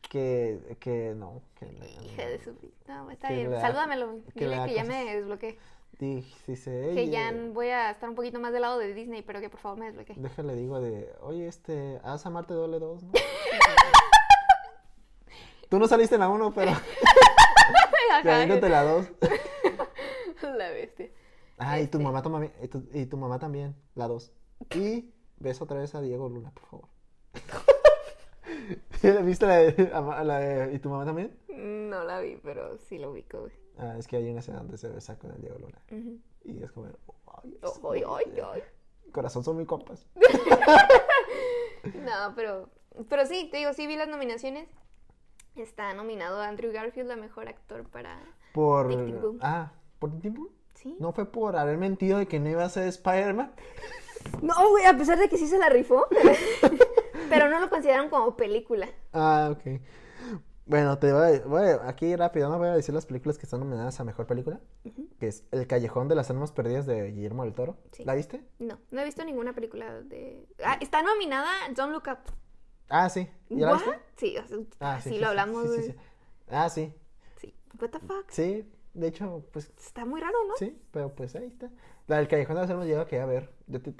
que, 0.10 0.78
que 0.80 1.14
no. 1.16 1.41
Que, 1.55 1.66
hija 2.05 2.26
de 2.28 2.39
su... 2.43 2.55
No, 2.88 3.12
está 3.12 3.28
Que 3.28 3.47
bien, 3.47 3.60
salúdamelo. 3.62 4.12
güey. 4.12 4.24
que 4.34 4.47
le 4.47 4.55
Dile 4.55 4.66
que 4.68 4.74
ya 4.76 4.82
cosas. 4.84 4.97
me 5.05 5.16
desbloqueé. 5.16 5.60
Di- 5.99 6.34
Dice, 6.47 6.72
Que 6.93 7.01
"Ey, 7.01 7.10
ya 7.10 7.34
voy 7.53 7.68
a 7.68 7.91
estar 7.91 8.07
un 8.10 8.16
poquito 8.16 8.39
más 8.39 8.53
del 8.53 8.62
lado 8.62 8.80
de 8.80 8.93
Disney, 8.93 9.22
pero 9.22 9.41
que 9.41 9.49
por 9.49 9.60
favor 9.60 9.78
me 9.78 9.86
desbloquee. 9.88 10.16
Déjale, 10.18 10.55
digo 10.55 10.80
de, 10.80 11.12
oye, 11.22 11.47
este, 11.47 11.99
haz 12.03 12.26
amarte 12.26 12.53
doble 12.53 12.80
dos, 12.80 13.03
¿no? 13.03 13.12
Tú 15.70 15.78
no 15.78 15.88
saliste 15.88 16.16
en 16.16 16.22
la 16.22 16.30
uno, 16.30 16.51
pero 16.53 16.72
te 18.24 18.32
aviéntate 18.32 18.70
la 18.70 18.84
dos. 18.84 19.07
La 20.57 20.70
bestia. 20.72 21.10
Ah, 21.57 21.80
y 21.80 21.88
tu 21.88 21.97
Este. 21.97 22.03
mamá 22.03 22.22
también, 22.24 22.53
y 22.62 22.68
tu, 22.68 22.84
y 22.93 23.05
tu 23.05 23.18
mamá 23.18 23.39
también, 23.39 23.76
la 23.95 24.07
dos. 24.07 24.32
Y 24.74 25.12
ves 25.39 25.61
otra 25.61 25.79
vez 25.79 25.95
a 25.95 26.01
Diego 26.01 26.29
Luna, 26.29 26.51
por 26.51 26.65
favor. 26.65 26.87
¿Viste 29.23 29.45
la 29.47 29.55
de, 29.57 29.91
a- 29.93 30.23
la 30.23 30.39
de- 30.39 30.73
y 30.73 30.79
tu 30.79 30.89
mamá 30.89 31.05
también? 31.05 31.37
No 31.49 32.03
la 32.03 32.19
vi, 32.19 32.37
pero 32.43 32.77
sí 32.77 32.97
lo 32.97 33.11
ubico, 33.11 33.41
güey. 33.41 33.53
Ah, 33.77 33.95
es 33.97 34.07
que 34.07 34.17
hay 34.17 34.29
una 34.29 34.39
escena 34.41 34.57
donde 34.59 34.77
se 34.77 34.89
besa 34.89 35.17
con 35.17 35.31
el 35.31 35.41
Diego 35.41 35.57
Luna. 35.59 35.79
Y 36.43 36.61
es 36.63 36.71
como, 36.71 36.87
ay, 37.43 37.57
Ay, 37.89 38.03
ay, 38.07 38.41
ay. 38.53 38.63
corazón 39.11 39.43
son 39.43 39.55
muy 39.55 39.65
compas. 39.65 40.05
No, 41.95 42.33
pero, 42.35 42.69
pero 43.09 43.25
sí, 43.25 43.47
te 43.49 43.57
digo, 43.57 43.71
sí 43.73 43.87
vi 43.87 43.95
las 43.95 44.09
nominaciones. 44.09 44.67
Está 45.55 45.93
nominado 45.93 46.41
Andrew 46.41 46.71
Garfield 46.73 47.09
a 47.11 47.15
mejor 47.15 47.47
actor 47.47 47.87
para. 47.89 48.19
Por, 48.53 48.89
Tic, 48.89 49.05
tic, 49.05 49.21
boom. 49.21 49.39
ah, 49.41 49.71
¿por 49.97 50.11
Tic, 50.11 50.21
tic, 50.21 50.35
boom? 50.35 50.49
¿Sí? 50.75 50.95
¿No 50.99 51.13
fue 51.13 51.25
por 51.31 51.55
haber 51.55 51.77
mentido 51.77 52.17
de 52.17 52.27
que 52.27 52.39
no 52.39 52.49
iba 52.49 52.63
a 52.65 52.69
ser 52.69 52.87
Spider-Man? 52.89 53.53
No, 54.41 54.70
güey, 54.70 54.86
a 54.86 54.97
pesar 54.97 55.17
de 55.20 55.30
que 55.30 55.38
sí 55.38 55.47
se 55.47 55.57
la 55.57 55.70
rifó. 55.70 56.07
pero 57.30 57.49
no 57.49 57.59
lo 57.59 57.70
consideraron 57.70 58.09
como 58.09 58.36
película. 58.36 58.88
Ah, 59.13 59.49
ok. 59.51 59.82
Bueno, 60.65 60.99
te 60.99 61.11
voy 61.11 61.36
a, 61.38 61.39
voy 61.47 61.63
a- 61.67 61.88
aquí 61.89 62.15
rápido, 62.15 62.47
no 62.49 62.59
voy 62.59 62.67
a 62.67 62.76
decir 62.76 62.93
las 62.93 63.05
películas 63.07 63.38
que 63.39 63.45
están 63.47 63.59
nominadas 63.59 63.99
a 63.99 64.03
Mejor 64.03 64.28
Película, 64.28 64.59
que 65.20 65.28
es 65.28 65.43
El 65.51 65.65
Callejón 65.65 66.07
de 66.07 66.13
las 66.15 66.30
Almas 66.30 66.51
Perdidas 66.51 66.86
de 66.86 67.11
Guillermo 67.11 67.43
del 67.43 67.55
Toro. 67.55 67.78
Sí. 67.91 68.03
¿La 68.05 68.13
viste? 68.13 68.43
No, 68.59 68.78
no 68.91 69.01
he 69.01 69.05
visto 69.05 69.24
ninguna 69.26 69.53
película 69.53 70.01
de. 70.01 70.45
Ah, 70.63 70.78
está 70.80 71.01
nominada 71.01 71.49
Don't 71.76 71.91
Look 71.91 72.03
Up. 72.07 72.20
Ah, 72.88 73.09
sí. 73.09 73.28
¿Ya 73.49 73.65
la. 73.72 73.99
Sí, 74.15 74.38
o 74.38 74.45
sea, 74.45 74.57
Ah, 74.80 74.95
así 74.95 75.09
sí, 75.09 75.15
sí, 75.15 75.22
lo 75.22 75.30
hablamos, 75.30 75.67
sí. 75.76 75.95
Ah, 76.51 76.70
sí. 76.70 76.93
Sí. 77.41 77.55
What 77.82 77.89
the 77.89 77.99
fuck? 77.99 78.30
Sí, 78.30 78.63
De 78.93 79.07
hecho, 79.07 79.43
pues 79.53 79.71
Está 79.77 80.03
muy 80.05 80.19
raro, 80.19 80.37
¿no? 80.47 80.55
sí, 80.57 80.77
pero 80.91 81.13
pues 81.13 81.35
ahí 81.35 81.45
está. 81.45 81.69
La 82.07 82.17
del 82.17 82.27
Callejón 82.27 82.55
de 82.55 82.61
las 82.61 82.69
Almas 82.71 82.87
llega 82.87 83.05
que 83.05 83.19
a 83.19 83.25
ver. 83.25 83.49
Yo 83.67 83.81
te- 83.81 83.93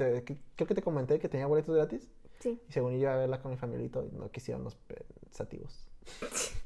creo 0.56 0.68
que 0.68 0.76
te 0.76 0.82
comenté 0.82 1.20
que 1.20 1.30
tenía 1.30 1.46
boletos 1.48 1.76
gratis. 1.76 2.10
Sí. 2.40 2.60
Y 2.68 2.72
según 2.72 2.94
yo 2.94 2.98
iba 3.00 3.14
a 3.14 3.18
verla 3.18 3.42
con 3.42 3.52
mi 3.52 3.58
familito 3.58 4.04
y 4.04 4.16
no 4.16 4.30
quisieron 4.32 4.64
los 4.64 4.76
pensativos. 4.76 5.86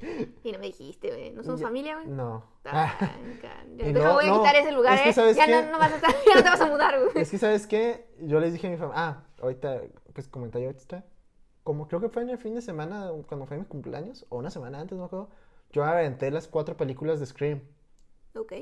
Y 0.43 0.51
no 0.51 0.59
me 0.59 0.65
dijiste, 0.67 1.07
güey. 1.09 1.32
No 1.32 1.43
somos 1.43 1.61
familia, 1.61 1.95
güey. 1.95 2.07
No. 2.07 2.43
Ah, 2.65 2.93
no, 3.93 4.13
voy 4.13 4.26
a 4.26 4.30
no, 4.30 4.39
quitar 4.39 4.55
ese 4.57 4.71
lugar, 4.74 4.95
es 4.95 5.01
que 5.01 5.09
¿eh? 5.09 5.13
¿sabes 5.13 5.38
Ya 5.38 5.45
qué? 5.45 5.51
no, 5.63 5.71
no 5.71 5.80
vas 5.80 5.93
a 5.93 5.95
estar, 5.95 6.11
ya 6.28 6.36
no 6.36 6.43
te 6.43 6.49
vas 6.49 6.61
a 6.61 6.65
mudar, 6.67 6.99
güey. 6.99 7.11
Es 7.15 7.32
que, 7.32 7.38
¿sabes 7.38 7.67
qué? 7.67 8.05
Yo 8.19 8.39
les 8.41 8.51
dije 8.51 8.67
a 8.67 8.71
mi 8.71 8.76
familia, 8.78 9.01
ah, 9.01 9.24
ahorita, 9.41 9.82
pues 10.13 10.28
comentario 10.28 10.69
extra. 10.69 11.05
Como 11.63 11.88
creo 11.88 12.01
que 12.01 12.09
fue 12.09 12.24
en 12.24 12.30
el 12.32 12.38
fin 12.38 12.53
de 12.55 12.61
semana, 12.61 13.11
cuando 13.28 13.45
fue 13.45 13.57
mi 13.57 13.63
cumpleaños, 13.63 14.26
o 14.28 14.38
una 14.38 14.49
semana 14.49 14.82
antes, 14.82 14.97
no 14.97 15.03
me 15.03 15.07
acuerdo. 15.07 15.30
Yo 15.71 15.86
aventé 15.86 16.30
las 16.32 16.47
cuatro 16.49 16.76
películas 16.76 17.21
de 17.21 17.26
Scream. 17.26 17.61
Ok. 18.36 18.53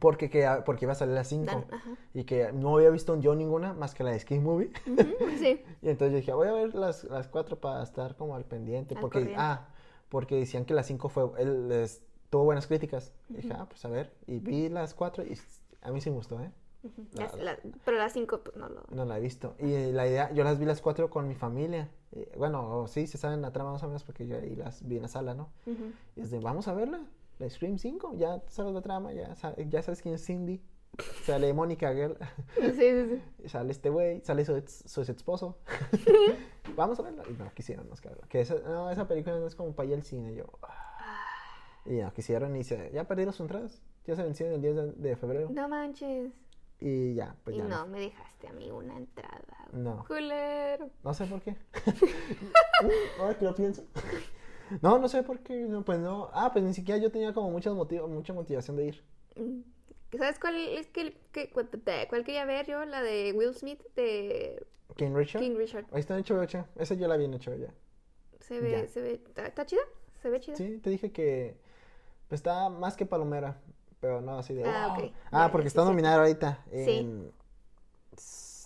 Porque, 0.00 0.28
que, 0.28 0.46
porque 0.66 0.84
iba 0.84 0.92
a 0.92 0.96
salir 0.96 1.14
las 1.14 1.28
cinco. 1.28 1.46
Dan- 1.70 1.74
ajá. 1.74 1.90
Y 2.12 2.24
que 2.24 2.52
no 2.52 2.76
había 2.76 2.90
visto 2.90 3.18
yo 3.20 3.34
ninguna 3.34 3.72
más 3.72 3.94
que 3.94 4.04
la 4.04 4.10
de 4.10 4.20
Scream 4.20 4.42
Movie. 4.42 4.70
Sí. 5.38 5.62
Y 5.82 5.88
entonces 5.88 6.12
yo 6.12 6.16
dije, 6.18 6.32
voy 6.34 6.48
a 6.48 6.52
ver 6.52 6.74
las, 6.74 7.04
las 7.04 7.28
cuatro 7.28 7.58
para 7.58 7.82
estar 7.82 8.14
como 8.16 8.34
al 8.34 8.44
pendiente. 8.44 8.94
Al 8.94 9.00
porque, 9.00 9.20
corriente. 9.20 9.40
ah, 9.42 9.68
porque 10.10 10.36
decían 10.36 10.64
que 10.66 10.74
las 10.74 10.86
cinco 10.86 11.08
fue, 11.08 11.30
él 11.38 11.68
les, 11.68 12.02
tuvo 12.28 12.44
buenas 12.44 12.66
críticas. 12.66 13.12
Dije, 13.28 13.52
ah, 13.56 13.66
pues 13.68 13.82
a 13.84 13.88
ver. 13.88 14.12
Y 14.26 14.40
vi 14.40 14.68
las 14.68 14.92
cuatro 14.94 15.24
y 15.24 15.38
a 15.80 15.90
mí 15.90 16.00
sí 16.02 16.10
me 16.10 16.16
gustó, 16.16 16.38
¿eh? 16.40 16.50
Ujú. 16.84 17.06
La- 17.14 17.22
Las- 17.24 17.36
la- 17.38 17.58
pero 17.84 17.96
las 17.96 18.12
cinco, 18.12 18.40
pues 18.44 18.56
no 18.56 18.68
lo. 18.68 18.82
No 18.90 19.04
la 19.06 19.16
he 19.16 19.20
visto. 19.20 19.54
Y 19.58 19.90
la 19.92 20.06
idea, 20.06 20.30
yo 20.32 20.44
las 20.44 20.58
vi 20.58 20.66
las 20.66 20.82
cuatro 20.82 21.08
con 21.08 21.26
mi 21.28 21.34
familia. 21.34 21.88
Y, 22.12 22.24
bueno, 22.36 22.86
sí, 22.88 23.06
se 23.06 23.16
saben 23.16 23.40
la 23.40 23.52
trama 23.52 23.72
más 23.72 23.82
o 23.82 23.86
menos 23.86 24.04
porque 24.04 24.26
yo 24.26 24.36
ahí 24.36 24.54
las 24.54 24.86
vi 24.86 24.96
en 24.96 25.02
la 25.02 25.08
sala, 25.08 25.32
¿no? 25.34 25.48
Y 26.14 26.20
es 26.20 26.30
de, 26.30 26.40
vamos 26.40 26.68
a 26.68 26.74
verla. 26.74 27.00
La 27.38 27.48
Scream 27.48 27.78
5, 27.78 28.14
ya 28.16 28.42
sabes 28.48 28.74
la 28.74 28.80
trama, 28.82 29.12
ya, 29.12 29.34
ya 29.68 29.82
sabes 29.82 30.02
quién 30.02 30.14
es 30.14 30.24
Cindy. 30.24 30.60
Sale 31.24 31.52
Mónica 31.52 31.92
Girl, 31.94 32.16
Sí, 32.56 32.72
sí, 32.72 33.20
sí. 33.42 33.48
sale 33.48 33.70
este 33.70 33.88
güey, 33.90 34.20
sale 34.24 34.44
su, 34.44 34.56
ex- 34.56 34.82
su 34.86 35.00
ex 35.02 35.10
esposo. 35.10 35.58
vamos 36.76 36.98
a 36.98 37.02
verla. 37.02 37.22
Y 37.30 37.34
no 37.34 37.52
quisieron, 37.54 37.88
más 37.88 38.02
verla. 38.02 38.26
Que 38.28 38.40
esa, 38.40 38.56
no, 38.60 38.90
esa 38.90 39.06
película 39.06 39.38
no 39.38 39.46
es 39.46 39.54
como 39.54 39.72
para 39.76 39.88
ir 39.90 39.94
al 39.94 40.02
cine. 40.02 40.34
Yo, 40.34 40.44
ah. 40.62 41.26
Y 41.86 41.98
no 41.98 42.12
quisieron 42.12 42.56
y 42.56 42.64
se, 42.64 42.90
ya 42.92 43.04
perdieron 43.04 43.32
sus 43.32 43.42
entradas. 43.42 43.80
Ya 44.06 44.16
se 44.16 44.22
vencieron 44.24 44.54
el 44.56 44.62
10 44.62 44.74
de, 44.76 44.92
de 45.10 45.16
febrero. 45.16 45.48
No 45.52 45.68
manches. 45.68 46.32
Y 46.80 47.14
ya, 47.14 47.36
pues 47.44 47.54
y 47.56 47.58
ya. 47.58 47.64
no, 47.66 47.86
me 47.86 48.00
dejaste 48.00 48.48
a 48.48 48.52
mí 48.52 48.70
una 48.70 48.96
entrada. 48.96 49.68
No. 49.72 50.04
Culero. 50.06 50.90
No 51.04 51.14
sé 51.14 51.26
por 51.26 51.40
qué. 51.42 51.54
Ahora 53.20 53.38
que 53.38 53.44
lo 53.44 53.54
pienso. 53.54 53.84
No, 54.82 54.98
no 54.98 55.08
sé 55.08 55.22
por 55.22 55.40
qué. 55.40 55.54
No, 55.66 55.84
pues 55.84 55.98
no. 55.98 56.30
Ah, 56.32 56.50
pues 56.52 56.64
ni 56.64 56.74
siquiera 56.74 57.00
yo 57.00 57.10
tenía 57.10 57.32
como 57.32 57.50
mucha, 57.50 57.72
motiv 57.72 58.06
mucha 58.08 58.32
motivación 58.32 58.76
de 58.76 58.86
ir. 58.86 59.04
Mm. 59.36 59.60
¿Sabes 60.16 60.38
cuál 60.38 60.56
es 60.56 60.86
que, 60.88 61.16
que- 61.32 61.50
cuál 61.50 62.24
quería 62.24 62.44
ver 62.46 62.66
yo? 62.66 62.84
La 62.84 63.02
de 63.02 63.32
Will 63.36 63.54
Smith 63.54 63.82
de 63.94 64.64
King 64.96 65.12
Richard. 65.14 65.40
King 65.42 65.56
Richard. 65.56 65.84
Ahí 65.92 66.00
está 66.00 66.16
en 66.16 66.24
HBO. 66.24 66.42
Esa 66.76 66.94
yo 66.94 67.06
la 67.08 67.16
vi 67.16 67.26
en 67.26 67.32
HBO 67.32 67.56
ya. 67.56 67.72
Se 68.40 68.60
ve, 68.60 68.70
Ya. 68.70 68.88
se 68.88 69.00
ve, 69.02 69.20
¿está, 69.36 69.66
chida? 69.66 69.82
¿Se 70.22 70.30
ve 70.30 70.40
chida? 70.40 70.56
Sí, 70.56 70.78
te 70.78 70.90
dije 70.90 71.12
que 71.12 71.56
pues, 72.28 72.38
está 72.40 72.68
más 72.70 72.96
que 72.96 73.04
palomera. 73.06 73.60
Pero 74.00 74.20
no 74.20 74.38
así 74.38 74.54
de. 74.54 74.64
Ah, 74.64 74.94
wow. 74.96 75.06
ok. 75.06 75.12
Ah, 75.32 75.48
porque 75.50 75.64
sí, 75.64 75.68
está 75.68 75.82
sí. 75.82 75.88
nominada 75.88 76.16
ahorita. 76.18 76.64
Sí. 76.72 77.30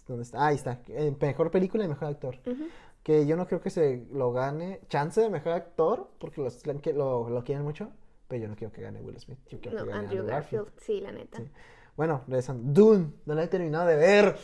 ¿Dónde 0.07 0.23
está? 0.25 0.39
Ah, 0.45 0.47
ahí 0.49 0.57
está. 0.57 0.81
En 0.89 1.17
mejor 1.21 1.51
película 1.51 1.85
y 1.85 1.89
mejor 1.89 2.09
actor. 2.09 2.39
Ujú. 2.47 2.67
Que 3.03 3.27
yo 3.27 3.37
no 3.37 3.47
creo 3.47 3.61
que 3.61 3.71
se 3.71 4.07
lo 4.13 4.33
gane. 4.33 4.81
Chance 4.89 5.21
de 5.21 5.31
mejor 5.31 5.53
actor, 5.53 6.11
porque 6.19 6.41
los, 6.41 6.65
lo, 6.95 7.29
lo 7.29 7.45
quieren 7.45 7.65
mucho. 7.65 7.91
Pero 8.29 8.43
yo 8.43 8.49
no 8.49 8.57
quiero 8.57 8.73
que 8.73 8.81
gane 8.83 9.01
Will 9.01 9.19
Smith. 9.19 9.39
Yo 9.49 9.61
quiero 9.61 9.79
No, 9.79 9.85
que 9.85 9.91
gane 9.91 10.05
Andrew 10.07 10.25
Garfield. 10.27 10.69
Sí, 10.79 11.01
la 11.01 11.13
neta. 11.13 11.39
Sí. 11.39 11.51
Bueno, 11.97 12.23
regresando. 12.27 12.73
Dune, 12.73 13.13
no 13.27 13.35
la 13.35 13.43
he 13.45 13.49
terminado 13.49 13.87
de 13.87 13.97
ver. 13.97 14.37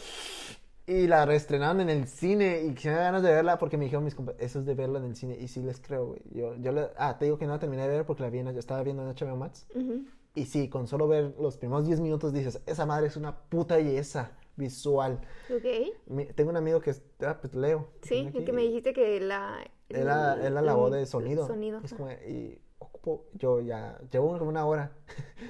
Y 0.86 1.06
la 1.06 1.24
reestrenaron 1.26 1.80
en 1.82 1.90
el 1.90 2.06
cine. 2.08 2.62
Y 2.64 2.72
tenía 2.72 2.98
ganas 2.98 3.22
de 3.22 3.30
verla 3.30 3.58
porque 3.58 3.76
me 3.76 3.84
dijeron 3.84 4.04
mis 4.04 4.16
compa- 4.16 4.34
eso 4.38 4.58
es 4.58 4.66
de 4.66 4.74
verla 4.74 4.98
en 4.98 5.04
el 5.04 5.16
cine. 5.16 5.36
Y 5.38 5.48
sí 5.48 5.62
les 5.62 5.80
creo, 5.80 6.06
güey. 6.06 6.20
Yo, 6.32 6.54
yo 6.56 6.72
la- 6.72 6.90
ah, 6.96 7.16
te 7.18 7.26
digo 7.26 7.38
que 7.38 7.46
no 7.46 7.52
la 7.52 7.58
terminé 7.58 7.82
de 7.82 7.88
ver 7.88 8.06
porque 8.06 8.22
la 8.22 8.30
vi 8.30 8.38
en, 8.40 8.52
yo 8.52 8.58
estaba 8.58 8.82
viendo 8.82 9.02
en 9.02 9.08
HBO 9.14 9.36
Max. 9.36 9.66
Ujú. 9.74 10.04
Y 10.34 10.46
sí, 10.46 10.68
con 10.68 10.86
solo 10.86 11.06
ver 11.08 11.34
los 11.38 11.56
primeros 11.56 11.86
10 11.86 12.00
minutos 12.00 12.32
dices, 12.32 12.60
esa 12.66 12.86
madre 12.86 13.06
es 13.08 13.16
una 13.16 13.36
puta 13.36 13.76
belleza 13.76 14.32
visual. 14.58 15.20
Ok. 15.50 16.34
Tengo 16.34 16.50
un 16.50 16.56
amigo 16.56 16.80
que 16.80 16.90
es, 16.90 17.02
ah, 17.20 17.38
pues 17.40 17.54
Leo. 17.54 17.88
Sí, 18.02 18.30
el 18.34 18.44
que 18.44 18.52
me 18.52 18.62
dijiste 18.62 18.92
que 18.92 19.20
la... 19.20 19.64
Él 19.88 20.04
la, 20.04 20.36
de 20.36 21.06
sonido. 21.06 21.46
Sonido. 21.46 21.80
Es 21.82 21.94
como, 21.94 22.10
y 22.10 22.60
ocupo, 22.78 23.24
yo 23.32 23.60
ya, 23.60 23.98
llevo 24.10 24.36
como 24.38 24.50
una 24.50 24.66
hora. 24.66 24.92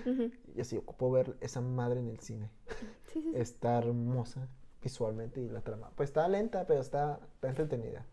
Ujú. 0.07 0.31
Y 0.55 0.61
así 0.61 0.77
ocupo 0.77 1.09
ver 1.13 1.37
esa 1.41 1.61
madre 1.61 2.01
en 2.01 2.09
el 2.09 2.19
cine. 2.19 2.51
Sí, 3.07 3.23
sí, 3.23 3.23
sí. 3.23 3.33
Está 3.37 3.79
hermosa 3.79 4.49
visualmente 4.83 5.41
y 5.41 5.49
la 5.49 5.61
trama. 5.61 5.93
Pues 5.95 6.09
está 6.09 6.27
lenta, 6.27 6.67
pero 6.67 6.81
está, 6.81 7.21
está 7.35 7.49
entretenida. 7.49 8.05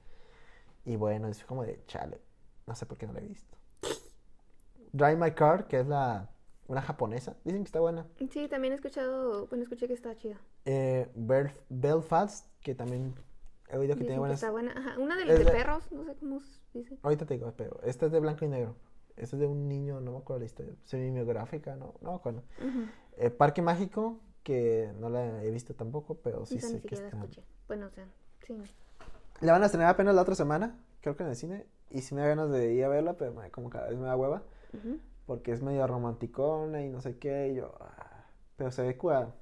Y 0.86 0.96
bueno, 0.96 1.28
es 1.28 1.44
como 1.44 1.64
de 1.64 1.84
chale. 1.88 2.22
No 2.68 2.76
sé 2.76 2.86
por 2.86 3.00
qué 3.00 3.08
no 3.08 3.14
la 3.14 3.22
he 3.22 3.28
visto. 3.28 3.58
Drive 4.92 5.18
My 5.18 5.32
Car, 5.32 5.68
que 5.68 5.80
es 5.80 5.88
la 5.88 6.30
una 6.68 6.82
japonesa. 6.82 7.36
Dicen 7.44 7.62
que 7.64 7.68
está 7.68 7.80
buena. 7.80 8.06
Sí, 8.32 8.48
también 8.48 8.74
he 8.74 8.76
escuchado, 8.76 9.48
bueno, 9.48 9.64
escuché 9.64 9.88
que 9.88 9.94
está 9.94 10.16
chida. 10.16 10.40
Eh, 10.66 11.10
Belf- 11.16 11.60
Belfast, 11.70 12.48
que 12.62 12.74
también 12.76 13.14
he 13.70 13.78
oído 13.78 13.96
que 13.96 14.00
Dicen 14.02 14.08
tiene 14.08 14.14
que 14.16 14.20
buenas. 14.20 14.36
está 14.40 14.52
buena. 14.52 14.72
Ajá, 14.76 15.00
una 15.00 15.16
de 15.18 15.26
las 15.26 15.38
de 15.40 15.46
de- 15.46 15.52
perros, 15.52 15.92
no 15.92 16.04
sé 16.06 16.16
cómo 16.16 16.42
se 16.42 16.60
dice. 16.80 16.98
Ahorita 17.04 17.26
te 17.26 17.36
digo, 17.36 17.54
pero 17.56 17.80
esta 17.84 18.06
es 18.08 18.12
de 18.12 18.20
blanco 18.20 18.46
y 18.46 18.48
negro. 18.48 18.76
Esta 19.16 19.36
es 19.38 19.40
de 19.40 19.48
un 19.48 19.68
niño, 19.70 20.02
no 20.02 20.12
me 20.12 20.18
acuerdo 20.18 20.40
la 20.40 20.46
historia. 20.46 20.74
Semi-biográfica, 20.84 21.76
no, 21.76 21.94
no 22.02 22.10
me 22.12 22.16
acuerdo. 22.18 22.44
Ujú. 22.60 22.86
Eh, 23.18 23.30
Parque 23.30 23.62
Mágico, 23.62 24.20
que 24.44 24.92
no 25.00 25.10
la 25.10 25.44
he 25.44 25.52
visto 25.52 25.74
tampoco, 25.74 26.16
pero 26.16 26.46
sí 26.46 26.60
sé 26.60 26.74
ni 26.74 26.80
que 26.82 26.96
la 26.96 27.06
está. 27.06 27.18
escuché. 27.18 27.44
Bueno, 27.68 27.88
o 27.88 27.90
sea, 27.92 28.06
sí. 28.46 28.62
La 29.42 29.52
van 29.54 29.64
a 29.64 29.68
estrenar 29.68 29.90
apenas 29.90 30.16
la 30.16 30.22
otra 30.22 30.36
semana, 30.36 30.78
creo 31.02 31.16
que 31.16 31.24
en 31.24 31.30
el 31.30 31.36
cine. 31.36 31.66
Y 31.92 32.02
sí 32.02 32.14
me 32.16 32.22
da 32.22 32.28
ganas 32.28 32.50
de 32.52 32.74
ir 32.74 32.84
a 32.84 32.90
verla, 32.90 33.14
pero 33.14 33.34
como 33.52 33.70
cada 33.70 33.88
vez 33.88 33.98
me 33.98 34.06
da 34.06 34.18
hueva. 34.18 34.44
Porque 35.26 35.52
es 35.52 35.62
medio 35.62 35.86
romanticona 35.88 36.84
y 36.84 36.90
no 36.90 37.02
sé 37.02 37.18
qué. 37.18 37.50
Y 37.50 37.56
yo, 37.56 37.74
ah, 37.80 38.28
pero 38.56 38.72
se 38.72 38.82
ve 38.84 38.98
cual. 38.98 39.34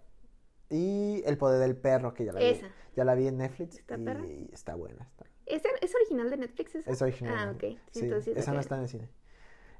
Y 0.70 1.22
El 1.26 1.38
poder 1.38 1.60
del 1.60 1.76
perro, 1.76 2.14
que 2.14 2.26
ya 2.26 2.34
la 2.34 2.40
vi. 2.40 2.46
Esa. 2.46 2.68
Ya 2.96 3.04
la 3.06 3.16
vi 3.16 3.28
en 3.28 3.38
Netflix. 3.38 3.78
¿Está 3.80 3.96
y 3.98 4.04
perra? 4.04 4.24
está 4.54 4.76
buena. 4.76 5.04
Está. 5.04 5.26
¿Es, 5.46 5.62
¿Es 5.82 5.94
original 5.96 6.30
de 6.30 6.38
Netflix 6.38 6.76
esa? 6.76 6.90
Es 6.92 7.02
original. 7.02 7.36
Ah, 7.38 7.52
ok. 7.52 7.60
Sí, 7.62 7.80
Sí, 7.92 8.00
entonces 8.06 8.34
sí 8.34 8.40
esa 8.40 8.54
no 8.54 8.60
está 8.60 8.76
en 8.76 8.82
el 8.84 8.88
cine. 8.88 9.10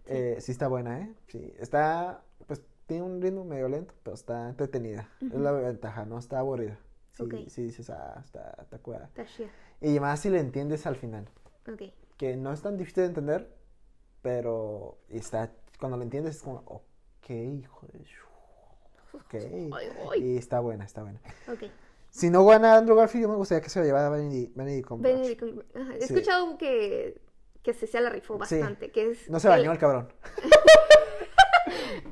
Eh, 0.06 0.38
sí 0.40 0.52
está 0.52 0.68
buena, 0.68 1.00
¿eh? 1.00 1.14
Sí, 1.28 1.54
está, 1.60 2.24
pues 2.46 2.62
tiene 2.88 3.04
un 3.04 3.22
ritmo 3.22 3.46
medio 3.46 3.70
lento, 3.70 3.94
pero 4.04 4.14
está 4.16 4.50
entretenida. 4.50 5.10
Es 5.22 5.34
la 5.40 5.54
ventaja, 5.54 6.06
no 6.06 6.20
está 6.20 6.40
aburrida. 6.40 6.78
Sí, 7.14 7.24
Ok. 7.24 7.36
sí 7.48 7.64
dices, 7.64 7.90
ah, 7.90 8.22
está, 8.26 8.54
está 8.62 8.80
cuidada. 8.80 9.06
Está 9.06 9.26
chida. 9.26 9.50
Y 9.80 9.98
más 10.02 10.20
si 10.20 10.30
le 10.30 10.40
entiendes 10.40 10.86
al 10.86 10.98
final. 10.98 11.30
Ok. 11.72 11.84
que 12.18 12.36
no 12.36 12.52
es 12.52 12.62
tan 12.62 12.76
difícil 12.78 13.04
de 13.04 13.08
entender, 13.08 13.56
pero 14.22 14.98
está, 15.10 15.52
cuando 15.84 15.98
lo 15.98 16.04
entiendes 16.04 16.38
es 16.38 16.42
como, 16.42 16.60
ok, 16.66 17.30
hijo 17.30 17.86
de... 17.92 18.06
su- 18.06 19.18
Ok. 19.18 19.34
Ay, 19.34 19.90
ay. 20.12 20.24
Y 20.24 20.38
está 20.38 20.62
buena, 20.62 20.86
está 20.86 21.04
buena. 21.04 21.20
Ok. 21.52 21.64
Si 22.10 22.30
no 22.30 22.46
gana 22.46 22.78
Andrew 22.78 22.96
Garfield, 22.96 23.24
yo 23.24 23.30
me 23.30 23.36
gustaría 23.36 23.62
que 23.62 23.70
se 23.70 23.80
lo 23.80 23.86
llevara 23.86 24.10
Benedict, 24.10 24.56
Benedict 24.56 24.88
Cumberbatch. 24.88 25.38
He 26.02 26.08
Sí. 26.08 26.14
escuchado 26.14 26.58
que, 26.58 27.22
que 27.64 27.74
se, 27.74 27.86
se 27.88 28.00
la 28.00 28.10
rifó 28.10 28.36
Sí. 28.46 28.60
bastante. 28.60 28.92
Que 28.92 29.12
es 29.12 29.30
No 29.30 29.40
se 29.42 29.50
bañó 29.50 29.72
el 29.74 29.78
cabrón. 29.78 30.08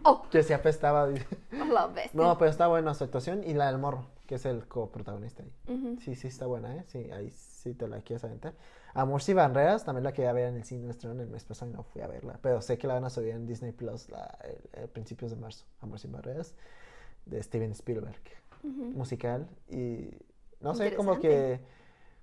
Oh, 0.03 0.23
Que 0.30 0.41
se 0.43 0.53
apestaba. 0.53 1.07
No, 2.14 2.38
pero 2.38 2.49
está 2.52 2.68
buena 2.68 2.93
su 2.93 3.03
actuación 3.03 3.43
y 3.43 3.53
la 3.53 3.68
del 3.68 3.77
morro, 3.77 4.07
que 4.27 4.35
es 4.35 4.45
el 4.45 4.68
coprotagonista 4.68 5.43
ahí. 5.43 5.53
Ujú. 5.68 5.98
Sí, 6.02 6.15
sí, 6.15 6.27
está 6.27 6.45
buena, 6.48 6.76
¿eh? 6.76 6.84
Sí, 6.88 7.10
ahí 7.11 7.27
sí 7.61 7.73
te 7.73 7.88
la 7.88 8.01
quieres 8.01 8.23
aventar. 8.23 8.53
Amor 8.93 9.21
sin 9.21 9.38
barreras, 9.38 9.85
también 9.85 10.03
la 10.03 10.11
quería 10.13 10.33
ver 10.33 10.47
en 10.49 10.55
el 10.55 10.63
cine, 10.63 10.89
estrenaron 10.89 11.21
el 11.21 11.29
mes 11.29 11.45
pasado 11.45 11.71
y 11.71 11.73
no 11.73 11.83
fui 11.83 12.01
a 12.01 12.07
verla. 12.07 12.39
Pero 12.41 12.61
sé 12.61 12.77
que 12.77 12.88
la 12.88 12.95
van 12.95 13.05
a 13.05 13.09
subir 13.09 13.29
en 13.33 13.45
Disney 13.45 13.71
Plus 13.71 14.09
la, 14.09 14.38
el- 14.43 14.81
el 14.83 14.89
principios 14.89 15.31
de 15.31 15.38
marzo. 15.38 15.65
Amor 15.79 15.99
sin 15.99 16.11
barreras, 16.11 16.53
de 17.25 17.41
Steven 17.41 17.71
Spielberg. 17.71 18.19
Musical. 18.63 19.47
Y 19.69 20.09
no 20.59 20.75
sé, 20.75 20.93
como 20.95 21.19
que 21.19 21.59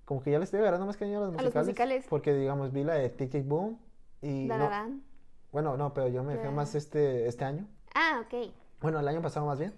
como 0.04 0.22
que 0.22 0.30
ya 0.30 0.38
le 0.38 0.44
estoy 0.44 0.60
agarrando 0.60 0.86
más 0.86 0.96
cariño 0.96 1.18
a 1.18 1.20
los 1.20 1.28
A 1.28 1.32
los 1.32 1.42
musicales. 1.42 1.66
musicales. 1.66 2.06
Porque, 2.08 2.32
digamos, 2.32 2.72
vi 2.72 2.82
la 2.84 2.94
de 2.94 3.08
Tic 3.10 3.30
Tic 3.30 3.46
Boom. 3.46 3.78
Y 4.22 4.46
La 4.46 4.56
no- 4.58 4.70
La 4.70 4.90
bueno, 5.52 5.76
no, 5.76 5.92
pero 5.94 6.08
yo 6.08 6.22
me 6.24 6.36
Ya. 6.36 6.50
más 6.50 6.74
este, 6.74 7.26
este 7.26 7.44
año. 7.44 7.66
Ah, 7.94 8.22
ok. 8.24 8.50
Bueno, 8.80 9.00
el 9.00 9.08
año 9.08 9.20
pasado 9.22 9.46
más 9.46 9.58
bien. 9.58 9.74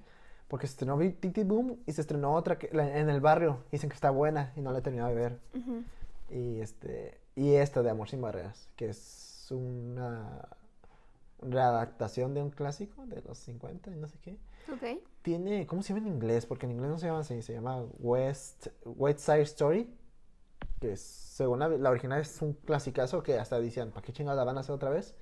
Porque 0.50 0.66
se 0.66 0.72
estrenó 0.72 0.98
Tic 0.98 1.46
Boom 1.46 1.78
y 1.86 1.92
se 1.92 2.00
estrenó 2.00 2.34
otra 2.34 2.58
que, 2.58 2.68
en 2.72 3.08
el 3.08 3.20
barrio. 3.20 3.58
Dicen 3.70 3.88
que 3.88 3.94
está 3.94 4.10
buena 4.10 4.52
y 4.56 4.60
no 4.60 4.72
la 4.72 4.80
he 4.80 4.82
terminado 4.82 5.08
de 5.10 5.14
ver. 5.14 5.38
Y 6.28 6.60
este 6.60 7.20
y 7.36 7.54
esta 7.54 7.82
de 7.82 7.90
Amor 7.90 8.08
sin 8.08 8.20
barreras, 8.20 8.68
que 8.74 8.88
es 8.88 9.46
una 9.50 10.48
readaptación 11.40 12.34
de 12.34 12.42
un 12.42 12.50
clásico 12.50 13.06
de 13.06 13.22
los 13.22 13.38
50 13.38 13.92
y 13.92 13.96
no 13.96 14.08
sé 14.08 14.18
qué. 14.20 14.36
Ok. 14.72 15.00
Tiene, 15.22 15.68
¿cómo 15.68 15.82
se 15.82 15.94
llama 15.94 16.06
en 16.06 16.14
inglés? 16.14 16.46
Porque 16.46 16.66
en 16.66 16.72
inglés 16.72 16.90
no 16.90 16.98
se 16.98 17.06
llama 17.06 17.20
así, 17.20 17.40
se 17.42 17.52
llama 17.52 17.84
West 18.00 18.68
West 18.84 19.20
Side 19.20 19.42
Story, 19.42 19.88
que 20.80 20.92
es, 20.92 21.00
según 21.00 21.60
la, 21.60 21.68
la 21.68 21.90
original 21.90 22.20
es 22.20 22.42
un 22.42 22.54
clasicazo 22.54 23.22
que 23.22 23.38
hasta 23.38 23.60
decían, 23.60 23.90
¿para 23.90 24.02
qué 24.02 24.12
chingados 24.12 24.36
la 24.36 24.44
van 24.44 24.56
a 24.56 24.60
hacer 24.60 24.74
otra 24.74 24.90
vez? 24.90 25.14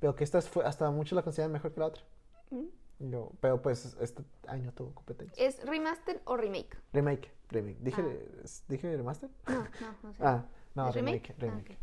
Pero 0.00 0.14
que 0.14 0.24
esta 0.24 0.40
fue, 0.40 0.64
hasta 0.64 0.90
muchos 0.90 1.14
la 1.14 1.22
consideran 1.22 1.52
mejor 1.52 1.72
que 1.72 1.80
la 1.80 1.86
otra. 1.86 2.02
Mm. 2.50 2.81
Yo, 3.10 3.32
pero 3.40 3.60
pues 3.60 3.96
este 4.00 4.22
año 4.46 4.72
tuvo 4.72 4.92
competencia. 4.94 5.44
¿Es 5.44 5.64
remaster 5.66 6.20
o 6.24 6.36
remake? 6.36 6.76
Remake, 6.92 7.30
remake. 7.50 7.78
¿Dije, 7.80 8.02
Ah. 8.02 8.46
¿dije 8.68 8.96
remaster? 8.96 9.28
No, 9.48 9.54
no, 9.54 9.66
no 10.02 10.12
sé. 10.14 10.18
Ah, 10.24 10.44
no, 10.74 10.88
¿Es 10.88 10.94
remake, 10.94 11.34
remake? 11.38 11.42
Ah, 11.42 11.46
remake. 11.46 11.78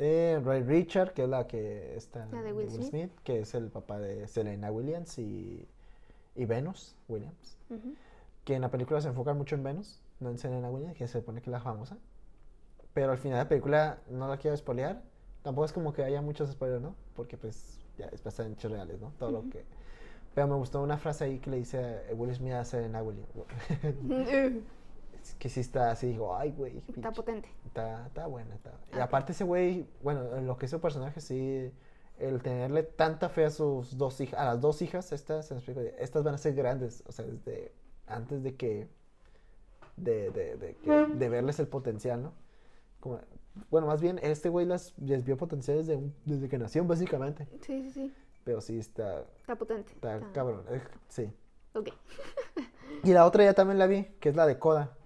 Eh, 0.00 0.40
Ray 0.44 0.62
Richard, 0.62 1.12
que 1.14 1.22
es 1.24 1.28
la 1.28 1.46
que 1.46 1.96
está 1.96 2.26
La 2.26 2.42
de 2.42 2.52
Will 2.52 2.70
Smith. 2.70 3.10
que 3.24 3.40
es 3.40 3.54
el 3.54 3.68
papá 3.70 3.98
de 3.98 4.28
Serena 4.28 4.70
Williams 4.70 5.18
y, 5.18 5.66
y 6.36 6.44
Venus 6.44 6.94
Williams. 7.08 7.56
Ujú. 7.70 7.94
Que 8.44 8.54
en 8.54 8.62
la 8.62 8.70
película 8.70 9.00
se 9.00 9.08
enfocan 9.08 9.36
mucho 9.36 9.56
en 9.56 9.62
Venus, 9.64 10.00
no 10.20 10.30
en 10.30 10.38
Serena 10.38 10.70
Williams, 10.70 10.96
que 10.96 11.06
se 11.08 11.18
supone 11.18 11.40
que 11.40 11.50
es 11.50 11.52
la 11.52 11.60
famosa. 11.60 11.96
Pero 12.94 13.10
al 13.12 13.18
final 13.18 13.38
de 13.38 13.44
la 13.44 13.48
película 13.48 13.98
no 14.08 14.28
la 14.28 14.36
quiero 14.36 14.56
spoilear. 14.56 15.02
Tampoco 15.42 15.64
es 15.64 15.72
como 15.72 15.92
que 15.92 16.02
haya 16.04 16.20
muchos 16.22 16.50
spoilers, 16.50 16.82
¿no? 16.82 16.94
Porque 17.16 17.36
pues 17.36 17.80
ya 17.96 18.06
es 18.06 18.22
basado 18.22 18.46
en 18.48 18.52
hechos 18.54 18.70
reales, 18.70 19.00
¿no? 19.00 19.12
Todo 19.18 19.30
lo 19.32 19.50
que... 19.50 19.64
Pero 20.38 20.46
me 20.46 20.54
gustó 20.54 20.80
una 20.82 20.96
frase 20.98 21.24
ahí 21.24 21.40
que 21.40 21.50
le 21.50 21.56
dice 21.56 22.00
Will 22.14 22.32
Smith 22.32 22.52
a 22.52 22.64
Serena 22.64 23.02
Williams. 23.02 23.28
que 25.40 25.48
sí 25.48 25.58
está 25.58 25.90
así, 25.90 26.06
digo, 26.06 26.36
ay, 26.36 26.52
güey. 26.52 26.78
Está 26.78 26.92
pinche". 26.92 27.10
potente. 27.10 27.48
Está, 27.66 28.06
está 28.06 28.26
buena. 28.28 28.54
Está... 28.54 28.70
Y 28.92 28.94
Ok. 28.94 29.00
aparte 29.00 29.32
ese 29.32 29.42
güey, 29.42 29.88
bueno, 30.00 30.36
en 30.36 30.46
lo 30.46 30.56
que 30.56 30.66
es 30.66 30.70
su 30.70 30.80
personaje, 30.80 31.20
sí, 31.20 31.72
el 32.20 32.40
tenerle 32.40 32.84
tanta 32.84 33.28
fe 33.28 33.46
a 33.46 33.50
sus 33.50 33.98
dos 33.98 34.20
hijas, 34.20 34.38
a 34.38 34.44
las 34.44 34.60
dos 34.60 34.80
hijas, 34.80 35.10
estas, 35.10 35.46
se 35.46 35.54
me 35.54 35.58
explico, 35.58 35.80
estas 35.98 36.22
van 36.22 36.34
a 36.34 36.38
ser 36.38 36.54
grandes, 36.54 37.02
o 37.08 37.10
sea, 37.10 37.24
desde 37.26 37.72
antes 38.06 38.44
de 38.44 38.54
que, 38.54 38.86
de, 39.96 40.30
de, 40.30 40.56
de, 40.56 40.74
que- 40.76 41.06
de 41.16 41.28
verles 41.28 41.58
el 41.58 41.66
potencial, 41.66 42.22
¿no? 42.22 42.32
Como, 43.00 43.18
bueno, 43.70 43.88
más 43.88 44.00
bien, 44.00 44.20
este 44.22 44.48
güey 44.50 44.66
las, 44.66 44.94
les 44.98 45.24
vio 45.24 45.36
potencial 45.36 45.78
desde, 45.78 45.96
un- 45.96 46.14
desde 46.24 46.48
que 46.48 46.58
nació, 46.58 46.84
básicamente, 46.84 47.48
Sí, 47.62 47.82
sí, 47.82 47.90
sí. 47.90 48.14
Pero 48.48 48.62
sí 48.62 48.78
está, 48.78 49.24
Está 49.42 49.56
potente. 49.56 49.92
está 49.92 50.16
Está- 50.16 50.32
cabrón, 50.32 50.64
eh, 50.70 50.80
sí. 51.08 51.30
Ok. 51.74 51.90
Y 53.04 53.12
la 53.12 53.26
otra 53.26 53.44
ya 53.44 53.52
también 53.52 53.78
la 53.78 53.86
vi, 53.86 54.04
que 54.20 54.30
es 54.30 54.36
la 54.36 54.46
de 54.46 54.58
Coda. 54.58 54.96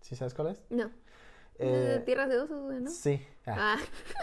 ¿Sí 0.00 0.16
sabes 0.16 0.34
cuál 0.34 0.48
es? 0.48 0.60
No. 0.68 0.90
Eh, 1.60 2.02
Tierras 2.04 2.28
de 2.28 2.40
osos, 2.40 2.60
¿no? 2.74 2.90
Sí. 2.90 3.24
Ah. 3.46 3.76
Ah, 3.78 3.78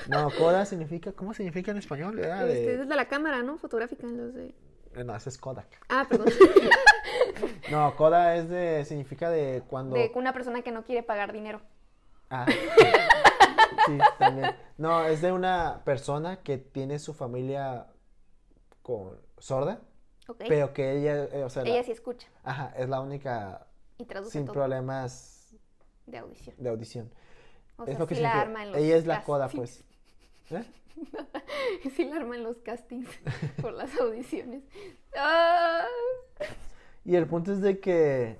No, 0.09 0.29
Coda 0.37 0.65
significa, 0.65 1.13
¿cómo 1.13 1.33
significa 1.33 1.71
en 1.71 1.77
español? 1.77 2.19
Era 2.19 2.45
este, 2.45 2.81
es 2.81 2.89
de 2.89 2.95
la 2.97 3.07
cámara, 3.07 3.43
¿no? 3.43 3.57
Fotográfica, 3.57 4.05
los 4.07 4.33
de... 4.33 4.53
eh, 4.93 5.03
No, 5.05 5.15
ese 5.15 5.29
es 5.29 5.37
Kodak. 5.37 5.79
Ah, 5.87 6.05
perdón. 6.09 6.27
No, 7.71 7.95
Koda 7.95 8.35
es 8.35 8.49
de, 8.49 8.83
significa 8.83 9.29
de 9.29 9.63
cuando... 9.69 9.95
de 9.95 10.11
una 10.15 10.33
persona 10.33 10.63
que 10.63 10.71
no 10.73 10.83
quiere 10.83 11.01
pagar 11.01 11.31
dinero. 11.31 11.61
Ah, 12.29 12.45
sí, 13.85 13.97
también. 14.19 14.53
No, 14.77 15.05
es 15.05 15.21
de 15.21 15.31
una 15.31 15.81
persona 15.85 16.41
que 16.43 16.57
tiene 16.57 16.99
su 16.99 17.13
familia 17.13 17.87
con 18.83 19.19
sorda, 19.39 19.81
pero 20.47 20.73
que 20.73 20.97
ella, 20.99 21.23
eh, 21.31 21.43
o 21.43 21.49
sea, 21.49 21.63
la- 21.63 21.69
Ella 21.69 21.83
sí 21.83 21.91
escucha 21.91 22.27
ajá, 22.43 22.73
es 22.77 22.87
la 22.89 23.01
única 23.01 23.65
y 23.97 24.05
traduce 24.05 24.31
sin 24.33 24.45
todo 24.45 24.53
problemas 24.53 25.55
de 26.05 26.17
audición. 26.19 26.55
de 26.59 26.69
audición. 26.69 27.11
O 27.77 27.83
es 27.83 27.89
sea, 27.91 27.99
lo 27.99 28.07
que 28.07 28.15
sí 28.15 28.21
la 28.21 28.29
significa. 28.33 28.41
arma 28.49 28.63
en 28.63 28.71
los 28.71 28.81
Ella 28.81 28.95
es 28.97 29.05
la 29.07 29.23
castings. 29.23 29.55
pues. 29.55 29.83
¿Eh? 30.51 31.89
Sí 31.95 32.05
la 32.05 32.17
arma 32.17 32.35
en 32.35 32.43
los 32.43 32.57
castings 32.59 33.09
por 33.61 33.73
las 33.73 33.97
audiciones. 33.99 34.63
Ah. 35.17 35.85
Y 37.05 37.15
el 37.15 37.25
punto 37.27 37.51
es 37.51 37.61
de 37.61 37.79
que 37.79 38.37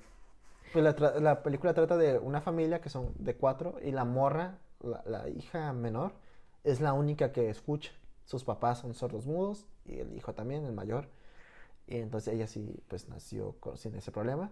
pues, 0.72 0.84
la, 0.84 0.95
tra- 0.95 1.20
la 1.20 1.41
película 1.44 1.74
trata 1.74 1.98
de 1.98 2.18
una 2.20 2.41
familia 2.41 2.80
que 2.82 2.90
son 2.90 3.14
de 3.18 3.36
cuatro 3.36 3.76
y 3.82 3.91
la 3.91 4.06
morra, 4.06 4.60
la, 4.82 5.02
la 5.06 5.30
hija 5.30 5.74
menor, 5.74 6.14
es 6.64 6.80
la 6.82 6.94
única 6.94 7.32
que 7.32 7.49
escucha. 7.49 7.91
Sus 8.26 8.44
papás 8.44 8.80
son 8.80 8.94
sordos 8.94 9.26
mudos 9.26 9.66
y 9.86 10.00
el 10.00 10.16
hijo 10.16 10.34
también, 10.34 10.66
el 10.66 10.74
mayor. 10.74 11.08
Y 11.88 11.98
entonces 11.98 12.34
ella 12.34 12.48
sí, 12.48 12.80
pues 12.88 13.10
nació 13.10 13.54
con- 13.60 13.78
sin 13.78 13.94
ese 13.95 14.12
problema. 14.12 14.50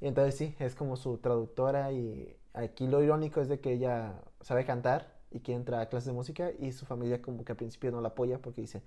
Y 0.00 0.06
entonces 0.06 0.36
sí, 0.36 0.54
es 0.58 0.74
como 0.74 0.96
su 0.96 1.16
traductora 1.18 1.90
y 1.92 2.36
aquí 2.52 2.86
lo 2.86 3.02
irónico 3.02 3.40
es 3.40 3.48
de 3.48 3.60
que 3.60 3.72
ella 3.72 4.14
sabe 4.42 4.64
cantar 4.66 5.14
y 5.30 5.40
quiere 5.40 5.58
entrar 5.58 5.80
a 5.80 5.88
clases 5.88 6.08
de 6.08 6.12
música 6.12 6.50
y 6.58 6.72
su 6.72 6.84
familia 6.84 7.22
como 7.22 7.44
que 7.44 7.52
al 7.52 7.56
principio 7.56 7.90
no 7.90 8.00
la 8.02 8.08
apoya 8.08 8.38
porque 8.38 8.60
dice, 8.60 8.82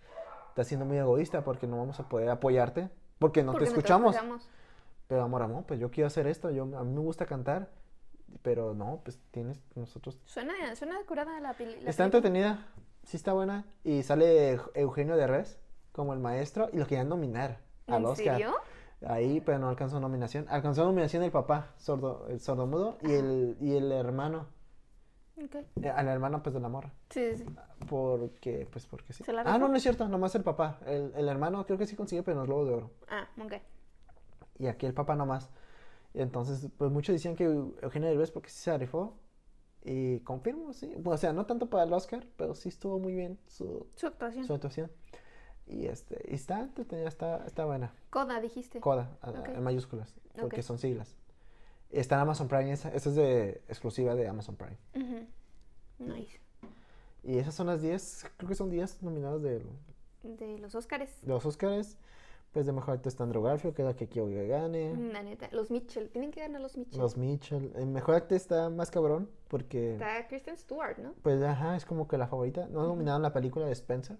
estás 0.50 0.68
siendo 0.68 0.86
muy 0.86 0.98
egoísta 0.98 1.44
porque 1.44 1.66
no 1.68 1.78
vamos 1.78 2.00
a 2.00 2.08
poder 2.08 2.30
apoyarte 2.30 2.90
porque 3.18 3.44
no 3.44 3.52
Porque 3.54 3.66
te 3.66 3.70
escuchamos. 3.72 4.16
escuchamos. 4.16 4.48
Pero 5.08 5.24
amor, 5.24 5.42
amor, 5.42 5.64
pues 5.66 5.80
yo 5.80 5.90
quiero 5.90 6.06
hacer 6.08 6.28
esto, 6.28 6.52
yo, 6.52 6.64
a 6.78 6.84
mí 6.84 6.94
me 6.94 7.00
gusta 7.02 7.26
cantar, 7.26 7.70
pero 8.44 8.76
no, 8.76 9.02
pues 9.04 9.20
tienes 9.32 9.60
nosotros... 9.76 10.20
Suena, 10.26 10.54
suena 10.76 10.98
curada 11.08 11.34
la, 11.40 11.42
la 11.42 11.52
Está 11.52 11.58
película. 11.58 12.06
entretenida, 12.06 12.68
sí 13.10 13.18
está 13.18 13.34
buena, 13.34 13.65
y 13.84 14.03
sale 14.03 14.60
Eugenio 14.76 15.18
Derbez 15.18 15.60
como 15.91 16.14
el 16.14 16.19
maestro 16.19 16.69
y 16.72 16.77
lo 16.77 16.86
querían 16.86 17.10
nominar 17.10 17.60
al 17.88 18.02
¿En 18.02 18.06
Oscar. 18.06 18.38
serio? 18.38 18.53
Ahí, 19.07 19.41
pero 19.41 19.57
no 19.57 19.69
alcanzó 19.69 19.99
nominación. 19.99 20.45
Alcanzó 20.49 20.84
nominación 20.84 21.23
el 21.23 21.31
papá, 21.31 21.73
sordo, 21.77 22.27
el 22.30 22.40
sordomudo, 22.40 22.98
y 23.02 23.11
el, 23.14 23.57
y 23.61 23.76
el 23.76 23.91
hermano, 23.91 24.45
Ok. 25.44 25.56
eh, 25.81 25.90
al 25.90 26.07
hermano 26.07 26.44
pues 26.44 26.53
de 26.53 26.60
la 26.60 26.69
morra. 26.69 26.94
Sí, 27.10 27.31
sí, 27.36 27.45
sí. 27.45 27.56
Porque, 27.90 28.68
pues 28.72 28.86
porque 28.86 29.11
sí. 29.14 29.23
¿Se 29.23 29.34
la 29.34 29.41
Ah, 29.41 29.57
no, 29.57 29.68
no 29.69 29.76
es 29.76 29.81
cierto, 29.81 30.07
nomás 30.07 30.36
el 30.36 30.44
papá. 30.44 30.80
El, 30.86 31.11
el 31.15 31.27
hermano 31.30 31.65
creo 31.65 31.80
que 31.80 31.88
sí 31.88 31.95
consiguió, 31.95 32.23
pero 32.23 32.36
no 32.38 32.44
es 32.44 32.48
Globo 32.48 32.65
de 32.65 32.73
Oro. 32.76 32.91
Ah, 33.10 33.27
ok. 33.44 33.53
Y 34.60 34.68
aquí 34.68 34.86
el 34.86 34.94
papá 34.94 35.15
nomás. 35.15 35.49
Entonces, 36.14 36.68
pues 36.77 36.91
muchos 36.91 37.14
decían 37.14 37.36
que 37.36 37.45
Eugenio 37.45 38.10
Derbez 38.10 38.30
porque 38.31 38.49
sí 38.49 38.60
se 38.60 38.77
rifó. 38.77 39.15
Y 39.84 40.20
confirmo, 40.22 40.74
sí. 40.74 40.94
O 41.04 41.18
sea, 41.18 41.32
no 41.34 41.46
tanto 41.46 41.70
para 41.70 41.84
el 41.84 41.94
Oscar, 41.94 42.26
pero 42.38 42.54
sí 42.56 42.70
estuvo 42.70 43.00
muy 43.00 43.14
bien 43.14 43.40
su, 43.48 43.88
Su 43.96 44.08
actuación. 44.08 44.46
su 44.46 44.54
actuación. 44.54 44.92
Y 45.68 45.86
este, 45.86 46.20
y 46.30 46.34
está 46.36 46.62
entretenida, 46.62 47.08
está, 47.08 47.46
está 47.46 47.66
buena. 47.66 47.94
Coda, 48.10 48.42
dijiste. 48.42 48.80
Coda, 48.80 49.18
en 49.56 49.64
mayúsculas, 49.64 50.14
porque 50.40 50.64
son 50.64 50.80
siglas. 50.80 51.16
Está 51.92 52.16
en 52.16 52.22
Amazon 52.22 52.48
Prime, 52.48 52.72
esa, 52.72 52.90
esa 52.90 53.10
es 53.10 53.16
de 53.16 53.62
exclusiva 53.68 54.16
de 54.16 54.28
Amazon 54.28 54.56
Prime. 54.56 54.78
Nice. 56.00 56.40
Y 57.24 57.38
esas 57.38 57.54
son 57.56 57.68
las 57.68 57.82
10, 57.82 58.26
creo 58.38 58.50
que 58.50 58.56
son 58.56 58.70
10 58.70 59.02
nominadas 59.04 59.42
de, 59.42 59.64
De 60.24 60.58
los 60.60 60.74
Óscares. 60.76 61.22
de 61.22 61.28
los 61.28 61.46
Oscars. 61.46 61.98
Pues 62.52 62.66
de 62.66 62.72
mejor 62.72 62.96
actor 62.96 63.10
está 63.10 63.24
Andrew 63.24 63.44
Garfield, 63.44 63.76
que 63.76 63.84
es 63.84 63.88
la 63.88 63.96
que 63.96 64.08
quiero 64.08 64.28
que 64.28 64.48
gane. 64.48 64.96
La 65.14 65.22
neta. 65.22 65.50
Los 65.52 65.70
Mitchell. 65.70 66.10
Tienen 66.10 66.32
que 66.32 66.42
ganar 66.42 66.62
los 66.62 66.78
Mitchell. 66.78 67.00
Los 67.00 67.16
Mitchell. 67.16 67.72
El 67.76 67.88
mejor 67.88 68.16
actor 68.16 68.36
está 68.36 68.70
más 68.70 68.90
cabrón, 68.90 69.30
porque... 69.48 69.94
Está 69.94 70.28
Kristen 70.28 70.58
Stewart, 70.58 70.98
¿no? 70.98 71.14
Pues 71.22 71.42
ajá, 71.44 71.76
es 71.76 71.86
como 71.86 72.08
que 72.08 72.18
la 72.18 72.28
favorita. 72.28 72.68
No 72.68 72.88
nominaron 72.88 73.22
la 73.22 73.34
película 73.34 73.68
de 73.68 73.74
Spencer, 73.74 74.18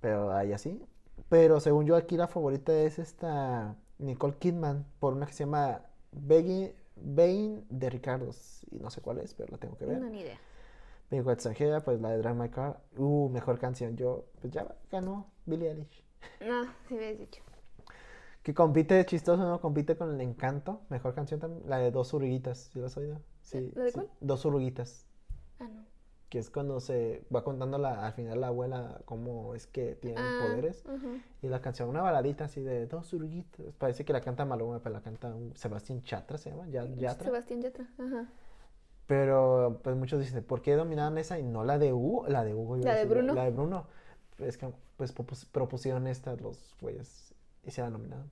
pero 0.00 0.32
ahí 0.32 0.52
así. 0.52 0.82
Pero 1.28 1.60
según 1.60 1.86
yo 1.86 1.96
aquí 1.96 2.16
la 2.16 2.26
favorita 2.26 2.72
es 2.72 2.98
esta 2.98 3.76
Nicole 3.98 4.34
Kidman 4.38 4.84
por 4.98 5.14
una 5.14 5.26
que 5.26 5.32
se 5.32 5.44
llama 5.44 5.82
Beggy 6.12 6.72
Bane 6.96 7.62
de 7.68 7.90
Ricardos. 7.90 8.66
Y 8.70 8.78
no 8.78 8.90
sé 8.90 9.00
cuál 9.00 9.18
es, 9.18 9.34
pero 9.34 9.52
la 9.52 9.58
tengo 9.58 9.76
que 9.76 9.86
ver. 9.86 10.00
No, 10.00 10.08
ni 10.08 10.20
idea. 10.20 10.38
Película 11.08 11.34
extranjera, 11.34 11.80
pues 11.84 12.00
la 12.00 12.10
de 12.10 12.18
Drive 12.18 12.34
My 12.34 12.48
Car. 12.48 12.80
Uh, 12.96 13.28
mejor 13.28 13.58
canción. 13.58 13.96
Yo, 13.96 14.26
pues 14.40 14.52
ya 14.52 14.66
ganó 14.90 15.30
Billie 15.44 15.70
Eilish. 15.70 16.05
No, 16.40 16.64
sí 16.88 16.94
me 16.94 17.06
habías 17.06 17.18
dicho. 17.18 17.42
Que 18.42 18.54
compite, 18.54 19.04
chistoso, 19.06 19.42
¿no? 19.44 19.60
Compite 19.60 19.96
con 19.96 20.14
el 20.14 20.20
Encanto. 20.20 20.80
Mejor 20.88 21.14
canción 21.14 21.40
también. 21.40 21.68
La 21.68 21.78
de 21.78 21.90
Dos 21.90 22.14
Oruguitas. 22.14 22.70
¿Sí 22.72 22.78
la 22.78 22.86
has 22.86 22.96
oído? 22.96 23.20
Sí. 23.42 23.72
¿La 23.74 23.84
de 23.84 23.90
sí. 23.90 23.94
cuál? 23.94 24.10
Dos 24.20 24.46
Oruguitas. 24.46 25.04
Ah, 25.58 25.64
no. 25.68 25.84
Que 26.28 26.38
es 26.38 26.50
cuando 26.50 26.80
se 26.80 27.24
va 27.34 27.44
contando 27.44 27.78
la, 27.78 28.04
al 28.06 28.12
final 28.12 28.40
la 28.40 28.48
abuela 28.48 29.00
cómo 29.04 29.54
es 29.54 29.66
que 29.68 29.94
tienen 29.94 30.22
Ah, 30.22 30.38
poderes. 30.42 30.84
Y 31.42 31.48
la 31.48 31.60
canción, 31.60 31.88
una 31.88 32.02
baladita 32.02 32.44
así 32.44 32.60
de 32.62 32.86
Dos 32.86 33.12
Oruguitas. 33.14 33.74
Parece 33.78 34.04
que 34.04 34.12
la 34.12 34.20
canta 34.20 34.44
Maluma, 34.44 34.80
pero 34.80 34.92
la 34.94 35.02
canta 35.02 35.34
un 35.34 35.56
Sebastián 35.56 36.02
Chatra, 36.02 36.36
se 36.38 36.50
llama. 36.50 36.66
Yatra. 36.68 37.24
Sebastián 37.26 37.62
Yatra. 37.62 37.88
Ajá. 37.98 38.26
Pero 39.06 39.80
pues 39.84 39.94
muchos 39.96 40.18
dicen, 40.20 40.42
¿por 40.42 40.62
qué 40.62 40.74
dominaron 40.74 41.16
esa 41.18 41.38
y 41.38 41.44
no 41.44 41.62
la 41.64 41.78
de 41.78 41.92
Hugo? 41.92 42.26
La 42.28 42.44
de 42.44 42.54
Hugo, 42.54 42.76
¿La 42.78 42.94
de 42.96 43.04
Bruno? 43.06 43.34
La 43.34 43.44
de 43.44 43.50
Bruno. 43.50 43.86
Es 44.38 44.58
que 44.58 44.68
pues 44.96 45.14
propus- 45.14 45.46
propusieron 45.50 46.06
estas 46.06 46.40
los 46.40 46.74
güeyes 46.80 47.34
y 47.64 47.70
se 47.70 47.82
la 47.82 47.90
nominaron. 47.90 48.30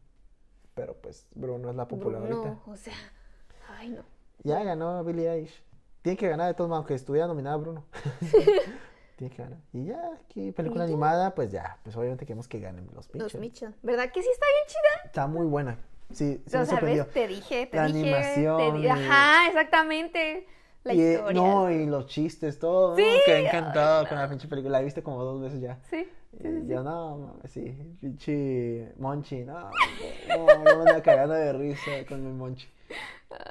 Pero 0.74 0.94
pues 1.00 1.26
Bruno 1.34 1.70
es 1.70 1.76
la 1.76 1.86
popular 1.86 2.22
Bruno, 2.22 2.36
ahorita. 2.42 2.62
o 2.70 2.76
sea. 2.76 2.94
Ay, 3.78 3.90
no. 3.90 4.02
Ya 4.42 4.62
ganó 4.64 5.02
Billie 5.04 5.30
Eilish. 5.30 5.62
Tiene 6.02 6.16
que 6.18 6.28
ganar 6.28 6.48
de 6.48 6.54
todos 6.54 6.68
modos, 6.68 6.80
aunque 6.80 6.94
estuviera 6.94 7.26
nominada 7.26 7.56
Bruno. 7.56 7.84
Tiene 9.16 9.34
que 9.34 9.42
ganar. 9.42 9.58
Y 9.72 9.84
ya, 9.86 10.00
aquí 10.24 10.50
película 10.52 10.84
animada, 10.84 11.34
pues 11.34 11.52
ya, 11.52 11.78
pues 11.84 11.96
obviamente 11.96 12.26
queremos 12.26 12.48
que 12.48 12.58
ganen 12.58 12.86
los 12.94 13.08
Los 13.14 13.34
Mitchell. 13.34 13.40
Mitchell. 13.40 13.74
¿Verdad 13.82 14.10
que 14.12 14.20
sí 14.22 14.28
está 14.28 14.44
bien 14.46 14.66
chida? 14.68 15.06
Está 15.06 15.26
muy 15.28 15.46
buena. 15.46 15.78
Sí, 16.12 16.42
sí 16.46 16.56
me 16.58 16.66
sorprendió. 16.66 17.06
Te 17.06 17.28
dije, 17.28 17.66
te 17.66 17.76
La 17.76 17.86
dije. 17.86 18.00
animación 18.14 18.56
te 18.58 18.78
di- 18.78 18.88
Ajá, 18.88 19.46
exactamente. 19.48 20.46
La 20.82 20.92
y, 20.94 21.00
eh, 21.00 21.12
historia. 21.14 21.40
No, 21.42 21.70
y 21.70 21.86
los 21.86 22.06
chistes, 22.06 22.58
todo. 22.58 22.96
Sí, 22.96 23.06
encantado 23.26 24.06
con 24.08 24.18
la 24.18 24.28
pinche 24.28 24.48
película. 24.48 24.72
La 24.72 24.80
he 24.80 24.84
visto 24.84 25.02
como 25.02 25.22
dos 25.22 25.40
veces 25.40 25.60
ya. 25.60 25.78
Sí. 25.88 26.06
Y 26.40 26.66
yo, 26.66 26.82
no, 26.82 27.18
mames, 27.18 27.50
sí, 27.50 27.96
pinche 28.00 28.92
Monchi, 28.98 29.44
no, 29.44 29.70
no, 30.28 30.46
no 30.46 30.62
me 30.64 30.70
anda 30.90 31.02
cagando 31.02 31.34
de 31.34 31.52
risa 31.52 31.90
con 32.08 32.24
mi 32.24 32.32
Monchi. 32.32 32.68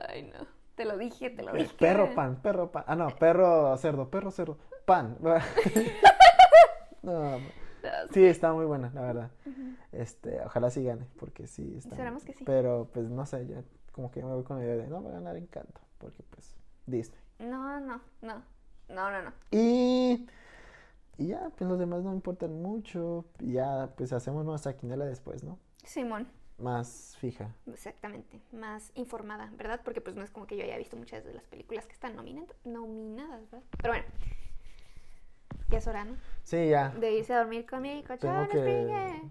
Ay, 0.10 0.24
no. 0.24 0.46
Te 0.76 0.86
lo 0.86 0.98
dije, 0.98 1.30
te 1.30 1.44
lo 1.44 1.54
dije. 1.54 1.74
Perro 1.78 2.16
pan, 2.16 2.42
perro 2.42 2.72
pan. 2.72 2.84
Ah, 2.88 2.96
no, 2.96 3.08
perro 3.16 3.78
cerdo, 3.78 4.10
perro 4.10 4.32
cerdo. 4.32 4.58
Pan. 4.86 5.18
no, 7.04 7.38
sí, 8.12 8.26
está 8.26 8.54
muy 8.54 8.66
buena, 8.66 8.92
la 8.94 9.02
verdad. 9.02 9.32
Este, 9.92 10.42
ojalá 10.42 10.70
sí 10.70 10.84
gane, 10.84 11.06
porque 11.20 11.48
sí 11.48 11.76
está. 11.78 11.92
Esperamos 11.92 12.24
que 12.24 12.34
sí. 12.34 12.44
Pero 12.44 12.90
pues 12.92 13.10
no 13.10 13.26
sé, 13.26 13.46
ya 13.48 13.64
como 13.92 14.10
que 14.10 14.24
me 14.24 14.34
voy 14.34 14.44
con 14.44 14.58
la 14.58 14.66
idea 14.66 14.76
de 14.76 14.88
no 14.88 15.04
va 15.04 15.12
a 15.12 15.14
ganar 15.14 15.38
Encanto, 15.38 15.82
porque 16.00 16.24
pues 16.32 16.56
Disney. 16.88 17.20
No, 17.40 17.80
no, 17.80 18.02
no. 18.22 18.54
No, 18.90 19.10
no, 19.10 19.22
no. 19.22 19.32
Y, 19.52 20.28
y 21.18 21.28
ya, 21.28 21.50
pues 21.56 21.70
los 21.70 21.80
demás 21.80 22.04
no 22.04 22.14
importan 22.14 22.62
mucho. 22.62 23.26
Y 23.40 23.54
ya, 23.54 23.94
pues 23.96 24.14
hacemos 24.14 24.46
nuestra 24.46 24.76
quinela 24.76 25.06
después, 25.06 25.44
¿no? 25.44 25.60
Simón, 25.84 26.28
Más 26.58 27.16
fija. 27.20 27.54
exactamente. 27.68 28.42
Más 28.52 28.92
informada, 28.96 29.52
¿verdad? 29.58 29.82
Porque 29.84 30.02
pues 30.02 30.16
no 30.16 30.24
es 30.24 30.32
como 30.32 30.48
que 30.48 30.58
yo 30.58 30.64
haya 30.64 30.78
visto 30.78 30.96
muchas 30.98 31.24
de 31.26 31.34
las 31.34 31.44
películas 31.46 31.86
que 31.86 31.94
están 31.94 32.16
nominadas, 32.16 33.42
¿verdad? 33.52 33.64
Pero 33.78 33.94
bueno. 33.94 34.06
Ya 35.70 35.78
es 35.80 35.88
hora, 35.88 36.06
¿no? 36.06 36.16
Sí, 36.44 36.70
ya. 36.70 36.90
De 36.90 37.14
irse 37.14 37.34
a 37.34 37.40
dormir 37.40 37.66
con 37.66 37.82
mi 37.82 38.04
cochón 38.04 38.48
que. 38.50 39.22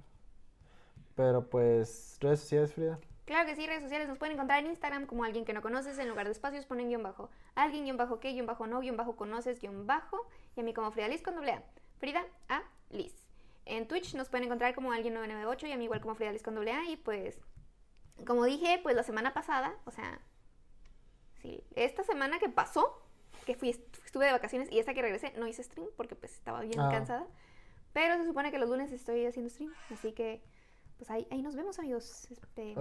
Pero 1.14 1.48
pues, 1.48 2.16
redes 2.20 2.40
sociales, 2.40 2.72
Frida. 2.72 2.98
Claro 3.24 3.46
que 3.46 3.54
sí, 3.54 3.66
redes 3.66 3.82
sociales 3.82 4.08
nos 4.08 4.18
pueden 4.18 4.34
encontrar 4.34 4.58
en 4.60 4.70
Instagram 4.70 5.06
como 5.06 5.24
alguien 5.24 5.44
que 5.44 5.52
no 5.52 5.62
conoces, 5.62 5.98
en 5.98 6.08
lugar 6.08 6.26
de 6.26 6.32
espacios 6.32 6.66
ponen 6.66 6.88
guion 6.88 7.02
bajo. 7.02 7.30
Alguien 7.54 7.84
guion 7.84 7.96
bajo 7.96 8.18
que, 8.18 8.32
guion 8.32 8.46
bajo 8.46 8.66
no, 8.66 8.80
guion 8.80 8.96
bajo 8.96 9.14
conoces, 9.14 9.60
guion 9.60 9.86
bajo. 9.86 10.26
Y 10.56 10.60
a 10.60 10.62
mí 10.62 10.74
como 10.74 10.90
Frida 10.92 11.08
Liz 11.08 11.22
con 11.22 11.34
doble 11.34 11.52
A. 11.52 11.62
Frida 11.98 12.24
A. 12.48 12.62
Liz. 12.90 13.14
En 13.64 13.86
Twitch 13.88 14.14
nos 14.14 14.28
pueden 14.28 14.44
encontrar 14.46 14.74
como 14.74 14.92
alguien 14.92 15.14
998 15.14 15.66
y 15.68 15.72
a 15.72 15.76
mí 15.76 15.84
igual 15.84 16.00
como 16.00 16.14
Frida 16.14 16.32
Liz 16.32 16.42
con 16.42 16.54
doble 16.54 16.72
A. 16.72 16.84
Y 16.88 16.96
pues, 16.96 17.38
como 18.26 18.44
dije, 18.44 18.80
pues 18.82 18.96
la 18.96 19.02
semana 19.02 19.32
pasada, 19.34 19.74
o 19.84 19.90
sea, 19.90 20.20
sí, 21.40 21.62
esta 21.74 22.02
semana 22.04 22.38
que 22.38 22.48
pasó, 22.48 23.02
que 23.46 23.54
fui, 23.54 23.70
estuve 23.70 24.26
de 24.26 24.32
vacaciones 24.32 24.70
y 24.70 24.78
esta 24.78 24.94
que 24.94 25.02
regresé, 25.02 25.32
no 25.38 25.46
hice 25.46 25.62
stream 25.62 25.88
porque 25.96 26.14
pues 26.16 26.32
estaba 26.34 26.60
bien 26.60 26.78
Ah. 26.80 26.88
cansada. 26.90 27.26
Pero 27.92 28.16
se 28.16 28.24
supone 28.24 28.50
que 28.50 28.58
los 28.58 28.68
lunes 28.70 28.90
estoy 28.92 29.26
haciendo 29.26 29.50
stream, 29.50 29.72
así 29.90 30.12
que 30.12 30.42
pues 30.98 31.10
ahí, 31.10 31.26
ahí 31.30 31.42
nos 31.42 31.56
vemos 31.56 31.78
amigos. 31.78 32.30
Este. 32.30 32.74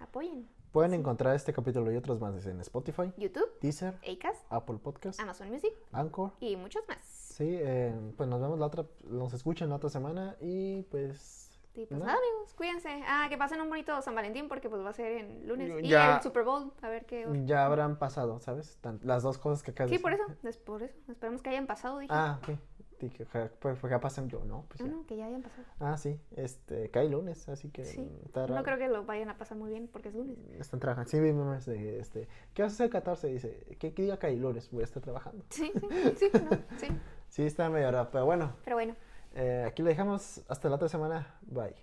Apoyen. 0.00 0.48
Pueden 0.72 0.92
encontrar 0.94 1.34
este 1.34 1.52
capítulo 1.52 1.90
y 1.92 1.96
otros 1.96 2.20
más 2.20 2.44
en 2.46 2.60
Spotify, 2.60 3.12
YouTube, 3.16 3.48
Deezer, 3.60 3.94
Acast, 4.06 4.44
Apple 4.50 4.78
Podcast, 4.82 5.18
Amazon 5.20 5.50
Music 5.50 5.72
Anchor. 5.92 6.32
y 6.40 6.56
muchos 6.56 6.82
más. 6.88 6.98
Sí, 7.02 7.46
eh, 7.48 7.94
pues 8.16 8.28
nos 8.28 8.40
vemos 8.40 8.58
la 8.58 8.66
otra, 8.66 8.84
nos 9.04 9.32
escuchan 9.32 9.70
la 9.70 9.76
otra 9.76 9.88
semana 9.90 10.36
y 10.40 10.82
pues... 10.84 11.46
Y 11.74 11.86
pues 11.86 12.00
nada 12.00 12.12
amigos, 12.14 12.54
cuídense. 12.54 12.88
Ah, 13.06 13.26
que 13.30 13.38
pasen 13.38 13.60
un 13.60 13.68
bonito 13.68 14.02
San 14.02 14.14
Valentín 14.14 14.48
porque 14.48 14.68
pues 14.68 14.82
va 14.84 14.90
a 14.90 14.92
ser 14.92 15.12
en 15.12 15.46
lunes. 15.46 15.70
Y 15.84 15.94
el 15.94 16.20
Super 16.22 16.42
Bowl, 16.42 16.72
a 16.82 16.88
ver 16.88 17.06
qué... 17.06 17.24
Ya 17.44 17.64
habrán 17.64 17.98
pasado, 18.00 18.40
¿sabes? 18.40 18.78
Tan- 18.80 18.98
las 19.04 19.22
dos 19.22 19.38
cosas 19.38 19.62
que 19.62 19.70
de 19.70 19.88
Sí, 19.88 19.98
por 19.98 20.12
eso, 20.12 20.24
es 20.42 20.56
por 20.56 20.82
eso. 20.82 20.96
Esperemos 21.08 21.40
que 21.40 21.50
hayan 21.50 21.68
pasado, 21.68 21.98
dije. 21.98 22.12
Ah, 22.12 22.40
ok. 22.42 22.58
Dije, 23.00 23.24
ja, 23.26 23.48
pues 23.60 23.78
pues 23.78 23.90
ya 23.90 24.00
pasan 24.00 24.28
yo, 24.28 24.44
no, 24.44 24.64
pues 24.68 24.80
no, 24.80 24.86
ya. 24.86 24.92
no, 24.92 25.06
que 25.06 25.16
ya 25.16 25.26
hayan 25.26 25.42
pasado. 25.42 25.64
Ah, 25.78 25.96
sí, 25.96 26.20
este, 26.36 26.90
cae 26.90 27.08
lunes, 27.08 27.48
así 27.48 27.70
que 27.70 27.84
Sí. 27.84 28.10
está 28.24 28.46
No 28.48 28.62
creo 28.64 28.76
que 28.76 28.88
lo 28.88 29.04
vayan 29.04 29.30
a 29.30 29.38
pasar 29.38 29.56
muy 29.56 29.70
bien 29.70 29.86
porque 29.88 30.08
es 30.08 30.14
lunes. 30.16 30.36
Están 30.58 30.80
trabajando. 30.80 31.08
Sí, 31.10 31.20
vi 31.20 31.32
memes 31.32 31.64
de 31.66 32.00
este. 32.00 32.28
¿Qué 32.54 32.62
vas 32.62 32.72
a 32.72 32.74
hacer 32.74 32.84
el 32.86 32.90
14? 32.92 33.28
Dice, 33.28 33.76
¿qué, 33.78 33.94
qué 33.94 34.02
día 34.02 34.18
cae 34.18 34.36
lunes? 34.36 34.70
Voy 34.72 34.80
a 34.80 34.84
estar 34.84 35.02
trabajando. 35.02 35.44
Sí, 35.50 35.72
sí, 36.16 36.28
sí, 36.32 36.38
no, 36.42 36.50
sí. 36.78 36.86
Sí, 37.28 37.42
está 37.44 37.68
medio 37.68 37.90
raro, 37.90 38.08
pero 38.10 38.24
bueno, 38.24 38.56
Pero 38.64 38.76
bueno, 38.76 38.96
eh, 39.34 39.62
aquí 39.66 39.82
le 39.82 39.90
dejamos 39.90 40.42
hasta 40.48 40.68
la 40.70 40.76
otra 40.76 40.88
semana. 40.88 41.38
Bye. 41.42 41.74